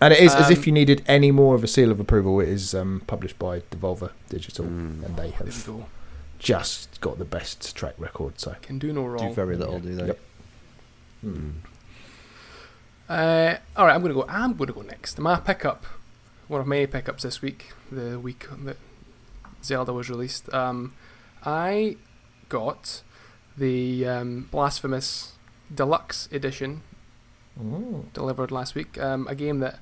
And 0.00 0.14
it 0.14 0.20
is 0.20 0.34
as 0.34 0.46
Um, 0.46 0.52
if 0.52 0.66
you 0.66 0.72
needed 0.72 1.02
any 1.08 1.30
more 1.32 1.54
of 1.56 1.64
a 1.64 1.66
seal 1.66 1.90
of 1.90 1.98
approval. 1.98 2.38
It 2.40 2.48
is 2.48 2.74
um, 2.74 3.02
published 3.08 3.38
by 3.38 3.60
Devolver 3.72 4.10
Digital, 4.28 4.64
Mm. 4.66 5.04
and 5.04 5.16
they 5.16 5.30
There 5.30 5.40
we 5.44 5.50
have 5.50 5.66
go. 5.66 5.86
Just 6.38 7.00
got 7.00 7.18
the 7.18 7.24
best 7.24 7.74
track 7.76 7.94
record. 7.98 8.38
So 8.40 8.54
Can 8.62 8.78
do 8.78 8.92
no 8.92 9.04
wrong. 9.04 9.28
Do 9.28 9.34
very 9.34 9.56
little, 9.56 9.78
do 9.80 9.94
they? 9.94 10.06
Yep. 10.06 10.18
Mm. 11.24 11.52
Uh, 13.08 13.56
all 13.76 13.86
right, 13.86 13.94
I'm 13.94 14.00
going 14.02 14.12
to 14.14 14.20
go. 14.20 14.26
I'm 14.28 14.54
going 14.54 14.66
to 14.68 14.72
go 14.74 14.82
next. 14.82 15.18
My 15.18 15.36
pickup, 15.36 15.84
one 16.48 16.60
of 16.60 16.66
many 16.66 16.86
pickups 16.86 17.22
this 17.22 17.40
week, 17.40 17.72
the 17.90 18.18
week 18.18 18.46
that 18.64 18.76
Zelda 19.62 19.92
was 19.92 20.10
released. 20.10 20.52
Um, 20.52 20.94
I 21.44 21.96
got 22.48 23.02
the 23.56 24.06
um, 24.06 24.48
Blasphemous 24.50 25.32
Deluxe 25.74 26.28
Edition 26.32 26.82
Mm. 27.58 28.12
delivered 28.12 28.50
last 28.50 28.74
week. 28.74 29.00
Um, 29.00 29.26
a 29.28 29.34
game 29.34 29.60
that 29.60 29.78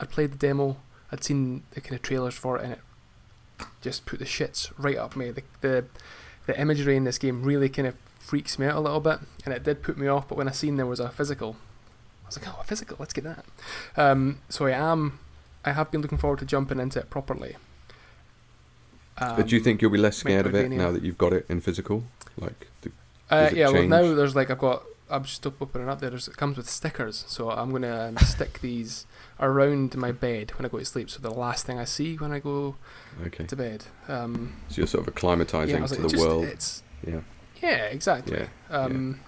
I'd 0.00 0.08
played 0.08 0.32
the 0.32 0.38
demo, 0.38 0.78
I'd 1.12 1.22
seen 1.22 1.62
the 1.72 1.80
kind 1.82 1.94
of 1.94 2.00
trailers 2.00 2.32
for 2.34 2.56
it, 2.56 2.64
and 2.64 2.72
it 2.72 2.78
just 3.80 4.06
put 4.06 4.18
the 4.18 4.24
shits 4.24 4.72
right 4.78 4.96
up 4.96 5.16
me. 5.16 5.30
The 5.30 5.42
the, 5.60 5.84
the 6.46 6.60
imagery 6.60 6.96
in 6.96 7.04
this 7.04 7.18
game 7.18 7.42
really 7.42 7.68
kind 7.68 7.88
of 7.88 7.94
freaks 8.18 8.58
me 8.58 8.66
out 8.66 8.76
a 8.76 8.80
little 8.80 9.00
bit, 9.00 9.20
and 9.44 9.52
it 9.54 9.62
did 9.62 9.82
put 9.82 9.98
me 9.98 10.06
off. 10.06 10.28
But 10.28 10.38
when 10.38 10.48
I 10.48 10.52
seen 10.52 10.76
there 10.76 10.86
was 10.86 11.00
a 11.00 11.08
physical, 11.10 11.56
I 12.24 12.26
was 12.28 12.38
like, 12.38 12.48
oh, 12.48 12.60
a 12.60 12.64
physical, 12.64 12.96
let's 13.00 13.12
get 13.12 13.24
that. 13.24 13.44
Um, 13.96 14.38
so 14.48 14.66
I 14.66 14.72
am, 14.72 15.18
I 15.64 15.72
have 15.72 15.90
been 15.90 16.00
looking 16.00 16.18
forward 16.18 16.38
to 16.40 16.44
jumping 16.44 16.78
into 16.78 16.98
it 16.98 17.10
properly. 17.10 17.56
Um, 19.18 19.36
but 19.36 19.48
do 19.48 19.56
you 19.56 19.60
think 19.60 19.82
you'll 19.82 19.90
be 19.90 19.98
less 19.98 20.16
scared 20.16 20.46
of 20.46 20.54
it 20.54 20.70
now 20.70 20.90
that 20.92 21.02
you've 21.02 21.18
got 21.18 21.32
it 21.32 21.44
in 21.48 21.60
physical? 21.60 22.04
Like, 22.38 22.68
the, 22.82 22.92
Uh, 23.30 23.50
yeah, 23.52 23.68
well 23.68 23.86
now 23.86 24.14
there's 24.14 24.34
like 24.34 24.50
I've 24.50 24.58
got 24.58 24.82
I'm 25.10 25.24
just 25.24 25.44
opening 25.44 25.88
up 25.88 26.00
there. 26.00 26.10
There's, 26.10 26.28
it 26.28 26.36
comes 26.36 26.56
with 26.56 26.70
stickers, 26.70 27.24
so 27.26 27.50
I'm 27.50 27.70
gonna 27.72 28.08
um, 28.08 28.16
stick 28.18 28.60
these 28.60 29.06
around 29.40 29.96
my 29.96 30.12
bed 30.12 30.52
when 30.56 30.64
I 30.64 30.68
go 30.68 30.78
to 30.78 30.84
sleep. 30.84 31.10
So 31.10 31.20
the 31.20 31.30
last 31.30 31.66
thing 31.66 31.78
I 31.78 31.84
see 31.84 32.14
when 32.16 32.32
I 32.32 32.38
go 32.38 32.76
okay, 33.26 33.44
to 33.44 33.56
bed. 33.56 33.84
Um, 34.08 34.54
so 34.68 34.78
you're 34.78 34.86
sort 34.86 35.06
of 35.06 35.14
acclimatizing 35.14 35.68
yeah, 35.70 35.78
I 35.78 35.80
was 35.80 35.92
to 35.92 36.02
the 36.02 36.08
just- 36.08 36.24
world. 36.26 36.44
It's 36.44 36.82
Yeah, 37.06 37.20
yeah, 37.62 37.84
exactly. 37.86 38.38
yeah. 38.38 38.46
Um, 38.76 39.20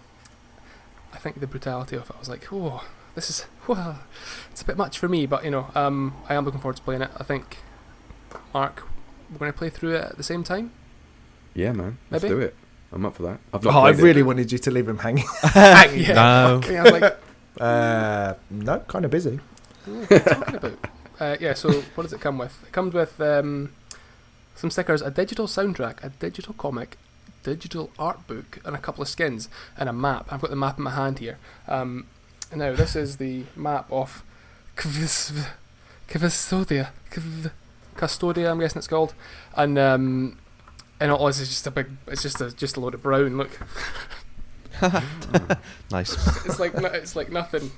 I 1.13 1.19
think 1.19 1.41
the 1.41 1.47
brutality 1.47 1.97
of 1.97 2.09
it. 2.09 2.17
I 2.17 2.19
was 2.19 2.29
like, 2.29 2.53
oh, 2.53 2.85
this 3.15 3.29
is 3.31 3.43
whoa, 3.67 3.97
it's 4.51 4.63
a 4.63 4.65
bit 4.65 4.77
much 4.77 4.99
for 4.99 5.09
me. 5.09 5.27
But 5.27 5.45
you 5.45 5.51
know, 5.51 5.67
um, 5.75 6.15
I 6.29 6.35
am 6.35 6.45
looking 6.45 6.61
forward 6.61 6.77
to 6.77 6.83
playing 6.83 7.03
it. 7.03 7.11
I 7.19 7.23
think 7.25 7.59
Mark, 8.55 8.83
we're 9.31 9.39
gonna 9.39 9.53
play 9.53 9.71
through 9.71 9.95
it 9.97 10.05
at 10.05 10.17
the 10.17 10.23
same 10.23 10.43
time. 10.43 10.73
Yeah, 11.55 11.73
man. 11.73 11.99
Let's 12.11 12.23
Maybe? 12.25 12.35
do 12.35 12.41
it. 12.41 12.55
I'm 12.93 13.05
up 13.07 13.15
for 13.17 13.23
that. 13.25 13.39
I've 13.53 13.67
Oh, 13.67 13.71
I 13.71 13.93
played 13.93 13.99
it. 14.01 14.03
really 14.03 14.23
wanted 14.23 14.53
you 14.53 14.59
to 14.59 14.71
leave 14.71 14.89
him 14.89 14.99
hanging. 14.99 15.25
yeah. 15.55 16.13
No. 16.15 16.55
Okay, 16.57 16.79
I 16.79 16.83
was 16.83 16.93
like, 16.93 17.19
Uh, 17.61 18.33
no, 18.51 18.79
kind 18.81 19.05
of 19.05 19.11
busy. 19.11 19.39
what 19.85 20.11
are 20.11 20.15
you 20.15 20.21
talking 20.21 20.55
about? 20.57 20.73
Uh, 21.21 21.37
yeah, 21.39 21.53
so 21.53 21.71
what 21.95 22.05
does 22.05 22.13
it 22.15 22.21
come 22.23 22.39
with? 22.39 22.57
It 22.67 22.73
comes 22.73 22.95
with 22.95 23.21
um, 23.21 23.73
some 24.63 24.71
stickers, 24.71 25.03
a 25.03 25.11
digital 25.11 25.49
soundtrack, 25.49 26.05
a 26.05 26.11
digital 26.11 26.55
comic, 26.55 26.97
digital 27.43 27.91
art 27.99 28.25
book, 28.29 28.61
and 28.65 28.77
a 28.77 28.79
couple 28.79 29.03
of 29.03 29.09
skins, 29.09 29.49
and 29.77 29.89
a 29.89 29.93
map. 29.93 30.33
I've 30.33 30.41
got 30.41 30.51
the 30.51 30.57
map 30.57 30.79
in 30.79 30.85
my 30.85 30.93
hand 30.93 31.19
here. 31.19 31.39
Um, 31.67 32.07
now, 32.55 32.73
this 32.73 32.95
is 32.95 33.17
the 33.17 33.43
map 33.57 33.91
of 33.91 34.23
Kvis- 34.77 35.47
Kvistodia. 36.09 36.91
Kv- 37.11 37.51
Custodia, 37.97 38.53
I'm 38.53 38.61
guessing 38.61 38.79
it's 38.79 38.87
called. 38.87 39.15
And 39.57 39.77
um, 39.81 40.39
and 41.01 41.11
all 41.11 41.27
this 41.27 41.41
is 41.41 41.49
just 41.49 41.67
a 41.67 41.73
big, 41.73 41.89
it's 42.07 42.23
just 42.23 42.41
a, 42.41 42.53
just 42.53 42.77
a 42.77 42.81
load 42.81 42.95
of 42.95 43.03
brown. 43.03 43.37
Look, 43.39 43.59
Nice. 45.91 46.13
it's 46.47 46.61
like 46.61 46.73
it's 46.77 47.17
like 47.17 47.33
nothing. 47.33 47.73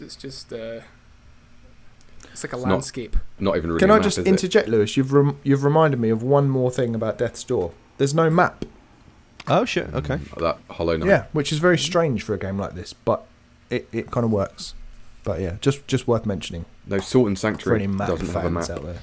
It's 0.00 0.16
just 0.16 0.50
uh, 0.50 0.80
it's 2.32 2.42
like 2.44 2.52
a 2.52 2.56
It's 2.56 2.64
not- 2.66 2.72
landscape. 2.72 3.16
Not 3.38 3.56
even 3.56 3.70
really. 3.70 3.80
Can 3.80 3.90
a 3.90 3.94
I 3.94 3.96
map, 3.96 4.04
just 4.04 4.18
is 4.18 4.26
it? 4.26 4.28
interject, 4.28 4.68
Lewis? 4.68 4.96
You've 4.96 5.12
rem- 5.12 5.38
you've 5.42 5.64
reminded 5.64 6.00
me 6.00 6.10
of 6.10 6.22
one 6.22 6.48
more 6.48 6.70
thing 6.70 6.94
about 6.94 7.18
Death's 7.18 7.44
Door. 7.44 7.72
There's 7.98 8.14
no 8.14 8.30
map. 8.30 8.64
Oh 9.48 9.64
shit. 9.64 9.92
Okay. 9.92 10.16
Mm, 10.16 10.40
That 10.40 10.58
Hollow 10.74 10.96
Knight. 10.96 11.08
Yeah, 11.08 11.24
which 11.32 11.52
is 11.52 11.58
very 11.58 11.78
strange 11.78 12.22
for 12.22 12.32
a 12.34 12.38
game 12.38 12.58
like 12.58 12.74
this, 12.74 12.92
but 12.92 13.26
it, 13.70 13.88
it 13.92 14.10
kind 14.10 14.24
of 14.24 14.30
works. 14.30 14.74
But 15.24 15.40
yeah, 15.40 15.56
just 15.60 15.86
just 15.88 16.06
worth 16.08 16.26
mentioning 16.26 16.64
No, 16.86 16.98
Salt 16.98 17.26
and 17.28 17.36
for 17.36 17.40
Sanctuary 17.40 17.82
any 17.84 17.86
map 17.92 18.08
doesn't 18.08 18.26
have 18.28 18.44
a 18.44 18.50
map. 18.50 18.70
out 18.70 18.82
there. 18.84 18.98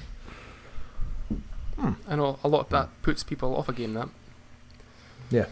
I 2.08 2.16
know 2.16 2.38
a 2.44 2.48
lot 2.48 2.60
of 2.60 2.68
that 2.70 2.88
puts 3.02 3.22
people 3.22 3.56
off 3.56 3.68
a 3.68 3.72
game. 3.72 3.94
That 3.94 4.08
Yeah. 5.30 5.46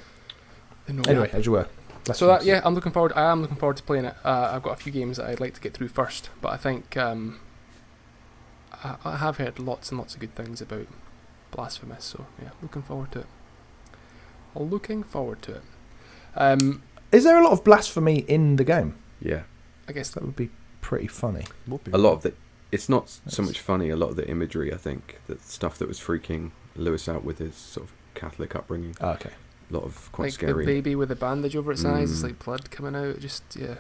They 0.87 0.93
know 0.93 1.03
Anyway, 1.09 1.29
that. 1.29 1.39
as 1.39 1.47
you 1.47 1.53
were. 1.53 1.67
That's 2.05 2.19
so 2.19 2.27
that 2.27 2.45
yeah, 2.45 2.61
I'm 2.65 2.75
looking 2.75 2.93
forward. 2.93 3.13
I 3.17 3.31
am 3.31 3.41
looking 3.43 3.57
forward 3.57 3.77
to 3.79 3.83
playing 3.83 4.05
it. 4.07 4.15
Uh, 4.25 4.51
I've 4.55 4.63
got 4.63 4.73
a 4.73 4.77
few 4.77 4.93
games 4.93 5.17
that 5.19 5.27
I'd 5.27 5.41
like 5.41 5.55
to 5.55 5.61
get 5.61 5.75
through 5.75 5.89
first, 5.89 6.31
but 6.41 6.49
I 6.53 6.57
think 6.57 6.97
um, 6.97 7.41
I, 8.85 8.97
I 9.05 9.17
have 9.17 9.37
heard 9.39 9.59
lots 9.59 9.91
and 9.91 9.99
lots 9.99 10.15
of 10.15 10.21
good 10.21 10.35
things 10.35 10.61
about 10.61 10.87
Blasphemous. 11.51 12.05
So 12.05 12.27
yeah, 12.43 12.51
looking 12.63 12.83
forward 12.83 13.13
to 13.13 13.21
it. 13.21 13.27
Looking 14.55 15.03
forward 15.05 15.41
to 15.43 15.57
it. 15.57 15.63
Um, 16.35 16.83
Is 17.13 17.25
there 17.25 17.39
a 17.39 17.45
lot 17.45 17.53
of 17.53 17.63
blasphemy 17.65 18.19
in 18.21 18.57
the 18.57 18.65
game? 18.65 18.97
Yeah, 19.21 19.43
I 19.89 19.93
guess 19.93 20.11
That 20.11 20.25
would 20.25 20.37
be 20.37 20.51
pretty 20.81 21.07
funny. 21.07 21.45
a 21.93 21.99
lot 21.99 22.13
of 22.13 22.23
the. 22.23 22.35
It's 22.71 22.89
not 22.89 23.09
so 23.29 23.43
much 23.43 23.61
funny. 23.61 23.89
A 23.89 23.97
lot 23.97 24.11
of 24.11 24.17
the 24.17 24.29
imagery, 24.29 24.73
I 24.75 24.77
think, 24.77 25.21
the 25.27 25.39
stuff 25.41 25.79
that 25.79 25.89
was 25.89 25.99
freaking 26.01 26.51
Lewis 26.77 27.09
out 27.09 27.25
with 27.25 27.39
his 27.39 27.55
sort 27.55 27.87
of 27.89 27.93
Catholic 28.15 28.55
upbringing. 28.55 28.95
Oh, 29.01 29.11
okay. 29.11 29.31
A 29.71 29.75
lot 29.75 29.85
of 29.85 30.11
quite 30.13 30.27
like 30.27 30.33
scary. 30.35 30.67
the 30.67 30.73
baby 30.75 30.95
with 30.95 31.11
a 31.11 31.17
bandage 31.17 31.55
over 31.57 31.73
its 31.73 31.85
eyes. 31.85 32.11
It's 32.11 32.21
Mm. 32.21 32.25
like 32.25 32.45
blood 32.45 32.71
coming 32.71 32.95
out. 32.97 33.21
Just 33.21 33.43
yeah. 33.57 33.77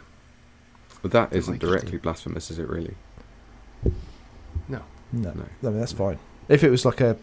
But 1.03 1.11
that 1.13 1.31
Don't 1.31 1.39
isn't 1.39 1.55
like 1.55 1.63
it. 1.63 1.67
directly 1.67 1.99
blasphemous, 1.99 2.51
is 2.51 2.59
it? 2.59 2.69
Really? 2.69 2.95
No, 4.69 4.81
No. 5.13 5.31
No. 5.33 5.45
I 5.69 5.71
mean 5.71 5.81
that's 5.81 5.93
fine. 5.93 6.19
If 6.49 6.63
it 6.65 6.71
was 6.71 6.85
like 6.85 7.01
a, 7.01 7.17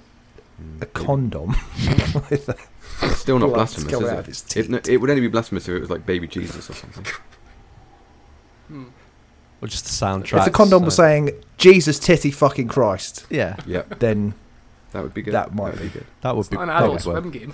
Mm, 0.61 0.81
a 0.81 0.85
condom, 0.85 1.49
with 2.29 2.47
a 2.47 2.55
It's 3.05 3.17
still 3.19 3.39
not 3.39 3.47
blood 3.47 3.55
blasphemous, 3.57 3.91
coming 3.91 4.05
is 4.07 4.11
out 4.13 4.15
it? 4.17 4.19
of 4.21 4.27
its 4.29 4.41
It, 4.41 4.47
teeth. 4.49 4.69
no, 4.69 4.79
it 4.87 4.97
would 5.01 5.09
only 5.09 5.19
be 5.21 5.27
blasphemous 5.27 5.67
if 5.67 5.75
it 5.75 5.79
was 5.81 5.89
like 5.89 6.05
baby 6.05 6.27
Jesus 6.29 6.69
or 6.69 6.73
something. 6.73 7.05
Hmm. 8.69 8.83
Or 9.61 9.67
just 9.67 9.83
the 9.83 9.91
soundtrack. 10.05 10.39
if 10.39 10.45
the 10.45 10.51
condom 10.51 10.85
was 10.85 10.95
saying 10.95 11.31
Jesus 11.57 11.99
titty 11.99 12.31
fucking 12.31 12.69
Christ, 12.69 13.25
Yeah, 13.29 13.57
yep, 13.65 13.99
then 13.99 14.33
that 14.93 15.03
would 15.03 15.13
be 15.13 15.21
good. 15.23 15.33
That 15.33 15.53
might 15.53 15.77
be. 15.77 15.89
good. 15.89 16.05
that 16.21 16.33
would 16.35 16.41
It's 16.41 16.49
be. 16.49 16.55
not 16.55 16.61
an 16.63 16.67
that 16.69 16.77
adult 16.83 17.05
would 17.05 17.13
work. 17.13 17.23
swim 17.23 17.31
game. 17.31 17.53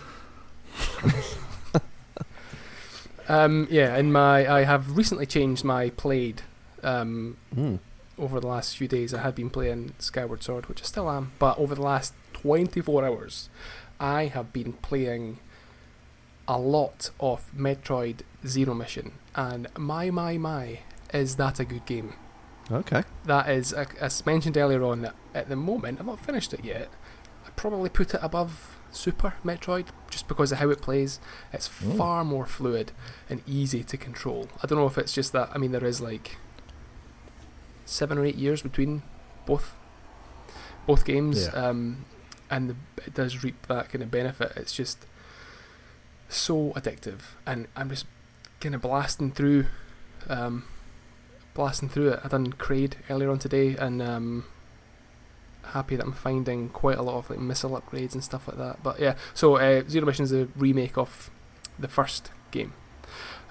um, 3.27 3.67
yeah, 3.71 3.97
in 3.97 4.11
my 4.11 4.47
I 4.51 4.63
have 4.63 4.95
recently 4.97 5.25
changed 5.25 5.63
my 5.63 5.89
played. 5.91 6.41
Um, 6.83 7.37
Mm. 7.55 7.79
Over 8.21 8.39
the 8.39 8.47
last 8.47 8.77
few 8.77 8.87
days, 8.87 9.13
I 9.13 9.21
had 9.21 9.35
been 9.35 9.49
playing 9.49 9.93
Skyward 9.99 10.43
Sword, 10.43 10.67
which 10.67 10.81
I 10.81 10.85
still 10.85 11.09
am. 11.09 11.33
But 11.39 11.57
over 11.57 11.75
the 11.75 11.81
last 11.81 12.13
24 12.33 13.03
hours, 13.03 13.49
I 13.99 14.25
have 14.25 14.53
been 14.53 14.73
playing 14.73 15.39
a 16.47 16.57
lot 16.57 17.09
of 17.19 17.51
Metroid 17.55 18.21
Zero 18.45 18.73
Mission, 18.73 19.13
and 19.35 19.67
my 19.77 20.09
my 20.11 20.37
my, 20.37 20.79
is 21.13 21.35
that 21.37 21.59
a 21.59 21.65
good 21.65 21.85
game? 21.85 22.13
Okay. 22.71 23.03
That 23.25 23.49
is, 23.49 23.73
uh, 23.73 23.85
as 23.99 24.25
mentioned 24.25 24.57
earlier 24.57 24.83
on, 24.83 25.11
at 25.33 25.49
the 25.49 25.55
moment, 25.55 25.99
I've 25.99 26.05
not 26.05 26.19
finished 26.19 26.53
it 26.53 26.63
yet. 26.63 26.89
I 27.45 27.49
probably 27.51 27.89
put 27.89 28.13
it 28.13 28.19
above 28.23 28.77
Super 28.91 29.33
Metroid 29.43 29.87
just 30.09 30.27
because 30.27 30.51
of 30.51 30.59
how 30.59 30.69
it 30.69 30.81
plays. 30.81 31.19
It's 31.51 31.67
far 31.67 32.23
more 32.23 32.45
fluid 32.45 32.91
and 33.29 33.41
easy 33.47 33.83
to 33.83 33.97
control. 33.97 34.47
I 34.63 34.67
don't 34.67 34.77
know 34.77 34.87
if 34.87 34.97
it's 34.97 35.13
just 35.13 35.33
that, 35.33 35.49
I 35.53 35.57
mean, 35.57 35.71
there 35.71 35.83
is 35.85 36.01
like 36.01 36.37
seven 37.91 38.17
or 38.17 38.25
eight 38.25 38.35
years 38.37 38.61
between 38.61 39.01
both 39.45 39.75
both 40.87 41.03
games, 41.05 41.47
Yeah. 41.47 41.67
um, 41.69 42.05
and 42.49 42.69
the, 42.69 42.75
it 43.05 43.13
does 43.13 43.43
reap 43.43 43.67
that 43.67 43.89
kind 43.89 44.01
of 44.03 44.09
benefit. 44.09 44.53
It's 44.55 44.73
just 44.73 45.05
so 46.29 46.71
addictive, 46.75 47.19
and 47.45 47.67
I'm 47.75 47.89
just 47.89 48.05
kind 48.59 48.73
of 48.75 48.81
blasting 48.81 49.31
through 49.31 49.65
um, 50.29 50.63
blasting 51.53 51.89
through 51.89 52.09
it. 52.09 52.19
I 52.23 52.27
done 52.29 52.53
Kraid 52.53 52.93
earlier 53.09 53.29
on 53.29 53.39
today, 53.39 53.75
and 53.75 54.01
um, 54.01 54.45
happy 55.63 55.95
that 55.97 56.05
I'm 56.05 56.13
finding 56.13 56.69
quite 56.69 56.97
a 56.97 57.01
lot 57.03 57.15
of 57.17 57.29
like 57.29 57.39
missile 57.39 57.71
upgrades 57.79 58.13
and 58.13 58.23
stuff 58.23 58.47
like 58.47 58.57
that. 58.57 58.81
But 58.83 58.99
yeah, 58.99 59.15
so 59.33 59.55
uh, 59.57 59.83
Zero 59.89 60.05
Mission 60.05 60.23
is 60.23 60.31
a 60.33 60.47
remake 60.55 60.97
of 60.97 61.29
the 61.77 61.87
first 61.87 62.31
game, 62.51 62.73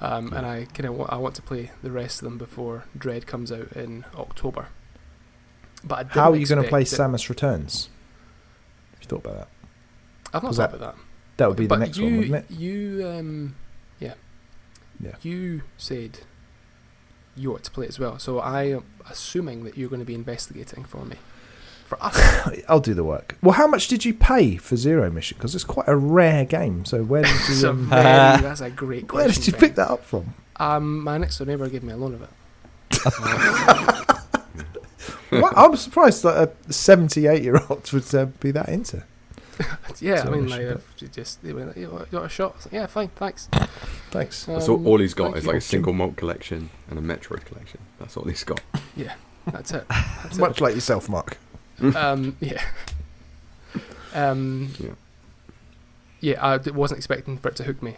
um, 0.01 0.33
and 0.33 0.47
I 0.47 0.65
kind 0.67 0.87
of 0.87 0.95
wa- 0.97 1.07
I 1.09 1.17
want 1.17 1.35
to 1.37 1.43
play 1.43 1.71
the 1.83 1.91
rest 1.91 2.21
of 2.21 2.25
them 2.25 2.39
before 2.39 2.85
Dread 2.97 3.27
comes 3.27 3.51
out 3.53 3.73
in 3.73 4.05
October. 4.17 4.69
But 5.85 6.07
I 6.07 6.09
how 6.13 6.33
are 6.33 6.37
you 6.37 6.47
going 6.47 6.63
to 6.63 6.69
play 6.69 6.83
it- 6.83 6.89
Samus 6.89 7.29
Returns? 7.29 7.89
Have 8.95 9.03
you 9.03 9.09
thought 9.09 9.25
about 9.25 9.37
that? 9.39 9.49
I've 10.35 10.43
not 10.43 10.55
thought 10.55 10.71
that- 10.71 10.77
about 10.77 10.97
that. 10.97 11.03
That 11.39 11.49
would 11.49 11.57
be 11.57 11.67
but 11.67 11.77
the 11.79 11.85
next 11.87 11.97
you, 11.97 12.05
one, 12.05 12.17
wouldn't 12.19 12.51
it? 12.51 12.57
You, 12.57 13.07
um, 13.09 13.57
yeah, 13.99 14.13
Yeah. 15.03 15.15
You 15.23 15.63
said 15.79 16.19
you 17.35 17.55
ought 17.55 17.63
to 17.65 17.71
play 17.71 17.87
it 17.87 17.89
as 17.89 17.99
well, 17.99 18.19
so 18.19 18.41
I 18.41 18.65
am 18.65 18.85
assuming 19.09 19.65
that 19.65 19.79
you're 19.79 19.89
going 19.89 20.01
to 20.01 20.05
be 20.07 20.15
investigating 20.15 20.85
for 20.85 21.07
me, 21.07 21.17
for 21.91 22.03
us. 22.03 22.17
I'll 22.69 22.81
do 22.81 22.95
the 22.95 23.05
work. 23.05 23.37
Well, 23.43 23.53
how 23.55 23.67
much 23.67 23.89
did 23.89 24.05
you 24.05 24.15
pay 24.15 24.57
for 24.57 24.77
Zero 24.77 25.11
Mission? 25.11 25.37
Because 25.37 25.55
it's 25.55 25.65
quite 25.65 25.89
a 25.89 25.97
rare 25.97 26.45
game. 26.45 26.85
So 26.85 27.03
where 27.03 27.23
did 27.25 27.33
you, 27.51 27.67
a 27.67 27.71
um, 27.71 27.87
very, 27.87 28.03
that's 28.43 28.61
a 28.63 28.71
great 28.71 29.09
question. 29.09 29.27
where 29.27 29.35
did 29.35 29.47
you 29.47 29.53
Ben. 29.53 29.61
pick 29.61 29.75
that 29.75 29.91
up 29.91 30.05
from? 30.05 30.35
Um, 30.57 31.03
my 31.05 31.19
next 31.19 31.39
door 31.39 31.47
neighbour 31.47 31.69
gave 31.69 31.83
me 31.83 31.93
a 31.93 31.97
loan 31.97 32.15
of 32.15 32.23
it. 32.23 32.31
What? 35.31 35.53
I'm 35.57 35.77
surprised 35.77 36.25
that 36.25 36.53
a 36.69 36.73
78 36.73 37.43
year 37.43 37.61
old 37.69 37.91
would 37.93 38.15
uh, 38.15 38.27
be 38.27 38.51
that 38.51 38.69
into. 38.69 39.05
yeah, 40.01 40.23
I 40.27 40.31
mean, 40.31 40.45
mission, 40.47 40.67
like, 40.69 40.75
but- 40.77 41.03
you 41.03 41.09
just 41.09 41.43
they 41.43 41.53
were 41.53 41.67
like, 41.67 41.77
you 41.77 41.89
want 41.89 42.09
a 42.13 42.29
shot? 42.29 42.57
Like, 42.65 42.73
yeah, 42.73 42.87
fine, 42.87 43.09
thanks. 43.09 43.49
Thanks. 44.11 44.45
That's 44.47 44.69
all, 44.69 44.77
Um, 44.77 44.87
all 44.87 44.99
he's 44.99 45.15
got 45.15 45.27
thank 45.27 45.37
is 45.37 45.45
you. 45.45 45.49
like 45.49 45.59
a 45.59 45.61
single 45.61 45.93
malt 45.93 46.17
collection 46.17 46.71
and 46.89 46.99
a 46.99 47.03
Metroid 47.03 47.45
collection. 47.45 47.79
That's 47.99 48.17
all 48.17 48.25
he's 48.25 48.43
got. 48.43 48.61
That's 49.47 49.73
it. 49.73 49.85
That's 49.89 50.37
it. 50.37 50.41
Much 50.41 50.61
like 50.61 50.75
yourself, 50.75 51.09
Mark. 51.09 51.39
Um, 51.97 52.37
yeah. 52.41 52.63
Um, 54.15 54.73
Yeah. 54.79 54.91
yeah, 56.21 56.47
I 56.47 56.59
d- 56.59 56.71
wasn't 56.73 56.99
expecting 56.99 57.39
for 57.39 57.49
it 57.49 57.57
to 57.57 57.65
hook 57.65 57.83
me 57.83 57.97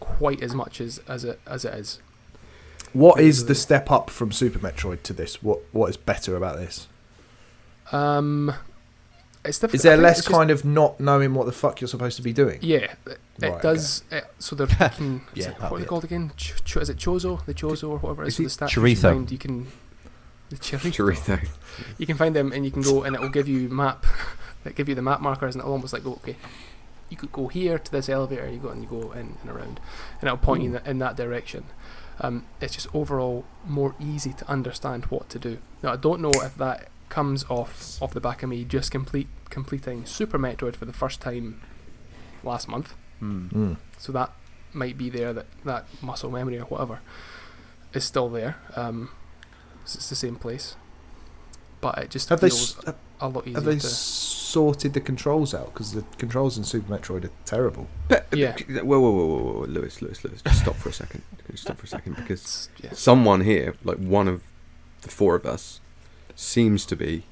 quite 0.00 0.42
as 0.42 0.54
much 0.54 0.80
as, 0.80 1.00
as 1.08 1.24
it 1.24 1.40
as 1.46 1.64
it 1.64 1.74
is. 1.74 2.00
What 2.92 3.20
is 3.20 3.46
the 3.46 3.54
step 3.54 3.90
up 3.90 4.10
from 4.10 4.30
Super 4.30 4.58
Metroid 4.58 5.02
to 5.04 5.12
this? 5.12 5.42
What 5.42 5.60
What 5.72 5.88
is 5.90 5.96
better 5.96 6.36
about 6.36 6.56
this? 6.58 6.86
Um, 7.92 8.52
it's 9.44 9.58
difficult. 9.58 9.74
Is 9.76 9.82
there 9.82 9.92
I 9.92 9.96
think 9.96 10.02
less 10.04 10.18
it's 10.18 10.26
just- 10.26 10.36
kind 10.36 10.50
of 10.50 10.64
not 10.64 11.00
knowing 11.00 11.34
what 11.34 11.46
the 11.46 11.52
fuck 11.52 11.80
you're 11.80 11.88
supposed 11.88 12.16
to 12.16 12.22
be 12.22 12.32
doing? 12.32 12.58
Yeah, 12.62 12.94
it, 13.06 13.18
it 13.42 13.48
Right, 13.50 13.62
does. 13.62 14.02
It, 14.10 14.24
so 14.38 14.54
they're 14.56 14.66
taking. 14.66 15.22
is 15.34 15.46
Yeah, 15.46 15.50
it, 15.52 15.58
that'll 15.58 15.70
what 15.70 15.72
are 15.72 15.76
be 15.76 15.80
they 15.80 15.84
it. 15.84 15.88
called 15.88 16.04
again? 16.04 16.32
Ch- 16.36 16.62
ch- 16.64 16.76
is 16.76 16.88
it 16.90 16.98
Chozo? 16.98 17.44
The 17.46 17.54
Chozo 17.54 17.90
or 17.90 17.98
whatever 17.98 18.24
it 18.24 18.28
is. 18.28 18.34
Is 18.34 18.36
so 18.36 18.42
it 18.42 18.44
the 18.44 18.50
statues 18.50 18.76
you 18.76 18.82
Chorizo? 18.82 19.02
find, 19.14 19.30
You 19.32 19.38
can. 19.38 19.66
The 20.54 20.60
chorizo. 20.60 21.14
Chorizo. 21.14 21.48
You 21.98 22.06
can 22.06 22.16
find 22.16 22.34
them 22.34 22.52
and 22.52 22.64
you 22.64 22.70
can 22.70 22.82
go 22.82 23.02
and 23.02 23.14
it 23.14 23.20
will 23.20 23.28
give 23.28 23.48
you 23.48 23.68
map. 23.68 24.06
It 24.64 24.76
give 24.76 24.88
you 24.88 24.94
the 24.94 25.02
map 25.02 25.20
markers 25.20 25.54
and 25.54 25.60
it'll 25.60 25.72
almost 25.72 25.92
like 25.92 26.04
go 26.04 26.12
okay. 26.14 26.36
You 27.10 27.18
could 27.18 27.30
go 27.32 27.48
here 27.48 27.78
to 27.78 27.92
this 27.92 28.08
elevator. 28.08 28.48
You 28.48 28.58
go 28.58 28.70
and 28.70 28.82
you 28.82 28.88
go 28.88 29.12
in 29.12 29.36
and 29.42 29.50
around, 29.50 29.78
and 30.20 30.22
it'll 30.22 30.38
point 30.38 30.62
you 30.62 30.68
in, 30.68 30.72
that 30.72 30.86
in 30.86 30.98
that 31.00 31.16
direction. 31.16 31.64
Um, 32.18 32.46
it's 32.62 32.72
just 32.72 32.86
overall 32.94 33.44
more 33.66 33.94
easy 34.00 34.32
to 34.32 34.48
understand 34.48 35.04
what 35.06 35.28
to 35.28 35.38
do. 35.38 35.58
Now 35.82 35.92
I 35.92 35.96
don't 35.96 36.22
know 36.22 36.30
if 36.30 36.54
that 36.56 36.88
comes 37.10 37.44
off 37.50 38.00
off 38.00 38.14
the 38.14 38.20
back 38.20 38.42
of 38.42 38.48
me 38.48 38.64
just 38.64 38.90
complete 38.90 39.28
completing 39.50 40.06
Super 40.06 40.38
Metroid 40.38 40.76
for 40.76 40.86
the 40.86 40.94
first 40.94 41.20
time 41.20 41.60
last 42.42 42.66
month. 42.66 42.94
Mm. 43.20 43.76
So 43.98 44.12
that 44.12 44.32
might 44.72 44.96
be 44.96 45.10
there. 45.10 45.34
That 45.34 45.46
that 45.64 45.84
muscle 46.02 46.30
memory 46.30 46.58
or 46.58 46.64
whatever 46.64 47.00
is 47.92 48.04
still 48.04 48.28
there. 48.28 48.56
Um, 48.76 49.10
'cause 49.84 49.94
it's 49.96 50.08
the 50.08 50.16
same 50.16 50.36
place, 50.36 50.76
but 51.80 51.98
it 51.98 52.10
just 52.10 52.28
Have 52.30 52.40
they 52.40 52.48
feels 52.50 52.78
s- 52.86 52.94
a 53.20 53.28
lot 53.28 53.46
easier 53.46 53.54
have 53.56 53.64
they 53.64 53.76
to. 53.78 53.86
sorted 53.86 54.94
the 54.94 55.00
controls 55.00 55.52
out? 55.54 55.72
Because 55.74 55.92
the 55.92 56.02
controls 56.18 56.56
in 56.58 56.64
Super 56.64 56.96
Metroid 56.96 57.24
are 57.24 57.30
terrible. 57.44 57.86
But, 58.08 58.26
uh, 58.32 58.36
Yeah. 58.36 58.56
Whoa, 58.82 58.98
whoa, 59.00 59.10
whoa, 59.10 59.26
whoa, 59.26 59.52
whoa, 59.60 59.64
Lewis, 59.66 60.00
Lewis, 60.02 60.24
Lewis. 60.24 60.40
Just 60.42 60.60
stop 60.62 60.76
for 60.76 60.88
a 60.88 60.92
second. 60.92 61.22
Can 61.38 61.46
you 61.50 61.56
stop 61.56 61.76
for 61.78 61.84
a 61.84 61.88
second? 61.88 62.16
Because 62.16 62.68
yeah. 62.82 62.90
someone 62.94 63.42
here, 63.42 63.74
like 63.84 63.98
one 63.98 64.28
of 64.28 64.42
the 65.02 65.10
four 65.10 65.34
of 65.34 65.44
us, 65.46 65.80
seems 66.34 66.84
to 66.86 66.96
be 66.96 67.24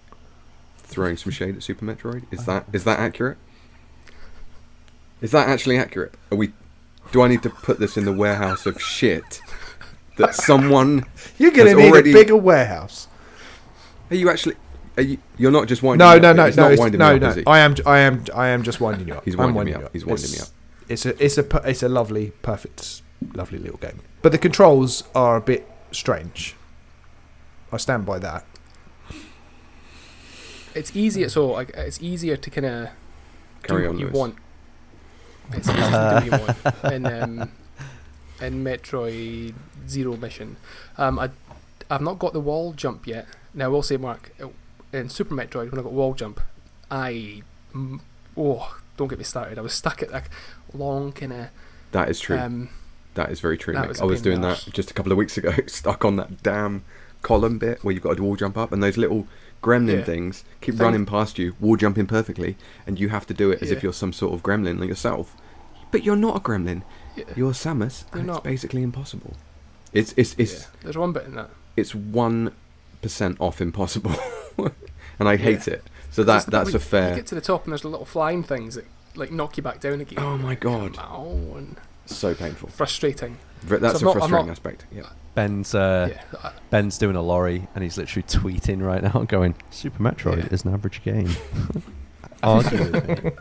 throwing 0.79 1.17
some 1.17 1.33
shade 1.33 1.57
at 1.57 1.63
Super 1.63 1.85
Metroid. 1.87 2.25
Is 2.31 2.45
that 2.45 2.67
is 2.73 2.85
that 2.85 2.99
accurate? 2.99 3.39
Is 5.21 5.31
that 5.31 5.49
actually 5.49 5.79
accurate? 5.79 6.15
Are 6.31 6.37
we? 6.37 6.53
Do 7.13 7.23
I 7.23 7.29
need 7.29 7.43
to 7.43 7.51
put 7.51 7.79
this 7.79 7.97
in 7.97 8.05
the 8.05 8.13
warehouse 8.13 8.67
of 8.67 8.81
shit 8.81 9.41
that 10.17 10.35
someone? 10.49 11.05
You're 11.39 11.51
going 11.53 11.75
to 11.77 11.83
need 11.83 11.91
already- 11.91 12.11
a 12.11 12.15
bigger 12.15 12.37
warehouse. 12.37 13.09
Are 14.11 14.17
you 14.17 14.29
actually? 14.31 14.57
Are 14.97 15.03
you? 15.03 15.19
You're 15.39 15.51
not 15.51 15.69
just 15.69 15.83
winding. 15.83 16.07
No, 16.07 16.15
me 16.15 16.21
no, 16.21 16.31
up. 16.31 16.37
no, 16.37 16.47
He's 16.47 16.57
no, 16.57 16.63
not 16.65 16.73
it's- 16.73 16.79
winding 16.81 16.99
no, 16.99 17.09
me 17.11 17.15
up, 17.17 17.23
no. 17.23 17.29
is? 17.29 17.45
I 17.47 17.59
am, 17.61 17.75
I 17.87 17.99
am, 18.01 18.25
I 18.35 18.49
am 18.49 18.63
just 18.63 18.81
winding 18.81 19.09
you 19.09 19.15
up. 19.15 19.25
He's 19.25 19.35
I'm 19.39 19.55
winding 19.55 19.75
me 19.75 19.83
up. 19.85 19.95
you 19.95 20.01
He's 20.01 20.05
winding 20.07 20.31
me 20.31 20.37
It's- 20.37 20.49
up. 20.49 20.55
It's 20.89 21.07
a, 21.07 21.25
it's 21.25 21.39
a, 21.39 21.69
it's 21.71 21.83
a 21.83 21.89
lovely, 21.89 22.33
perfect, 22.43 23.01
lovely 23.35 23.59
little 23.59 23.79
game. 23.79 24.01
But 24.21 24.33
the 24.33 24.39
controls 24.39 25.05
are 25.15 25.37
a 25.37 25.41
bit 25.41 25.67
strange. 25.93 26.55
I 27.71 27.79
stand 27.79 28.05
by 28.05 28.19
that. 28.19 28.45
It's 30.75 30.95
easier. 30.95 31.29
So 31.29 31.47
like, 31.53 31.71
it's 31.71 32.03
easier 32.03 32.37
to 32.37 32.51
kind 32.51 32.67
of 32.67 32.89
do 33.63 33.69
Carry 33.69 33.87
on, 33.87 33.95
what 33.95 34.01
you 34.01 34.09
want. 34.09 34.35
It's 35.53 35.69
easier 35.69 35.83
to 35.83 36.23
do 36.25 36.31
what 36.31 36.49
you 36.57 36.73
want 36.83 36.93
in 36.95 37.07
um, 37.07 37.51
in 38.43 38.63
Metroid 38.65 39.55
Zero 39.89 40.17
Mission. 40.17 40.57
Um, 40.99 41.19
I 41.19 41.31
I've 41.91 42.01
not 42.03 42.19
got 42.19 42.33
the 42.33 42.41
wall 42.41 42.73
jump 42.73 43.07
yet. 43.07 43.27
Now 43.55 43.67
I 43.67 43.69
will 43.69 43.83
say, 43.83 43.97
Mark, 43.97 44.33
uh, 44.43 44.49
in 44.93 45.09
Super 45.09 45.35
Metroid 45.35 45.71
when 45.71 45.79
I 45.79 45.83
got 45.83 45.93
wall 45.93 46.15
jump, 46.15 46.41
I 46.91 47.43
oh 48.37 48.77
don't 48.97 49.09
get 49.09 49.19
me 49.19 49.25
started. 49.25 49.59
I 49.59 49.63
was 49.63 49.73
stuck 49.73 50.03
at 50.03 50.11
that 50.11 50.29
long 50.75 51.13
kind 51.13 51.33
of 51.33 51.47
That 51.93 52.09
is 52.09 52.21
true. 52.21 52.39
um, 52.39 52.69
that 53.15 53.31
is 53.31 53.41
very 53.41 53.59
true. 53.59 53.75
was 53.75 54.01
I 54.01 54.05
was 54.05 54.23
doing 54.23 54.41
that 54.43 54.67
just 54.73 54.91
a 54.91 54.95
couple 54.95 55.13
of 55.13 55.19
weeks 55.19 55.37
ago, 55.37 55.53
stuck 55.67 56.05
on 56.05 56.17
that 56.17 56.43
damn 56.43 56.85
column 57.23 57.59
bit 57.59 57.85
where 57.85 57.93
you've 57.95 58.03
got 58.03 58.17
to 58.17 58.23
wall 58.23 58.37
jump 58.37 58.57
up, 58.57 58.73
and 58.73 58.83
those 58.83 58.97
little 58.97 59.27
gremlin 59.63 59.99
Yeah. 59.99 60.05
things 60.05 60.45
keep 60.61 60.75
Thing- 60.75 60.85
running 60.85 61.07
past 61.07 61.39
you, 61.39 61.55
wall 61.61 61.77
jumping 61.77 62.07
perfectly, 62.07 62.57
and 62.87 62.99
you 62.99 63.11
have 63.11 63.27
to 63.27 63.35
do 63.35 63.51
it 63.51 63.63
as 63.63 63.71
if 63.71 63.83
you're 63.83 63.93
some 63.93 64.13
sort 64.13 64.35
of 64.35 64.43
gremlin 64.43 64.79
like 64.79 64.89
yourself. 64.89 65.37
But 65.91 66.05
you're 66.05 66.17
not 66.17 66.37
a 66.37 66.41
gremlin. 66.41 66.83
Yeah, 67.17 67.25
You're 67.37 67.53
Samus, 67.53 68.05
You're 68.13 68.21
and 68.21 68.31
it's 68.31 68.41
basically 68.41 68.83
impossible. 68.83 69.35
It's 69.93 70.15
it's 70.17 70.35
it's 70.39 70.53
yeah. 70.55 70.67
There's 70.83 70.97
one 70.99 71.13
bit 71.13 71.25
in 71.25 71.35
that. 71.35 71.51
it's 71.77 71.95
one 71.95 72.53
percent 73.03 73.37
off 73.41 73.61
impossible, 73.61 74.15
and 75.19 75.29
I 75.29 75.37
hate 75.37 75.67
Yeah. 75.67 75.75
it. 75.75 75.85
So 76.11 76.25
that 76.25 76.47
that's 76.47 76.75
a 76.75 76.79
fair. 76.79 77.11
You 77.11 77.17
get 77.17 77.27
to 77.29 77.35
the 77.35 77.41
top 77.41 77.65
and 77.65 77.73
there's 77.73 77.85
little 77.85 78.05
flying 78.07 78.43
things 78.43 78.75
that 78.77 78.87
like 79.15 79.31
knock 79.33 79.57
you 79.57 79.63
back 79.63 79.81
down 79.81 80.01
again. 80.01 80.19
Oh 80.19 80.39
my 80.39 80.55
god, 80.55 80.99
Ow, 80.99 81.55
and 81.57 81.77
so 82.07 82.35
painful. 82.35 82.69
frustrating. 82.71 83.39
That's 83.65 83.83
I'm 83.83 83.85
a 84.03 84.05
not- 84.05 84.13
frustrating 84.15 84.47
not- 84.47 84.49
aspect. 84.53 84.87
Yeah. 84.93 85.09
Ben's 85.35 85.75
uh, 85.75 86.09
yeah, 86.13 86.39
I- 86.43 86.53
Ben's 86.71 86.99
doing 86.99 87.17
a 87.17 87.23
lorry 87.23 87.67
and 87.75 87.83
he's 87.83 87.97
literally 87.97 88.25
tweeting 88.25 88.83
right 88.85 89.03
now, 89.03 89.23
going, 89.29 89.55
"Super 89.71 90.03
Metroid 90.03 90.39
Yeah. 90.45 90.49
is 90.51 90.65
an 90.65 90.75
average 90.75 91.03
game." 91.03 91.31
Argue 92.43 92.79
with 92.79 93.09
me. 93.09 93.33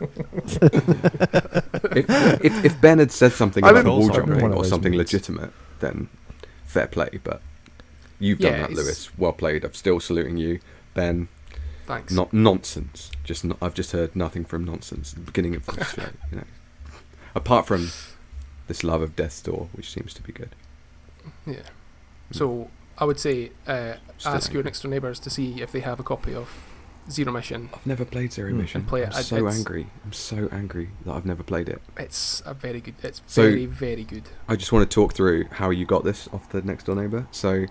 if, 1.92 2.44
if, 2.44 2.64
if 2.64 2.80
Ben 2.80 2.98
had 2.98 3.10
said 3.12 3.32
something 3.32 3.64
I 3.64 3.70
about 3.70 3.84
remember- 3.84 3.90
wall 3.90 4.12
I 4.12 4.16
remember 4.16 4.26
jumping 4.34 4.42
one 4.42 4.52
of 4.52 4.58
or 4.58 4.62
those 4.62 4.70
something 4.70 4.92
moments. 4.92 5.12
legitimate, 5.12 5.52
then 5.80 6.08
fair 6.64 6.86
play. 6.86 7.20
But 7.22 7.40
you've 8.18 8.40
Yeah, 8.40 8.50
done 8.50 8.60
that, 8.60 8.70
it's- 8.72 8.84
Lewis. 8.86 9.18
Well 9.18 9.32
played. 9.32 9.64
I'm 9.64 9.74
still 9.74 10.00
saluting 10.00 10.36
you, 10.36 10.60
Ben. 10.94 11.28
thanks. 11.86 12.12
Not 12.12 12.32
nonsense. 12.32 13.10
Just 13.24 13.44
no, 13.44 13.56
I've 13.60 13.74
just 13.74 13.92
heard 13.92 14.14
nothing 14.16 14.44
from 14.44 14.64
nonsense 14.64 15.12
at 15.12 15.18
the 15.20 15.24
beginning 15.24 15.54
of 15.56 15.66
this 15.66 15.90
show. 15.92 16.08
You 16.30 16.38
know, 16.38 16.44
apart 17.34 17.66
from 17.66 17.88
this 18.68 18.84
love 18.84 19.02
of 19.02 19.16
Death's 19.16 19.40
Door, 19.42 19.68
which 19.72 19.90
seems 19.90 20.14
to 20.14 20.22
be 20.22 20.32
good. 20.32 20.50
Yeah. 21.46 21.62
So 22.30 22.70
I 22.98 23.04
would 23.04 23.18
say 23.20 23.50
uh, 23.66 23.94
Still 24.18 24.32
ask 24.32 24.50
your 24.52 24.60
angry. 24.60 24.68
next 24.68 24.80
door 24.82 24.90
neighbours 24.90 25.18
to 25.20 25.30
see 25.30 25.60
if 25.60 25.72
they 25.72 25.80
have 25.80 26.00
a 26.00 26.02
copy 26.02 26.34
of 26.34 26.48
Zero 27.10 27.32
Mission. 27.32 27.68
I've 27.74 27.86
never 27.86 28.04
played 28.04 28.32
Zero 28.32 28.50
Mm. 28.52 28.56
Mission. 28.56 28.80
And 28.82 28.88
play 28.88 29.04
I'm 29.04 29.12
so 29.12 29.36
it's- 29.36 29.56
angry. 29.58 29.86
I'm 30.04 30.12
so 30.12 30.48
angry 30.52 30.90
that 31.04 31.12
I've 31.12 31.26
never 31.26 31.42
played 31.42 31.68
it. 31.68 31.80
It's 31.96 32.42
a 32.46 32.54
very 32.54 32.80
good. 32.80 32.94
It's 33.02 33.20
So- 33.26 33.42
very 33.42 33.66
very 33.66 34.04
good. 34.04 34.24
I 34.48 34.56
just 34.56 34.72
want 34.72 34.88
to 34.88 34.94
talk 34.94 35.14
through 35.14 35.46
how 35.52 35.70
you 35.70 35.84
got 35.84 36.04
this 36.04 36.28
off 36.32 36.48
the 36.50 36.62
next 36.62 36.84
door 36.86 36.94
neighbour. 36.96 37.26
So, 37.30 37.66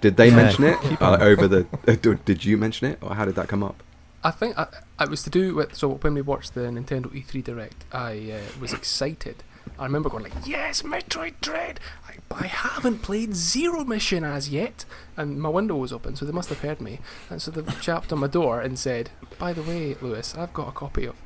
did 0.00 0.16
they 0.16 0.28
Yeah, 0.28 0.36
mention 0.36 0.64
it 0.64 0.78
uh, 1.02 1.18
over 1.20 1.48
the? 1.48 1.66
Uh, 1.88 1.96
did- 2.00 2.24
did 2.24 2.44
you 2.44 2.56
mention 2.56 2.86
it, 2.88 2.98
or 3.02 3.14
how 3.14 3.24
did 3.24 3.34
that 3.34 3.48
come 3.48 3.62
up? 3.62 3.82
I 4.24 4.30
think 4.32 4.58
I, 4.58 4.66
it 5.00 5.08
was 5.10 5.22
to 5.24 5.30
do 5.30 5.54
with 5.54 5.74
so 5.74 5.88
when 5.90 6.14
we 6.14 6.22
watched 6.22 6.54
the 6.54 6.62
Nintendo 6.62 7.06
E3 7.14 7.42
Direct, 7.44 7.84
I 7.92 8.32
uh, 8.32 8.60
was 8.60 8.72
excited. 8.72 9.42
I 9.78 9.84
remember 9.84 10.08
going 10.08 10.24
like, 10.24 10.46
"Yes, 10.46 10.82
Metroid 10.82 11.34
Dread!" 11.40 11.80
I, 12.08 12.14
I 12.34 12.46
haven't 12.46 13.02
played 13.02 13.34
Zero 13.34 13.84
Mission 13.84 14.24
as 14.24 14.48
yet, 14.48 14.84
and 15.16 15.40
my 15.40 15.48
window 15.48 15.76
was 15.76 15.92
open, 15.92 16.16
so 16.16 16.24
they 16.24 16.32
must 16.32 16.48
have 16.48 16.60
heard 16.60 16.80
me. 16.80 17.00
And 17.28 17.40
so 17.42 17.50
they 17.50 17.62
chapped 17.80 18.12
on 18.12 18.20
my 18.20 18.26
door 18.26 18.60
and 18.60 18.78
said, 18.78 19.10
"By 19.38 19.52
the 19.52 19.62
way, 19.62 19.96
Lewis, 20.00 20.34
I've 20.36 20.54
got 20.54 20.68
a 20.68 20.72
copy 20.72 21.04
of 21.04 21.16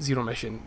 Zero 0.00 0.22
Mission. 0.22 0.66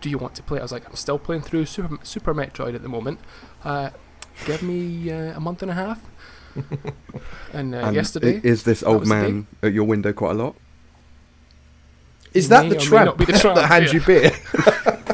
Do 0.00 0.10
you 0.10 0.18
want 0.18 0.34
to 0.36 0.42
play?" 0.42 0.58
it?" 0.58 0.60
I 0.60 0.64
was 0.64 0.72
like, 0.72 0.88
"I'm 0.88 0.96
still 0.96 1.18
playing 1.18 1.42
through 1.42 1.66
Super, 1.66 1.98
Super 2.02 2.34
Metroid 2.34 2.74
at 2.74 2.82
the 2.82 2.88
moment. 2.88 3.20
Uh, 3.64 3.90
give 4.44 4.62
me 4.62 5.10
uh, 5.10 5.36
a 5.36 5.40
month 5.40 5.62
and 5.62 5.70
a 5.70 5.74
half." 5.74 6.00
and, 7.52 7.74
uh, 7.74 7.78
And 7.78 7.94
yesterday, 7.94 8.40
is 8.42 8.64
this 8.64 8.82
old 8.82 9.06
man 9.06 9.46
at 9.62 9.72
your 9.72 9.84
window 9.84 10.12
quite 10.12 10.32
a 10.32 10.34
lot? 10.34 10.56
Is 12.34 12.48
that 12.48 12.68
the 12.68 12.76
or 12.76 12.78
may 12.78 12.84
tramp 12.84 13.18
the 13.18 13.32
tramp, 13.38 13.56
that 13.56 13.68
hands 13.68 13.92
yeah. 13.92 14.00
you 14.00 14.06
beer? 14.06 14.32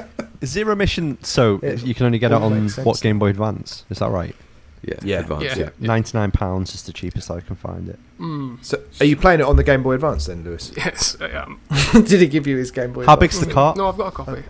Zero 0.46 0.74
Mission, 0.76 1.18
so 1.22 1.60
It 1.62 1.82
you 1.84 1.94
can 1.94 2.06
only 2.06 2.18
get 2.18 2.30
it 2.32 2.34
all 2.34 2.44
on 2.44 2.62
makes 2.62 2.74
sense 2.76 2.84
what. 2.86 3.00
Game 3.00 3.18
Boy 3.18 3.28
Advance? 3.28 3.84
Is 3.90 3.98
that 3.98 4.10
right? 4.10 4.34
Yeah, 4.82 4.94
Yeah. 5.02 5.20
advanced. 5.20 5.44
Yeah. 5.46 5.56
Yeah, 5.56 5.70
Yeah. 5.80 5.86
Ninety-nine 5.86 6.30
pounds 6.30 6.74
is 6.74 6.82
the 6.82 6.92
cheapest 6.92 7.30
I 7.30 7.40
can 7.40 7.56
find 7.56 7.88
it. 7.88 7.98
Mm, 8.20 8.58
So, 8.62 8.78
are 9.00 9.06
you 9.06 9.16
playing 9.16 9.40
it 9.40 9.46
on 9.46 9.56
the 9.56 9.64
Game 9.64 9.82
Boy 9.82 9.92
Advance 9.94 10.26
then, 10.26 10.44
Lewis? 10.44 10.72
yes, 10.76 11.16
I 11.20 11.28
am. 11.30 11.60
Did 11.92 12.20
he 12.20 12.26
give 12.26 12.46
you 12.46 12.56
his 12.58 12.70
Game 12.70 12.92
Boy? 12.92 13.06
How 13.06 13.16
big's 13.16 13.40
the 13.40 13.50
cart? 13.50 13.76
No, 13.78 13.88
I've 13.88 13.96
got 13.96 14.08
a 14.08 14.10
copy. 14.10 14.42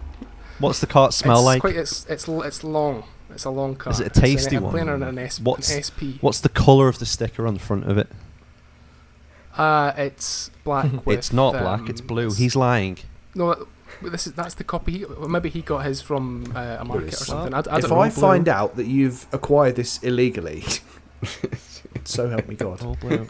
What's 0.58 0.80
the 0.80 0.86
cart 0.86 1.12
smell 1.14 1.38
it's 1.38 1.44
like? 1.46 1.60
Quite, 1.60 1.76
it's 1.76 2.04
it's 2.08 2.28
l- 2.28 2.42
it's 2.42 2.64
long. 2.64 3.04
It's 3.30 3.44
a 3.44 3.50
long 3.50 3.74
car. 3.76 3.92
Is 3.92 4.00
it 4.00 4.04
a 4.04 4.06
It's 4.06 4.16
an- 4.18 4.22
tasty 4.24 4.56
I'm 4.56 4.68
playing 4.70 4.86
one? 4.86 5.02
on 5.02 5.08
an, 5.08 5.18
S, 5.18 5.40
What's- 5.40 5.72
an 5.74 5.82
SP. 5.82 6.18
What's 6.20 6.40
the 6.40 6.48
colour 6.48 6.88
of 6.88 6.98
the 6.98 7.06
sticker 7.06 7.46
on 7.46 7.54
the 7.54 7.60
front 7.60 7.84
of 7.90 7.96
it? 7.98 8.08
Uh, 9.56 9.92
it's 9.96 10.50
black. 10.64 10.90
with, 11.06 11.18
it's 11.18 11.32
not 11.32 11.52
black. 11.52 11.80
um, 11.80 11.88
It's 11.88 12.00
blue. 12.00 12.22
it's- 12.26 12.38
He's 12.38 12.56
lying. 12.56 12.98
No. 13.34 13.66
This 14.02 14.26
is 14.26 14.32
that's 14.32 14.54
the 14.54 14.64
copy. 14.64 14.98
He, 14.98 15.06
maybe 15.28 15.48
he 15.50 15.60
got 15.62 15.84
his 15.84 16.00
from 16.02 16.52
uh, 16.54 16.78
a 16.80 16.84
market 16.84 16.90
or 16.90 17.00
Lewis. 17.02 17.26
something. 17.26 17.54
I, 17.54 17.62
d- 17.62 17.70
I 17.70 17.76
if 17.76 17.82
don't 17.82 17.90
know. 17.92 18.00
I 18.00 18.10
find 18.10 18.48
out 18.48 18.76
that 18.76 18.86
you've 18.86 19.26
acquired 19.32 19.76
this 19.76 19.98
illegally, 20.02 20.64
so 22.04 22.28
help 22.28 22.48
me 22.48 22.56
God. 22.56 22.80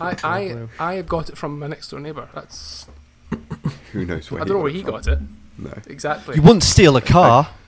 I 0.01 0.17
I. 0.25 0.69
I 0.79 0.95
have 0.95 1.07
got 1.07 1.29
it 1.29 1.37
from 1.37 1.59
my 1.59 1.67
next 1.67 1.89
door 1.91 2.01
neighbour. 2.01 2.29
That's 2.35 2.87
Who 3.93 4.07
knows 4.07 4.31
where? 4.31 4.41
I 4.41 4.45
don't 4.47 4.57
know 4.57 4.63
where 4.63 4.73
he 4.73 4.83
from. 4.83 4.91
got 4.93 5.07
it. 5.07 5.19
No. 5.59 5.73
Exactly. 5.87 6.37
You 6.37 6.43
wouldn't 6.43 6.63
steal 6.65 6.97
a 6.97 7.01
car. 7.03 7.49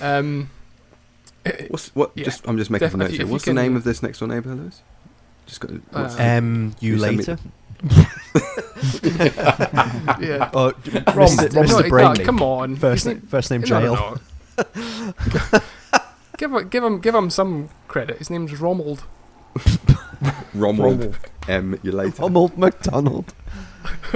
Um, 0.00 0.50
What's 1.68 1.94
what? 1.94 2.10
Yeah, 2.14 2.24
just 2.24 2.46
I'm 2.48 2.56
just 2.58 2.70
making 2.70 2.90
some 2.90 3.00
def- 3.00 3.08
if 3.10 3.12
notes 3.12 3.18
here. 3.22 3.30
What's 3.32 3.44
can- 3.44 3.54
the 3.54 3.62
name 3.62 3.76
of 3.76 3.84
this 3.84 4.02
next 4.02 4.18
door 4.18 4.28
neighbour, 4.28 4.54
Lewis? 4.54 4.82
Just 5.46 5.60
got. 5.60 5.68
To, 5.70 5.82
Uh, 5.92 6.16
Um, 6.18 6.74
you 6.80 6.94
You 6.94 6.98
send 6.98 7.12
me- 7.12 7.18
later. 7.24 7.38
Yeah. 10.20 10.50
Oh, 10.54 10.72
Rom- 11.14 11.28
Mr. 11.28 11.54
Rom- 11.54 11.66
No, 11.66 11.82
Mr. 11.82 12.18
no, 12.18 12.24
come 12.24 12.42
on. 12.42 12.76
First, 12.76 13.06
name, 13.06 13.20
first 13.22 13.50
name 13.50 13.60
no, 13.62 13.66
jail. 13.66 13.94
no, 13.94 14.18
no. 14.56 14.64
give, 16.38 16.52
him- 16.52 16.68
give 16.68 16.84
him, 16.84 17.00
give 17.00 17.14
him 17.14 17.30
some 17.30 17.68
credit. 17.88 18.18
His 18.18 18.30
name's 18.30 18.52
Romold. 18.52 19.04
Romuald 20.54 21.14
M. 21.48 21.78
You 21.82 21.92
later. 21.92 22.22
Ronald 22.22 22.56
McDonald. 22.58 23.34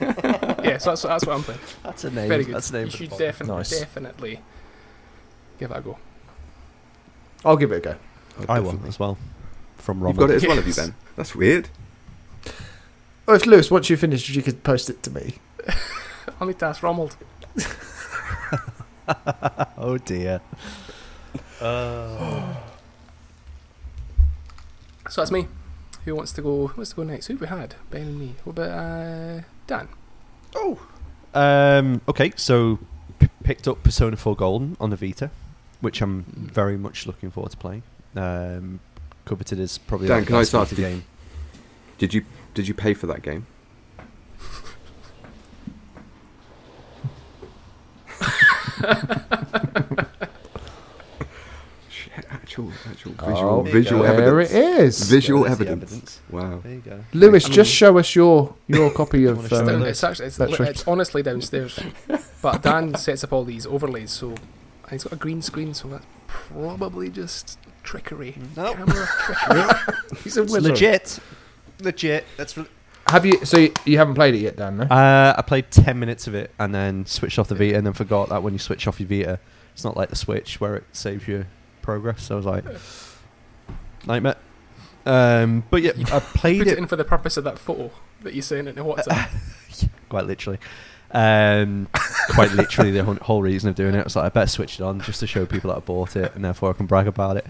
yeah, 0.00 0.78
so 0.78 0.90
that's, 0.90 1.02
that's 1.02 1.26
what 1.26 1.36
I'm 1.36 1.42
playing. 1.42 1.60
That's 1.82 2.04
a 2.04 2.10
name. 2.10 2.28
Very 2.28 2.44
good. 2.44 2.54
That's 2.56 2.70
a 2.70 2.72
name. 2.74 2.84
you 2.86 2.90
should 2.90 3.10
the 3.10 3.16
definitely, 3.18 3.56
Nice. 3.56 3.78
definitely 3.78 4.40
give 5.58 5.68
that 5.70 5.78
a 5.78 5.82
go. 5.82 5.98
I'll 7.44 7.56
give 7.56 7.70
it 7.72 7.76
a 7.76 7.80
go. 7.80 7.96
Oh, 8.40 8.44
I 8.48 8.58
will 8.58 8.66
definitely. 8.72 8.88
as 8.88 8.98
well. 8.98 9.18
From 9.76 10.04
You've 10.04 10.16
got 10.16 10.30
it 10.30 10.36
as 10.36 10.46
well, 10.46 10.56
have 10.56 10.66
you, 10.66 10.74
Ben? 10.74 10.94
That's 11.14 11.34
weird. 11.36 11.68
Oh, 13.28 13.34
if 13.34 13.46
Lewis, 13.46 13.70
once 13.70 13.90
you 13.90 13.96
finish, 13.96 14.28
you 14.30 14.42
could 14.42 14.62
post 14.62 14.88
it 14.90 15.02
to 15.04 15.10
me. 15.10 15.34
I'll 16.40 16.46
need 16.46 16.58
to 16.60 16.66
ask 16.66 16.80
Romold. 16.82 17.16
oh 19.76 19.98
dear. 19.98 20.40
Uh, 21.60 22.54
So 25.08 25.20
that's 25.20 25.30
me. 25.30 25.46
Who 26.04 26.14
wants 26.14 26.32
to 26.32 26.42
go? 26.42 26.68
Who 26.68 26.76
wants 26.76 26.90
to 26.90 26.96
go 26.96 27.02
next? 27.04 27.26
Who 27.26 27.34
have 27.34 27.40
we 27.40 27.46
had? 27.48 27.74
Ben 27.90 28.02
and 28.02 28.18
me. 28.18 28.34
What 28.44 28.58
about 28.58 28.70
uh, 28.78 29.40
Dan? 29.66 29.88
Oh. 30.54 30.78
Um, 31.34 32.00
okay, 32.08 32.32
so 32.36 32.78
p- 33.18 33.28
picked 33.44 33.68
up 33.68 33.82
Persona 33.82 34.16
4 34.16 34.36
Golden 34.36 34.76
on 34.80 34.90
the 34.90 34.96
Vita, 34.96 35.30
which 35.80 36.00
I'm 36.00 36.22
very 36.24 36.76
much 36.76 37.06
looking 37.06 37.30
forward 37.30 37.50
to 37.50 37.56
playing. 37.56 37.82
Um, 38.14 38.80
coveted 39.24 39.58
is 39.60 39.78
probably 39.78 40.08
Dan, 40.08 40.18
like 40.18 40.26
can 40.28 40.36
I 40.36 40.40
best 40.40 40.50
start 40.50 40.68
Vita 40.68 40.76
to- 40.76 40.82
game. 40.82 41.04
Did 41.98 42.14
you 42.14 42.24
did 42.56 42.66
you 42.66 42.74
pay 42.74 42.94
for 42.94 43.06
that 43.06 43.20
game? 43.20 43.46
Shit, 51.88 52.24
actual 52.30 52.72
actual 52.90 53.12
visual 53.12 53.38
Oh, 53.50 53.62
visual 53.62 54.02
there 54.02 54.16
there 54.16 54.40
evidence. 54.40 54.52
it 54.52 54.80
is. 54.84 55.10
Visual 55.10 55.44
There's 55.44 55.58
the 55.58 55.68
evidence. 55.68 56.20
Wow. 56.30 56.60
There 56.62 56.72
you 56.74 56.80
go. 56.80 57.04
Lewis, 57.12 57.44
I 57.44 57.48
mean- 57.48 57.54
just 57.54 57.70
show 57.72 57.98
us 57.98 58.14
your 58.14 58.54
your 58.66 58.90
copy 58.90 59.24
of. 59.30 59.36
wanna 59.36 59.46
It's, 59.48 59.52
it? 59.52 59.60
Um, 59.60 59.66
down, 59.66 59.82
it's 59.82 60.04
actually 60.04 60.26
it's, 60.26 60.38
li- 60.38 60.56
it's 60.68 60.86
honestly 60.88 61.22
downstairs, 61.22 61.78
but 62.42 62.62
Dan 62.62 62.94
sets 62.96 63.24
up 63.24 63.32
all 63.32 63.44
these 63.44 63.66
overlays, 63.66 64.10
so 64.10 64.28
and 64.30 64.90
he's 64.90 65.04
got 65.04 65.12
a 65.12 65.16
green 65.16 65.42
screen, 65.42 65.74
so 65.74 65.88
that's 65.88 66.06
probably 66.26 67.08
just 67.08 67.58
trickery. 67.82 68.36
No. 68.56 68.74
Camera 68.74 69.08
trickery. 69.24 69.94
he's 70.24 70.36
a 70.36 70.42
It's 70.42 70.52
legit. 70.52 71.18
Legit. 71.80 72.24
That's 72.36 72.56
re- 72.56 72.66
Have 73.08 73.26
you? 73.26 73.44
So 73.44 73.58
you, 73.58 73.72
you 73.84 73.98
haven't 73.98 74.14
played 74.14 74.34
it 74.34 74.38
yet, 74.40 74.56
Dan? 74.56 74.78
No. 74.78 74.84
Uh, 74.84 75.34
I 75.36 75.42
played 75.42 75.70
10 75.70 75.98
minutes 75.98 76.26
of 76.26 76.34
it 76.34 76.50
and 76.58 76.74
then 76.74 77.06
switched 77.06 77.38
off 77.38 77.48
the 77.48 77.54
Vita 77.54 77.76
and 77.76 77.86
then 77.86 77.92
forgot 77.92 78.28
that 78.30 78.42
when 78.42 78.52
you 78.52 78.58
switch 78.58 78.86
off 78.88 78.98
your 79.00 79.08
Vita, 79.08 79.38
it's 79.72 79.84
not 79.84 79.96
like 79.96 80.08
the 80.10 80.16
Switch 80.16 80.60
where 80.60 80.76
it 80.76 80.84
saves 80.92 81.26
your 81.28 81.46
progress. 81.82 82.24
So 82.24 82.34
I 82.34 82.36
was 82.36 82.46
like, 82.46 82.64
nightmare. 84.06 84.36
Um, 85.04 85.64
but 85.70 85.82
yeah, 85.82 85.92
I 86.12 86.18
played 86.20 86.58
Put 86.58 86.66
it 86.68 86.72
it 86.72 86.78
in 86.78 86.86
for 86.86 86.96
the 86.96 87.04
purpose 87.04 87.36
of 87.36 87.44
that 87.44 87.58
photo 87.58 87.90
that 88.22 88.34
you're 88.34 88.42
saying 88.42 88.62
in 88.66 88.68
into 88.78 88.82
WhatsApp. 88.84 89.88
quite 90.08 90.26
literally. 90.26 90.58
Um, 91.12 91.88
quite 92.30 92.50
literally, 92.52 92.90
the 92.90 93.04
whole- 93.04 93.14
whole 93.14 93.40
reason 93.42 93.68
of 93.70 93.76
doing 93.76 93.94
it 93.94 94.00
I 94.00 94.02
was 94.02 94.16
like, 94.16 94.24
I 94.24 94.28
better 94.30 94.48
switch 94.48 94.80
it 94.80 94.82
on 94.82 95.00
just 95.00 95.20
to 95.20 95.26
show 95.28 95.46
people 95.46 95.70
that 95.70 95.76
I 95.76 95.80
bought 95.80 96.16
it 96.16 96.34
and 96.34 96.44
therefore 96.44 96.70
I 96.70 96.72
can 96.72 96.86
brag 96.86 97.06
about 97.06 97.36
it. 97.36 97.46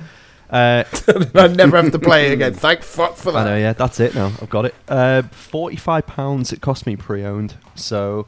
Uh, 0.51 0.85
I 1.35 1.49
never 1.49 1.81
have 1.83 1.93
to 1.93 1.99
play 1.99 2.29
it 2.29 2.33
again. 2.35 2.55
Thank 2.55 2.83
fuck 2.83 3.17
for 3.17 3.31
I 3.31 3.45
know, 3.45 3.51
that. 3.51 3.59
yeah, 3.61 3.73
that's 3.73 3.99
it 4.01 4.15
now. 4.15 4.27
I've 4.41 4.51
got 4.51 4.67
it. 4.67 4.75
Uh, 4.89 5.23
Forty-five 5.23 6.07
pounds 6.07 6.53
it 6.53 6.61
cost 6.61 6.87
me 6.87 6.97
pre-owned, 6.97 7.55
so 7.75 8.27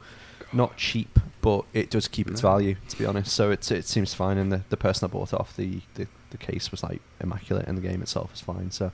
not 0.51 0.75
cheap, 0.77 1.19
but 1.41 1.63
it 1.73 1.89
does 1.89 2.07
keep 2.07 2.27
its 2.27 2.41
value. 2.41 2.75
To 2.89 2.97
be 2.97 3.05
honest, 3.05 3.33
so 3.33 3.51
it's 3.51 3.71
it 3.71 3.85
seems 3.85 4.13
fine. 4.13 4.37
And 4.37 4.51
the, 4.51 4.61
the 4.69 4.77
person 4.77 5.07
I 5.07 5.11
bought 5.11 5.33
it 5.33 5.39
off, 5.39 5.55
the, 5.55 5.81
the 5.95 6.07
the 6.31 6.37
case 6.37 6.71
was 6.71 6.83
like 6.83 7.01
immaculate, 7.21 7.67
and 7.67 7.77
the 7.77 7.81
game 7.81 8.01
itself 8.01 8.31
was 8.31 8.41
fine. 8.41 8.71
So 8.71 8.91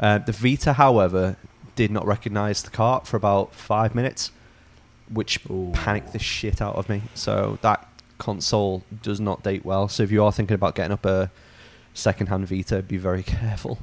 uh, 0.00 0.18
the 0.18 0.32
Vita, 0.32 0.72
however, 0.72 1.36
did 1.76 1.90
not 1.90 2.04
recognise 2.06 2.62
the 2.62 2.70
cart 2.70 3.06
for 3.06 3.16
about 3.16 3.54
five 3.54 3.94
minutes, 3.94 4.32
which 5.08 5.38
panicked 5.72 6.12
the 6.12 6.18
shit 6.18 6.60
out 6.60 6.74
of 6.74 6.88
me. 6.88 7.02
So 7.14 7.58
that 7.62 7.86
console 8.18 8.82
does 9.02 9.20
not 9.20 9.42
date 9.42 9.64
well. 9.64 9.88
So 9.88 10.02
if 10.02 10.10
you 10.10 10.24
are 10.24 10.32
thinking 10.32 10.54
about 10.54 10.74
getting 10.74 10.92
up 10.92 11.06
a 11.06 11.30
second-hand 11.96 12.46
Vita, 12.48 12.82
be 12.82 12.96
very 12.96 13.22
careful 13.40 13.78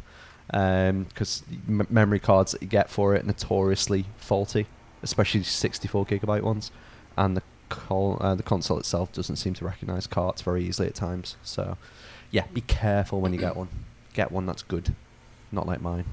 because 0.48 1.44
m- 1.68 1.88
memory 1.90 2.20
cards 2.20 2.52
that 2.52 2.62
you 2.62 2.68
get 2.68 2.90
for 2.90 3.16
it 3.16 3.24
are 3.24 3.28
notoriously 3.28 4.06
faulty, 4.18 4.68
especially 5.02 5.44
64 5.44 6.06
gigabyte 6.06 6.42
ones, 6.42 6.72
and 7.18 7.36
the 7.38 7.42
col- 7.70 8.18
uh, 8.22 8.36
the 8.36 8.44
console 8.44 8.78
itself 8.78 9.12
doesn't 9.14 9.38
seem 9.38 9.54
to 9.56 9.66
recognize 9.66 10.06
carts 10.08 10.42
very 10.42 10.64
easily 10.64 10.88
at 10.88 10.96
times. 10.96 11.38
So, 11.44 11.78
yeah, 12.32 12.46
be 12.54 12.62
careful 12.62 13.22
when 13.22 13.34
you 13.34 13.40
get 13.40 13.56
one. 13.56 13.70
Get 14.14 14.32
one 14.32 14.46
that's 14.46 14.62
good, 14.62 14.94
not 15.52 15.66
like 15.66 15.82
mine, 15.82 16.06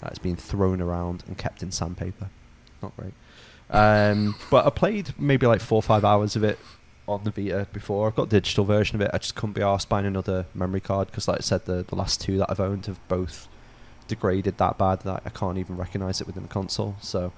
that's 0.00 0.18
been 0.18 0.36
thrown 0.36 0.80
around 0.80 1.22
and 1.26 1.36
kept 1.36 1.62
in 1.62 1.70
sandpaper. 1.70 2.30
Not 2.82 2.96
great. 2.96 3.12
Um, 3.68 4.36
but 4.50 4.64
I 4.64 4.70
played 4.70 5.12
maybe 5.18 5.46
like 5.46 5.60
four 5.60 5.76
or 5.76 5.82
five 5.82 6.04
hours 6.04 6.36
of 6.36 6.44
it 6.44 6.58
on 7.08 7.24
the 7.24 7.30
Vita 7.30 7.66
before. 7.72 8.06
I've 8.08 8.16
got 8.16 8.24
a 8.24 8.30
digital 8.30 8.64
version 8.64 8.96
of 8.96 9.00
it. 9.02 9.10
I 9.14 9.18
just 9.18 9.34
couldn't 9.34 9.52
be 9.54 9.62
asked 9.62 9.88
buying 9.88 10.06
another 10.06 10.46
memory 10.54 10.80
card 10.80 11.08
because, 11.08 11.28
like 11.28 11.38
I 11.38 11.42
said, 11.42 11.64
the, 11.66 11.84
the 11.86 11.94
last 11.94 12.20
two 12.20 12.38
that 12.38 12.50
I've 12.50 12.60
owned 12.60 12.86
have 12.86 12.98
both 13.08 13.48
degraded 14.08 14.58
that 14.58 14.78
bad 14.78 15.00
that 15.00 15.22
I 15.24 15.30
can't 15.30 15.58
even 15.58 15.76
recognize 15.76 16.20
it 16.20 16.26
within 16.26 16.42
the 16.44 16.48
console. 16.48 16.96
So 17.00 17.32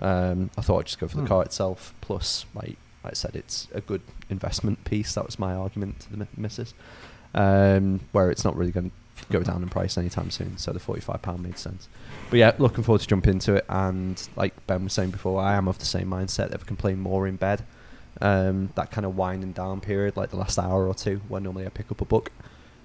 um, 0.00 0.50
I 0.56 0.62
thought 0.62 0.80
I'd 0.80 0.86
just 0.86 0.98
go 1.00 1.08
for 1.08 1.16
the 1.16 1.22
Hmm. 1.22 1.28
car 1.28 1.42
itself. 1.42 1.94
Plus, 2.00 2.46
like, 2.54 2.76
like 3.04 3.12
I 3.12 3.14
said, 3.14 3.34
it's 3.36 3.68
a 3.74 3.80
good 3.80 4.02
investment 4.30 4.84
piece. 4.84 5.14
That 5.14 5.26
was 5.26 5.38
my 5.38 5.54
argument 5.54 6.00
to 6.00 6.10
the 6.10 6.16
mi- 6.18 6.26
missus. 6.36 6.74
Um, 7.34 8.00
where 8.12 8.30
it's 8.30 8.44
not 8.44 8.56
really 8.56 8.72
going 8.72 8.90
to 8.90 9.24
go 9.30 9.42
down 9.42 9.62
in 9.62 9.68
price 9.68 9.98
anytime 9.98 10.30
soon. 10.30 10.56
So 10.58 10.72
the 10.72 10.78
forty-five 10.78 11.22
pound 11.22 11.42
made 11.42 11.58
sense. 11.58 11.88
But 12.30 12.38
yeah, 12.38 12.52
looking 12.58 12.82
forward 12.84 13.00
to 13.02 13.06
jump 13.06 13.26
into 13.26 13.54
it. 13.54 13.64
And 13.68 14.20
like 14.36 14.54
Ben 14.66 14.84
was 14.84 14.92
saying 14.92 15.10
before, 15.10 15.40
I 15.40 15.54
am 15.56 15.68
of 15.68 15.78
the 15.78 15.84
same 15.84 16.08
mindset 16.08 16.50
that 16.50 16.54
if 16.54 16.62
I 16.62 16.66
can 16.66 16.76
play 16.76 16.94
more 16.94 17.26
in 17.26 17.36
bed, 17.36 17.64
um, 18.20 18.70
that 18.74 18.90
kind 18.90 19.04
of 19.06 19.16
winding 19.16 19.52
down 19.52 19.80
period, 19.80 20.16
like 20.16 20.30
the 20.30 20.36
last 20.36 20.58
hour 20.58 20.86
or 20.86 20.94
two, 20.94 21.20
when 21.28 21.42
normally 21.44 21.66
I 21.66 21.70
pick 21.70 21.90
up 21.90 22.00
a 22.00 22.04
book, 22.04 22.32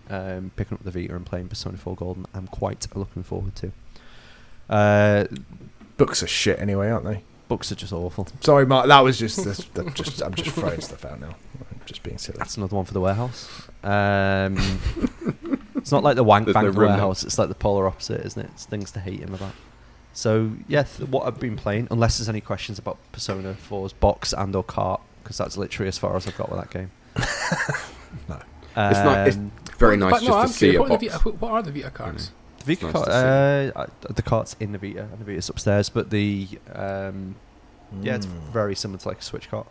um, 0.09 0.51
picking 0.55 0.77
up 0.77 0.83
the 0.83 0.91
Vita 0.91 1.15
and 1.15 1.25
playing 1.25 1.47
Persona 1.49 1.77
4 1.77 1.95
Golden, 1.95 2.25
I'm 2.33 2.47
quite 2.47 2.87
looking 2.95 3.23
forward 3.23 3.55
to. 3.57 3.71
Uh, 4.69 5.25
Books 5.97 6.23
are 6.23 6.27
shit 6.27 6.59
anyway, 6.59 6.89
aren't 6.89 7.05
they? 7.05 7.23
books 7.49 7.71
are 7.71 7.75
just 7.75 7.93
awful. 7.93 8.27
Sorry, 8.39 8.65
Mark. 8.65 8.87
That 8.87 9.01
was 9.01 9.19
just, 9.19 9.43
this, 9.43 9.59
that 9.75 9.93
just 9.93 10.23
I'm 10.23 10.33
just 10.33 10.51
throwing 10.55 10.81
stuff 10.81 11.05
out 11.05 11.19
now. 11.19 11.35
I'm 11.69 11.81
just 11.85 12.01
being 12.01 12.17
silly. 12.17 12.37
That's 12.39 12.57
another 12.57 12.75
one 12.75 12.85
for 12.85 12.93
the 12.93 13.01
warehouse. 13.01 13.47
Um, 13.83 14.57
it's 15.75 15.91
not 15.91 16.01
like 16.03 16.15
the 16.15 16.23
wank 16.23 16.45
There's 16.45 16.55
bank 16.55 16.65
no 16.65 16.71
the 16.71 16.79
room 16.79 16.89
now. 16.89 16.95
warehouse. 16.95 17.23
It's 17.23 17.37
like 17.37 17.49
the 17.49 17.55
polar 17.55 17.85
opposite, 17.85 18.25
isn't 18.25 18.43
it? 18.43 18.49
It's 18.53 18.65
things 18.65 18.89
to 18.91 18.99
hate 18.99 19.19
him 19.19 19.35
about. 19.35 19.53
So 20.13 20.51
yeah, 20.67 20.83
th- 20.83 21.09
what 21.09 21.27
I've 21.27 21.39
been 21.39 21.55
playing, 21.55 21.89
unless 21.91 22.17
there's 22.17 22.29
any 22.29 22.41
questions 22.41 22.79
about 22.79 22.97
Persona 23.11 23.55
4's 23.69 23.93
box 23.93 24.33
and 24.33 24.55
or 24.55 24.63
cart, 24.63 25.01
because 25.23 25.37
that's 25.37 25.57
literally 25.57 25.87
as 25.87 25.97
far 25.97 26.15
as 26.15 26.27
I've 26.27 26.37
got 26.37 26.49
with 26.51 26.59
that 26.59 26.69
game. 26.69 26.91
No. 28.29 28.35
It's 28.35 28.99
not- 28.99 29.27
it's 29.27 29.37
Um, 29.37 29.51
Very 29.79 29.97
But 29.97 30.11
nice 30.11 30.21
no, 30.21 30.27
just 30.27 30.37
I'm 30.39 30.47
to 30.47 30.53
see 30.53 30.59
curious, 30.71 30.77
a 30.77 30.81
what, 30.81 30.85
are 30.85 30.89
box. 30.97 31.01
the 31.01 31.09
Vita, 31.31 31.37
what 31.39 31.51
are 31.51 31.61
the 31.63 31.71
Vita 31.71 31.89
cards? 31.91 32.31
The 32.59 32.65
Vita 32.65 32.83
nice 32.85 32.93
cart, 32.93 33.05
to 33.07 33.73
uh, 33.75 33.81
uh, 33.81 33.87
the 34.13 34.21
cart's 34.21 34.55
in 34.59 34.71
the 34.71 34.77
Vita, 34.77 35.01
and 35.11 35.19
the 35.19 35.25
Vita's 35.25 35.49
upstairs. 35.49 35.89
But 35.89 36.09
the 36.11 36.47
um, 36.73 37.35
yeah, 38.01 38.15
it's 38.15 38.25
Mm. 38.27 38.51
very 38.53 38.75
similar 38.75 38.99
to 38.99 39.07
like 39.07 39.19
a 39.19 39.23
Switch 39.23 39.49
cart, 39.49 39.67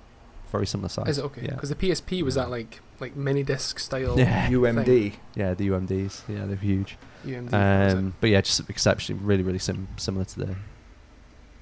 very 0.50 0.66
similar 0.66 0.88
size. 0.88 1.08
Is 1.08 1.18
it 1.18 1.24
okay? 1.24 1.42
Yeah, 1.44 1.54
Because 1.54 1.68
the 1.70 1.76
PSP 1.76 2.22
was 2.22 2.34
that 2.34 2.50
like 2.50 2.80
like 3.00 3.16
mini 3.16 3.42
disc 3.42 3.78
style 3.78 4.18
Yeah. 4.18 4.48
UMD. 4.50 5.14
yeah, 5.34 5.54
the 5.54 5.68
UMDs, 5.68 6.22
yeah, 6.28 6.44
they're 6.46 6.56
huge. 6.56 6.96
UMD. 7.24 7.52
Um, 7.54 8.14
but 8.20 8.30
yeah, 8.30 8.40
just 8.40 8.68
exceptionally, 8.68 9.22
really, 9.22 9.42
really 9.44 9.58
sim- 9.60 9.88
similar 9.96 10.24
to 10.24 10.38
the 10.38 10.56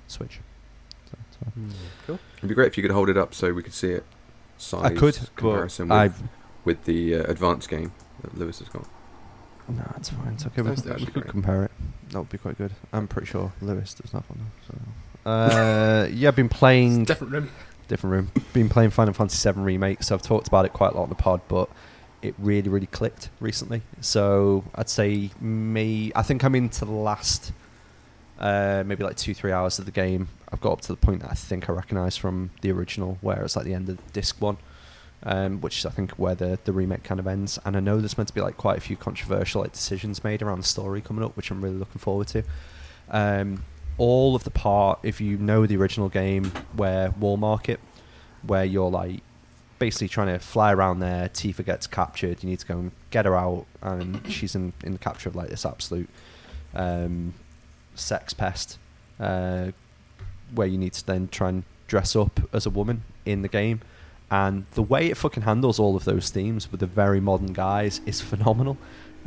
Switch. 0.08 0.40
So, 1.40 1.52
so. 2.06 2.18
It'd 2.38 2.48
be 2.48 2.54
great 2.54 2.68
if 2.68 2.76
you 2.76 2.82
could 2.82 2.92
hold 2.92 3.08
it 3.08 3.16
up 3.16 3.34
so 3.34 3.52
we 3.52 3.62
could 3.62 3.74
see 3.74 3.90
it. 3.92 4.04
Size 4.58 4.84
I 4.84 4.94
could, 4.94 5.18
comparison 5.36 5.88
but 5.88 5.94
I 5.94 6.06
with, 6.08 6.22
with 6.64 6.84
the 6.84 7.14
uh, 7.16 7.22
advanced 7.24 7.68
game 7.70 7.92
that 8.22 8.36
Lewis 8.36 8.58
has 8.58 8.68
got. 8.68 8.86
no, 9.68 9.82
it's 9.96 10.10
fine. 10.10 10.34
It's 10.34 10.44
okay. 10.46 10.60
We, 10.62 10.76
Sounds 10.76 10.82
could- 10.82 11.00
we 11.00 11.06
could 11.06 11.28
compare 11.28 11.64
it. 11.64 11.70
That 12.10 12.18
would 12.18 12.28
be 12.28 12.38
quite 12.38 12.58
good. 12.58 12.72
I'm 12.92 13.06
pretty 13.08 13.26
sure 13.26 13.52
Lewis 13.62 13.94
does 13.94 14.12
not 14.12 14.24
one. 14.28 14.50
So. 14.68 15.30
Uh, 15.30 16.08
yeah, 16.12 16.28
I've 16.28 16.36
been 16.36 16.48
playing 16.48 17.02
It's 17.02 17.08
different 17.08 17.32
room. 17.32 17.50
different 17.88 18.12
room. 18.12 18.32
Been 18.52 18.68
playing 18.68 18.90
Final 18.90 19.14
Fantasy 19.14 19.50
VII 19.50 19.60
Remake, 19.60 20.02
so 20.02 20.14
I've 20.14 20.22
talked 20.22 20.48
about 20.48 20.64
it 20.64 20.72
quite 20.72 20.92
a 20.92 20.96
lot 20.96 21.04
on 21.04 21.08
the 21.08 21.14
pod, 21.14 21.40
but 21.48 21.70
it 22.20 22.34
really, 22.38 22.68
really 22.68 22.86
clicked 22.86 23.30
recently. 23.38 23.80
So 24.00 24.64
I'd 24.74 24.88
say 24.90 25.30
me. 25.40 26.10
I 26.14 26.22
think 26.22 26.42
I'm 26.44 26.54
into 26.54 26.84
the 26.84 26.90
last 26.90 27.52
uh, 28.40 28.82
maybe 28.86 29.04
like 29.04 29.16
two, 29.16 29.34
three 29.34 29.52
hours 29.52 29.78
of 29.78 29.84
the 29.84 29.90
game, 29.90 30.28
I've 30.50 30.60
got 30.60 30.72
up 30.72 30.80
to 30.82 30.88
the 30.88 30.96
point 30.96 31.20
that 31.22 31.30
I 31.30 31.34
think 31.34 31.68
I 31.68 31.72
recognise 31.72 32.16
from 32.16 32.50
the 32.62 32.72
original, 32.72 33.18
where 33.20 33.44
it's 33.44 33.56
like 33.56 33.66
the 33.66 33.74
end 33.74 33.88
of 33.88 34.12
disc 34.12 34.40
one, 34.40 34.56
um, 35.22 35.60
which 35.60 35.78
is 35.78 35.86
I 35.86 35.90
think 35.90 36.12
where 36.12 36.34
the 36.34 36.58
the 36.64 36.72
remake 36.72 37.02
kind 37.02 37.20
of 37.20 37.26
ends. 37.26 37.58
And 37.64 37.76
I 37.76 37.80
know 37.80 37.98
there's 37.98 38.16
meant 38.16 38.28
to 38.28 38.34
be 38.34 38.40
like 38.40 38.56
quite 38.56 38.78
a 38.78 38.80
few 38.80 38.96
controversial 38.96 39.60
like 39.60 39.72
decisions 39.72 40.24
made 40.24 40.42
around 40.42 40.58
the 40.58 40.66
story 40.66 41.00
coming 41.00 41.24
up, 41.24 41.36
which 41.36 41.50
I'm 41.50 41.62
really 41.62 41.76
looking 41.76 41.98
forward 41.98 42.28
to. 42.28 42.42
Um, 43.10 43.64
all 43.98 44.34
of 44.34 44.44
the 44.44 44.50
part, 44.50 45.00
if 45.02 45.20
you 45.20 45.36
know 45.36 45.66
the 45.66 45.76
original 45.76 46.08
game, 46.08 46.46
where 46.74 47.10
Wall 47.10 47.36
Market, 47.36 47.80
where 48.42 48.64
you're 48.64 48.90
like 48.90 49.20
basically 49.78 50.08
trying 50.08 50.28
to 50.28 50.38
fly 50.38 50.72
around 50.72 51.00
there. 51.00 51.28
Tifa 51.28 51.64
gets 51.64 51.86
captured. 51.86 52.42
You 52.42 52.48
need 52.48 52.60
to 52.60 52.66
go 52.66 52.78
and 52.78 52.92
get 53.10 53.26
her 53.26 53.36
out, 53.36 53.66
and 53.82 54.20
she's 54.32 54.54
in, 54.54 54.72
in 54.82 54.92
the 54.92 54.98
capture 54.98 55.28
of 55.28 55.36
like 55.36 55.48
this 55.48 55.66
absolute 55.66 56.08
um, 56.74 57.34
sex 58.00 58.34
pest, 58.34 58.78
uh, 59.18 59.70
where 60.54 60.66
you 60.66 60.78
need 60.78 60.92
to 60.94 61.06
then 61.06 61.28
try 61.28 61.48
and 61.48 61.64
dress 61.86 62.14
up 62.16 62.40
as 62.52 62.66
a 62.66 62.70
woman 62.70 63.02
in 63.24 63.42
the 63.42 63.48
game. 63.48 63.80
And 64.30 64.66
the 64.72 64.82
way 64.82 65.10
it 65.10 65.16
fucking 65.16 65.42
handles 65.42 65.78
all 65.78 65.96
of 65.96 66.04
those 66.04 66.30
themes 66.30 66.70
with 66.70 66.80
the 66.80 66.86
very 66.86 67.20
modern 67.20 67.52
guys 67.52 68.00
is 68.06 68.20
phenomenal. 68.20 68.78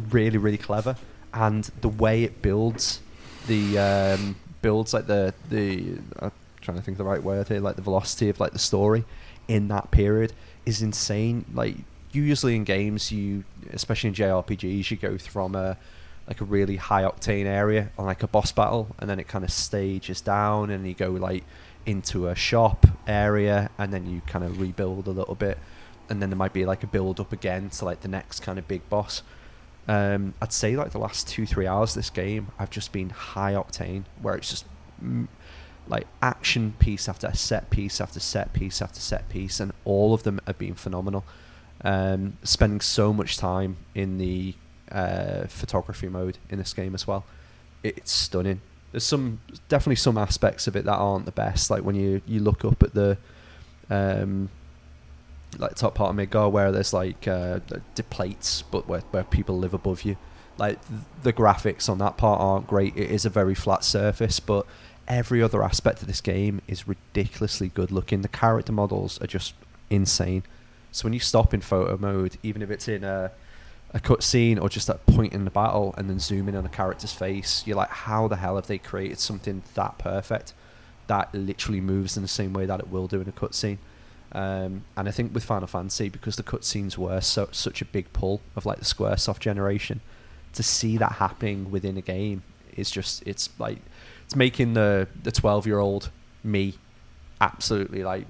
Really, 0.09 0.37
really 0.37 0.57
clever. 0.57 0.95
And 1.33 1.65
the 1.81 1.89
way 1.89 2.23
it 2.23 2.41
builds 2.41 3.01
the 3.47 3.77
um, 3.77 4.35
builds 4.61 4.93
like 4.93 5.07
the 5.07 5.33
the 5.49 5.97
I'm 6.19 6.31
trying 6.61 6.77
to 6.77 6.83
think 6.83 6.97
the 6.97 7.03
right 7.03 7.21
word 7.21 7.47
here, 7.49 7.59
like 7.59 7.75
the 7.75 7.81
velocity 7.81 8.29
of 8.29 8.39
like 8.39 8.53
the 8.53 8.59
story 8.59 9.03
in 9.47 9.67
that 9.67 9.91
period 9.91 10.33
is 10.65 10.81
insane. 10.81 11.45
Like 11.53 11.75
usually 12.11 12.55
in 12.55 12.63
games, 12.63 13.11
you 13.11 13.43
especially 13.71 14.09
in 14.09 14.15
JRPGs, 14.15 14.89
you 14.89 14.97
go 14.97 15.17
from 15.17 15.55
a 15.55 15.77
like 16.27 16.41
a 16.41 16.45
really 16.45 16.77
high 16.77 17.03
octane 17.03 17.45
area 17.45 17.89
on 17.97 18.05
like 18.05 18.23
a 18.23 18.27
boss 18.27 18.51
battle, 18.51 18.95
and 18.99 19.09
then 19.09 19.19
it 19.19 19.27
kind 19.27 19.43
of 19.43 19.51
stages 19.51 20.21
down, 20.21 20.69
and 20.69 20.87
you 20.87 20.93
go 20.93 21.11
like 21.11 21.43
into 21.85 22.27
a 22.27 22.35
shop 22.35 22.85
area, 23.07 23.69
and 23.77 23.93
then 23.93 24.09
you 24.09 24.21
kind 24.27 24.45
of 24.45 24.59
rebuild 24.59 25.07
a 25.07 25.11
little 25.11 25.35
bit, 25.35 25.57
and 26.09 26.21
then 26.21 26.29
there 26.29 26.37
might 26.37 26.53
be 26.53 26.65
like 26.65 26.83
a 26.83 26.87
build 26.87 27.19
up 27.19 27.33
again 27.33 27.69
to 27.69 27.85
like 27.85 28.01
the 28.01 28.07
next 28.07 28.39
kind 28.39 28.57
of 28.57 28.67
big 28.67 28.87
boss. 28.89 29.21
Um, 29.87 30.33
I'd 30.41 30.53
say 30.53 30.77
like 30.77 30.91
the 30.91 30.99
last 30.99 31.27
two 31.27 31.45
three 31.45 31.67
hours 31.67 31.91
of 31.91 31.95
this 31.95 32.09
game, 32.09 32.47
I've 32.57 32.69
just 32.69 32.91
been 32.93 33.09
high 33.09 33.53
octane, 33.53 34.05
where 34.21 34.35
it's 34.35 34.49
just 34.49 34.65
mm, 35.03 35.27
like 35.87 36.07
action 36.21 36.75
piece 36.79 37.09
after 37.09 37.33
set 37.33 37.69
piece 37.69 37.99
after 37.99 38.21
set 38.21 38.53
piece 38.53 38.81
after 38.81 39.01
set 39.01 39.27
piece, 39.27 39.59
and 39.59 39.73
all 39.83 40.13
of 40.13 40.23
them 40.23 40.39
have 40.47 40.57
been 40.57 40.75
phenomenal. 40.75 41.25
Um, 41.85 42.37
spending 42.43 42.79
so 42.79 43.11
much 43.11 43.35
time 43.35 43.75
in 43.93 44.17
the 44.17 44.55
uh, 44.93 45.47
photography 45.47 46.07
mode 46.07 46.37
in 46.49 46.57
this 46.57 46.73
game 46.73 46.93
as 46.93 47.07
well, 47.07 47.25
it's 47.83 48.11
stunning. 48.11 48.61
There's 48.91 49.03
some 49.03 49.39
definitely 49.69 49.95
some 49.95 50.17
aspects 50.17 50.67
of 50.67 50.75
it 50.75 50.85
that 50.85 50.95
aren't 50.95 51.25
the 51.25 51.31
best, 51.31 51.71
like 51.71 51.83
when 51.83 51.95
you 51.95 52.21
you 52.27 52.39
look 52.39 52.63
up 52.63 52.83
at 52.83 52.93
the 52.93 53.17
um, 53.89 54.49
like 55.57 55.75
top 55.75 55.95
part 55.95 56.11
of 56.11 56.15
Midgar 56.15 56.51
where 56.51 56.71
there's 56.71 56.93
like 56.93 57.27
uh, 57.27 57.59
the 57.95 58.03
plates, 58.03 58.61
but 58.61 58.87
where 58.87 59.01
where 59.11 59.23
people 59.23 59.57
live 59.57 59.73
above 59.73 60.03
you. 60.03 60.15
Like 60.57 60.79
the 61.23 61.33
graphics 61.33 61.89
on 61.89 61.97
that 61.97 62.17
part 62.17 62.39
aren't 62.39 62.67
great. 62.67 62.95
It 62.95 63.09
is 63.09 63.25
a 63.25 63.29
very 63.29 63.55
flat 63.55 63.83
surface, 63.83 64.39
but 64.39 64.67
every 65.07 65.41
other 65.41 65.63
aspect 65.63 66.01
of 66.01 66.07
this 66.07 66.21
game 66.21 66.61
is 66.67 66.87
ridiculously 66.87 67.69
good 67.69 67.91
looking. 67.91 68.21
The 68.21 68.27
character 68.27 68.71
models 68.71 69.19
are 69.21 69.27
just 69.27 69.55
insane. 69.89 70.43
So 70.91 71.05
when 71.05 71.13
you 71.13 71.19
stop 71.19 71.55
in 71.55 71.61
photo 71.61 71.97
mode, 71.97 72.37
even 72.43 72.61
if 72.61 72.69
it's 72.69 72.87
in 72.87 73.03
a 73.03 73.31
a 73.93 73.99
cutscene 73.99 74.59
or 74.59 74.69
just 74.69 74.87
that 74.87 75.05
point 75.05 75.33
in 75.33 75.45
the 75.45 75.51
battle 75.51 75.93
and 75.97 76.09
then 76.09 76.19
zoom 76.19 76.49
in 76.49 76.55
on 76.55 76.65
a 76.65 76.69
character's 76.69 77.13
face, 77.13 77.63
you're 77.65 77.77
like, 77.77 77.89
how 77.89 78.27
the 78.27 78.37
hell 78.37 78.55
have 78.55 78.67
they 78.67 78.77
created 78.77 79.19
something 79.19 79.61
that 79.75 79.97
perfect 79.97 80.53
that 81.07 81.33
literally 81.33 81.81
moves 81.81 82.15
in 82.17 82.23
the 82.23 82.29
same 82.29 82.53
way 82.53 82.65
that 82.65 82.79
it 82.79 82.89
will 82.89 83.07
do 83.07 83.21
in 83.21 83.27
a 83.27 83.31
cutscene? 83.31 83.77
Um, 84.31 84.83
and 84.97 85.07
I 85.07 85.11
think 85.11 85.33
with 85.33 85.43
Final 85.43 85.67
Fantasy, 85.67 86.09
because 86.09 86.37
the 86.37 86.43
cutscenes 86.43 86.97
were 86.97 87.21
so 87.21 87.49
such 87.51 87.81
a 87.83 87.85
big 87.85 88.11
pull 88.13 88.41
of 88.55 88.65
like 88.65 88.79
the 88.79 88.85
SquareSoft 88.85 89.39
generation, 89.39 90.01
to 90.53 90.63
see 90.63 90.97
that 90.97 91.13
happening 91.13 91.69
within 91.69 91.97
a 91.97 92.01
game 92.01 92.43
is 92.75 92.89
just 92.89 93.21
it's 93.27 93.49
like 93.59 93.77
it's 94.25 94.35
making 94.35 94.73
the 94.73 95.07
the 95.21 95.31
12 95.31 95.67
year 95.67 95.77
old 95.77 96.09
me 96.43 96.75
absolutely 97.41 98.03
like 98.03 98.25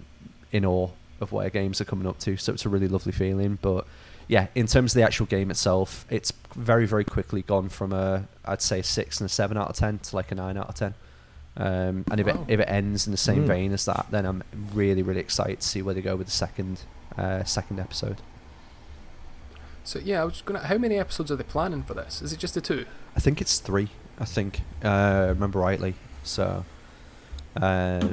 in 0.51 0.65
awe 0.65 0.89
of 1.21 1.31
where 1.31 1.49
games 1.49 1.79
are 1.79 1.85
coming 1.85 2.07
up 2.07 2.19
to. 2.19 2.35
So 2.35 2.53
it's 2.53 2.65
a 2.65 2.69
really 2.69 2.87
lovely 2.87 3.13
feeling. 3.13 3.57
But 3.61 3.87
yeah, 4.27 4.47
in 4.55 4.67
terms 4.67 4.93
of 4.93 4.95
the 4.99 5.03
actual 5.03 5.25
game 5.25 5.51
itself, 5.51 6.05
it's 6.09 6.31
very 6.55 6.85
very 6.85 7.03
quickly 7.03 7.41
gone 7.41 7.69
from 7.69 7.91
a 7.93 8.27
I'd 8.45 8.61
say 8.61 8.79
a 8.79 8.83
six 8.83 9.19
and 9.19 9.29
a 9.29 9.33
seven 9.33 9.57
out 9.57 9.69
of 9.69 9.75
ten 9.75 9.99
to 9.99 10.15
like 10.15 10.31
a 10.31 10.35
nine 10.35 10.57
out 10.57 10.69
of 10.69 10.75
ten. 10.75 10.93
Um, 11.55 12.05
and 12.09 12.19
if 12.19 12.25
Wow. 12.27 12.45
it 12.47 12.53
if 12.53 12.59
it 12.59 12.67
ends 12.69 13.05
in 13.05 13.11
the 13.11 13.17
same 13.17 13.43
Mm. 13.43 13.47
vein 13.47 13.73
as 13.73 13.85
that, 13.85 14.07
then 14.11 14.25
I'm 14.25 14.43
really 14.73 15.03
really 15.03 15.19
excited 15.21 15.59
to 15.61 15.67
see 15.67 15.81
where 15.81 15.93
they 15.93 16.01
go 16.01 16.15
with 16.15 16.27
the 16.27 16.33
second 16.33 16.81
uh, 17.17 17.43
second 17.43 17.79
episode. 17.79 18.17
So 19.83 19.99
yeah, 19.99 20.21
I 20.21 20.25
was 20.25 20.33
just 20.35 20.45
gonna. 20.45 20.65
How 20.65 20.77
many 20.77 20.97
episodes 20.97 21.31
are 21.31 21.35
they 21.35 21.43
planning 21.43 21.83
for 21.83 21.93
this? 21.93 22.21
Is 22.21 22.31
it 22.33 22.39
just 22.39 22.53
the 22.53 22.61
two? 22.61 22.85
I 23.15 23.19
think 23.19 23.41
it's 23.41 23.59
three. 23.59 23.89
I 24.19 24.25
think 24.25 24.61
uh, 24.83 25.25
remember 25.29 25.59
rightly. 25.59 25.95
So 26.23 26.63
uh, 27.61 28.07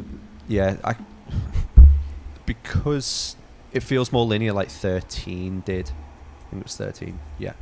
yeah, 0.49 0.77
I 0.85 0.97
because 2.47 3.37
it 3.73 3.83
feels 3.83 4.13
more 4.13 4.25
linear 4.25 4.53
like 4.53 4.71
13 4.71 5.61
did. 5.61 5.91
I 5.91 6.51
think 6.51 6.63
it 6.63 6.65
was 6.65 6.77
13. 6.77 7.19
Yeah, 7.39 7.53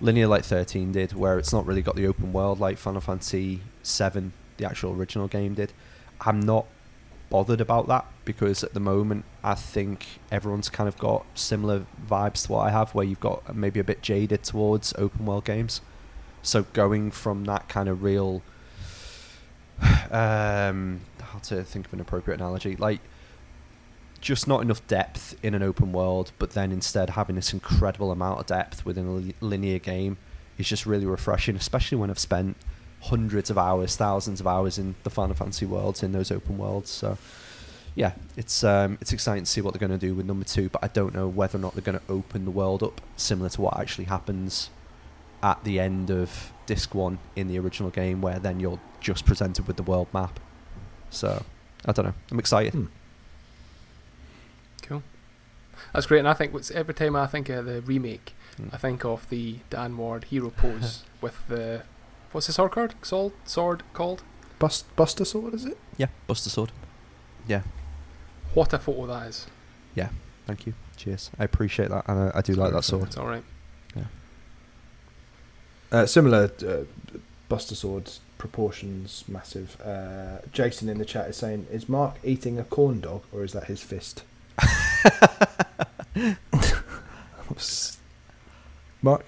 linear 0.00 0.26
like 0.26 0.44
13 0.44 0.92
did, 0.92 1.12
where 1.12 1.38
it's 1.38 1.52
not 1.52 1.66
really 1.66 1.82
got 1.82 1.96
the 1.96 2.06
open 2.06 2.32
world 2.32 2.60
like 2.60 2.78
Final 2.78 3.00
Fantasy 3.00 3.60
7, 3.82 4.32
the 4.56 4.66
actual 4.66 4.92
original 4.92 5.28
game 5.28 5.54
did. 5.54 5.72
I'm 6.20 6.40
not 6.40 6.66
bothered 7.28 7.60
about 7.60 7.88
that 7.88 8.06
because 8.24 8.62
at 8.62 8.72
the 8.72 8.80
moment 8.80 9.24
I 9.42 9.54
think 9.54 10.06
everyone's 10.30 10.68
kind 10.68 10.88
of 10.88 10.96
got 10.96 11.26
similar 11.34 11.84
vibes 12.08 12.46
to 12.46 12.52
what 12.52 12.60
I 12.60 12.70
have, 12.70 12.94
where 12.94 13.04
you've 13.04 13.20
got 13.20 13.54
maybe 13.54 13.80
a 13.80 13.84
bit 13.84 14.02
jaded 14.02 14.44
towards 14.44 14.92
open 14.96 15.26
world 15.26 15.44
games. 15.44 15.80
So 16.42 16.62
going 16.62 17.10
from 17.10 17.44
that 17.46 17.68
kind 17.68 17.88
of 17.88 18.02
real, 18.02 18.42
um, 20.10 21.00
how 21.20 21.38
to 21.44 21.64
think 21.64 21.86
of 21.86 21.92
an 21.92 22.00
appropriate 22.00 22.36
analogy, 22.40 22.76
like 22.76 23.00
just 24.26 24.48
not 24.48 24.60
enough 24.60 24.84
depth 24.88 25.36
in 25.44 25.54
an 25.54 25.62
open 25.62 25.92
world, 25.92 26.32
but 26.40 26.50
then 26.50 26.72
instead 26.72 27.10
having 27.10 27.36
this 27.36 27.52
incredible 27.52 28.10
amount 28.10 28.40
of 28.40 28.46
depth 28.46 28.84
within 28.84 29.06
a 29.06 29.12
li- 29.12 29.34
linear 29.40 29.78
game 29.78 30.16
is 30.58 30.68
just 30.68 30.84
really 30.84 31.06
refreshing, 31.06 31.54
especially 31.54 31.96
when 31.96 32.10
I've 32.10 32.18
spent 32.18 32.56
hundreds 33.02 33.50
of 33.50 33.56
hours, 33.56 33.94
thousands 33.94 34.40
of 34.40 34.46
hours 34.48 34.78
in 34.78 34.96
the 35.04 35.10
Final 35.10 35.36
Fantasy 35.36 35.64
worlds 35.64 36.02
in 36.02 36.10
those 36.10 36.32
open 36.32 36.58
worlds. 36.58 36.90
So 36.90 37.18
yeah, 37.94 38.14
it's 38.36 38.64
um, 38.64 38.98
it's 39.00 39.12
exciting 39.12 39.44
to 39.44 39.50
see 39.50 39.60
what 39.60 39.72
they're 39.72 39.86
going 39.88 39.96
to 39.96 40.06
do 40.06 40.12
with 40.12 40.26
number 40.26 40.44
two, 40.44 40.70
but 40.70 40.82
I 40.82 40.88
don't 40.88 41.14
know 41.14 41.28
whether 41.28 41.56
or 41.56 41.60
not 41.60 41.74
they're 41.74 41.82
going 41.82 42.00
to 42.00 42.12
open 42.12 42.44
the 42.44 42.50
world 42.50 42.82
up 42.82 43.00
similar 43.14 43.48
to 43.50 43.60
what 43.60 43.78
actually 43.78 44.06
happens 44.06 44.70
at 45.40 45.62
the 45.62 45.78
end 45.78 46.10
of 46.10 46.52
disc 46.66 46.96
one 46.96 47.20
in 47.36 47.46
the 47.46 47.60
original 47.60 47.90
game, 47.90 48.20
where 48.22 48.40
then 48.40 48.58
you're 48.58 48.80
just 48.98 49.24
presented 49.24 49.68
with 49.68 49.76
the 49.76 49.84
world 49.84 50.08
map. 50.12 50.40
So 51.10 51.44
I 51.84 51.92
don't 51.92 52.06
know. 52.06 52.14
I'm 52.32 52.40
excited. 52.40 52.72
Hmm. 52.72 52.86
Cool. 54.86 55.02
That's 55.96 56.06
great, 56.06 56.20
and 56.20 56.28
I 56.28 56.34
think 56.34 56.52
what's 56.52 56.70
every 56.70 56.94
time 56.94 57.16
I 57.16 57.26
think 57.26 57.48
of 57.48 57.64
the 57.66 57.80
remake, 57.82 58.34
Hmm. 58.56 58.68
I 58.72 58.78
think 58.78 59.04
of 59.04 59.28
the 59.28 59.58
Dan 59.68 59.96
Ward 59.98 60.24
hero 60.24 60.48
pose 60.50 61.02
with 61.20 61.46
the 61.48 61.82
what's 62.32 62.46
the 62.46 62.52
sword 62.54 62.72
card? 62.72 62.94
Sword 63.02 63.32
sword 63.44 63.82
called? 63.92 64.22
Bust, 64.58 64.86
Buster 64.96 65.24
Sword, 65.26 65.52
is 65.52 65.66
it? 65.66 65.76
Yeah, 65.98 66.06
Buster 66.26 66.48
Sword. 66.48 66.72
Yeah, 67.46 67.62
What 68.54 68.72
a 68.72 68.78
photo 68.78 69.06
that 69.08 69.26
is. 69.28 69.46
Yeah. 69.94 70.08
Thank 70.46 70.66
you. 70.66 70.72
Cheers. 70.96 71.30
I 71.38 71.44
appreciate 71.44 71.90
that, 71.90 72.04
and 72.08 72.18
I, 72.18 72.38
I 72.38 72.40
do 72.40 72.54
like 72.54 72.72
that 72.72 72.82
sword. 72.84 73.08
It's 73.08 73.18
all 73.18 73.26
right. 73.26 73.44
Uh, 75.92 76.04
similar 76.06 76.50
uh, 76.66 76.78
Buster 77.48 77.74
Sword 77.74 78.10
proportions, 78.38 79.24
massive. 79.28 79.80
Uh, 79.80 80.38
Jason 80.52 80.88
in 80.88 80.98
the 80.98 81.04
chat 81.04 81.28
is 81.28 81.36
saying, 81.36 81.66
"Is 81.70 81.88
Mark 81.88 82.16
eating 82.24 82.58
a 82.58 82.64
corn 82.64 83.00
dog, 83.00 83.22
or 83.32 83.44
is 83.44 83.52
that 83.52 83.64
his 83.64 83.80
fist?" 83.82 84.24
Mark, 89.02 89.24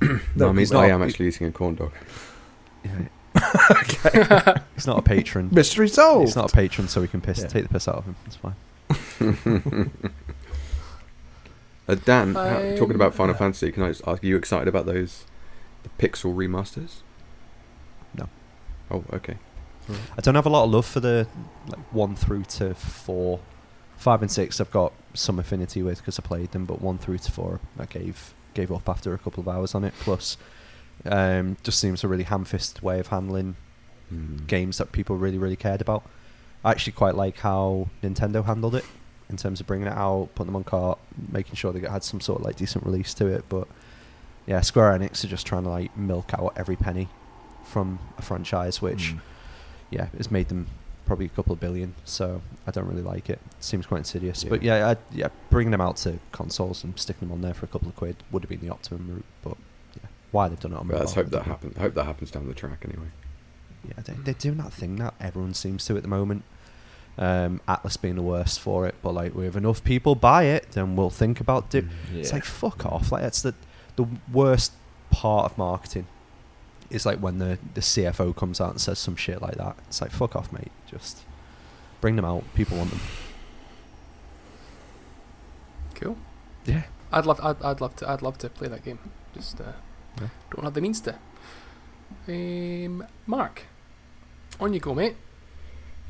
No, 0.36 0.44
I 0.48 0.48
mean, 0.48 0.58
he's 0.58 0.72
I 0.72 0.88
am 0.88 1.02
actually 1.02 1.28
eating 1.28 1.46
a 1.46 1.52
corn 1.52 1.74
dog. 1.74 1.92
Yeah. 2.84 3.08
He's 4.74 4.86
not 4.86 4.98
a 4.98 5.02
patron. 5.02 5.48
mystery 5.50 5.88
solved. 5.88 6.26
He's 6.26 6.36
not 6.36 6.52
a 6.52 6.54
patron, 6.54 6.86
so 6.88 7.00
we 7.00 7.08
can 7.08 7.20
piss 7.20 7.40
Yeah. 7.40 7.48
take 7.48 7.62
the 7.64 7.68
piss 7.70 7.88
out 7.88 7.96
of 7.96 8.04
him. 8.04 8.16
It's 8.26 8.36
fine. 8.36 9.90
Uh, 11.86 11.96
Dan, 11.96 12.34
how, 12.34 12.60
talking 12.76 12.94
about 12.94 13.14
Final 13.14 13.34
Yeah. 13.34 13.38
Fantasy, 13.40 13.70
can 13.70 13.82
I 13.82 13.88
just 13.88 14.00
ask, 14.06 14.24
are 14.24 14.26
you 14.26 14.36
excited 14.38 14.68
about 14.68 14.86
those 14.86 15.24
the 15.82 15.90
Pixel 15.98 16.34
remasters? 16.34 17.02
No. 18.16 18.26
Oh, 18.90 19.04
okay. 19.12 19.36
I 20.16 20.20
don't 20.20 20.34
have 20.34 20.46
a 20.46 20.50
lot 20.50 20.64
of 20.64 20.70
love 20.70 20.86
for 20.86 21.00
the 21.00 21.26
like 21.68 21.80
one 21.92 22.14
through 22.16 22.44
to 22.44 22.74
four, 22.74 23.40
five 23.96 24.22
and 24.22 24.30
six. 24.30 24.60
I've 24.60 24.70
got 24.70 24.92
some 25.14 25.38
affinity 25.38 25.82
with 25.82 25.98
because 25.98 26.18
I 26.18 26.22
played 26.22 26.52
them, 26.52 26.64
but 26.64 26.80
one 26.80 26.98
through 26.98 27.18
to 27.18 27.30
four, 27.32 27.60
I 27.78 27.86
gave 27.86 28.34
gave 28.54 28.70
up 28.72 28.88
after 28.88 29.12
a 29.14 29.18
couple 29.18 29.40
of 29.40 29.48
hours 29.48 29.74
on 29.74 29.84
it. 29.84 29.94
Plus, 30.00 30.36
Um, 31.06 31.56
just 31.64 31.80
seems 31.80 32.04
a 32.04 32.08
really 32.08 32.22
ham-fisted 32.22 32.80
way 32.82 33.00
of 33.00 33.08
handling 33.08 33.56
Mm. 34.12 34.46
games 34.46 34.78
that 34.78 34.92
people 34.92 35.16
really, 35.16 35.38
really 35.38 35.56
cared 35.56 35.80
about. 35.80 36.02
I 36.64 36.70
actually 36.70 36.92
quite 36.92 37.14
like 37.16 37.38
how 37.38 37.88
Nintendo 38.02 38.44
handled 38.44 38.74
it 38.76 38.84
in 39.28 39.36
terms 39.36 39.60
of 39.60 39.66
bringing 39.66 39.88
it 39.88 39.92
out, 39.94 40.28
putting 40.34 40.46
them 40.52 40.56
on 40.56 40.64
cart, 40.64 40.98
making 41.32 41.56
sure 41.56 41.72
they 41.72 41.80
had 41.88 42.04
some 42.04 42.20
sort 42.20 42.38
of 42.40 42.46
like 42.46 42.56
decent 42.56 42.84
release 42.86 43.12
to 43.14 43.26
it. 43.26 43.44
But 43.48 43.66
yeah, 44.46 44.60
Square 44.60 44.98
Enix 44.98 45.24
are 45.24 45.28
just 45.28 45.46
trying 45.46 45.64
to 45.64 45.70
like 45.70 45.96
milk 45.96 46.32
out 46.34 46.52
every 46.56 46.76
penny 46.76 47.08
from 47.64 47.98
a 48.18 48.22
franchise, 48.22 48.80
which 48.80 49.14
Mm. 49.14 49.20
Yeah, 49.90 50.08
it's 50.14 50.30
made 50.30 50.48
them 50.48 50.66
probably 51.06 51.26
a 51.26 51.30
couple 51.30 51.52
of 51.52 51.60
billion. 51.60 51.94
So 52.04 52.42
I 52.66 52.70
don't 52.70 52.86
really 52.86 53.02
like 53.02 53.30
it. 53.30 53.38
Seems 53.60 53.86
quite 53.86 53.98
insidious. 53.98 54.44
Yeah. 54.44 54.50
But 54.50 54.62
yeah, 54.62 54.88
I, 54.90 54.96
yeah, 55.14 55.28
bringing 55.50 55.70
them 55.70 55.80
out 55.80 55.96
to 55.98 56.18
consoles 56.32 56.84
and 56.84 56.98
sticking 56.98 57.28
them 57.28 57.32
on 57.32 57.42
there 57.42 57.54
for 57.54 57.66
a 57.66 57.68
couple 57.68 57.88
of 57.88 57.96
quid 57.96 58.16
would 58.30 58.42
have 58.42 58.50
been 58.50 58.60
the 58.60 58.70
optimum 58.70 59.08
route. 59.08 59.24
But 59.42 59.56
yeah, 59.96 60.08
why 60.32 60.48
they've 60.48 60.60
done 60.60 60.72
it 60.72 60.78
on 60.78 60.88
But 60.88 61.00
let's 61.00 61.14
hope 61.14 61.28
that 61.28 61.42
I 61.42 61.44
happens. 61.44 61.76
Hope 61.76 61.94
that 61.94 62.04
happens 62.04 62.30
down 62.30 62.48
the 62.48 62.54
track 62.54 62.84
anyway. 62.84 63.08
Yeah, 63.86 64.02
they, 64.02 64.14
they're 64.14 64.34
doing 64.34 64.58
that 64.58 64.72
thing 64.72 64.96
that 64.96 65.14
everyone 65.20 65.54
seems 65.54 65.84
to 65.86 65.96
at 65.96 66.02
the 66.02 66.08
moment. 66.08 66.44
Um, 67.16 67.60
Atlus 67.68 68.00
being 68.00 68.16
the 68.16 68.22
worst 68.22 68.58
for 68.58 68.88
it, 68.88 68.96
but 69.00 69.12
like, 69.12 69.36
if 69.36 69.54
enough 69.54 69.84
people 69.84 70.16
buy 70.16 70.44
it, 70.44 70.72
then 70.72 70.96
we'll 70.96 71.10
think 71.10 71.38
about 71.38 71.70
do. 71.70 71.88
It's 72.12 72.32
like 72.32 72.44
fuck 72.44 72.84
off. 72.86 73.12
Like 73.12 73.22
that's 73.22 73.42
the 73.42 73.54
the 73.94 74.06
worst 74.32 74.72
part 75.10 75.52
of 75.52 75.56
marketing. 75.56 76.08
Is 76.94 77.04
like 77.04 77.18
when 77.18 77.38
the 77.38 77.58
the 77.74 77.80
CFO 77.80 78.34
comes 78.36 78.60
out 78.60 78.70
and 78.70 78.80
says 78.80 78.98
some 78.98 79.16
shit 79.16 79.42
like 79.42 79.56
that. 79.56 79.76
It's 79.88 80.00
like 80.00 80.10
fuck 80.10 80.34
off, 80.36 80.52
mate. 80.52 80.70
Just 80.90 81.20
bring 82.00 82.16
them 82.16 82.24
out. 82.24 82.44
People 82.54 82.78
want 82.78 82.90
them. 82.90 83.00
Cool. 85.94 86.16
Yeah. 86.64 86.84
I'd 87.12 87.26
love. 87.26 87.40
I'd, 87.42 87.62
I'd 87.62 87.80
love 87.80 87.96
to. 87.96 88.08
I'd 88.10 88.22
love 88.22 88.38
to 88.38 88.48
play 88.48 88.68
that 88.68 88.84
game. 88.84 88.98
Just 89.34 89.60
uh, 89.60 89.72
Yeah. 90.20 90.28
don't 90.50 90.64
have 90.64 90.74
the 90.74 90.80
means 90.80 91.00
to. 91.02 91.14
Um, 92.28 93.06
Mark, 93.26 93.62
on 94.60 94.72
you 94.72 94.80
go, 94.80 94.94
mate. 94.94 95.16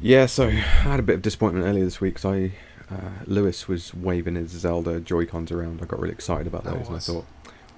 Yeah, 0.00 0.26
so 0.26 0.48
I 0.48 0.50
had 0.50 1.00
a 1.00 1.02
bit 1.02 1.16
of 1.16 1.22
disappointment 1.22 1.66
earlier 1.66 1.84
this 1.84 2.00
week. 2.00 2.16
'cause 2.16 2.24
I 2.24 2.52
uh, 2.90 3.10
Lewis 3.26 3.68
was 3.68 3.94
waving 3.94 4.34
his 4.36 4.50
Zelda 4.50 5.00
Joy 5.00 5.24
Cons 5.26 5.50
around. 5.52 5.80
I 5.82 5.86
got 5.86 6.00
really 6.00 6.12
excited 6.14 6.46
about 6.46 6.66
I 6.66 6.70
those, 6.74 6.86
and 6.88 6.96
I 6.96 6.98
thought, 7.00 7.24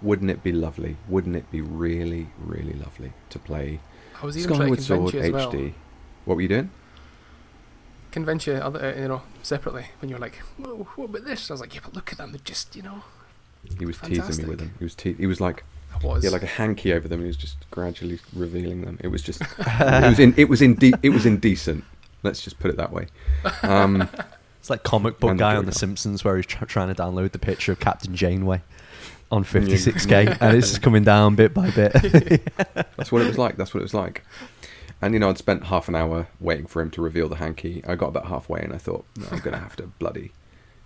wouldn't 0.02 0.30
it 0.30 0.42
be 0.42 0.52
lovely? 0.52 0.96
Wouldn't 1.08 1.36
it 1.36 1.50
be 1.50 1.60
really, 1.60 2.28
really 2.38 2.74
lovely 2.74 3.12
to 3.30 3.38
play 3.38 3.80
I 4.22 4.26
was 4.26 4.36
even 4.38 4.56
trying 4.56 4.74
to 4.74 4.82
Skyward 4.82 5.12
Sword 5.12 5.14
you 5.14 5.20
as 5.20 5.44
HD? 5.46 5.62
well. 5.64 5.72
What 6.24 6.34
were 6.36 6.42
you 6.42 6.48
doing? 6.48 6.70
Convince 8.10 8.46
you, 8.46 8.54
other, 8.54 8.94
uh, 8.96 9.00
you 9.00 9.08
know, 9.08 9.22
separately 9.42 9.86
when 10.00 10.08
you're 10.08 10.18
like, 10.18 10.36
"Whoa, 10.56 10.88
what 10.96 11.10
about 11.10 11.24
this?" 11.24 11.50
I 11.50 11.54
was 11.54 11.60
like, 11.60 11.74
"Yeah, 11.74 11.82
but 11.84 11.94
look 11.94 12.12
at 12.12 12.18
them. 12.18 12.32
They're 12.32 12.40
just, 12.42 12.74
you 12.74 12.82
know." 12.82 13.02
He 13.78 13.84
was 13.84 13.98
teasing 13.98 14.44
me 14.44 14.48
with 14.48 14.60
them. 14.60 14.74
He 14.78 14.84
was 14.84 14.94
te- 14.94 15.14
he 15.14 15.26
was 15.26 15.40
like 15.40 15.64
I 15.94 15.98
was. 16.06 16.22
he 16.22 16.26
had 16.26 16.32
like 16.32 16.42
a 16.42 16.46
hanky 16.46 16.92
over 16.92 17.08
them. 17.08 17.18
and 17.18 17.24
He 17.26 17.28
was 17.28 17.36
just 17.36 17.68
gradually 17.70 18.18
revealing 18.32 18.82
them. 18.82 18.98
It 19.02 19.08
was 19.08 19.22
just 19.22 19.42
it 19.58 20.08
was 20.08 20.18
in 20.18 20.34
it 20.36 20.48
was 20.48 20.62
inde- 20.62 20.98
it 21.02 21.10
was 21.10 21.26
indecent. 21.26 21.84
Let's 22.22 22.40
just 22.42 22.58
put 22.58 22.70
it 22.70 22.76
that 22.78 22.92
way. 22.92 23.08
Um, 23.62 24.08
It's 24.58 24.70
like 24.70 24.82
comic 24.82 25.20
book 25.20 25.36
guy 25.36 25.54
on 25.54 25.64
The 25.66 25.70
Simpsons 25.70 26.24
where 26.24 26.34
he's 26.34 26.44
tr- 26.46 26.64
trying 26.64 26.92
to 26.92 27.00
download 27.00 27.30
the 27.30 27.38
picture 27.38 27.70
of 27.70 27.78
Captain 27.78 28.16
Janeway 28.16 28.62
on 29.30 29.44
56k, 29.44 30.38
and 30.40 30.56
it's 30.56 30.68
just 30.68 30.82
coming 30.82 31.04
down 31.04 31.34
bit 31.34 31.52
by 31.54 31.70
bit. 31.70 31.92
That's 32.96 33.10
what 33.12 33.22
it 33.22 33.26
was 33.26 33.38
like. 33.38 33.56
That's 33.56 33.74
what 33.74 33.80
it 33.80 33.84
was 33.84 33.94
like. 33.94 34.24
And 35.02 35.12
you 35.14 35.20
know, 35.20 35.28
I'd 35.28 35.38
spent 35.38 35.64
half 35.64 35.88
an 35.88 35.94
hour 35.94 36.28
waiting 36.40 36.66
for 36.66 36.80
him 36.80 36.90
to 36.92 37.02
reveal 37.02 37.28
the 37.28 37.36
hanky. 37.36 37.82
I 37.86 37.96
got 37.96 38.08
about 38.08 38.26
halfway, 38.26 38.60
and 38.60 38.72
I 38.72 38.78
thought, 38.78 39.04
no, 39.16 39.26
I'm 39.30 39.40
gonna 39.40 39.58
have 39.58 39.76
to 39.76 39.84
bloody, 39.98 40.32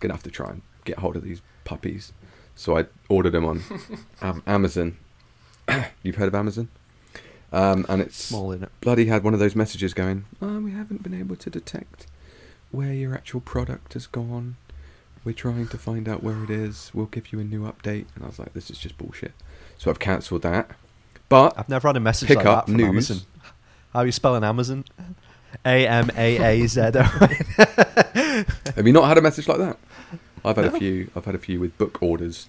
gonna 0.01 0.15
have 0.15 0.23
to 0.25 0.31
try 0.31 0.51
and 0.51 0.63
get 0.85 0.99
hold 0.99 1.17
of 1.17 1.23
these 1.23 1.43
puppies. 1.65 2.13
So 2.57 2.77
I 2.77 2.87
ordered 3.09 3.31
them 3.31 3.45
on 3.45 3.63
Am- 4.23 4.43
Amazon. 4.47 4.97
You've 6.03 6.17
heard 6.17 6.29
of 6.29 6.35
Amazon? 6.35 6.69
Um, 7.53 7.85
and 7.89 8.01
it's 8.03 8.17
Small 8.17 8.53
it. 8.53 8.69
bloody 8.81 9.07
had 9.07 9.25
one 9.25 9.35
of 9.35 9.41
those 9.41 9.57
messages 9.57 9.93
going, 9.95 10.25
oh, 10.41 10.61
we 10.61 10.71
haven't 10.73 11.03
been 11.03 11.15
able 11.15 11.37
to 11.37 11.51
detect 11.51 12.07
where 12.71 12.93
your 12.93 13.15
actual 13.15 13.41
product 13.41 13.95
has 13.95 14.07
gone. 14.07 14.57
We're 15.25 15.33
trying 15.35 15.69
to 15.69 15.79
find 15.79 16.09
out 16.09 16.23
where 16.23 16.43
it 16.45 16.51
is. 16.51 16.91
We'll 16.95 17.07
give 17.07 17.33
you 17.33 17.41
a 17.41 17.45
new 17.45 17.63
update. 17.63 18.07
And 18.15 18.25
I 18.25 18.27
was 18.27 18.39
like, 18.39 18.55
this 18.55 18.71
is 18.71 18.79
just 18.79 18.97
bullshit. 18.97 19.33
So 19.79 19.91
I've 19.91 19.99
cancelled 19.99 20.43
that. 20.43 20.71
But 21.29 21.55
I've 21.59 21.69
never 21.69 21.89
had 21.89 21.97
a 21.97 22.01
message 22.01 22.29
Pick 22.29 22.39
like 22.39 22.47
up 22.47 22.67
that 22.67 22.73
from 22.73 22.77
news. 22.79 23.11
Amazon. 23.11 23.19
How 23.93 24.01
are 24.01 24.07
you 24.07 24.13
spelling 24.13 24.45
Amazon? 24.45 24.85
A 25.65 25.87
M 25.87 26.11
A 26.17 26.63
A 26.63 26.67
Z 26.67 26.81
O. 26.81 27.03
have 28.75 28.87
you 28.87 28.93
not 28.93 29.05
had 29.09 29.19
a 29.19 29.23
message 29.23 29.47
like 29.49 29.59
that? 29.59 29.79
I've 30.45 30.57
had 30.57 30.67
No. 30.67 30.75
a 30.77 30.79
few. 30.79 31.11
I've 31.15 31.25
had 31.27 31.35
a 31.35 31.39
few 31.39 31.61
with 31.61 31.77
book 31.77 32.03
orders. 32.03 32.49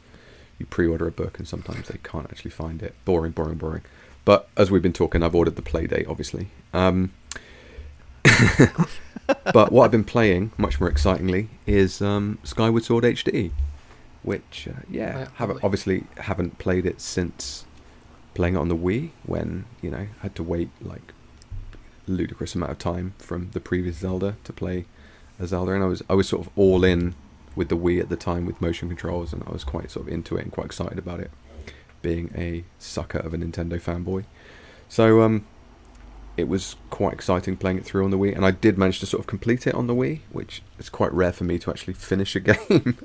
You 0.60 0.66
pre-order 0.66 1.08
a 1.08 1.12
book 1.12 1.40
and 1.40 1.48
sometimes 1.48 1.88
they 1.88 1.98
can't 2.04 2.28
actually 2.32 2.52
find 2.52 2.82
it. 2.84 2.94
Boring, 3.06 3.32
boring, 3.32 3.58
boring. 3.58 3.82
But 4.24 4.48
as 4.56 4.70
we've 4.70 4.84
been 4.84 4.94
talking, 4.94 5.24
I've 5.24 5.34
ordered 5.36 5.56
the 5.56 5.64
Playdate, 5.64 6.08
obviously. 6.08 6.50
Um, 6.74 7.12
but 9.54 9.72
what 9.72 9.86
I've 9.86 9.92
been 9.92 10.04
playing, 10.04 10.52
much 10.58 10.80
more 10.80 10.90
excitingly, 10.90 11.50
is 11.66 12.02
um, 12.02 12.40
Skyward 12.44 12.84
Sword 12.84 13.04
HD, 13.04 13.52
which 14.24 14.68
uh, 14.70 14.82
yeah, 14.90 15.30
haven't 15.36 15.64
obviously 15.64 16.06
haven't 16.18 16.58
played 16.58 16.86
it 16.86 17.02
since 17.02 17.66
playing 18.34 18.56
it 18.56 18.60
on 18.60 18.70
the 18.70 18.76
Wii 18.76 19.12
when 19.26 19.66
you 19.82 19.92
know 19.92 20.08
had 20.22 20.36
to 20.36 20.44
wait 20.44 20.70
like 20.82 21.14
ludicrous 22.08 22.56
amount 22.56 22.72
of 22.72 22.78
time 22.78 23.14
from 23.18 23.50
the 23.52 23.60
previous 23.60 23.98
Zelda 23.98 24.36
to 24.44 24.54
play 24.54 24.86
a 25.40 25.48
Zelda, 25.48 25.72
and 25.74 25.84
I 25.84 25.88
was 25.88 26.04
I 26.10 26.14
was 26.14 26.28
sort 26.28 26.46
of 26.46 26.52
all 26.56 26.84
in 26.84 27.16
with 27.56 27.70
the 27.70 27.78
Wii 27.78 28.00
at 28.00 28.10
the 28.10 28.16
time 28.16 28.46
with 28.46 28.62
motion 28.62 28.88
controls, 28.88 29.34
and 29.34 29.44
I 29.48 29.52
was 29.52 29.64
quite 29.64 29.92
sort 29.92 30.08
of 30.08 30.14
into 30.14 30.38
it 30.38 30.44
and 30.44 30.52
quite 30.52 30.66
excited 30.66 30.98
about 30.98 31.20
it, 31.20 31.32
being 32.02 32.32
a 32.36 32.64
sucker 32.80 33.20
of 33.20 33.34
a 33.34 33.38
Nintendo 33.38 33.82
fanboy. 33.82 34.26
So 34.88 35.22
um, 35.22 35.46
it 36.42 36.48
was 36.48 36.76
quite 36.90 37.14
exciting 37.14 37.56
playing 37.56 37.78
it 37.78 37.86
through 37.86 38.04
on 38.04 38.12
the 38.12 38.18
Wii, 38.18 38.36
and 38.36 38.46
I 38.46 38.52
did 38.52 38.78
manage 38.78 39.00
to 39.00 39.06
sort 39.06 39.22
of 39.22 39.28
complete 39.28 39.66
it 39.68 39.76
on 39.76 39.88
the 39.88 39.96
Wii, 39.96 40.22
which 40.32 40.62
is 40.78 40.90
quite 40.90 41.14
rare 41.14 41.32
for 41.32 41.44
me 41.44 41.58
to 41.60 41.70
actually 41.70 41.94
finish 41.94 42.36
a 42.36 42.40
game. 42.42 42.98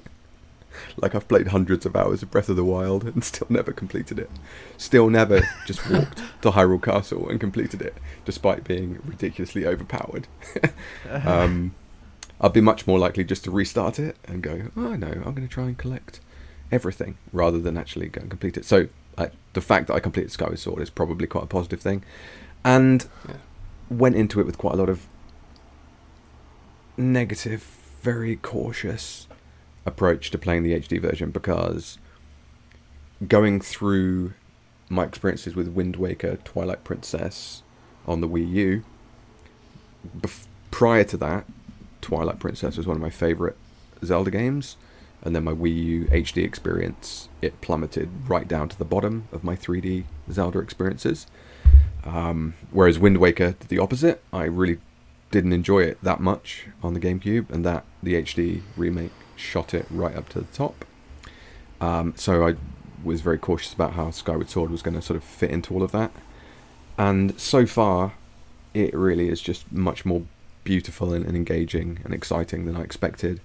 like 0.97 1.15
I've 1.15 1.29
played 1.29 1.49
hundreds 1.49 1.87
of 1.87 1.95
hours 1.95 2.23
of 2.23 2.31
Breath 2.31 2.49
of 2.49 2.57
the 2.57 2.65
Wild 2.65 3.05
and 3.05 3.23
still 3.23 3.47
never 3.49 3.73
completed 3.73 4.19
it. 4.19 4.31
Still 4.77 5.09
never 5.11 5.43
just 5.67 5.89
walked 5.91 6.19
to 6.43 6.51
Hyrule 6.51 6.83
Castle 6.83 7.29
and 7.29 7.39
completed 7.39 7.83
it, 7.83 7.95
despite 8.25 8.65
being 8.65 9.01
ridiculously 9.05 9.67
overpowered. 9.67 10.27
um, 11.11 11.75
I'd 12.41 12.53
be 12.53 12.61
much 12.61 12.87
more 12.87 12.99
likely 12.99 13.25
just 13.25 13.45
to 13.45 13.51
restart 13.51 13.99
it 13.99 14.17
and 14.25 14.43
go, 14.43 14.71
oh 14.77 14.97
no, 14.97 15.09
I'm 15.09 15.35
going 15.35 15.47
to 15.47 15.49
try 15.49 15.65
and 15.65 15.77
collect 15.77 16.21
everything 16.73 17.17
rather 17.33 17.59
than 17.59 17.77
actually 17.77 18.09
go 18.09 18.21
and 18.21 18.31
complete 18.31 18.57
it. 18.57 18.65
So 18.65 18.89
I, 19.17 19.31
the 19.53 19.61
fact 19.61 19.87
that 19.87 19.95
I 19.95 20.01
completed 20.01 20.33
Skyward 20.33 20.59
Sword 20.59 20.83
is 20.83 20.91
probably 20.91 21.27
quite 21.27 21.45
a 21.45 21.49
positive 21.49 21.81
thing, 21.81 22.05
and 22.67 23.07
Yeah. 23.29 23.37
went 23.89 24.17
into 24.17 24.41
it 24.41 24.45
with 24.47 24.59
quite 24.59 24.75
a 24.75 24.77
lot 24.77 24.89
of 24.91 25.07
negative, 26.97 27.63
very 28.03 28.37
cautious 28.37 29.27
approach 29.87 30.31
to 30.33 30.39
playing 30.39 30.65
the 30.65 30.73
HD 30.75 30.99
version 30.99 31.31
because 31.31 31.99
going 33.29 33.61
through 33.61 34.33
my 34.89 35.05
experiences 35.05 35.55
with 35.55 35.69
Wind 35.69 35.97
Waker, 35.97 36.37
Twilight 36.45 36.85
Princess 36.85 37.63
on 38.07 38.21
the 38.21 38.29
Wii 38.29 38.49
U, 38.53 38.85
bef- 40.21 40.47
prior 40.71 41.05
to 41.05 41.17
that, 41.19 41.45
Twilight 42.01 42.39
Princess 42.39 42.77
was 42.77 42.87
one 42.87 42.97
of 42.97 43.03
my 43.03 43.11
favorite 43.11 43.57
Zelda 44.05 44.31
games, 44.31 44.77
and 45.23 45.35
then 45.35 45.45
my 45.45 45.53
Wii 45.53 45.85
U 45.85 46.05
HD 46.11 46.45
experience 46.45 47.29
it 47.43 47.61
plummeted 47.61 48.09
right 48.29 48.47
down 48.47 48.69
to 48.69 48.79
the 48.79 48.85
bottom 48.85 49.29
of 49.33 49.43
my 49.45 49.57
3D 49.57 50.05
Zelda 50.31 50.59
experiences. 50.61 51.27
Um, 52.07 52.55
whereas 52.71 52.99
Wind 52.99 53.19
Waker 53.19 53.53
did 53.53 53.69
the 53.69 53.79
opposite. 53.79 54.23
I 54.33 54.45
really 54.45 54.79
didn't 55.31 55.53
enjoy 55.53 55.81
it 55.81 55.99
that 56.03 56.21
much 56.21 56.67
on 56.83 56.95
the 56.95 57.01
GameCube, 57.01 57.51
and 57.51 57.65
that 57.65 57.85
the 58.03 58.15
HD 58.15 58.63
remake 58.77 59.13
shot 59.35 59.75
it 59.75 59.87
right 59.91 60.15
up 60.15 60.29
to 60.31 60.41
the 60.41 60.47
top. 60.53 60.85
Um, 61.81 62.15
so 62.17 62.47
I 62.47 62.55
was 63.05 63.21
very 63.21 63.39
cautious 63.39 63.73
about 63.73 63.93
how 63.95 64.11
Skyward 64.11 64.49
Sword 64.49 64.71
was 64.71 64.83
going 64.83 64.95
to 64.95 65.03
sort 65.03 65.17
of 65.17 65.25
fit 65.25 65.51
into 65.51 65.75
all 65.75 65.83
of 65.83 65.93
that. 65.93 66.13
And 66.97 67.39
so 67.39 67.67
far, 67.67 68.15
it 68.73 68.95
really 68.95 69.29
is 69.29 69.41
just 69.41 69.71
much 69.71 70.05
more 70.05 70.23
beautiful 70.65 71.13
and, 71.13 71.25
and 71.25 71.37
engaging 71.37 71.99
and 72.05 72.15
exciting 72.15 72.65
than 72.65 72.77
I 72.77 72.83
expected. 72.83 73.41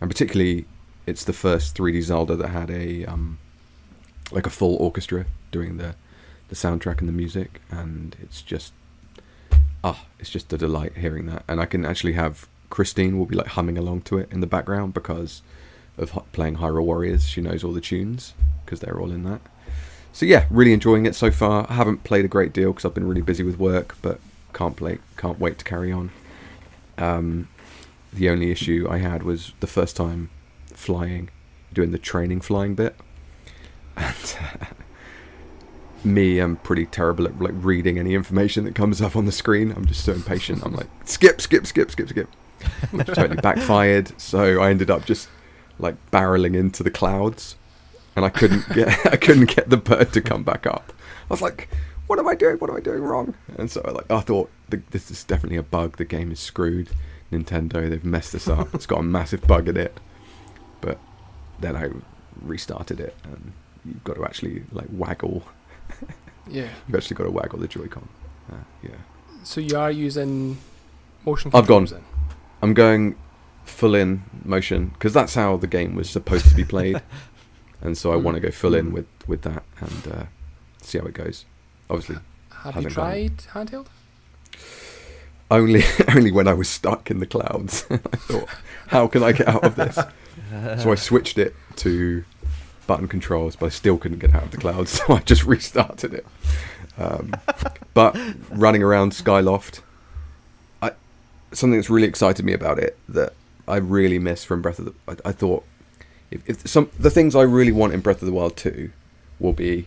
And 0.00 0.10
particularly, 0.10 0.64
it's 1.06 1.24
the 1.24 1.32
first 1.32 1.76
3D 1.76 2.02
Zelda 2.02 2.36
that 2.36 2.48
had 2.48 2.70
a 2.70 3.04
um, 3.04 3.38
like 4.32 4.46
a 4.46 4.50
full 4.50 4.76
orchestra 4.76 5.26
doing 5.50 5.76
the 5.76 5.94
the 6.50 6.56
soundtrack 6.56 6.98
and 6.98 7.08
the 7.08 7.12
music, 7.12 7.62
and 7.70 8.14
it's 8.20 8.42
just 8.42 8.74
ah, 9.82 10.04
it's 10.18 10.30
just 10.30 10.52
a 10.52 10.58
delight 10.58 10.98
hearing 10.98 11.26
that. 11.26 11.44
And 11.48 11.60
I 11.60 11.64
can 11.64 11.86
actually 11.86 12.12
have 12.12 12.46
Christine 12.68 13.18
will 13.18 13.26
be 13.26 13.36
like 13.36 13.48
humming 13.48 13.78
along 13.78 14.02
to 14.02 14.18
it 14.18 14.30
in 14.30 14.40
the 14.40 14.46
background 14.46 14.92
because 14.92 15.42
of 15.96 16.18
playing 16.32 16.56
Hyrule 16.56 16.84
Warriors. 16.84 17.26
She 17.26 17.40
knows 17.40 17.64
all 17.64 17.72
the 17.72 17.80
tunes 17.80 18.34
because 18.64 18.80
they're 18.80 19.00
all 19.00 19.10
in 19.10 19.24
that. 19.24 19.40
So 20.12 20.26
yeah, 20.26 20.46
really 20.50 20.72
enjoying 20.72 21.06
it 21.06 21.14
so 21.14 21.30
far. 21.30 21.66
I 21.68 21.74
haven't 21.74 22.04
played 22.04 22.24
a 22.24 22.28
great 22.28 22.52
deal 22.52 22.72
because 22.72 22.84
I've 22.84 22.94
been 22.94 23.06
really 23.06 23.22
busy 23.22 23.42
with 23.42 23.58
work, 23.58 23.96
but 24.02 24.20
can't 24.52 24.76
play, 24.76 24.98
can't 25.16 25.38
wait 25.38 25.58
to 25.58 25.64
carry 25.64 25.92
on. 25.92 26.10
Um, 26.98 27.48
the 28.12 28.28
only 28.28 28.50
issue 28.50 28.86
I 28.90 28.98
had 28.98 29.22
was 29.22 29.52
the 29.60 29.66
first 29.66 29.96
time 29.96 30.30
flying, 30.66 31.30
doing 31.72 31.92
the 31.92 31.98
training 31.98 32.40
flying 32.40 32.74
bit, 32.74 32.96
and 33.96 34.36
me, 36.04 36.38
I'm 36.38 36.56
pretty 36.56 36.86
terrible 36.86 37.26
at 37.26 37.40
like 37.40 37.54
reading 37.54 37.98
any 37.98 38.14
information 38.14 38.64
that 38.64 38.74
comes 38.74 39.00
up 39.00 39.16
on 39.16 39.26
the 39.26 39.32
screen. 39.32 39.72
I'm 39.72 39.86
just 39.86 40.04
so 40.04 40.12
impatient. 40.12 40.64
I'm 40.64 40.74
like 40.74 40.88
skip, 41.04 41.40
skip, 41.40 41.66
skip, 41.66 41.90
skip, 41.90 42.08
skip. 42.08 42.28
Which 42.90 43.06
totally 43.06 43.36
backfired. 43.42 44.18
So 44.20 44.60
I 44.60 44.70
ended 44.70 44.90
up 44.90 45.04
just 45.04 45.28
like 45.78 45.96
barreling 46.10 46.56
into 46.56 46.82
the 46.82 46.90
clouds, 46.90 47.56
and 48.16 48.24
I 48.24 48.28
couldn't 48.28 48.68
get 48.74 48.88
I 49.12 49.16
couldn't 49.16 49.54
get 49.54 49.70
the 49.70 49.76
bird 49.76 50.12
to 50.12 50.20
come 50.20 50.42
back 50.42 50.66
up. 50.66 50.92
I 51.30 51.34
was 51.34 51.42
like, 51.42 51.68
"What 52.06 52.18
am 52.18 52.28
I 52.28 52.34
doing? 52.34 52.56
What 52.56 52.70
am 52.70 52.76
I 52.76 52.80
doing 52.80 53.02
wrong?" 53.02 53.34
And 53.56 53.70
so 53.70 53.82
I 53.84 53.90
like 53.90 54.10
I 54.10 54.20
thought 54.20 54.50
this 54.68 55.10
is 55.10 55.24
definitely 55.24 55.58
a 55.58 55.62
bug. 55.62 55.96
The 55.96 56.04
game 56.04 56.30
is 56.32 56.40
screwed. 56.40 56.90
Nintendo, 57.32 57.88
they've 57.88 58.04
messed 58.04 58.32
this 58.32 58.48
up. 58.48 58.74
it's 58.74 58.86
got 58.86 58.98
a 58.98 59.04
massive 59.04 59.46
bug 59.46 59.68
in 59.68 59.76
it. 59.76 59.98
But 60.80 60.98
then 61.60 61.76
I 61.76 61.90
restarted 62.40 63.00
it, 63.00 63.14
and 63.24 63.52
you've 63.84 64.02
got 64.04 64.16
to 64.16 64.24
actually 64.24 64.64
like 64.72 64.88
waggle. 64.90 65.44
Yeah. 66.48 66.68
You've 66.88 66.96
actually 66.96 67.14
got 67.16 67.24
to 67.24 67.30
waggle 67.30 67.60
the 67.60 67.68
Joy-Con. 67.68 68.08
Uh, 68.50 68.56
yeah. 68.82 68.90
So 69.44 69.60
you 69.60 69.76
are 69.78 69.90
using 69.92 70.58
motion 71.24 71.50
I've 71.54 71.66
gone. 71.68 71.84
then? 71.84 72.02
I'm 72.60 72.74
going 72.74 73.14
full 73.64 73.94
in 73.94 74.22
motion 74.44 74.88
because 74.88 75.12
that's 75.12 75.34
how 75.34 75.56
the 75.56 75.68
game 75.68 75.94
was 75.94 76.10
supposed 76.10 76.48
to 76.48 76.54
be 76.56 76.64
played, 76.64 77.00
and 77.80 77.96
so 77.96 78.12
I 78.12 78.16
Mm. 78.16 78.22
want 78.22 78.34
to 78.34 78.40
go 78.40 78.50
full 78.50 78.74
in 78.74 78.86
Mm. 78.90 78.92
with 78.92 79.06
with 79.28 79.42
that 79.42 79.62
and 79.80 80.12
uh, 80.12 80.24
see 80.82 80.98
how 80.98 81.04
it 81.06 81.14
goes. 81.14 81.44
Obviously, 81.88 82.16
Have 82.64 82.82
you 82.82 82.90
tried 82.90 83.36
handheld? 83.54 83.86
only 85.50 85.82
only 86.16 86.32
when 86.32 86.48
I 86.48 86.54
was 86.54 86.68
stuck 86.68 87.10
in 87.10 87.20
the 87.20 87.26
clouds, 87.26 87.86
I 87.90 87.96
thought, 87.96 88.48
how 88.88 89.06
can 89.06 89.22
I 89.22 89.32
get 89.32 89.46
out 89.48 89.64
of 89.64 89.76
this? 89.76 89.94
So 90.82 90.90
I 90.90 90.96
switched 90.96 91.38
it 91.38 91.54
to 91.76 92.24
button 92.90 93.06
controls, 93.06 93.54
but 93.54 93.66
I 93.66 93.68
still 93.68 93.98
couldn't 93.98 94.18
get 94.18 94.34
out 94.34 94.42
of 94.42 94.50
the 94.50 94.56
clouds, 94.56 94.90
so 95.06 95.14
I 95.14 95.20
just 95.20 95.44
restarted 95.44 96.12
it. 96.12 96.26
Um, 96.98 97.32
but 97.94 98.18
running 98.50 98.82
around 98.82 99.12
Skyloft, 99.12 99.80
I 100.82 100.90
something 101.52 101.78
that's 101.78 101.88
really 101.88 102.08
excited 102.08 102.44
me 102.44 102.52
about 102.52 102.80
it 102.80 102.98
that 103.08 103.34
I 103.68 103.76
really 103.76 104.18
miss 104.18 104.42
from 104.42 104.60
Breath 104.60 104.80
of 104.80 104.86
the. 104.86 104.94
I, 105.06 105.28
I 105.28 105.30
thought 105.30 105.64
if, 106.32 106.42
if 106.50 106.66
some 106.66 106.90
the 106.98 107.10
things 107.10 107.36
I 107.36 107.42
really 107.42 107.70
want 107.70 107.94
in 107.94 108.00
Breath 108.00 108.22
of 108.22 108.26
the 108.26 108.32
Wild 108.32 108.56
two 108.56 108.90
will 109.38 109.52
be 109.52 109.86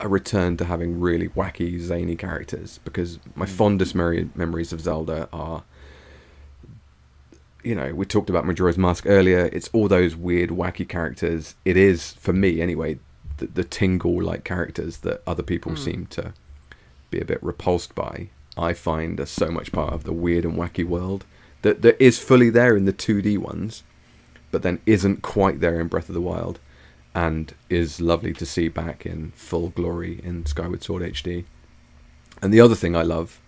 a 0.00 0.08
return 0.08 0.56
to 0.56 0.64
having 0.64 0.98
really 0.98 1.28
wacky, 1.28 1.78
zany 1.78 2.16
characters 2.16 2.80
because 2.84 3.20
my 3.36 3.46
fondest 3.46 3.94
meri- 3.94 4.28
memories 4.34 4.72
of 4.72 4.80
Zelda 4.80 5.28
are 5.32 5.62
you 7.62 7.74
know, 7.74 7.92
we 7.94 8.04
talked 8.06 8.30
about 8.30 8.46
Majora's 8.46 8.78
Mask 8.78 9.04
earlier. 9.06 9.50
It's 9.52 9.68
all 9.72 9.88
those 9.88 10.14
weird, 10.14 10.50
wacky 10.50 10.88
characters. 10.88 11.54
It 11.64 11.76
is, 11.76 12.12
for 12.14 12.32
me 12.32 12.60
anyway, 12.60 12.98
the, 13.38 13.46
the 13.46 13.64
tingle 13.64 14.22
like 14.22 14.44
characters 14.44 14.98
that 14.98 15.22
other 15.26 15.42
people 15.42 15.72
Mm. 15.72 15.78
seem 15.78 16.06
to 16.06 16.32
be 17.10 17.20
a 17.20 17.24
bit 17.24 17.42
repulsed 17.42 17.94
by. 17.94 18.28
I 18.56 18.72
find 18.72 19.20
are 19.20 19.26
so 19.26 19.48
much 19.50 19.70
part 19.72 19.92
of 19.92 20.04
the 20.04 20.12
weird 20.12 20.44
and 20.44 20.54
wacky 20.56 20.84
world 20.84 21.24
that 21.62 21.82
that 21.82 22.00
is 22.02 22.18
fully 22.18 22.48
there 22.50 22.76
in 22.76 22.84
the 22.84 22.92
2D 22.92 23.36
ones, 23.38 23.82
but 24.50 24.62
then 24.62 24.80
isn't 24.86 25.22
quite 25.22 25.60
there 25.60 25.80
in 25.80 25.88
Breath 25.88 26.08
of 26.08 26.14
the 26.14 26.20
Wild, 26.20 26.58
and 27.14 27.52
is 27.68 28.00
lovely 28.00 28.32
to 28.34 28.46
see 28.46 28.68
back 28.68 29.04
in 29.04 29.32
full 29.34 29.70
glory 29.70 30.20
in 30.22 30.46
Skyward 30.46 30.82
Sword 30.82 31.02
HD. 31.02 31.44
And 32.40 32.52
the 32.52 32.60
other 32.60 32.74
thing 32.74 32.94
I 32.94 33.02
love 33.02 33.40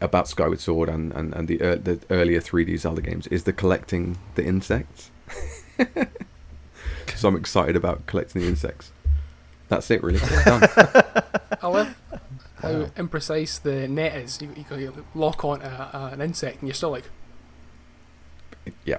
about 0.00 0.28
Skyward 0.28 0.60
Sword 0.60 0.88
and, 0.88 1.12
and, 1.12 1.34
and 1.34 1.48
the 1.48 1.62
ear 1.62 1.76
the 1.76 2.00
earlier 2.10 2.40
3D 2.40 2.78
Zelda 2.78 3.02
games 3.02 3.26
is 3.28 3.44
the 3.44 3.52
collecting 3.52 4.18
the 4.34 4.44
insects. 4.44 5.10
so 7.16 7.28
I'm 7.28 7.36
excited 7.36 7.76
about 7.76 8.06
collecting 8.06 8.42
the 8.42 8.48
insects. 8.48 8.92
That's 9.68 9.90
it, 9.90 10.02
really. 10.02 10.18
Done. 10.44 10.62
I 11.62 11.68
love 11.68 11.96
how 12.56 12.84
imprecise 12.96 13.60
the 13.60 13.88
net 13.88 14.16
is. 14.16 14.40
You, 14.40 14.54
you, 14.56 14.76
you 14.76 15.06
lock 15.14 15.44
on 15.44 15.62
a, 15.62 15.90
a, 15.92 16.10
an 16.12 16.20
insect 16.20 16.60
and 16.60 16.68
you're 16.68 16.74
still 16.74 16.90
like 16.90 17.04
yeah. 18.84 18.98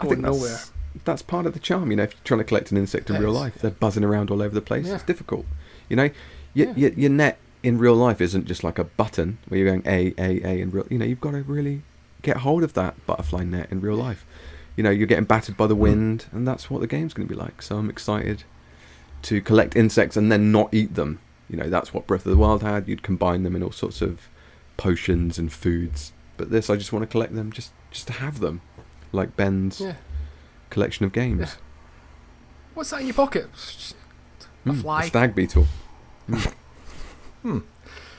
I 0.00 0.04
going 0.04 0.16
think 0.16 0.24
that's, 0.26 0.36
nowhere. 0.36 0.58
that's 1.04 1.22
part 1.22 1.46
of 1.46 1.52
the 1.52 1.58
charm. 1.60 1.90
You 1.90 1.96
know, 1.98 2.04
if 2.04 2.12
you're 2.12 2.20
trying 2.24 2.38
to 2.38 2.44
collect 2.44 2.70
an 2.70 2.78
insect 2.78 3.10
in 3.10 3.16
It 3.16 3.20
real 3.20 3.32
is, 3.32 3.36
life, 3.36 3.54
they're 3.56 3.70
buzzing 3.70 4.04
around 4.04 4.30
all 4.30 4.40
over 4.42 4.54
the 4.54 4.62
place. 4.62 4.86
Yeah. 4.86 4.94
It's 4.94 5.04
difficult. 5.04 5.44
You 5.88 5.96
know, 5.96 6.10
your, 6.54 6.68
Yeah. 6.68 6.74
your, 6.76 6.90
your 6.92 7.10
net 7.10 7.38
in 7.62 7.78
real 7.78 7.94
life 7.94 8.20
isn't 8.20 8.46
just 8.46 8.64
like 8.64 8.78
a 8.78 8.84
button 8.84 9.38
where 9.48 9.58
you're 9.60 9.68
going 9.70 9.82
A, 9.86 10.14
A, 10.18 10.40
A 10.46 10.60
in 10.60 10.70
real. 10.70 10.86
You 10.90 10.98
know, 10.98 11.04
you've 11.04 11.20
got 11.20 11.32
to 11.32 11.42
really 11.42 11.82
get 12.22 12.38
hold 12.38 12.62
of 12.62 12.72
that 12.74 13.04
butterfly 13.06 13.44
net 13.44 13.68
in 13.70 13.80
real 13.80 13.96
life. 13.96 14.24
You 14.76 14.82
know, 14.84 14.90
you're 14.90 15.06
getting 15.06 15.24
battered 15.24 15.56
by 15.56 15.66
the 15.66 15.74
wind, 15.74 16.26
and 16.32 16.46
that's 16.48 16.70
what 16.70 16.80
the 16.80 16.86
game's 16.86 17.12
going 17.12 17.28
to 17.28 17.34
be 17.34 17.38
like. 17.38 17.60
So 17.62 17.76
I'm 17.76 17.90
excited 17.90 18.44
to 19.22 19.42
collect 19.42 19.76
insects 19.76 20.16
and 20.16 20.30
then 20.32 20.50
not 20.52 20.72
eat 20.72 20.94
them. 20.94 21.18
You 21.50 21.56
know, 21.56 21.68
that's 21.68 21.92
what 21.92 22.06
Breath 22.06 22.24
of 22.24 22.30
the 22.30 22.38
Wild 22.38 22.62
had. 22.62 22.88
You'd 22.88 23.02
combine 23.02 23.42
them 23.42 23.54
in 23.56 23.62
all 23.62 23.72
sorts 23.72 24.00
of 24.00 24.28
potions 24.76 25.38
and 25.38 25.52
foods. 25.52 26.12
But 26.36 26.50
this, 26.50 26.70
I 26.70 26.76
just 26.76 26.92
want 26.92 27.02
to 27.02 27.06
collect 27.06 27.34
them 27.34 27.52
just 27.52 27.72
just 27.90 28.06
to 28.06 28.12
have 28.14 28.38
them, 28.40 28.60
like 29.12 29.36
Ben's 29.36 29.80
Yeah. 29.80 29.96
collection 30.70 31.04
of 31.04 31.12
games. 31.12 31.40
Yeah. 31.40 31.54
What's 32.74 32.90
that 32.90 33.00
in 33.00 33.08
your 33.08 33.14
pocket? 33.14 33.50
A 34.64 34.68
Mm, 34.70 34.80
fly. 34.80 35.08
stag 35.08 35.34
beetle. 35.34 35.66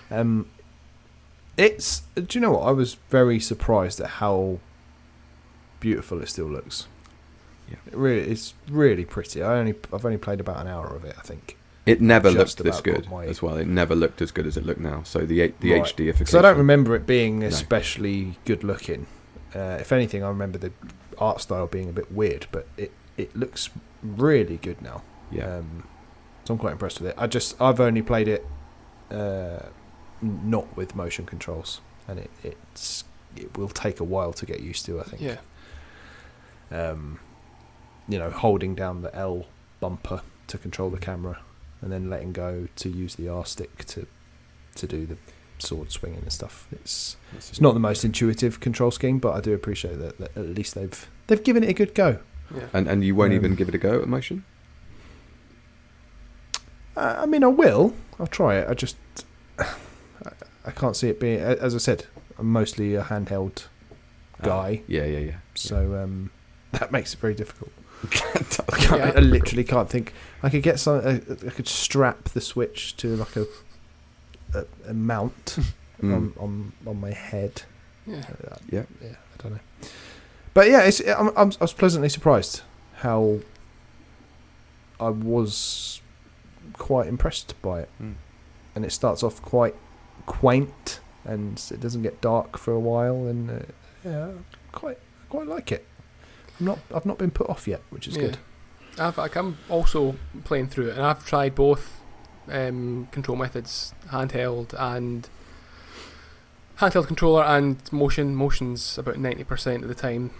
Um, 0.10 0.48
it's. 1.58 2.02
Do 2.16 2.26
you 2.32 2.40
know 2.42 2.52
what? 2.52 2.68
I 2.68 2.72
was 2.72 2.96
very 3.10 3.40
surprised 3.40 4.00
at 4.00 4.08
how 4.22 4.60
beautiful 5.80 6.22
it 6.22 6.30
still 6.30 6.48
looks. 6.48 6.88
Yeah. 7.70 7.78
It 7.88 7.96
really, 7.96 8.30
it's 8.30 8.54
really 8.70 9.06
pretty. 9.06 9.42
I 9.42 9.58
only, 9.58 9.76
I've 9.94 10.04
only 10.06 10.18
played 10.18 10.40
about 10.40 10.58
an 10.60 10.68
hour 10.68 10.88
of 10.96 11.06
it. 11.06 11.16
I 11.18 11.22
think. 11.22 11.58
It 11.86 12.00
never 12.00 12.32
Just 12.32 12.60
looked 12.60 12.64
this 12.72 12.82
good 12.82 13.10
my- 13.10 13.26
as 13.26 13.42
well. 13.42 13.58
It 13.58 13.66
never 13.68 13.96
looked 13.96 14.22
as 14.22 14.32
good 14.32 14.46
as 14.46 14.56
it 14.56 14.66
looked 14.66 14.80
now. 14.82 15.02
So 15.04 15.20
the 15.20 15.54
the 15.60 15.74
Right. 15.74 15.84
HDification. 15.84 16.20
Because 16.20 16.36
I 16.36 16.42
don't 16.42 16.58
remember 16.58 16.96
it 16.96 17.08
being 17.08 17.40
No. 17.40 17.48
especially 17.48 18.38
good 18.46 18.64
looking. 18.64 19.08
Uh, 19.56 19.78
if 19.80 19.92
anything, 19.92 20.24
I 20.24 20.28
remember 20.30 20.58
the 20.60 20.72
art 21.18 21.42
style 21.42 21.68
being 21.68 21.90
a 21.90 21.94
bit 21.94 22.12
weird, 22.12 22.46
but 22.52 22.68
it, 22.78 22.92
it 23.18 23.36
looks 23.36 23.70
really 24.04 24.58
good 24.58 24.82
now. 24.82 25.02
Yeah. 25.32 25.58
Um, 25.58 25.84
so 26.46 26.54
I'm 26.54 26.58
quite 26.60 26.74
impressed 26.74 27.02
with 27.02 27.10
it. 27.10 27.16
I 27.18 27.26
just 27.28 27.60
I've 27.60 27.80
only 27.80 28.02
played 28.02 28.28
it 28.28 28.46
uh, 29.12 29.66
not 30.22 30.76
with 30.78 30.96
motion 30.96 31.26
controls, 31.26 31.82
and 32.08 32.20
it 32.20 32.30
it's 32.44 33.04
it 33.36 33.58
will 33.58 33.70
take 33.70 34.00
a 34.00 34.04
while 34.04 34.34
to 34.34 34.46
get 34.46 34.60
used 34.62 34.86
to. 34.86 35.00
I 35.00 35.04
think. 35.04 35.22
Yeah. 35.22 35.38
Um, 36.72 37.20
you 38.08 38.18
know, 38.18 38.30
holding 38.30 38.76
down 38.76 39.02
the 39.02 39.14
L 39.16 39.46
bumper 39.80 40.22
to 40.48 40.58
control 40.58 40.90
the 40.90 40.98
camera, 41.00 41.40
and 41.82 41.92
then 41.92 42.10
letting 42.10 42.32
go 42.34 42.68
to 42.76 42.90
use 42.90 43.16
the 43.16 43.28
R 43.30 43.46
stick 43.46 43.86
to 43.86 44.08
to 44.76 44.88
do 44.88 45.06
the 45.06 45.18
sword 45.60 45.92
swinging 45.92 46.22
and 46.22 46.32
stuff. 46.32 46.68
It's 46.72 47.18
it's 47.36 47.62
not 47.62 47.74
the 47.74 47.80
most 47.80 48.04
intuitive 48.06 48.60
control 48.60 48.92
scheme, 48.92 49.20
but 49.20 49.34
I 49.34 49.42
do 49.42 49.54
appreciate 49.54 50.00
that, 50.00 50.18
that 50.18 50.38
at 50.38 50.46
least 50.50 50.76
they've 50.76 51.08
they've 51.28 51.44
given 51.44 51.64
it 51.64 51.70
a 51.70 51.74
good 51.74 51.94
go. 51.94 52.20
Yeah. 52.56 52.68
And 52.74 52.88
and 52.88 53.04
you 53.04 53.16
won't 53.16 53.32
Um, 53.32 53.36
even 53.36 53.56
give 53.56 53.70
it 53.70 53.76
a 53.76 53.78
go 53.78 54.02
at 54.02 54.08
motion. 54.08 54.44
Uh, 56.96 57.16
I 57.20 57.26
mean, 57.26 57.44
I 57.44 57.48
will. 57.48 57.94
I'll 58.22 58.28
try 58.28 58.56
it. 58.56 58.70
I 58.70 58.74
just 58.76 58.96
I, 59.60 59.66
I 60.66 60.72
can't 60.72 60.96
see 60.96 61.10
it 61.10 61.20
being. 61.20 61.40
As 61.40 61.76
I 61.76 61.80
said, 61.80 62.06
I'm 62.38 62.48
mostly 62.52 62.96
a 62.96 63.04
handheld 63.04 63.66
guy, 64.42 64.80
Ah, 64.82 64.84
yeah, 64.88 65.06
yeah, 65.06 65.20
yeah. 65.20 65.36
so 65.56 65.96
um, 66.02 66.30
that 66.72 66.92
makes 66.92 67.14
it 67.14 67.20
very 67.20 67.34
difficult. 67.34 67.72
I, 68.04 68.78
can't, 68.78 69.00
Yeah. 69.02 69.12
I 69.16 69.20
literally 69.20 69.64
can't 69.64 69.90
think. 69.90 70.14
I 70.42 70.50
could 70.50 70.64
get 70.64 70.80
some. 70.80 70.98
Uh, 71.04 71.20
I 71.48 71.50
could 71.52 71.68
strap 71.68 72.26
the 72.30 72.42
switch 72.42 72.96
to 72.98 73.16
like 73.18 73.36
a 73.36 73.46
a, 74.54 74.66
a 74.88 74.94
mount 74.94 75.58
Mm. 76.02 76.16
on, 76.16 76.34
on 76.40 76.74
on 76.88 77.00
my 77.00 77.12
head. 77.12 77.62
Yeah. 78.08 78.24
Uh, 78.50 78.56
Yeah. 78.72 78.84
yeah, 79.04 79.10
I 79.12 79.44
don't 79.44 79.52
know. 79.52 79.60
But 80.56 80.68
yeah, 80.68 80.82
it's, 80.82 81.00
I'm, 81.08 81.28
I'm, 81.38 81.52
I 81.60 81.64
was 81.64 81.74
pleasantly 81.74 82.10
surprised 82.10 82.62
how 82.96 83.38
I 85.00 85.10
was 85.10 86.01
quite 86.82 87.08
impressed 87.08 87.54
by 87.62 87.82
it. 87.82 87.90
Mm. 88.02 88.16
And 88.76 88.86
it 88.86 88.92
starts 88.92 89.22
off 89.24 89.42
quite 89.42 89.76
quaint, 90.26 91.00
and 91.26 91.62
it 91.72 91.80
doesn't 91.80 92.02
get 92.02 92.22
dark 92.22 92.58
for 92.58 92.74
a 92.74 92.80
while, 92.80 93.28
and 93.28 93.50
uh, 93.50 93.66
yeah, 94.04 94.28
I 94.28 94.32
quite 94.72 94.98
quite 95.30 95.48
like 95.48 95.72
it. 95.72 95.86
I'm 96.60 96.66
not 96.66 96.80
I've 96.96 97.06
not 97.06 97.18
been 97.18 97.32
put 97.32 97.50
off 97.50 97.68
yet, 97.68 97.82
which 97.90 98.08
is 98.08 98.16
Yeah. 98.16 98.22
good. 98.24 98.38
I've, 98.98 99.18
like, 99.18 99.36
I'm 99.38 99.58
also 99.70 100.16
playing 100.44 100.68
through 100.68 100.90
it, 100.90 100.96
and 100.98 101.06
I've 101.06 101.26
tried 101.26 101.56
both 101.56 102.02
um, 102.50 103.08
control 103.12 103.38
methods, 103.38 103.94
handheld 104.10 104.74
and 104.78 105.30
handheld 106.80 107.08
controller 107.08 107.44
and 107.44 107.78
motion. 107.92 108.36
Motion's 108.36 108.98
about 108.98 109.18
ninety 109.18 109.44
percent 109.44 109.84
of 109.84 109.90
the 109.90 109.96
time 109.96 110.32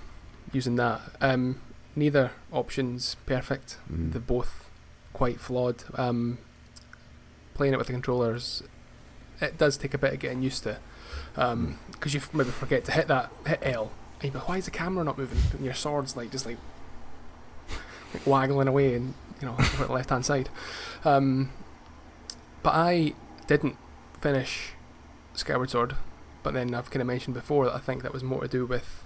using 0.54 0.76
that. 0.78 1.02
Um, 1.22 1.62
neither 1.96 2.32
option's 2.52 3.16
perfect. 3.26 3.78
Mm. 3.92 4.12
They're 4.12 4.22
both 4.22 4.70
quite 5.14 5.40
flawed. 5.40 5.84
Um, 5.96 6.38
playing 7.54 7.74
it 7.74 7.78
with 7.78 7.88
the 7.88 7.94
controllers, 7.94 8.64
it 9.42 9.58
does 9.58 9.78
take 9.78 9.94
a 9.94 9.98
bit 9.98 10.14
of 10.14 10.20
getting 10.20 10.42
used 10.42 10.64
to, 10.64 10.78
because 11.36 12.14
you 12.14 12.22
maybe 12.34 12.50
forget 12.50 12.86
to 12.86 12.92
hit 12.92 13.08
that 13.08 13.32
hit 13.46 13.60
L. 13.64 13.92
And 14.22 14.34
why 14.34 14.58
is 14.58 14.66
the 14.66 14.72
camera 14.72 15.04
not 15.04 15.18
moving? 15.18 15.40
And 15.54 15.66
your 15.66 15.74
sword's 15.74 16.16
like 16.16 16.32
just 16.32 16.46
like, 16.46 16.58
like 18.14 18.26
waggling 18.28 18.68
away, 18.68 18.96
and 18.96 19.14
you 19.42 19.48
know, 19.48 19.54
over 19.54 19.86
the 19.88 19.92
left 19.94 20.10
hand 20.10 20.26
side. 20.26 20.50
Um, 21.04 21.52
but 22.64 22.74
I 22.76 23.14
didn't 23.48 23.78
finish 24.22 24.74
Skyward 25.34 25.70
Sword, 25.72 25.96
but 26.44 26.54
then 26.54 26.74
I've 26.76 26.90
kind 26.92 27.02
of 27.02 27.08
mentioned 27.08 27.34
before 27.34 27.66
that 27.66 27.74
I 27.76 27.80
think 27.80 28.04
that 28.04 28.14
was 28.14 28.24
more 28.24 28.42
to 28.42 28.48
do 28.48 28.66
with 28.66 29.04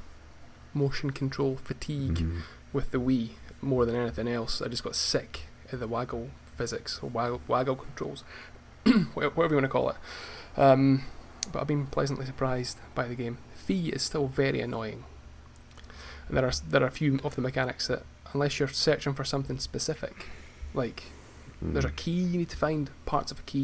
motion 0.73 1.11
control 1.11 1.55
fatigue 1.63 2.17
Mhm. 2.19 2.41
with 2.73 2.91
the 2.91 2.97
Wii 2.99 3.29
more 3.61 3.85
than 3.85 3.95
anything 3.95 4.27
else. 4.27 4.61
I 4.61 4.67
just 4.67 4.83
got 4.83 4.95
sick 4.95 5.43
the 5.71 5.87
waggle 5.87 6.29
physics 6.55 6.99
or 7.01 7.09
waggle, 7.09 7.41
waggle 7.47 7.75
controls, 7.75 8.23
whatever 9.13 9.49
you 9.49 9.55
want 9.55 9.63
to 9.65 9.67
call 9.69 9.89
it. 9.89 9.95
Um, 10.57 11.03
but 11.51 11.59
I've 11.61 11.67
been 11.67 11.87
pleasantly 11.87 12.25
surprised 12.25 12.77
by 12.95 13.07
the 13.07 13.15
game. 13.15 13.37
Fi 13.55 13.89
is 13.89 14.01
still 14.03 14.27
very 14.27 14.61
annoying. 14.61 15.03
And 16.27 16.37
there 16.37 16.45
are 16.45 16.51
there 16.67 16.81
are 16.83 16.87
a 16.87 16.91
few 16.91 17.19
of 17.23 17.35
the 17.35 17.41
mechanics 17.41 17.87
that, 17.87 18.03
unless 18.33 18.57
you're 18.59 18.67
searching 18.69 19.13
for 19.13 19.23
something 19.23 19.59
specific, 19.59 20.27
like 20.73 21.03
there's 21.61 21.85
a 21.85 21.89
Mm. 21.89 21.95
key 21.95 22.11
you 22.11 22.37
need 22.39 22.49
to 22.49 22.57
find, 22.57 22.89
parts 23.05 23.31
of 23.31 23.39
a 23.39 23.43
key 23.43 23.59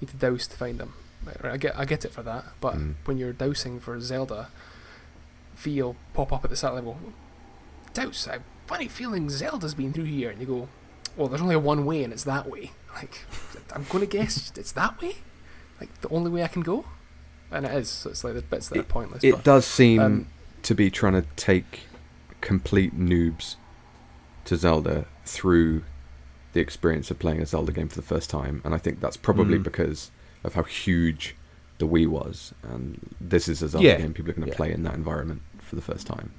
you 0.00 0.06
need 0.06 0.08
to 0.10 0.16
douse 0.16 0.46
to 0.46 0.56
find 0.56 0.78
them. 0.78 0.94
Right, 1.24 1.42
right, 1.44 1.52
I 1.52 1.56
get 1.56 1.78
I 1.78 1.84
get 1.84 2.04
it 2.04 2.12
for 2.12 2.22
that, 2.22 2.44
but 2.60 2.76
Mm. 2.76 2.94
when 3.04 3.18
you're 3.18 3.32
dousing 3.32 3.80
for 3.80 4.00
Zelda, 4.00 4.48
Fi 5.54 5.82
will 5.82 5.96
pop 6.14 6.32
up 6.32 6.44
at 6.44 6.50
the 6.50 6.56
start 6.56 6.74
level. 6.74 6.98
Douse, 7.92 8.28
I 8.28 8.38
funny 8.66 8.88
feeling 8.88 9.28
Zelda's 9.30 9.74
been 9.74 9.92
through 9.92 10.04
here, 10.04 10.30
and 10.30 10.40
you 10.40 10.46
go, 10.46 10.68
well, 11.18 11.28
there's 11.28 11.42
only 11.42 11.56
one 11.56 11.84
way, 11.84 12.02
and 12.04 12.12
it's 12.12 12.24
that 12.24 12.48
way. 12.48 12.70
Like, 12.94 13.24
I'm 13.74 13.84
gonna 13.90 14.06
guess 14.06 14.52
it's 14.56 14.72
that 14.72 15.00
way, 15.02 15.16
like 15.80 16.00
the 16.00 16.08
only 16.08 16.30
way 16.30 16.42
I 16.42 16.48
can 16.48 16.62
go, 16.62 16.84
and 17.50 17.66
it 17.66 17.72
is. 17.72 17.88
So 17.90 18.10
it's 18.10 18.24
like 18.24 18.34
the 18.34 18.42
bits 18.42 18.68
that 18.68 18.78
are 18.78 18.82
pointless. 18.84 19.22
It 19.24 19.32
but, 19.32 19.44
does 19.44 19.66
seem 19.66 20.00
um, 20.00 20.26
to 20.62 20.74
be 20.74 20.90
trying 20.90 21.14
to 21.14 21.24
take 21.36 21.80
complete 22.40 22.98
noobs 22.98 23.56
to 24.44 24.56
Zelda 24.56 25.06
through 25.26 25.82
the 26.54 26.60
experience 26.60 27.10
of 27.10 27.18
playing 27.18 27.42
a 27.42 27.46
Zelda 27.46 27.72
game 27.72 27.88
for 27.88 27.96
the 27.96 28.02
first 28.06 28.30
time, 28.30 28.62
and 28.64 28.74
I 28.74 28.78
think 28.78 29.00
that's 29.00 29.16
probably 29.16 29.58
Mm. 29.58 29.64
because 29.64 30.10
of 30.44 30.54
how 30.54 30.62
huge 30.62 31.34
the 31.78 31.86
Wii 31.86 32.06
was, 32.06 32.54
and 32.62 33.14
this 33.20 33.48
is 33.48 33.60
a 33.62 33.68
Zelda 33.68 33.86
Yeah. 33.86 33.98
game 33.98 34.14
people 34.14 34.30
are 34.30 34.34
going 34.34 34.46
to 34.46 34.50
Yeah. 34.52 34.56
play 34.56 34.72
in 34.72 34.82
that 34.84 34.94
environment 34.94 35.42
for 35.60 35.76
the 35.76 35.82
first 35.82 36.06
time. 36.06 36.30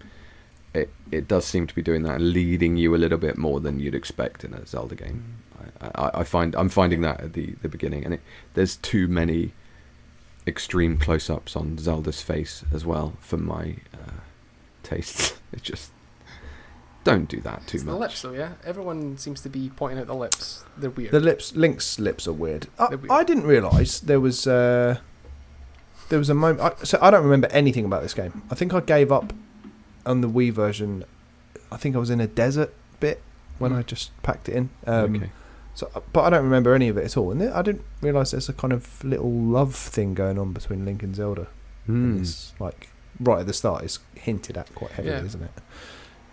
It 0.74 0.92
it 1.12 1.28
does 1.28 1.46
seem 1.46 1.68
to 1.68 1.76
be 1.76 1.82
doing 1.82 2.04
that, 2.04 2.16
and 2.16 2.32
leading 2.32 2.78
you 2.78 2.96
a 2.96 2.98
little 2.98 3.18
bit 3.18 3.38
more 3.38 3.60
than 3.60 3.80
you'd 3.80 3.96
expect 3.96 4.44
in 4.44 4.54
a 4.54 4.66
Zelda 4.66 4.96
game. 4.96 5.38
I, 5.82 5.88
I, 5.96 6.12
I 6.20 6.24
find 6.24 6.56
I'm 6.56 6.70
finding 6.70 7.02
that 7.02 7.22
at 7.22 7.34
the, 7.34 7.56
the 7.62 7.70
beginning, 7.70 8.06
and 8.06 8.14
it, 8.16 8.22
there's 8.54 8.76
too 8.76 9.08
many 9.08 9.54
extreme 10.48 10.98
close-ups 10.98 11.56
on 11.56 11.78
Zelda's 11.78 12.22
face 12.22 12.64
as 12.74 12.86
well 12.86 13.14
for 13.20 13.38
my 13.38 13.76
uh, 13.94 14.22
tastes. 14.84 15.36
It 15.52 15.64
just 15.64 15.90
don't 17.04 17.28
do 17.28 17.42
that 17.42 17.66
too 17.66 17.78
it's 17.78 17.84
much. 17.84 17.94
the 17.94 18.00
lips, 18.00 18.22
though. 18.22 18.34
Yeah, 18.34 18.54
everyone 18.64 19.18
seems 19.18 19.42
to 19.42 19.50
be 19.50 19.72
pointing 19.76 19.98
out 19.98 20.06
the 20.06 20.14
lips. 20.14 20.64
They're 20.78 20.92
weird. 20.92 21.10
The 21.10 21.20
lips, 21.20 21.56
Link's 21.56 21.98
lips 21.98 22.28
are 22.28 22.34
weird. 22.34 22.68
I, 22.78 22.90
weird. 22.90 23.10
I 23.10 23.24
didn't 23.24 23.48
realise 23.48 24.00
there 24.00 24.20
was 24.20 24.46
uh, 24.46 25.00
there 26.10 26.20
was 26.20 26.30
a 26.30 26.36
moment. 26.36 26.62
I, 26.62 26.84
so 26.84 27.00
I 27.02 27.10
don't 27.10 27.24
remember 27.24 27.48
anything 27.48 27.84
about 27.84 28.04
this 28.04 28.14
game. 28.14 28.44
I 28.52 28.56
think 28.56 28.76
I 28.76 28.80
gave 28.80 29.12
up 29.12 29.34
on 30.06 30.22
the 30.22 30.30
Wii 30.30 30.52
version. 30.52 31.04
I 31.72 31.78
think 31.78 31.96
I 31.96 32.00
was 32.00 32.10
in 32.10 32.20
a 32.20 32.28
desert 32.28 32.74
bit 33.00 33.22
when 33.60 33.72
Mm. 33.72 33.78
I 33.80 33.82
just 33.84 34.12
packed 34.24 34.50
it 34.50 34.56
in. 34.56 34.70
Um, 34.88 35.16
okay. 35.16 35.30
So, 35.76 35.90
but 36.14 36.22
I 36.24 36.30
don't 36.30 36.44
remember 36.44 36.74
any 36.74 36.90
of 36.90 36.98
it 36.98 37.06
at 37.06 37.16
all. 37.18 37.32
And 37.32 37.42
I 37.44 37.62
didn't 37.62 37.84
realise 38.02 38.32
there's 38.32 38.50
a 38.50 38.54
kind 38.54 38.74
of 38.74 39.04
little 39.04 39.32
love 39.32 39.76
thing 39.76 40.14
going 40.14 40.38
on 40.40 40.52
between 40.54 40.84
Link 40.86 41.04
and 41.04 41.16
Zelda. 41.16 41.48
Hmm. 41.86 42.20
It's 42.22 42.54
like 42.60 42.90
right 43.20 43.40
at 43.42 43.48
the 43.48 43.54
start, 43.54 43.84
it's 43.84 44.00
hinted 44.16 44.58
at 44.58 44.74
quite 44.76 44.92
heavily, 44.92 45.16
Yeah. 45.16 45.24
isn't 45.24 45.44
it? 45.44 45.52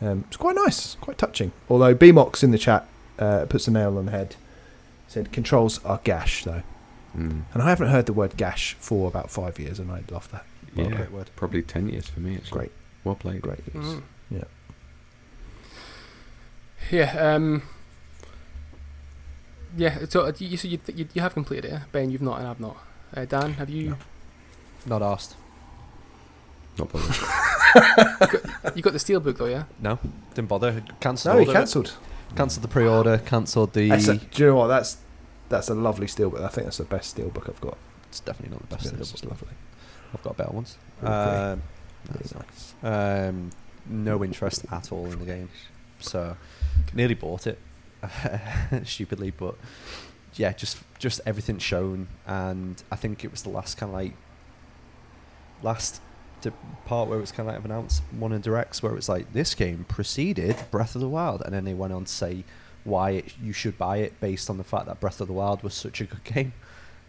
Um, 0.02 0.24
it's 0.28 0.36
quite 0.36 0.56
nice, 0.56 0.96
quite 1.00 1.16
touching. 1.18 1.52
Although 1.70 1.94
BMOX 1.94 2.42
in 2.42 2.50
the 2.50 2.58
chat 2.58 2.86
uh, 3.18 3.46
puts 3.48 3.66
a 3.68 3.70
nail 3.70 3.96
on 3.98 4.06
the 4.06 4.12
head. 4.12 4.36
Said 5.08 5.30
controls 5.32 5.82
are 5.84 6.00
gash 6.02 6.42
though, 6.44 6.62
Hmm. 7.12 7.40
and 7.54 7.62
I 7.62 7.68
haven't 7.70 7.88
heard 7.88 8.06
the 8.06 8.12
word 8.12 8.36
gash 8.36 8.76
for 8.80 9.06
about 9.08 9.30
five 9.30 9.58
years, 9.60 9.78
and 9.78 9.90
I 9.92 10.02
love 10.10 10.28
that. 10.32 10.44
Yeah, 10.74 10.88
great 10.88 11.12
word. 11.12 11.30
probably 11.36 11.62
ten 11.62 11.88
years 11.88 12.08
for 12.08 12.18
me. 12.20 12.34
It's 12.34 12.50
Great, 12.50 12.72
Well 13.06 13.14
played. 13.14 13.40
great. 13.40 13.64
Mhm. 13.72 14.02
Yeah. 14.30 14.44
Yeah. 16.90 17.34
Um. 17.34 17.62
Yeah. 19.76 20.06
So 20.08 20.26
uh, 20.26 20.32
you 20.38 20.56
so 20.56 20.68
you, 20.68 20.78
you 20.94 21.06
you 21.14 21.22
have 21.22 21.34
completed 21.34 21.66
it. 21.72 21.80
Ben. 21.92 22.10
You've 22.10 22.22
not, 22.22 22.38
and 22.40 22.48
I've 22.48 22.60
not. 22.60 22.76
Uh, 23.16 23.24
Dan, 23.24 23.54
have 23.54 23.70
you? 23.70 23.96
Not 24.84 25.02
asked. 25.02 25.36
Not 26.78 26.92
bothered. 26.92 27.16
You 28.74 28.82
got 28.82 28.92
the 28.94 28.98
steel 28.98 29.20
book 29.20 29.36
though, 29.38 29.46
yeah. 29.46 29.64
No, 29.80 29.98
didn't 30.34 30.48
bother. 30.48 30.82
Cancelled. 31.00 31.34
No, 31.34 31.38
he 31.40 31.44
all 31.46 31.50
of 31.50 31.56
it. 31.56 31.58
cancelled. 31.58 31.94
Cancelled 32.34 32.64
the 32.64 32.68
pre-order. 32.68 33.18
Cancelled 33.18 33.72
the. 33.74 33.88
That's 33.90 34.08
a- 34.08 34.16
Do 34.16 34.42
you 34.42 34.46
know 34.48 34.56
what? 34.56 34.66
That's 34.68 34.96
that's 35.48 35.68
a 35.68 35.74
lovely 35.74 36.06
steelbook. 36.06 36.42
I 36.42 36.48
think 36.48 36.66
that's 36.66 36.78
the 36.78 36.84
best 36.84 37.10
steel 37.10 37.28
book 37.30 37.46
I've 37.48 37.60
got. 37.60 37.76
It's 38.08 38.20
definitely 38.20 38.54
not 38.56 38.68
the 38.68 38.76
best. 38.76 38.92
It's 38.92 39.12
steelbook. 39.12 39.30
lovely. 39.30 39.48
I've 40.14 40.22
got 40.22 40.36
better 40.36 40.50
ones. 40.52 40.76
Really 41.02 41.14
Um, 41.14 41.22
Really 41.50 41.60
nice. 42.14 42.34
nice. 42.34 42.74
Um, 43.28 43.50
no 43.86 44.24
interest 44.24 44.64
at 44.70 44.92
all 44.92 45.06
in 45.06 45.18
the 45.18 45.24
game, 45.24 45.48
so 46.00 46.36
nearly 46.92 47.14
bought 47.14 47.46
it 47.46 47.58
stupidly, 48.84 49.30
but 49.30 49.56
yeah, 50.34 50.52
just 50.52 50.78
just 50.98 51.20
everything 51.26 51.58
shown, 51.58 52.08
and 52.26 52.82
I 52.90 52.96
think 52.96 53.24
it 53.24 53.30
was 53.30 53.42
the 53.42 53.50
last 53.50 53.76
kind 53.76 53.90
of 53.90 53.94
like 53.94 54.12
last 55.62 56.00
part 56.84 57.08
where 57.08 57.18
it 57.18 57.20
was 57.20 57.32
kind 57.32 57.48
of 57.48 57.54
like 57.54 57.64
announced 57.64 58.02
one 58.16 58.32
of 58.32 58.42
the 58.42 58.44
directs 58.44 58.82
where 58.82 58.92
it 58.92 58.94
was 58.94 59.08
like 59.08 59.32
this 59.32 59.54
game 59.54 59.84
preceded 59.88 60.56
Breath 60.70 60.94
of 60.94 61.00
the 61.00 61.08
Wild, 61.08 61.42
and 61.42 61.52
then 61.54 61.64
they 61.64 61.74
went 61.74 61.92
on 61.92 62.04
to 62.04 62.12
say 62.12 62.44
why 62.84 63.10
it, 63.10 63.34
you 63.42 63.52
should 63.52 63.76
buy 63.76 63.98
it 63.98 64.18
based 64.20 64.48
on 64.48 64.58
the 64.58 64.64
fact 64.64 64.86
that 64.86 65.00
Breath 65.00 65.20
of 65.20 65.26
the 65.26 65.32
Wild 65.32 65.62
was 65.62 65.74
such 65.74 66.00
a 66.00 66.04
good 66.04 66.24
game. 66.34 66.52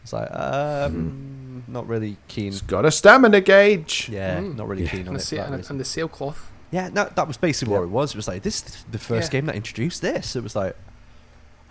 It's 0.08 0.14
like 0.14 0.32
um, 0.32 1.66
not 1.68 1.86
really 1.86 2.16
keen. 2.30 2.48
It's 2.54 2.62
got 2.62 2.86
a 2.86 2.92
stamina 2.92 3.42
gauge. 3.42 4.08
Yeah, 4.10 4.40
Mm. 4.40 4.56
not 4.56 4.70
really 4.70 4.84
Yeah. 4.84 4.90
keen 4.90 5.02
on 5.02 5.08
And 5.16 5.20
the, 5.20 5.36
it. 5.36 5.46
for 5.48 5.54
and, 5.54 5.70
and 5.70 5.80
the 5.82 5.84
sailcloth. 5.84 6.50
Yeah, 6.72 6.88
no, 6.88 7.10
that 7.14 7.28
was 7.28 7.36
basically 7.36 7.74
what 7.74 7.84
it 7.84 7.90
was. 7.90 8.12
It 8.12 8.16
was 8.16 8.28
like 8.28 8.42
this 8.44 8.64
is 8.66 8.86
the 8.90 9.00
first 9.00 9.28
Yeah. 9.34 9.40
game 9.40 9.46
that 9.48 9.56
introduced 9.56 10.02
this. 10.02 10.38
It 10.38 10.44
was 10.44 10.56
like 10.56 10.78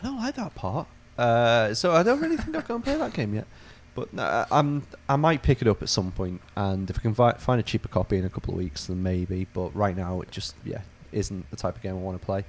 I 0.01 0.03
don't 0.07 0.19
like 0.19 0.35
that 0.37 0.55
part, 0.55 0.87
uh, 1.17 1.73
so 1.73 1.93
I 1.95 2.03
don't 2.03 2.21
really 2.21 2.37
think 2.37 2.55
I've 2.55 2.69
gone 2.69 2.77
and 2.77 2.85
play 2.85 2.97
that 2.97 3.15
game 3.15 3.33
yet. 3.35 3.47
But 3.95 4.13
no, 4.13 4.45
I'm 4.51 4.83
I 5.09 5.17
might 5.17 5.43
pick 5.43 5.63
it 5.63 5.69
up 5.69 5.81
at 5.83 5.89
some 5.89 6.11
point, 6.13 6.43
and 6.57 6.91
if 6.91 6.99
I 6.99 7.01
can 7.01 7.15
fi- 7.15 7.33
find 7.39 7.59
a 7.59 7.63
cheaper 7.63 7.89
copy 7.89 8.19
in 8.19 8.27
a 8.27 8.29
couple 8.29 8.53
of 8.53 8.59
weeks, 8.59 8.85
then 8.85 9.03
maybe. 9.03 9.47
But 9.55 9.75
right 9.75 9.97
now, 9.97 10.21
it 10.21 10.31
just 10.31 10.55
yeah 10.63 10.83
isn't 11.13 11.49
the 11.51 11.57
type 11.57 11.77
of 11.77 11.83
game 11.83 11.93
I 11.93 11.99
want 12.01 12.21
to 12.21 12.27
play. 12.27 12.45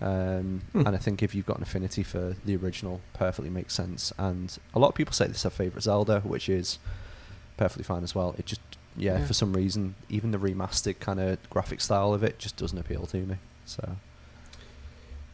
Um, 0.00 0.62
Hmm. 0.72 0.86
And 0.86 0.96
I 0.96 0.98
think 0.98 1.22
if 1.22 1.34
you've 1.34 1.46
got 1.46 1.56
an 1.58 1.62
affinity 1.62 2.02
for 2.02 2.34
the 2.44 2.56
original, 2.56 3.00
perfectly 3.12 3.50
makes 3.50 3.74
sense. 3.74 4.12
And 4.18 4.56
a 4.74 4.78
lot 4.78 4.88
of 4.88 4.94
people 4.94 5.12
say 5.12 5.26
this 5.26 5.36
is 5.38 5.42
their 5.44 5.50
favorite 5.50 5.82
Zelda, 5.82 6.20
which 6.20 6.48
is 6.48 6.78
perfectly 7.56 7.84
fine 7.84 8.02
as 8.02 8.14
well. 8.14 8.34
It 8.38 8.46
just 8.46 8.60
yeah, 8.96 9.18
Yeah. 9.18 9.26
for 9.26 9.34
some 9.34 9.52
reason, 9.52 9.94
even 10.08 10.30
the 10.30 10.38
remastered 10.38 11.00
kind 11.00 11.18
of 11.20 11.38
graphic 11.50 11.80
style 11.80 12.14
of 12.14 12.22
it 12.22 12.38
just 12.38 12.56
doesn't 12.56 12.78
appeal 12.78 13.06
to 13.06 13.18
me. 13.18 13.36
So 13.66 13.96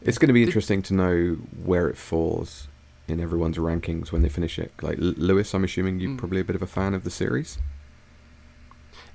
It's 0.01 0.17
going 0.17 0.29
to 0.29 0.33
be 0.33 0.43
interesting 0.43 0.81
to 0.83 0.93
know 0.95 1.33
where 1.63 1.87
it 1.87 1.95
falls 1.97 2.67
in 3.07 3.19
everyone's 3.19 3.57
rankings 3.57 4.11
when 4.11 4.21
they 4.23 4.29
finish 4.29 4.57
it. 4.57 4.71
Like 4.81 4.97
L- 4.97 5.13
Lewis, 5.17 5.53
I'm 5.53 5.63
assuming 5.63 5.99
you're 5.99 6.11
Mm. 6.11 6.17
probably 6.17 6.39
a 6.39 6.43
bit 6.43 6.55
of 6.55 6.61
a 6.63 6.67
fan 6.67 6.93
of 6.95 7.03
the 7.03 7.11
series. 7.11 7.59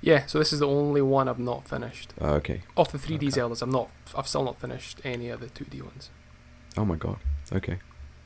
Yeah. 0.01 0.25
So 0.27 0.37
this 0.39 0.53
is 0.53 0.59
the 0.59 0.67
only 0.67 1.01
one 1.01 1.27
I've 1.27 1.39
not 1.39 1.67
finished. 1.67 2.13
Oh, 2.21 2.33
okay. 2.35 2.61
Of 2.75 2.91
the 2.91 2.97
3D 2.97 3.15
Okay. 3.15 3.25
Zeldas, 3.27 3.61
I'm 3.61 3.71
not. 3.71 3.89
I've 4.15 4.27
still 4.27 4.43
not 4.43 4.59
finished 4.59 4.99
any 5.03 5.29
of 5.29 5.39
the 5.39 5.47
2D 5.47 5.81
ones. 5.81 6.09
Oh 6.77 6.85
my 6.85 6.95
god. 6.95 7.17
Okay. 7.51 7.79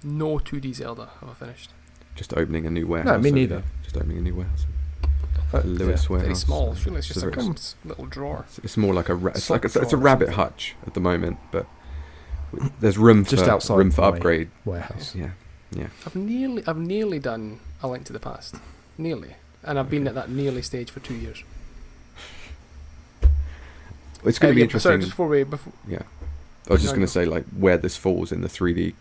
No 0.03 0.37
2D 0.39 0.73
Zelda 0.75 1.09
have 1.19 1.29
I 1.29 1.33
finished. 1.33 1.71
Just 2.15 2.33
opening 2.35 2.65
a 2.65 2.69
new 2.69 2.87
warehouse. 2.87 3.07
No, 3.13 3.19
me 3.19 3.29
over 3.29 3.35
neither. 3.35 3.55
here. 3.55 3.63
Just 3.83 3.97
opening 3.97 4.17
a 4.17 4.21
new 4.21 4.35
warehouse. 4.35 4.65
Uh, 5.53 5.59
Lewis 5.65 6.05
Very 6.05 6.19
warehouse. 6.19 6.41
small. 6.41 6.75
Surely 6.75 6.99
it's 6.99 7.07
just 7.07 7.19
So 7.21 7.27
like 7.27 7.37
a 7.37 7.41
very- 7.41 7.53
s- 7.53 7.75
little 7.85 8.05
drawer. 8.05 8.45
It's, 8.47 8.59
it's 8.59 8.77
more 8.77 8.93
like 8.93 9.09
a 9.09 9.15
ra- 9.15 9.31
it's 9.35 9.49
like 9.49 9.63
a, 9.63 9.67
it's 9.67 9.75
a 9.75 9.79
drawer 9.81 9.93
or 9.95 9.97
rabbit 9.97 10.29
hutch 10.29 10.75
at 10.87 10.93
the 10.93 10.99
moment, 11.01 11.37
but 11.51 11.65
there's 12.79 12.97
room 12.97 13.23
Just 13.25 13.45
for 13.45 13.51
outside 13.51 13.77
room 13.77 13.91
for 13.91 14.01
upgrade. 14.03 14.49
warehouse. 14.65 15.15
Yeah. 15.15 15.31
Yeah. 15.71 15.87
I've 16.05 16.15
nearly, 16.15 16.63
I've 16.67 16.77
nearly 16.77 17.19
done 17.19 17.59
A 17.81 17.87
Link 17.87 18.05
to 18.05 18.13
the 18.13 18.19
Past, 18.19 18.55
nearly, 18.97 19.35
and 19.63 19.79
I've 19.79 19.89
been 19.89 20.05
at 20.07 20.15
that 20.15 20.29
nearly 20.29 20.61
stage 20.61 20.89
for 20.91 20.99
two 20.99 21.15
years. 21.15 21.43
It's 24.23 24.37
going 24.39 24.51
Uh, 24.51 24.53
to 24.53 24.55
be 24.55 24.61
yeah, 24.61 24.67
but 24.71 24.81
Sorry, 24.81 24.95
interesting. 24.95 24.99
just 25.01 25.11
before 25.11 25.27
we, 25.27 25.43
before, 25.43 25.73
Yeah. 25.87 26.03
I 26.69 26.73
was 26.73 26.81
just 26.81 26.93
going 26.93 27.05
to 27.05 27.11
say 27.11 27.25
like 27.25 27.45
where 27.49 27.77
this 27.77 27.97
falls 27.97 28.31
in 28.31 28.41
the 28.41 28.47
3D 28.47 28.93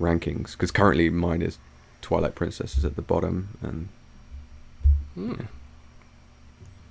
rankings 0.00 0.52
because 0.52 0.70
currently 0.70 1.10
mine 1.10 1.42
is 1.42 1.58
Twilight 2.02 2.34
Princess 2.34 2.76
is 2.78 2.84
at 2.84 2.96
the 2.96 3.02
bottom 3.02 3.48
and 3.62 3.88
Hmm. 5.14 5.30
Yeah. 5.32 5.46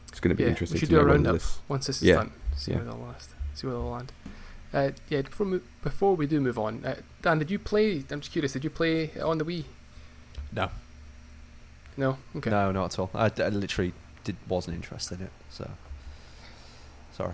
it's 0.10 0.20
going 0.20 0.30
to 0.30 0.36
be 0.36 0.44
Yeah, 0.44 0.48
we 0.48 0.52
interesting 0.52 0.80
should 0.80 0.90
to 0.90 0.96
do 0.96 1.00
a 1.00 1.02
know 1.02 1.06
whether 1.08 1.16
roundup. 1.18 1.34
this. 1.34 1.60
once 1.68 1.88
this 1.88 1.98
is 1.98 2.04
Yeah. 2.04 2.16
done, 2.16 2.32
see 2.56 2.72
Yeah. 2.72 2.78
where 2.78 2.86
they'll 2.86 2.98
last, 2.98 3.30
see 3.54 3.68
where 3.68 3.76
they'll 3.76 3.90
land. 3.90 4.12
Uh, 4.74 4.92
yeah, 5.10 5.22
before, 5.22 5.62
before 5.84 6.16
we 6.16 6.28
do 6.28 6.40
move 6.42 6.58
on, 6.60 6.84
uh, 6.86 6.96
Dan, 7.22 7.40
did 7.40 7.50
you 7.52 7.60
play? 7.60 8.04
I'm 8.12 8.20
just 8.20 8.32
curious. 8.32 8.54
Did 8.54 8.64
you 8.64 8.70
play 8.70 9.12
on 9.22 9.38
the 9.38 9.46
Wii? 9.46 9.64
no, 10.52 10.70
No. 11.98 12.18
Okay. 12.36 12.50
no, 12.50 12.72
not 12.72 12.94
at 12.94 13.00
all. 13.00 13.10
I, 13.14 13.26
I 13.38 13.50
literally 13.50 13.94
did 14.24 14.36
wasn't 14.48 14.76
interested 14.76 15.20
in 15.20 15.28
it. 15.28 15.32
So 15.50 15.70
sorry. 17.16 17.34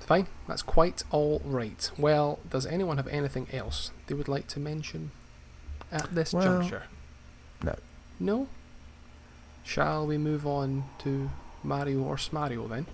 Fine, 0.00 0.26
that's 0.46 0.62
quite 0.62 1.02
all 1.10 1.40
right. 1.44 1.90
Well, 1.98 2.38
does 2.50 2.66
anyone 2.66 2.98
have 2.98 3.06
anything 3.08 3.46
else 3.52 3.90
they 4.06 4.14
would 4.14 4.28
like 4.28 4.46
to 4.48 4.60
mention 4.60 5.10
at 5.90 6.14
this 6.14 6.32
Well, 6.34 6.42
juncture? 6.60 6.82
no. 7.62 7.74
No? 8.20 8.48
Shall 9.64 10.06
we 10.06 10.18
move 10.18 10.46
on 10.46 10.84
to 11.00 11.30
Mario 11.62 12.02
or 12.02 12.16
Smario 12.16 12.68
then? 12.68 12.86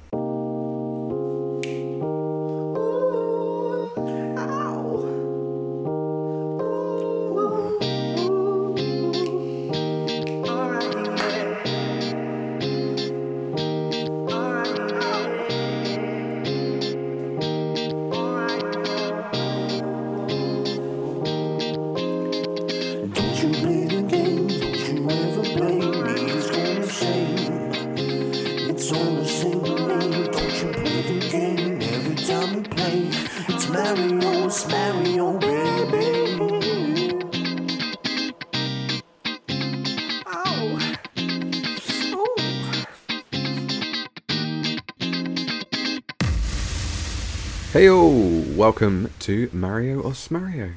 Welcome 48.61 49.11
to 49.21 49.49
Mario 49.55 50.03
or 50.03 50.11
Smario. 50.11 50.75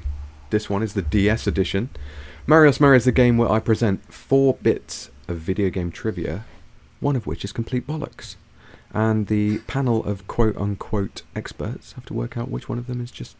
This 0.51 0.69
one 0.69 0.83
is 0.83 0.93
the 0.93 1.01
DS 1.01 1.47
edition. 1.47 1.89
Mario 2.47 2.69
or 2.69 2.73
Smario 2.73 2.95
is 2.95 3.03
the 3.03 3.11
game 3.11 3.37
where 3.37 3.51
I 3.51 3.59
present 3.59 4.13
four 4.13 4.53
bits 4.53 5.11
of 5.27 5.39
video 5.39 5.69
game 5.69 5.91
trivia, 5.91 6.45
one 7.01 7.17
of 7.17 7.27
which 7.27 7.43
is 7.43 7.51
complete 7.51 7.85
bollocks. 7.85 8.37
And 8.93 9.27
the 9.27 9.57
panel 9.67 10.01
of 10.05 10.25
quote 10.27 10.55
unquote 10.55 11.23
experts 11.35 11.91
have 11.91 12.05
to 12.05 12.13
work 12.13 12.37
out 12.37 12.47
which 12.47 12.69
one 12.69 12.77
of 12.77 12.87
them 12.87 13.01
is 13.01 13.11
just 13.11 13.35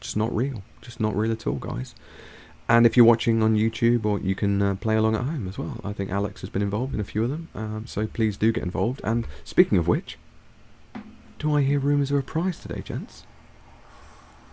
just 0.00 0.16
not 0.16 0.32
real. 0.32 0.62
Just 0.80 1.00
not 1.00 1.16
real 1.16 1.32
at 1.32 1.44
all, 1.44 1.56
guys. 1.56 1.96
And 2.68 2.86
if 2.86 2.96
you're 2.96 3.04
watching 3.04 3.42
on 3.42 3.56
YouTube, 3.56 4.06
or 4.06 4.20
you 4.20 4.36
can 4.36 4.62
uh, 4.62 4.74
play 4.76 4.94
along 4.94 5.16
at 5.16 5.22
home 5.22 5.48
as 5.48 5.58
well. 5.58 5.80
I 5.82 5.92
think 5.92 6.08
Alex 6.08 6.42
has 6.42 6.50
been 6.50 6.62
involved 6.62 6.94
in 6.94 7.00
a 7.00 7.04
few 7.04 7.24
of 7.24 7.30
them, 7.30 7.48
um, 7.52 7.84
so 7.88 8.06
please 8.06 8.36
do 8.36 8.52
get 8.52 8.62
involved. 8.62 9.00
And 9.02 9.26
speaking 9.42 9.76
of 9.76 9.88
which, 9.88 10.18
do 11.40 11.56
I 11.56 11.62
hear 11.62 11.80
rumours 11.80 12.12
of 12.12 12.18
a 12.18 12.22
prize 12.22 12.60
today, 12.60 12.80
gents? 12.80 13.24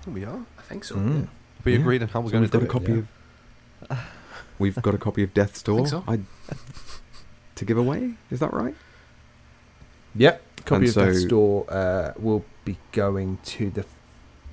We 0.07 0.23
are. 0.26 0.45
I 0.57 0.61
think 0.61 0.84
so. 0.84 0.95
Mm. 0.95 1.27
We 1.64 1.73
Yeah. 1.73 1.80
agreed 1.80 2.02
on 2.03 2.10
how 2.10 2.22
we're 2.22 2.27
So 2.27 2.32
going 2.34 2.41
we've 2.44 2.52
to 2.52 2.57
got 2.68 2.84
do 2.86 2.94
a 2.94 2.98
it. 2.99 3.06
copy 3.90 3.98
of. 3.99 3.99
We've 4.60 4.82
got 4.82 4.94
a 4.95 4.98
copy 4.98 5.22
of 5.23 5.34
Death's 5.34 5.61
Door. 5.61 5.77
think 5.80 5.90
so. 5.90 6.03
I- 6.07 6.19
to 7.56 7.65
give 7.65 7.77
away. 7.77 8.14
Is 8.32 8.40
that 8.40 8.53
right? 8.53 8.76
Yep. 10.15 10.41
Copy 10.65 10.76
And 10.76 10.88
of 10.88 10.94
so- 10.94 11.06
Death's 11.06 11.26
Door 11.26 11.65
uh, 11.69 12.14
will 12.18 12.45
be 12.64 12.77
going 12.91 13.40
to 13.45 13.69
the 13.69 13.86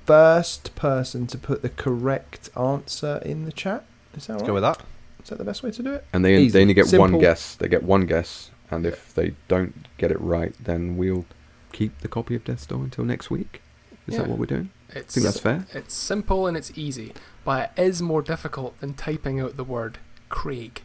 first 0.05 0.75
person 0.75 1.25
to 1.27 1.37
put 1.37 1.61
the 1.61 1.69
correct 1.69 2.49
answer 2.57 3.21
in 3.25 3.45
the 3.45 3.51
chat. 3.51 3.85
Is 4.15 4.27
that 4.27 4.33
Let's 4.33 4.41
right? 4.41 4.47
go 4.47 4.53
with 4.55 4.63
that. 4.63 4.81
Is 5.23 5.29
that 5.29 5.37
the 5.37 5.45
best 5.45 5.63
way 5.63 5.71
to 5.71 5.81
do 5.83 5.93
it? 5.93 6.05
And 6.11 6.25
they 6.25 6.37
Easy. 6.37 6.49
they 6.51 6.61
only 6.63 6.73
get 6.73 6.91
one 6.93 7.17
guess. 7.17 7.55
They 7.55 7.69
get 7.69 7.83
one 7.83 8.05
guess, 8.05 8.51
and 8.69 8.85
if 8.85 9.13
they 9.13 9.35
don't 9.47 9.87
get 9.97 10.11
it 10.11 10.19
right, 10.19 10.53
then 10.61 10.97
we'll 10.97 11.25
keep 11.71 11.97
the 12.01 12.09
copy 12.09 12.35
of 12.35 12.43
Death's 12.43 12.65
Door 12.65 12.83
until 12.83 13.05
next 13.05 13.31
week. 13.31 13.61
Is 14.05 14.17
that 14.17 14.27
what 14.27 14.37
we're 14.37 14.45
doing? 14.47 14.69
I 14.95 14.99
It's 14.99 15.13
think 15.13 15.25
that's 15.25 15.39
fair. 15.39 15.65
it's 15.73 15.93
simple 15.93 16.47
and 16.47 16.55
it's 16.57 16.71
easy, 16.77 17.13
but 17.43 17.71
it 17.77 17.81
is 17.83 18.01
more 18.01 18.21
difficult 18.21 18.79
than 18.79 18.93
typing 18.93 19.39
out 19.39 19.57
the 19.57 19.63
word 19.63 19.97
Craig. 20.29 20.81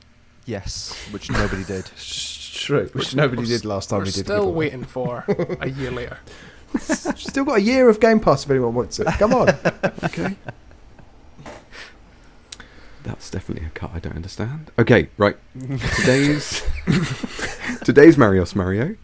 Yes, 0.46 0.94
which 1.10 1.30
nobody 1.30 1.64
did. 1.64 1.84
True, 1.96 2.84
which 2.84 2.94
Which 2.94 3.14
nobody 3.14 3.44
did 3.46 3.64
last 3.64 3.90
time 3.90 4.00
We're 4.00 4.06
we 4.06 4.10
did. 4.12 4.24
still 4.24 4.52
waiting 4.52 4.84
for 4.84 5.24
a 5.60 5.68
year 5.68 5.90
later. 5.90 6.18
Still 6.78 7.44
got 7.46 7.58
a 7.58 7.60
year 7.62 7.88
of 7.88 7.98
Game 7.98 8.20
Pass 8.20 8.44
if 8.44 8.50
anyone 8.50 8.74
wants 8.74 8.98
it. 9.00 9.06
Come 9.18 9.32
on. 9.32 9.48
Okay. 10.04 10.36
That's 13.04 13.30
definitely 13.30 13.66
a 13.66 13.70
cut 13.70 13.92
I 13.94 14.00
don't 14.00 14.16
understand. 14.16 14.70
Okay, 14.78 15.08
right. 15.16 15.36
Today's 15.96 16.62
today's 17.84 18.18
Mario's 18.18 18.54
Mario, 18.54 18.96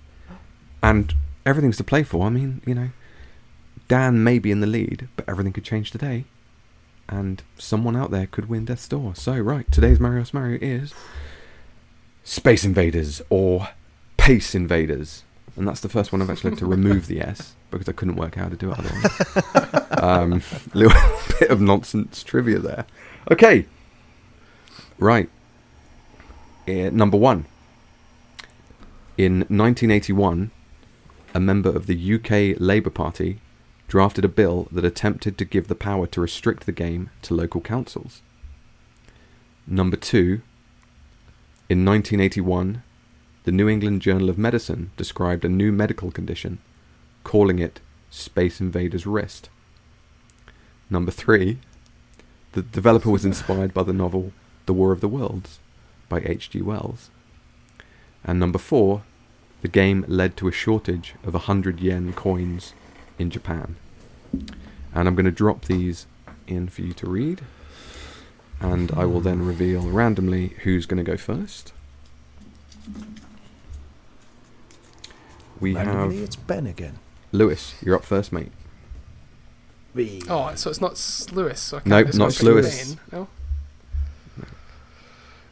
and 0.82 1.14
everything's 1.46 1.78
to 1.78 1.84
play 1.84 2.02
for. 2.02 2.26
I 2.26 2.30
mean, 2.30 2.60
you 2.66 2.74
know, 2.74 2.88
Dan 3.88 4.24
may 4.24 4.38
be 4.38 4.50
in 4.50 4.60
the 4.60 4.66
lead, 4.66 5.08
but 5.16 5.28
everything 5.28 5.52
could 5.52 5.64
change 5.64 5.90
today, 5.90 6.24
and 7.08 7.42
someone 7.58 7.96
out 7.96 8.10
there 8.10 8.26
could 8.26 8.48
win 8.48 8.64
Death's 8.64 8.88
Door. 8.88 9.14
So, 9.16 9.36
right, 9.38 9.70
today's 9.70 10.00
Mario's 10.00 10.32
Mario 10.32 10.58
is 10.60 10.94
Space 12.22 12.64
Invaders 12.64 13.20
or 13.28 13.68
Pace 14.16 14.54
Invaders, 14.54 15.22
and 15.56 15.68
that's 15.68 15.80
the 15.80 15.88
first 15.88 16.12
one 16.12 16.22
I've 16.22 16.30
actually 16.30 16.50
had 16.50 16.58
to 16.60 16.66
remove 16.66 17.06
the 17.06 17.20
S 17.20 17.54
because 17.70 17.88
I 17.88 17.92
couldn't 17.92 18.16
work 18.16 18.38
out 18.38 18.44
how 18.44 18.48
to 18.50 18.56
do 18.56 18.72
it 18.72 18.78
otherwise. 18.78 19.84
um, 20.02 20.42
little 20.74 20.98
bit 21.38 21.50
of 21.50 21.60
nonsense 21.60 22.22
trivia 22.22 22.58
there. 22.58 22.86
Okay. 23.30 23.66
Right. 24.98 25.28
Uh, 26.66 26.90
number 26.90 27.16
one. 27.16 27.46
In 29.16 29.40
1981, 29.40 30.50
a 31.34 31.40
member 31.40 31.68
of 31.68 31.86
the 31.86 32.14
UK 32.14 32.58
Labour 32.60 32.90
Party 32.90 33.40
drafted 33.88 34.24
a 34.24 34.28
bill 34.28 34.68
that 34.72 34.84
attempted 34.84 35.36
to 35.38 35.44
give 35.44 35.68
the 35.68 35.74
power 35.74 36.06
to 36.06 36.20
restrict 36.20 36.66
the 36.66 36.72
game 36.72 37.10
to 37.22 37.34
local 37.34 37.60
councils. 37.60 38.22
Number 39.66 39.96
two. 39.96 40.42
In 41.70 41.84
1981, 41.84 42.82
the 43.44 43.52
New 43.52 43.68
England 43.68 44.02
Journal 44.02 44.28
of 44.28 44.38
Medicine 44.38 44.90
described 44.96 45.44
a 45.44 45.48
new 45.48 45.72
medical 45.72 46.10
condition, 46.10 46.58
calling 47.24 47.58
it 47.58 47.80
Space 48.10 48.60
Invaders 48.60 49.06
Wrist. 49.06 49.48
Number 50.90 51.10
three, 51.10 51.58
the 52.52 52.62
developer 52.62 53.10
was 53.10 53.24
inspired 53.24 53.72
by 53.72 53.82
the 53.82 53.92
novel 53.92 54.32
The 54.66 54.72
War 54.72 54.92
of 54.92 55.00
the 55.00 55.08
Worlds 55.08 55.58
by 56.08 56.20
H.G. 56.20 56.60
Wells. 56.62 57.10
And 58.22 58.38
number 58.38 58.58
four, 58.58 59.02
the 59.62 59.68
game 59.68 60.04
led 60.06 60.36
to 60.36 60.48
a 60.48 60.52
shortage 60.52 61.14
of 61.24 61.32
100 61.32 61.80
yen 61.80 62.12
coins 62.12 62.74
in 63.18 63.30
Japan. 63.30 63.76
And 64.94 65.08
I'm 65.08 65.14
going 65.14 65.24
to 65.24 65.30
drop 65.30 65.64
these 65.64 66.06
in 66.46 66.68
for 66.68 66.82
you 66.82 66.92
to 66.94 67.06
read. 67.08 67.42
And 68.60 68.92
I 68.92 69.04
will 69.04 69.20
then 69.20 69.44
reveal 69.44 69.82
randomly 69.82 70.48
who's 70.62 70.86
going 70.86 71.04
to 71.04 71.10
go 71.10 71.16
first. 71.16 71.72
We 75.60 75.74
Randomly, 75.74 76.16
have 76.16 76.24
it's 76.24 76.36
Ben 76.36 76.66
again. 76.66 76.98
Lewis. 77.32 77.74
You're 77.82 77.96
up 77.96 78.04
first, 78.04 78.32
mate. 78.32 78.52
Oh, 80.28 80.52
so 80.56 80.70
it's 80.70 80.80
not 80.80 80.92
Lewis. 81.32 81.60
So 81.60 81.78
I 81.78 81.82
Nope, 81.84 82.14
not 82.14 82.36
go 82.38 82.62
for 82.62 82.68
Sluis. 82.68 82.96
No. 83.12 83.28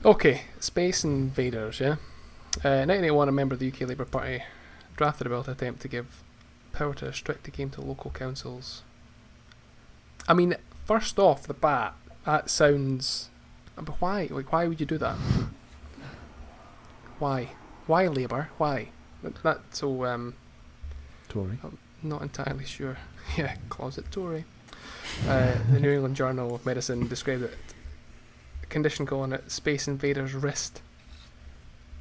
Okay, 0.05 0.43
Space 0.59 1.05
Invaders. 1.05 1.79
Yeah. 1.79 1.97
Uh, 2.65 2.85
1981, 2.85 3.29
a 3.29 3.33
member 3.33 3.55
of 3.55 3.61
the 3.61 3.69
UK 3.69 3.83
Labour 3.83 4.05
Party 4.05 4.43
drafted 4.97 5.27
a 5.27 5.31
bill 5.31 5.45
to 5.45 5.53
attempt 5.53 5.81
to 5.83 5.89
give 5.89 6.22
power 6.73 6.95
to 6.95 7.07
restrict 7.07 7.45
the 7.45 7.51
game 7.51 7.71
to 7.71 7.81
local 7.81 8.11
councils. 8.11 8.83
I 10.29 10.35
mean, 10.35 10.55
first 10.85 11.19
off 11.19 11.47
the 11.47 11.55
bat, 11.55 11.95
that 12.25 12.49
sounds. 12.51 13.29
But 13.77 14.01
why? 14.01 14.29
Like, 14.31 14.53
why 14.53 14.67
would 14.69 14.81
you 14.81 14.87
do 14.87 14.99
that? 14.99 15.17
Why? 17.19 17.51
Why 17.87 18.07
Labour? 18.09 18.51
Why? 18.59 18.89
That, 19.23 19.43
that's 19.43 19.79
so 19.79 20.05
um, 20.05 20.35
Tory. 21.29 21.59
not 22.03 22.23
entirely 22.23 22.65
sure. 22.65 22.99
yeah, 23.37 23.57
closet 23.69 24.11
Tory. 24.11 24.45
Uh, 25.29 25.55
the 25.71 25.81
New 25.81 25.91
England 25.93 26.17
Journal 26.17 26.55
of 26.55 26.67
Medicine 26.67 27.07
described 27.09 27.43
it. 27.45 27.57
A 28.63 28.67
condition 28.67 29.07
calling 29.07 29.33
it 29.33 29.51
Space 29.51 29.87
Invaders 29.87 30.35
Wrist. 30.35 30.81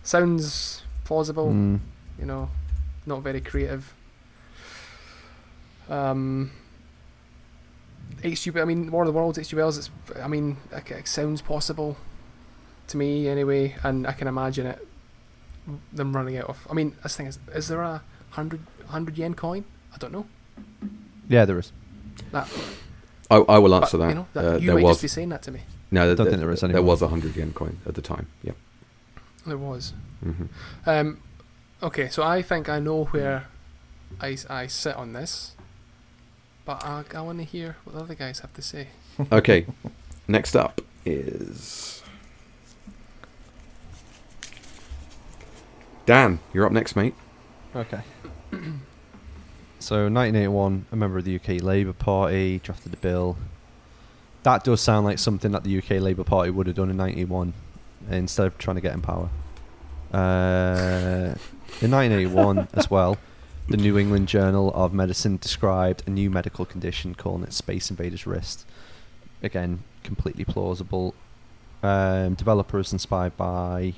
Sounds 0.04 0.84
plausible, 1.04 1.50
Mm. 1.50 1.80
you 2.20 2.26
know, 2.26 2.50
not 3.06 3.22
very 3.22 3.42
creative. 3.42 3.94
Um, 5.92 6.52
H.G. 8.24 8.52
I 8.60 8.66
mean, 8.66 8.92
War 8.92 9.04
of 9.04 9.08
the 9.08 9.14
Worlds, 9.14 9.38
H.G. 9.40 9.56
Wells. 9.56 9.78
It's, 9.78 9.90
I 10.22 10.28
mean, 10.28 10.58
it, 10.72 10.90
it 10.92 11.08
sounds 11.08 11.42
possible 11.42 11.98
to 12.88 12.98
me 12.98 13.28
anyway, 13.28 13.76
and 13.84 14.06
I 14.08 14.12
can 14.14 14.28
imagine 14.28 14.66
it. 14.68 14.88
Them 15.94 16.16
running 16.16 16.38
out 16.38 16.46
of. 16.50 16.68
I 16.70 16.74
mean, 16.74 16.96
this 17.04 17.16
thing 17.16 17.28
is: 17.28 17.40
is 17.54 17.68
there 17.68 17.82
a 17.82 18.02
hundred 18.32 18.62
hundred 18.88 19.18
yen 19.18 19.34
coin? 19.36 19.64
I 19.94 19.98
don't 19.98 20.12
know. 20.12 20.26
Yeah, 21.30 21.46
there 21.46 21.60
is. 21.60 21.72
That, 22.32 22.50
I, 23.30 23.38
I 23.38 23.58
will 23.60 23.74
answer 23.76 23.98
But, 23.98 24.04
that. 24.06 24.10
You 24.10 24.16
know, 24.16 24.28
that 24.34 24.46
Uh, 24.46 24.58
you 24.58 24.66
there 24.68 24.76
might 24.76 24.84
was 24.84 24.94
just 24.98 25.02
be 25.04 25.08
saying 25.08 25.30
that 25.30 25.44
to 25.44 25.52
me. 25.52 25.62
no, 25.92 26.02
I 26.04 26.06
Don't 26.08 26.18
there, 26.18 26.26
think 26.26 26.40
there 26.40 26.52
is 26.52 26.62
there 26.62 26.82
was 26.82 27.02
a 27.02 27.08
hundred 27.10 27.36
yen 27.36 27.54
coin 27.54 27.78
at 27.86 27.94
the 27.96 28.02
time. 28.02 28.28
Yep. 28.44 28.56
There 29.46 29.58
was. 29.58 29.94
hmm 30.24 30.46
Um, 30.86 31.22
okay, 31.84 32.10
so 32.10 32.24
I 32.24 32.42
think 32.42 32.68
I 32.70 32.80
know 32.80 33.06
where 33.06 33.46
I, 34.20 34.38
I 34.50 34.68
sit 34.68 34.96
on 34.96 35.14
this. 35.14 35.56
But 36.66 36.84
I, 36.84 37.04
I 37.14 37.22
want 37.22 37.40
to 37.40 37.46
hear 37.46 37.78
what 37.84 37.96
the 37.96 38.02
other 38.02 38.16
guys 38.16 38.40
have 38.40 38.54
to 38.54 38.62
say. 38.62 38.88
Okay, 39.32 39.66
next 40.28 40.56
up 40.56 40.82
is 41.06 42.02
Dan. 46.06 46.40
You're 46.54 46.66
up 46.66 46.72
next, 46.72 46.96
mate. 46.96 47.14
Okay. 47.76 48.02
so 49.80 50.10
1981, 50.10 50.86
a 50.92 50.96
member 50.96 51.18
of 51.18 51.26
the 51.26 51.36
UK 51.36 51.62
Labour 51.62 51.94
Party 51.94 52.60
drafted 52.60 52.94
a 52.94 52.98
bill. 52.98 53.38
That 54.44 54.64
does 54.64 54.82
sound 54.82 55.06
like 55.06 55.20
something 55.20 55.52
that 55.52 55.64
the 55.64 55.78
UK 55.78 56.02
Labour 56.02 56.24
Party 56.24 56.50
would 56.50 56.68
have 56.68 56.76
done 56.76 56.90
in 56.90 56.98
91 56.98 57.54
instead 58.10 58.48
of 58.48 58.58
trying 58.58 58.76
to 58.76 58.82
get 58.82 58.94
in 58.94 59.02
power. 59.02 59.30
Uh, 60.12 61.36
in 61.82 61.92
1981 61.92 62.68
as 62.74 62.90
well, 62.90 63.18
the 63.72 63.78
New 63.78 63.98
England 63.98 64.28
Journal 64.28 64.70
of 64.74 64.94
Medicine 64.94 65.38
described 65.38 66.04
a 66.06 66.10
new 66.10 66.30
medical 66.30 66.66
condition 66.66 67.16
calling 67.16 67.44
it 67.44 67.54
Space 67.54 67.90
Invaders 67.90 68.28
Wrist. 68.28 68.66
Again, 69.42 69.84
completely 70.04 70.44
plausible. 70.44 71.16
Um, 71.82 72.36
inspired 72.38 73.38
by 73.38 73.94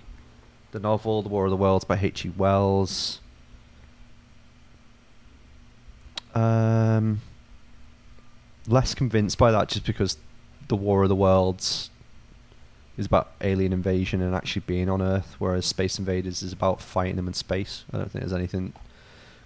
the 0.71 0.79
novel 0.79 1.23
The 1.23 1.29
War 1.29 1.45
of 1.45 1.49
the 1.49 1.57
Worlds 1.57 1.85
by 1.85 1.97
H.G. 1.99 2.33
Wells. 2.37 3.19
Um, 6.35 7.21
less 8.67 8.93
convinced 8.93 9.39
by 9.39 9.51
that 9.51 9.69
just 9.69 9.87
because 9.87 10.17
The 10.67 10.75
War 10.75 11.01
of 11.01 11.09
the 11.09 11.15
Worlds 11.15 11.89
is 12.95 13.07
about 13.07 13.31
alien 13.41 13.73
invasion 13.73 14.21
and 14.21 14.35
actually 14.35 14.63
being 14.67 14.87
on 14.87 15.01
Earth, 15.01 15.35
whereas 15.39 15.65
Space 15.65 15.97
Invaders 15.97 16.43
is 16.43 16.53
about 16.53 16.79
fighting 16.79 17.15
them 17.15 17.27
in 17.27 17.33
space. 17.33 17.85
I 17.91 17.97
don't 17.97 18.11
think 18.11 18.21
there's 18.21 18.33
anything 18.33 18.73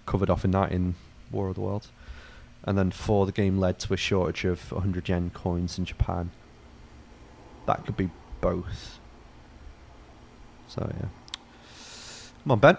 covered 0.07 0.29
off 0.31 0.43
in 0.43 0.51
that 0.51 0.71
in 0.71 0.95
War 1.31 1.49
of 1.49 1.55
the 1.55 1.61
Worlds. 1.61 1.89
And 2.63 2.77
then 2.77 2.89
four, 2.91 3.25
the 3.27 3.31
game 3.31 3.59
led 3.59 3.77
to 3.79 3.93
a 3.93 3.97
shortage 3.97 4.43
of 4.43 4.71
100 4.71 5.07
yen 5.07 5.29
coins 5.33 5.77
in 5.77 5.85
Japan. 5.85 6.31
That 7.67 7.85
could 7.85 7.95
be 7.95 8.09
both. 8.41 8.97
So 10.67 10.91
yeah. 10.99 11.07
Come 12.43 12.51
on, 12.53 12.59
Ben. 12.59 12.77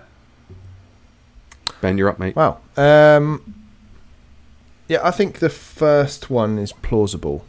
Ben, 1.80 1.96
you're 1.96 2.08
up, 2.08 2.18
mate. 2.18 2.34
Wow. 2.34 2.58
Um, 2.76 3.54
yeah, 4.88 4.98
I 5.02 5.10
think 5.10 5.38
the 5.38 5.50
first 5.50 6.28
one 6.30 6.58
is 6.58 6.72
plausible. 6.72 7.44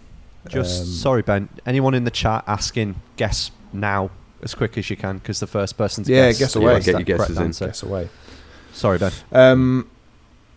Just 0.48 0.82
Um, 0.82 0.88
sorry, 0.88 1.22
Ben. 1.22 1.50
Anyone 1.66 1.94
in 1.94 2.04
the 2.04 2.12
chat 2.12 2.44
asking, 2.48 2.96
guess 3.18 3.52
now 3.74 4.10
as 4.42 4.56
quick 4.56 4.78
as 4.78 4.90
you 4.90 4.96
can 4.96 5.18
because 5.18 5.40
the 5.40 5.48
first 5.48 5.78
person 5.78 6.04
to 6.06 6.12
Yeah, 6.12 6.28
guess, 6.30 6.40
guess 6.40 6.56
you 6.56 6.62
away. 6.62 6.80
Get 6.80 6.86
your 6.86 6.94
correct 6.94 7.06
guesses 7.06 7.38
in. 7.38 7.44
answer. 7.44 7.66
Guess 7.68 7.84
away. 7.84 8.10
Sorry, 8.74 8.98
Ben. 8.98 9.12
Um, 9.32 9.90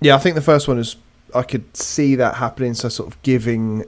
yeah, 0.01 0.15
I 0.15 0.19
think 0.19 0.35
the 0.35 0.41
first 0.43 0.69
one 0.69 0.79
is. 0.79 0.97
I 1.35 1.43
could 1.43 1.75
see 1.77 2.15
that 2.17 2.35
happening. 2.37 2.75
So 2.75 2.89
sort 2.91 3.11
of 3.11 3.23
giving, 3.23 3.85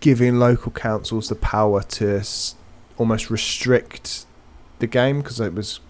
giving 0.00 0.38
local 0.38 0.70
councils 0.72 1.28
the 1.30 1.34
power 1.36 1.82
to 1.82 2.18
s- 2.18 2.54
almost 2.98 3.30
restrict 3.30 4.26
the 4.78 4.86
game 4.86 5.22
because 5.22 5.40
it 5.40 5.54
was, 5.54 5.80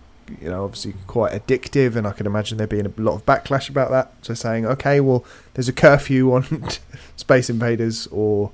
you 0.41 0.49
know, 0.49 0.65
obviously 0.65 0.95
quite 1.09 1.33
addictive, 1.33 1.97
and 1.97 2.07
I 2.07 2.13
can 2.13 2.27
imagine 2.27 2.57
there 2.59 2.69
being 2.69 2.87
a 2.87 2.93
lot 3.01 3.15
of 3.15 3.27
backlash 3.27 3.69
about 3.69 3.91
that. 3.91 4.13
So 4.23 4.35
saying, 4.35 4.65
okay, 4.67 5.01
well, 5.01 5.25
there's 5.55 5.69
a 5.69 5.73
curfew 5.73 6.33
on 6.35 6.69
Space 7.17 7.51
Invaders 7.51 8.07
or 8.13 8.53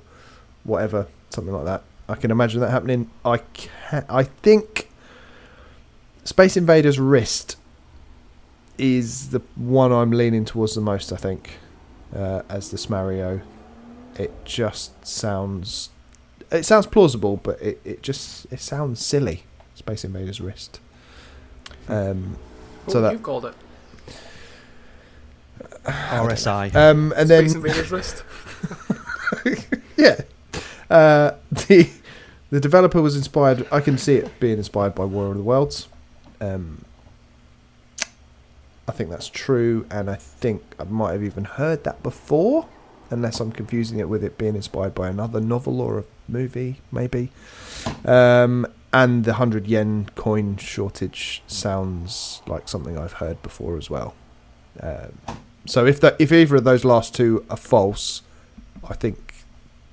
whatever, 0.63 1.05
something 1.29 1.53
like 1.53 1.65
that. 1.65 1.83
I 2.09 2.15
can 2.15 2.31
imagine 2.31 2.61
that 2.61 2.71
happening. 2.71 3.09
I 3.23 3.37
can 3.37 4.05
I 4.09 4.23
think 4.23 4.89
Space 6.23 6.57
Invaders 6.57 6.99
Wrist 6.99 7.57
is 8.81 9.29
the 9.29 9.41
one 9.55 9.91
I'm 9.91 10.11
leaning 10.11 10.43
towards 10.43 10.73
the 10.75 10.81
most. 10.81 11.13
I 11.13 11.17
think 11.17 11.59
uh, 12.15 12.41
as 12.49 12.71
the 12.71 12.77
Smario, 12.77 13.41
it 14.17 14.31
just 14.43 15.05
sounds 15.05 15.89
it 16.51 16.65
sounds 16.65 16.87
plausible, 16.87 17.37
but 17.37 17.61
it, 17.61 17.79
it 17.85 18.01
just 18.03 18.47
it 18.51 18.59
sounds 18.59 19.03
silly. 19.05 19.43
Space 19.75 20.03
Invaders 20.03 20.41
Wrist. 20.41 20.79
Um, 21.87 22.37
What 22.85 22.91
So 22.93 22.99
would 23.01 23.07
that- 23.07 23.13
you 23.13 23.19
called 23.19 23.45
it? 23.45 23.53
RSI. 25.85 26.73
um, 26.75 27.13
and 27.15 27.29
then 27.29 27.49
Space 27.49 27.55
Invaders 27.55 27.91
Wrist. 27.91 28.23
yeah, 29.97 30.21
uh, 30.89 31.31
the 31.67 31.89
the 32.49 32.59
developer 32.59 33.01
was 33.01 33.15
inspired. 33.15 33.65
I 33.71 33.79
can 33.79 33.97
see 33.97 34.15
it 34.15 34.39
being 34.39 34.57
inspired 34.57 34.95
by 34.95 35.05
War 35.05 35.27
of 35.31 35.37
the 35.37 35.43
Worlds. 35.43 35.87
Um, 36.41 36.83
I 38.87 38.91
think 38.91 39.09
that's 39.09 39.29
true, 39.29 39.85
and 39.89 40.09
I 40.09 40.15
think 40.15 40.63
I 40.79 40.83
might 40.83 41.13
have 41.13 41.23
even 41.23 41.45
heard 41.45 41.83
that 41.83 42.01
before, 42.03 42.67
unless 43.09 43.39
I'm 43.39 43.51
confusing 43.51 43.99
it 43.99 44.09
with 44.09 44.23
it 44.23 44.37
being 44.37 44.55
inspired 44.55 44.95
by 44.95 45.09
another 45.09 45.39
novel 45.39 45.81
or 45.81 45.99
a 45.99 46.03
movie, 46.27 46.81
maybe. 46.91 47.31
Um, 48.05 48.65
and 48.93 49.23
the 49.23 49.33
hundred 49.33 49.67
yen 49.67 50.09
coin 50.15 50.57
shortage 50.57 51.41
sounds 51.47 52.41
like 52.47 52.67
something 52.67 52.97
I've 52.97 53.13
heard 53.13 53.41
before 53.41 53.77
as 53.77 53.89
well. 53.89 54.13
Um, 54.79 55.13
so 55.65 55.85
if 55.85 56.01
that 56.01 56.15
if 56.19 56.31
either 56.31 56.57
of 56.57 56.63
those 56.63 56.83
last 56.83 57.15
two 57.15 57.45
are 57.49 57.57
false, 57.57 58.23
I 58.87 58.93
think 58.93 59.33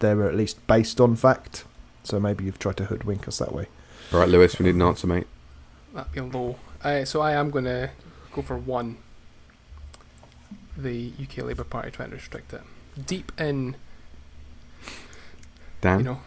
they 0.00 0.14
were 0.14 0.28
at 0.28 0.34
least 0.34 0.66
based 0.66 1.00
on 1.00 1.14
fact. 1.14 1.64
So 2.02 2.18
maybe 2.18 2.44
you've 2.44 2.58
tried 2.58 2.78
to 2.78 2.86
hoodwink 2.86 3.28
us 3.28 3.38
that 3.38 3.52
way. 3.52 3.66
All 4.12 4.20
right, 4.20 4.28
Lewis, 4.28 4.58
we 4.58 4.64
need 4.64 4.76
an 4.76 4.82
answer, 4.82 5.06
mate. 5.06 5.26
That'd 5.94 6.12
be 6.12 6.20
a 6.20 6.24
low. 6.24 6.56
Uh, 6.82 7.04
so 7.04 7.20
I 7.20 7.32
am 7.32 7.50
going 7.50 7.66
to 7.66 7.90
go 8.32 8.42
for 8.42 8.56
one. 8.56 8.96
The 10.76 11.12
UK 11.20 11.38
Labour 11.38 11.64
Party 11.64 11.90
trying 11.90 12.10
to 12.10 12.16
restrict 12.16 12.52
it. 12.52 12.62
Deep 13.06 13.32
in, 13.40 13.74
Dan. 15.80 15.98
you 16.00 16.04
know, 16.04 16.20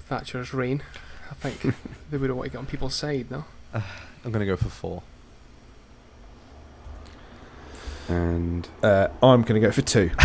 Thatcher's 0.00 0.52
reign, 0.54 0.82
I 1.30 1.34
think 1.34 1.74
they 2.10 2.16
would 2.16 2.30
want 2.30 2.46
to 2.46 2.50
get 2.52 2.58
on 2.58 2.66
people's 2.66 2.94
side, 2.94 3.30
no? 3.30 3.44
I'm 3.74 4.30
going 4.32 4.40
to 4.40 4.46
go 4.46 4.56
for 4.56 4.68
four. 4.68 5.02
and 8.08 8.68
Uh, 8.82 9.08
I'm 9.22 9.42
going 9.42 9.60
to 9.60 9.66
go 9.66 9.72
for 9.72 9.82
two. 9.82 10.10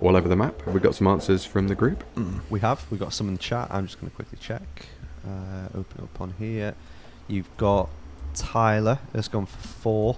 all 0.00 0.16
over 0.16 0.28
the 0.28 0.36
map. 0.36 0.62
Have 0.62 0.72
we 0.74 0.80
got 0.80 0.94
some 0.94 1.06
answers 1.06 1.44
from 1.44 1.68
the 1.68 1.74
group? 1.74 2.04
We 2.50 2.60
have. 2.60 2.86
We've 2.90 3.00
got 3.00 3.12
some 3.12 3.28
in 3.28 3.34
the 3.34 3.40
chat. 3.40 3.68
I'm 3.70 3.86
just 3.86 4.00
going 4.00 4.10
to 4.10 4.16
quickly 4.16 4.38
check. 4.40 4.86
Uh, 5.26 5.68
open 5.76 6.04
up 6.04 6.20
on 6.20 6.34
here. 6.38 6.74
You've 7.26 7.54
got 7.56 7.90
Tyler 8.38 8.98
has 9.14 9.28
gone 9.28 9.46
for 9.46 9.58
four. 9.68 10.16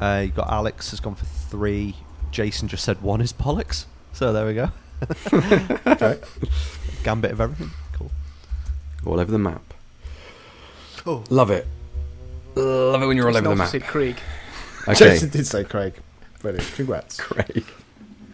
Uh, 0.00 0.22
you've 0.26 0.34
got 0.34 0.50
Alex 0.50 0.90
has 0.90 1.00
gone 1.00 1.14
for 1.14 1.24
three. 1.24 1.94
Jason 2.30 2.68
just 2.68 2.84
said 2.84 3.02
one 3.02 3.20
is 3.20 3.32
bollocks. 3.32 3.86
So 4.12 4.32
there 4.32 4.46
we 4.46 4.54
go. 4.54 4.70
Gambit 7.02 7.30
of 7.32 7.40
everything. 7.40 7.70
Cool. 7.92 8.10
All 9.06 9.18
over 9.20 9.30
the 9.30 9.38
map. 9.38 9.62
Love 11.30 11.50
it. 11.50 11.66
Love 12.54 13.02
it 13.02 13.06
when 13.06 13.16
you're 13.16 13.26
all 13.26 13.32
Jason 13.32 13.46
over 13.46 13.54
the 13.54 13.58
map. 13.58 13.68
said 13.70 13.82
Craig. 13.84 14.16
Okay. 14.82 14.94
Jason 14.94 15.30
did 15.30 15.46
say 15.46 15.64
Craig. 15.64 15.94
Brilliant. 16.40 16.70
Congrats. 16.74 17.16
Craig. 17.18 17.64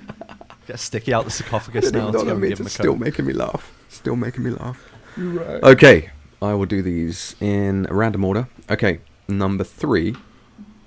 Get 0.66 0.80
sticky 0.80 1.14
out 1.14 1.24
the 1.24 1.30
sarcophagus 1.30 1.92
now. 1.92 2.10
Didn't 2.10 2.12
To 2.12 2.12
go 2.12 2.18
and 2.32 2.40
know 2.40 2.48
give 2.48 2.58
him 2.60 2.66
a 2.66 2.66
it's 2.66 2.74
still 2.74 2.92
coat. 2.94 2.98
making 3.00 3.24
me 3.26 3.32
laugh. 3.34 3.72
Still 3.88 4.16
making 4.16 4.42
me 4.42 4.50
laugh. 4.50 4.82
Right. 5.16 5.62
Okay, 5.62 6.10
I 6.40 6.54
will 6.54 6.66
do 6.66 6.82
these 6.82 7.34
in 7.40 7.86
a 7.88 7.94
random 7.94 8.24
order. 8.24 8.48
Okay, 8.70 9.00
number 9.28 9.64
three. 9.64 10.14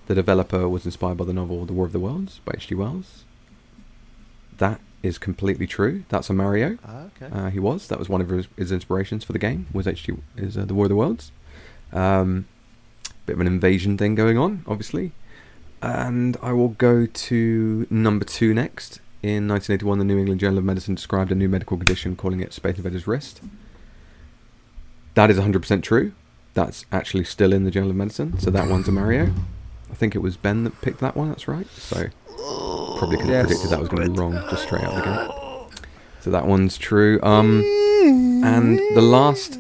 The 0.08 0.16
developer 0.16 0.68
was 0.68 0.86
inspired 0.86 1.18
by 1.18 1.26
the 1.26 1.34
novel 1.34 1.66
The 1.66 1.74
War 1.74 1.86
of 1.86 1.92
the 1.92 2.00
Worlds 2.00 2.42
by 2.44 2.54
H.G. 2.56 2.74
Wells. 2.74 3.26
That 4.58 4.82
is 5.04 5.20
completely 5.20 5.68
true. 5.68 6.04
That's 6.10 6.30
a 6.32 6.34
Mario. 6.34 6.80
Ah, 6.84 7.04
okay. 7.16 7.36
Uh, 7.36 7.50
he 7.50 7.60
was. 7.60 7.88
That 7.88 8.00
was 8.00 8.10
one 8.10 8.20
of 8.20 8.30
his, 8.30 8.48
his 8.58 8.72
inspirations 8.72 9.24
for 9.24 9.34
the 9.34 9.40
game. 9.40 9.68
Was 9.72 9.88
H.G. 9.88 10.14
is 10.36 10.58
uh, 10.58 10.66
The 10.66 10.74
War 10.74 10.86
of 10.86 10.90
the 10.90 10.96
Worlds. 10.96 11.32
Um, 11.94 12.48
bit 13.28 13.34
of 13.34 13.42
an 13.42 13.48
invasion 13.48 13.98
thing 13.98 14.16
going 14.16 14.38
on, 14.38 14.64
obviously. 14.66 15.12
And 15.82 16.38
I 16.42 16.54
will 16.54 16.70
go 16.70 17.06
to 17.06 17.88
number 17.90 18.26
two 18.26 18.54
next. 18.54 19.00
In 19.22 19.48
1981, 19.48 20.00
the 20.00 20.06
New 20.06 20.18
England 20.18 20.40
Journal 20.40 20.58
of 20.58 20.64
Medicine 20.64 20.96
described 20.96 21.32
a 21.32 21.36
new 21.36 21.50
medical 21.50 21.78
condition, 21.78 22.16
calling 22.16 22.40
it 22.40 22.52
Space 22.54 22.78
Invaders 22.78 23.06
Wrist. 23.06 23.42
That 25.20 25.30
is 25.30 25.38
100% 25.38 25.84
true. 25.84 26.14
That's 26.54 26.86
actually 26.94 27.26
still 27.26 27.52
in 27.52 27.66
the 27.66 27.72
Journal 27.72 27.90
of 27.90 27.98
Medicine, 27.98 28.40
so 28.40 28.50
that 28.52 28.70
one's 28.70 28.88
a 28.88 28.94
Mario. 28.94 29.34
I 29.92 29.94
think 29.94 30.16
it 30.16 30.20
was 30.20 30.38
Ben 30.38 30.64
that 30.64 30.80
picked 30.80 31.02
that 31.02 31.18
one. 31.18 31.28
That's 31.28 31.46
right. 31.46 31.68
So 31.72 32.08
probably 32.98 33.18
could 33.18 33.26
have 33.26 33.30
Yes. 33.30 33.46
predicted 33.48 33.70
that 33.72 33.80
was 33.82 33.90
going 33.90 34.04
to 34.06 34.10
be 34.12 34.18
wrong 34.18 34.32
just 34.50 34.64
straight 34.64 34.82
out 34.82 34.94
of 34.94 35.04
the 35.04 35.12
gate. 35.12 35.82
So 36.22 36.32
that 36.32 36.48
one's 36.48 36.78
true. 36.78 37.20
Um, 37.22 37.60
and 38.46 38.80
the 38.96 39.02
last 39.02 39.60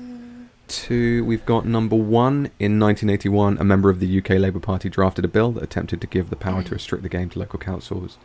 two, 0.69 1.25
we've 1.25 1.45
got 1.45 1.65
number 1.65 1.97
one 1.97 2.51
in 2.57 2.79
1981. 2.79 3.57
A 3.57 3.65
member 3.65 3.89
of 3.89 3.99
the 3.99 4.17
UK 4.19 4.29
Labour 4.39 4.61
Party 4.61 4.87
drafted 4.87 5.25
a 5.25 5.27
bill 5.27 5.51
that 5.51 5.63
attempted 5.63 5.99
to 5.99 6.07
give 6.07 6.29
the 6.29 6.37
power 6.37 6.63
to 6.63 6.71
restrict 6.73 7.03
the 7.03 7.09
game 7.09 7.29
to 7.31 7.39
local 7.39 7.59
councils. 7.59 8.17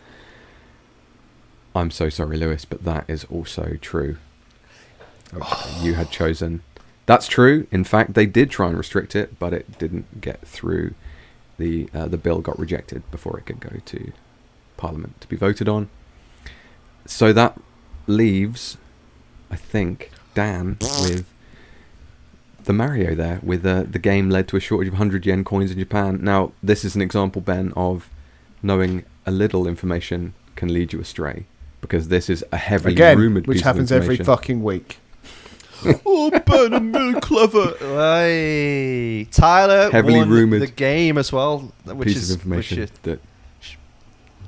I'm 1.74 1.90
so 1.90 2.11
sorry, 2.11 2.36
Lewis, 2.36 2.65
but 2.65 2.85
that 2.85 3.06
is 3.11 3.24
also 3.24 3.77
true. 3.81 4.19
You 5.82 5.94
had 5.94 6.12
chosen. 6.12 6.62
That's 7.06 7.26
true. 7.26 7.66
In 7.70 7.85
fact, 7.85 8.14
they 8.14 8.26
did 8.26 8.51
try 8.51 8.68
and 8.68 8.78
restrict 8.78 9.14
it, 9.14 9.39
but 9.39 9.52
it 9.52 9.78
didn't 9.78 10.20
get 10.20 10.40
through. 10.47 10.94
The 11.59 11.89
uh, 11.94 12.09
the 12.09 12.16
bill 12.18 12.40
got 12.40 12.59
rejected 12.59 13.09
before 13.10 13.39
it 13.39 13.47
could 13.47 13.60
go 13.60 13.76
to 13.85 14.12
Parliament 14.76 15.20
to 15.20 15.28
be 15.28 15.36
voted 15.36 15.68
on. 15.68 15.89
So 17.06 17.32
that 17.32 17.60
leaves, 18.06 18.76
I 19.51 19.56
think, 19.56 20.10
Dan 20.35 20.78
with 20.81 21.26
the 22.64 22.72
Mario 22.72 23.14
there, 23.14 23.40
with 23.43 23.64
uh, 23.64 23.85
the 23.89 23.98
game 23.98 24.31
led 24.31 24.48
to 24.48 24.56
a 24.56 24.60
shortage 24.60 24.89
of 24.89 24.94
100 24.94 25.26
yen 25.26 25.44
coins 25.44 25.70
in 25.70 25.78
Japan. 25.78 26.20
Now, 26.22 26.52
this 26.62 26.85
is 26.85 26.97
an 26.97 27.02
example, 27.02 27.40
Ben, 27.43 27.72
of 27.76 28.09
knowing 28.62 29.05
a 29.26 29.31
little 29.31 29.66
information 29.66 30.35
can 30.56 30.72
lead 30.72 30.93
you 30.93 31.01
astray. 31.01 31.47
Because 31.81 32.09
this 32.09 32.31
is 32.31 32.43
a 32.51 32.56
heavily 32.56 32.94
Again, 32.94 33.18
rumoured 33.18 33.47
which 33.47 33.60
happens 33.60 33.93
every 33.93 34.16
fucking 34.16 34.62
week. 34.62 34.98
oh, 36.06 36.31
Ben, 36.31 36.74
I'm 36.74 36.93
really 36.93 37.20
clever. 37.20 37.74
Hey, 37.78 39.24
Tyler 39.31 39.90
Heavily 39.90 40.16
won 40.19 40.31
rumoured 40.31 40.62
the 40.62 40.66
game 40.66 41.19
as 41.19 41.32
well, 41.32 41.73
which 41.85 42.09
piece 42.09 42.16
is 42.16 42.31
of 42.31 42.36
information 42.40 42.81
Which 42.81 42.90
is, 42.90 42.98
that 43.02 43.20
sh- 43.61 43.77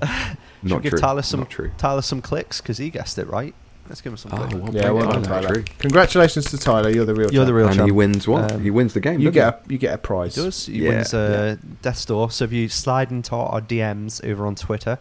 not 0.62 0.82
give 0.82 0.90
true. 0.90 0.98
Tyler 0.98 1.22
some- 1.22 1.40
not 1.40 1.50
true. 1.50 1.70
Tyler 1.78 2.02
some 2.02 2.20
clicks 2.22 2.60
because 2.60 2.78
he 2.78 2.90
guessed 2.90 3.18
it 3.18 3.26
right. 3.28 3.54
Let's 3.88 4.00
give 4.00 4.12
him 4.12 4.16
some 4.16 4.32
Oh, 4.34 4.38
clicks. 4.38 4.54
well 4.54 4.74
Yeah, 4.74 4.90
well 4.90 5.08
done, 5.10 5.22
Tyler. 5.22 5.48
true. 5.54 5.64
Congratulations 5.78 6.46
to 6.50 6.58
Tyler. 6.58 6.90
You're 6.90 7.04
the 7.04 7.14
real. 7.14 7.30
You're 7.32 7.44
the 7.44 7.54
real 7.54 7.68
And 7.68 7.76
champ. 7.76 7.86
he 7.86 7.92
wins 7.92 8.26
what? 8.26 8.50
Um, 8.52 8.60
he 8.62 8.70
wins 8.70 8.94
the 8.94 9.00
game. 9.00 9.20
You 9.20 9.30
doesn't 9.30 9.60
get 9.60 9.66
a 9.68 9.72
you 9.72 9.78
get 9.78 9.94
a 9.94 9.98
prize. 9.98 10.34
He 10.34 10.42
does. 10.42 10.66
He 10.66 10.78
Yeah. 10.82 10.88
wins 10.90 11.14
uh, 11.14 11.56
Death's 11.82 12.04
Door. 12.04 12.32
So 12.32 12.44
if 12.46 12.52
you 12.52 12.68
slide 12.68 13.12
into 13.12 13.36
our 13.36 13.60
DMs 13.60 14.28
over 14.28 14.44
on 14.44 14.56
Twitter, 14.56 14.98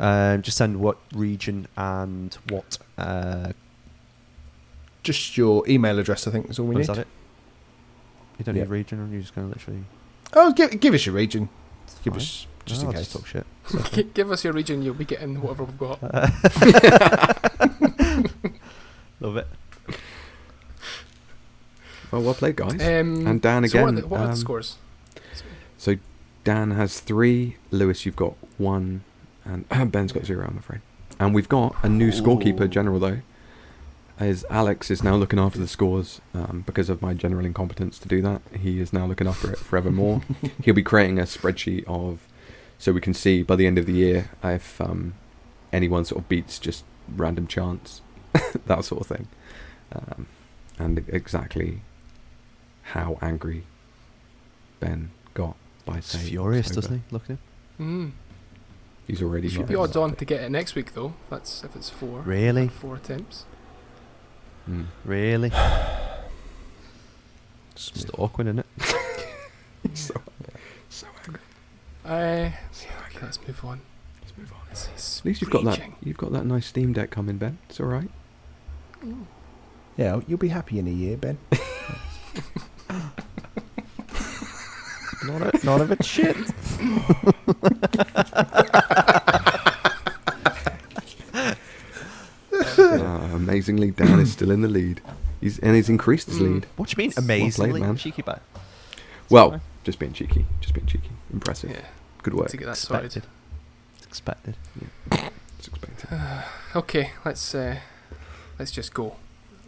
um, 0.00 0.42
just 0.42 0.56
send 0.56 0.80
what 0.80 0.98
region 1.14 1.68
and 1.76 2.34
what. 2.48 2.78
Uh, 2.98 3.52
Just 5.06 5.36
your 5.36 5.66
email 5.68 5.98
address. 5.98 6.26
I 6.26 6.30
think 6.30 6.50
is 6.50 6.58
all 6.58 6.66
we 6.66 6.74
what 6.74 6.78
need. 6.80 6.82
is 6.82 6.86
that 6.88 6.98
it? 6.98 7.06
You 8.38 8.44
don't 8.44 8.54
Yeah. 8.56 8.62
need 8.64 8.70
region, 8.70 9.00
or 9.00 9.06
you're 9.10 9.20
just 9.22 9.34
going 9.34 9.48
to 9.48 9.54
literally. 9.54 9.84
Oh, 10.34 10.52
give, 10.52 10.78
give 10.80 10.92
us 10.94 11.06
your 11.06 11.14
region. 11.14 11.48
Give 12.04 12.12
Fine. 12.12 12.20
us 12.20 12.46
just 12.66 12.82
No, 12.82 12.90
in 12.90 12.96
I'll 12.96 13.02
case. 13.02 13.12
talk 13.12 13.26
shit. 13.26 13.46
G- 13.92 14.02
Give 14.12 14.30
us 14.32 14.44
your 14.44 14.52
region, 14.52 14.82
you'll 14.82 14.94
be 14.94 15.04
getting 15.04 15.40
whatever 15.40 15.64
we've 15.64 15.78
got. 15.78 16.02
Love 19.20 19.36
it. 19.38 19.46
Well, 22.10 22.22
well 22.22 22.34
played, 22.34 22.56
guys. 22.56 22.72
Um, 22.74 23.26
and 23.26 23.40
Dan 23.40 23.66
so 23.68 23.78
what 23.80 23.86
are 23.86 23.88
again. 23.88 24.00
the, 24.02 24.06
what 24.08 24.20
are 24.20 24.24
the 24.26 24.30
um, 24.30 24.36
scores? 24.36 24.76
So 25.78 25.96
Dan 26.44 26.72
has 26.72 27.00
three. 27.00 27.56
Lewis, 27.70 28.04
you've 28.06 28.16
got 28.16 28.34
one, 28.58 29.02
and 29.44 29.68
Ben's 29.92 30.12
got 30.12 30.24
zero. 30.24 30.46
I'm 30.48 30.58
afraid. 30.58 30.80
And 31.18 31.34
we've 31.34 31.48
got 31.48 31.74
a 31.82 31.88
new 31.88 32.10
scorekeeper 32.10 32.68
general 32.68 32.98
though. 32.98 33.18
As 34.18 34.46
Alex 34.48 34.90
is 34.90 35.02
now 35.02 35.14
looking 35.14 35.38
after 35.38 35.58
the 35.58 35.68
scores 35.68 36.22
um, 36.32 36.62
because 36.66 36.88
of 36.88 37.02
my 37.02 37.12
general 37.12 37.44
incompetence 37.44 37.98
to 37.98 38.08
do 38.08 38.22
that. 38.22 38.40
He 38.58 38.80
is 38.80 38.92
now 38.92 39.06
looking 39.06 39.26
after 39.26 39.52
it 39.52 39.58
forevermore. 39.58 40.22
He'll 40.62 40.74
be 40.74 40.82
creating 40.82 41.18
a 41.18 41.24
spreadsheet 41.24 41.84
of, 41.86 42.26
so 42.78 42.92
we 42.92 43.00
can 43.00 43.12
see 43.12 43.42
by 43.42 43.56
the 43.56 43.66
end 43.66 43.76
of 43.76 43.84
the 43.84 43.92
year 43.92 44.30
if 44.42 44.80
um, 44.80 45.14
anyone 45.70 46.06
sort 46.06 46.22
of 46.22 46.28
beats 46.30 46.58
just 46.58 46.84
random 47.14 47.46
chance, 47.46 48.00
that 48.66 48.84
sort 48.84 49.02
of 49.02 49.06
thing, 49.06 49.28
um, 49.92 50.26
and 50.78 51.04
exactly 51.08 51.82
how 52.82 53.18
angry 53.20 53.64
Ben 54.80 55.10
got 55.34 55.56
by 55.84 55.98
It's 55.98 56.08
saying 56.08 56.26
furious, 56.26 56.68
it's 56.68 56.76
doesn't 56.76 56.96
he? 56.96 57.02
Look 57.10 57.24
at 57.24 57.28
him. 57.28 57.38
Mm. 57.78 58.12
He's 59.06 59.22
already 59.22 59.48
Should 59.48 59.68
be 59.68 59.76
odds 59.76 59.94
on 59.96 60.16
to 60.16 60.24
get 60.24 60.42
it 60.42 60.50
next 60.50 60.74
week 60.74 60.94
though. 60.94 61.14
That's 61.30 61.62
if 61.62 61.76
it's 61.76 61.90
four. 61.90 62.20
Really? 62.20 62.68
Four 62.68 62.96
attempts. 62.96 63.44
Mm. 64.68 64.86
Really? 65.04 65.50
Smooth. 67.74 67.94
Just 67.94 68.10
awkward, 68.18 68.46
isn't 68.48 68.60
it? 68.60 68.66
so, 69.94 70.14
so 70.88 71.06
angry. 71.26 71.40
Uh, 72.04 72.50
okay, 73.06 73.20
let's 73.22 73.38
move 73.46 73.64
on. 73.64 73.80
Let's 74.22 74.36
move 74.36 74.52
on. 74.52 74.60
This 74.70 74.88
is 74.96 75.18
At 75.20 75.24
least 75.26 75.40
you've 75.40 75.50
got 75.50 75.64
that. 75.64 75.80
You've 76.02 76.16
got 76.16 76.32
that 76.32 76.44
nice 76.46 76.66
Steam 76.66 76.92
Deck 76.92 77.10
coming, 77.10 77.38
Ben. 77.38 77.58
It's 77.68 77.80
all 77.80 77.86
right. 77.86 78.10
Yeah, 79.96 80.20
you'll 80.26 80.38
be 80.38 80.48
happy 80.48 80.78
in 80.78 80.86
a 80.86 80.90
year, 80.90 81.16
Ben. 81.16 81.38
None 85.26 85.42
of, 85.42 85.64
none 85.64 85.80
of 85.80 85.90
it's 85.90 86.06
shit. 86.06 86.36
Uh, 92.78 93.25
amazingly, 93.36 93.90
Dan 93.92 94.18
is 94.20 94.32
still 94.32 94.50
in 94.50 94.62
the 94.62 94.68
lead. 94.68 95.00
He's 95.40 95.58
and 95.60 95.76
he's 95.76 95.88
increased 95.88 96.28
his 96.28 96.38
Mm. 96.38 96.54
lead. 96.54 96.66
What 96.76 96.88
do 96.88 96.94
you 96.96 97.02
mean, 97.04 97.12
Well 97.16 97.24
played, 97.24 97.24
amazingly? 97.24 97.80
man. 97.82 97.96
Cheeky 97.96 98.22
bat. 98.22 98.42
Well, 99.30 99.60
just 99.84 99.98
being 99.98 100.12
cheeky. 100.12 100.46
Just 100.60 100.74
being 100.74 100.86
cheeky. 100.86 101.10
Impressive. 101.32 101.70
Yeah, 101.70 101.84
Good 102.22 102.34
work. 102.34 102.48
to 102.48 102.56
get 102.56 102.66
that 102.66 102.76
sorted. 102.76 103.22
expected. 103.22 103.26
It's 103.98 104.06
expected. 104.06 104.56
It's 105.58 105.68
expected. 105.68 106.08
Okay, 106.74 107.10
let's 107.24 107.54
uh, 107.54 107.76
let's 108.58 108.70
just 108.70 108.92
go. 108.94 109.16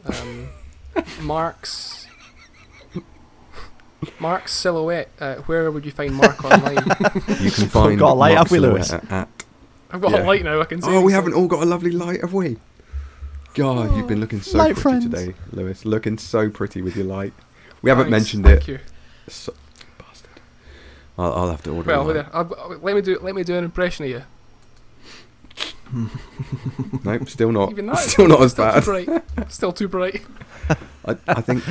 Um, 0.07 0.49
Mark's 1.21 2.07
Mark's 4.21 4.53
silhouette. 4.53 5.11
Uh, 5.21 5.37
where 5.47 5.71
would 5.71 5.85
you 5.85 5.91
find 5.91 6.15
Mark 6.15 6.43
online? 6.45 6.77
You 7.41 7.51
can 7.51 7.69
find. 7.69 7.93
I've 7.95 7.99
got 7.99 8.13
a 8.13 8.15
light, 8.15 8.35
Mark 8.35 8.47
have 8.47 8.51
we, 8.53 8.59
Lewis? 8.61 8.89
Silhouette 8.89 9.13
At, 9.13 9.29
I've 9.91 10.01
got 10.01 10.13
Yeah. 10.13 10.23
a 10.23 10.25
light 10.25 10.45
now. 10.45 10.61
I 10.61 10.65
can 10.65 10.81
see. 10.81 10.89
oh, 10.91 11.01
we 11.01 11.13
so- 11.13 11.17
haven't 11.17 11.35
all 11.35 11.49
got 11.49 11.63
a 11.63 11.67
lovely 11.67 11.91
light, 11.91 12.21
have 12.21 12.33
we? 12.33 12.57
God, 13.55 13.97
you've 13.97 14.07
been 14.07 14.21
looking 14.21 14.41
so 14.41 14.59
Light 14.59 14.77
pretty 14.77 14.81
friends. 14.83 15.05
today, 15.05 15.35
Lewis. 15.53 15.85
Looking 15.85 16.19
so 16.19 16.49
pretty 16.49 16.81
with 16.83 16.97
your 16.97 17.07
light. 17.07 17.33
We 17.83 17.91
haven't 17.91 18.11
mentioned 18.11 18.45
thank 18.45 18.63
it. 18.63 18.69
You. 18.69 18.79
So, 19.29 19.55
bastard. 19.99 20.41
I'll, 21.17 21.33
I'll 21.33 21.51
have 21.51 21.63
to 21.65 21.71
order. 21.71 21.89
Well, 21.89 22.03
a 22.03 22.05
wait 22.05 22.17
light. 22.17 22.33
there. 22.49 22.79
Let 22.83 22.95
me 22.97 23.03
do 23.03 23.19
let 23.21 23.35
me 23.35 23.45
do 23.45 23.57
an 23.57 23.65
impression 23.65 24.05
of 24.05 24.11
you. 24.11 24.23
Nope, 27.05 27.29
still 27.29 27.51
not. 27.53 27.71
Even 27.71 27.87
that, 27.87 27.99
still 27.99 28.29
not 28.29 28.43
as 28.43 28.53
still 28.53 28.65
bad. 28.65 28.85
Too 28.85 29.05
bright. 29.07 29.51
Still 29.51 29.73
too 29.73 29.89
bright. 29.89 30.23
I, 31.05 31.17
I 31.27 31.41
think 31.41 31.65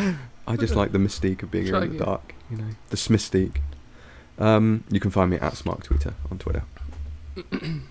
I 0.47 0.55
just 0.59 0.75
like 0.75 0.91
the 0.91 0.97
mystique 0.97 1.43
of 1.43 1.51
being 1.51 1.67
Try 1.67 1.83
in 1.83 1.97
the 1.97 2.03
dark. 2.03 2.33
You 2.49 2.57
know, 2.57 2.69
the 2.89 2.95
mystique. 2.97 3.57
Um, 4.39 4.83
you 4.89 4.99
can 4.99 5.11
find 5.11 5.29
me 5.29 5.37
at 5.37 5.53
Smark 5.53 5.83
Tweeter 5.83 6.13
on 6.31 6.39
Twitter. 6.39 6.63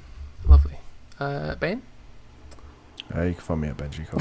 Lovely. 0.47 0.79
Uh, 1.21 1.55
ben. 1.57 1.83
Uh, 3.17 3.23
you 3.23 3.35
can 3.35 3.41
find 3.43 3.61
me 3.61 3.69
at 3.69 3.77
Benji 3.77 4.05
Cole. 4.09 4.21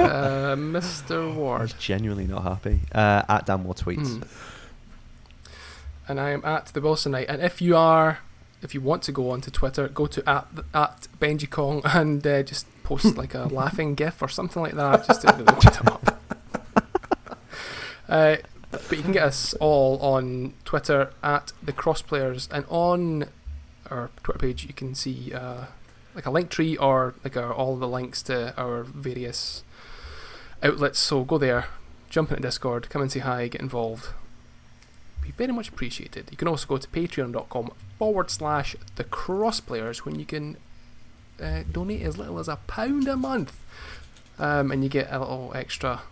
Uh, 0.00 0.56
Mr. 0.56 1.34
Ward. 1.34 1.60
was 1.62 1.72
genuinely 1.74 2.26
not 2.26 2.42
happy. 2.42 2.80
Uh, 2.94 3.22
at 3.28 3.46
Dan 3.46 3.62
More 3.62 3.74
tweets. 3.74 4.16
Hmm. 4.16 4.22
And 6.08 6.20
I 6.20 6.30
am 6.30 6.44
at 6.44 6.66
the 6.66 6.80
Wilson 6.80 7.12
Night. 7.12 7.26
And 7.28 7.42
if 7.42 7.60
you 7.62 7.76
are, 7.76 8.18
if 8.62 8.74
you 8.74 8.80
want 8.80 9.02
to 9.04 9.12
go 9.12 9.30
onto 9.30 9.50
Twitter, 9.50 9.88
go 9.88 10.06
to 10.06 10.28
at 10.28 10.48
at 10.74 11.06
Benji 11.20 11.48
Kong 11.48 11.82
and 11.84 12.26
uh, 12.26 12.42
just 12.42 12.66
post 12.82 13.16
like 13.18 13.34
a 13.34 13.44
laughing 13.44 13.94
gif 13.94 14.20
or 14.22 14.28
something 14.28 14.62
like 14.62 14.74
that, 14.74 15.06
just 15.06 15.22
to 15.22 15.28
really 15.32 15.44
lift 15.44 15.66
it 15.66 15.86
up. 15.86 16.18
But 18.72 18.96
you 18.96 19.02
can 19.02 19.12
get 19.12 19.24
us 19.24 19.54
all 19.54 19.98
on 20.00 20.54
Twitter 20.64 21.12
at 21.22 21.52
the 21.62 21.72
Crossplayers, 21.72 22.48
and 22.50 22.64
on 22.68 23.26
our 23.90 24.10
Twitter 24.22 24.38
page 24.38 24.64
you 24.64 24.72
can 24.72 24.94
see 24.94 25.32
uh, 25.32 25.66
like 26.14 26.26
a 26.26 26.30
link 26.30 26.50
tree 26.50 26.76
or 26.76 27.14
like 27.22 27.36
our, 27.36 27.52
all 27.52 27.76
the 27.76 27.86
links 27.86 28.22
to 28.24 28.58
our 28.58 28.82
various 28.82 29.62
outlets. 30.62 30.98
So 30.98 31.24
go 31.24 31.38
there, 31.38 31.66
jump 32.08 32.30
into 32.30 32.42
Discord, 32.42 32.88
come 32.88 33.02
and 33.02 33.12
say 33.12 33.20
hi, 33.20 33.48
get 33.48 33.60
involved. 33.60 34.08
Be 35.20 35.32
very 35.32 35.52
much 35.52 35.68
appreciated. 35.68 36.28
You 36.30 36.36
can 36.36 36.48
also 36.48 36.66
go 36.66 36.78
to 36.78 36.88
patreon.com 36.88 37.72
forward 37.98 38.30
slash 38.30 38.74
the 38.96 39.04
crossplayers 39.04 39.98
when 39.98 40.18
you 40.18 40.24
can 40.24 40.56
uh, 41.40 41.62
donate 41.70 42.02
as 42.02 42.18
little 42.18 42.38
as 42.38 42.48
a 42.48 42.56
pound 42.66 43.06
a 43.06 43.16
month. 43.16 43.58
Um, 44.38 44.72
and 44.72 44.82
you 44.82 44.88
get 44.88 45.08
a 45.12 45.18
little 45.20 45.52
extra, 45.54 46.02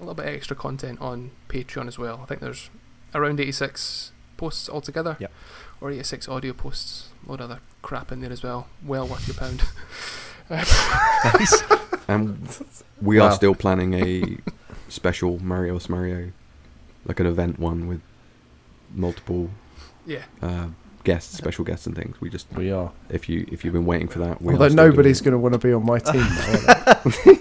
a 0.00 0.04
little 0.04 0.14
bit 0.14 0.26
extra 0.26 0.56
content 0.56 1.00
on 1.00 1.30
Patreon 1.48 1.86
as 1.86 1.98
well. 1.98 2.20
I 2.22 2.26
think 2.26 2.40
there's 2.40 2.70
around 3.14 3.40
86 3.40 4.12
posts 4.36 4.68
altogether. 4.68 5.16
Yep. 5.20 5.32
Or 5.80 5.90
86 5.90 6.28
audio 6.28 6.52
posts. 6.52 7.08
A 7.26 7.30
lot 7.30 7.40
of 7.40 7.50
other 7.50 7.60
crap 7.82 8.10
in 8.12 8.20
there 8.20 8.32
as 8.32 8.42
well. 8.42 8.68
Well 8.84 9.06
worth 9.06 9.26
your 9.28 9.36
pound. 9.36 9.62
Nice. 10.50 11.62
And 12.08 12.48
we 13.02 13.18
are 13.20 13.30
still 13.30 13.54
planning 13.54 13.94
a 13.94 14.38
special 14.88 15.38
Mario 15.38 15.78
Mario, 15.88 16.32
like 17.04 17.20
an 17.20 17.26
event 17.26 17.58
one 17.58 17.86
with 17.86 18.00
multiple 18.92 19.50
yeah. 20.04 20.24
uh, 20.42 20.68
guests, 21.04 21.36
special 21.36 21.64
guests 21.64 21.86
and 21.86 21.94
things. 21.94 22.20
We 22.20 22.30
just, 22.30 22.52
We 22.52 22.72
are. 22.72 22.90
if 23.08 23.28
you 23.28 23.46
if 23.52 23.64
you've 23.64 23.74
been 23.74 23.86
waiting 23.86 24.08
for 24.08 24.18
that, 24.18 24.42
we 24.42 24.54
Although 24.54 24.66
are 24.66 24.70
nobody's 24.70 25.20
going 25.20 25.32
to 25.32 25.38
want 25.38 25.52
to 25.54 25.58
be 25.58 25.72
on 25.72 25.86
my 25.86 25.98
team 26.00 26.20
now. 26.20 26.80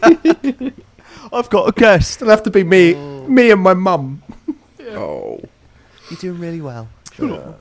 are 0.03 0.14
they? 0.14 0.73
I've 1.31 1.49
got 1.49 1.68
a 1.69 1.72
guest. 1.72 2.22
It'll 2.22 2.31
have 2.31 2.43
to 2.43 2.51
be 2.51 2.64
me, 2.64 2.95
Oh. 2.95 3.27
me 3.27 3.51
and 3.51 3.61
my 3.61 3.73
mum. 3.73 4.22
Oh, 4.91 5.39
You're 6.10 6.19
doing 6.19 6.39
really 6.39 6.61
well. 6.61 6.88
Uh, 7.19 7.53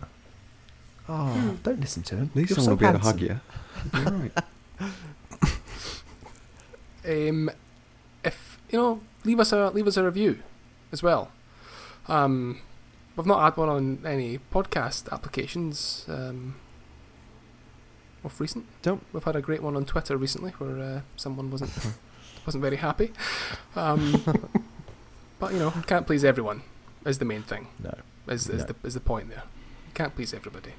Oh, 1.11 1.57
don't 1.63 1.81
listen 1.81 2.03
to 2.05 2.17
him. 2.17 2.31
at 2.31 2.37
least 2.37 2.51
You're 2.51 2.57
someone 2.65 2.65
so 2.65 2.71
will 2.71 2.77
be 2.77 2.87
able 2.87 2.99
to 2.99 3.05
hug 3.05 3.19
handsome. 3.21 3.41
you. 3.95 4.01
You're 4.01 4.31
right. 7.15 7.29
um, 7.29 7.51
if 8.25 8.59
you 8.71 8.79
know, 8.79 9.01
leave 9.25 9.41
us 9.41 9.53
a 9.53 9.71
leave 9.71 9.87
us 9.87 9.97
a 9.97 10.05
review 10.05 10.41
as 10.93 11.03
well. 11.03 11.31
Um, 12.09 12.61
we've 13.17 13.27
not 13.27 13.43
had 13.43 13.57
one 13.57 13.69
on 13.69 13.99
any 14.07 14.39
podcast 14.53 15.11
applications. 15.13 16.05
Um, 16.09 16.57
of 18.25 18.39
recent, 18.41 18.67
Don't- 18.83 19.05
we've 19.13 19.23
had 19.25 19.37
a 19.37 19.41
great 19.41 19.63
one 19.63 19.77
on 19.77 19.85
Twitter 19.85 20.17
recently 20.17 20.51
where 20.59 20.79
uh, 20.83 21.01
someone 21.17 21.51
wasn't 21.51 21.71
wasn't 22.49 22.63
very 22.63 22.77
happy. 22.77 23.13
Um, 23.77 24.23
but 25.39 25.53
you 25.53 25.59
know, 25.59 25.71
can't 25.87 26.07
please 26.07 26.25
everyone 26.25 26.63
is 27.05 27.19
the 27.19 27.27
main 27.27 27.43
thing. 27.43 27.67
No. 27.79 27.95
Is 28.27 28.49
is 28.49 28.63
No. 28.63 28.69
the 28.73 28.75
is 28.89 28.95
the 28.95 29.01
point 29.01 29.29
there? 29.29 29.43
You 29.87 29.93
can't 29.93 30.15
please 30.15 30.33
everybody. 30.33 30.73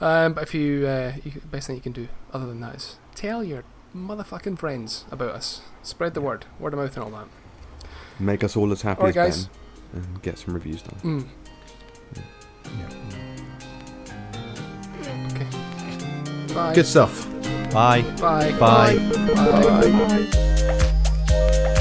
Um, 0.00 0.32
but 0.32 0.44
if 0.44 0.54
you, 0.54 0.86
uh, 0.86 1.12
you, 1.24 1.32
best 1.50 1.66
thing 1.66 1.76
you 1.76 1.82
can 1.82 1.92
do 1.92 2.08
other 2.32 2.46
than 2.46 2.60
that 2.60 2.76
is 2.76 2.96
tell 3.14 3.44
your 3.44 3.64
motherfucking 3.94 4.58
friends 4.58 5.04
about 5.10 5.30
us. 5.30 5.60
Spread 5.82 6.14
the 6.14 6.20
word, 6.22 6.46
word 6.58 6.72
of 6.72 6.78
mouth, 6.78 6.96
and 6.96 7.04
all 7.04 7.10
that. 7.10 7.28
Make 8.18 8.42
us 8.42 8.56
all 8.56 8.72
as 8.72 8.82
happy 8.82 9.00
Alright, 9.00 9.16
as 9.16 9.36
guys. 9.36 9.48
Ben, 9.92 10.02
and 10.04 10.22
get 10.22 10.38
some 10.38 10.54
reviews 10.54 10.82
done. 10.82 10.98
Mm. 11.02 11.26
Yeah. 12.78 12.88
Okay. 15.34 15.67
Bye. 16.54 16.74
Good 16.74 16.86
stuff. 16.86 17.26
Bye. 17.72 18.02
Bye. 18.20 18.52
Bye. 18.58 18.58
Bye. 18.58 19.34
Bye. 19.34 19.90
Bye. 19.90 21.74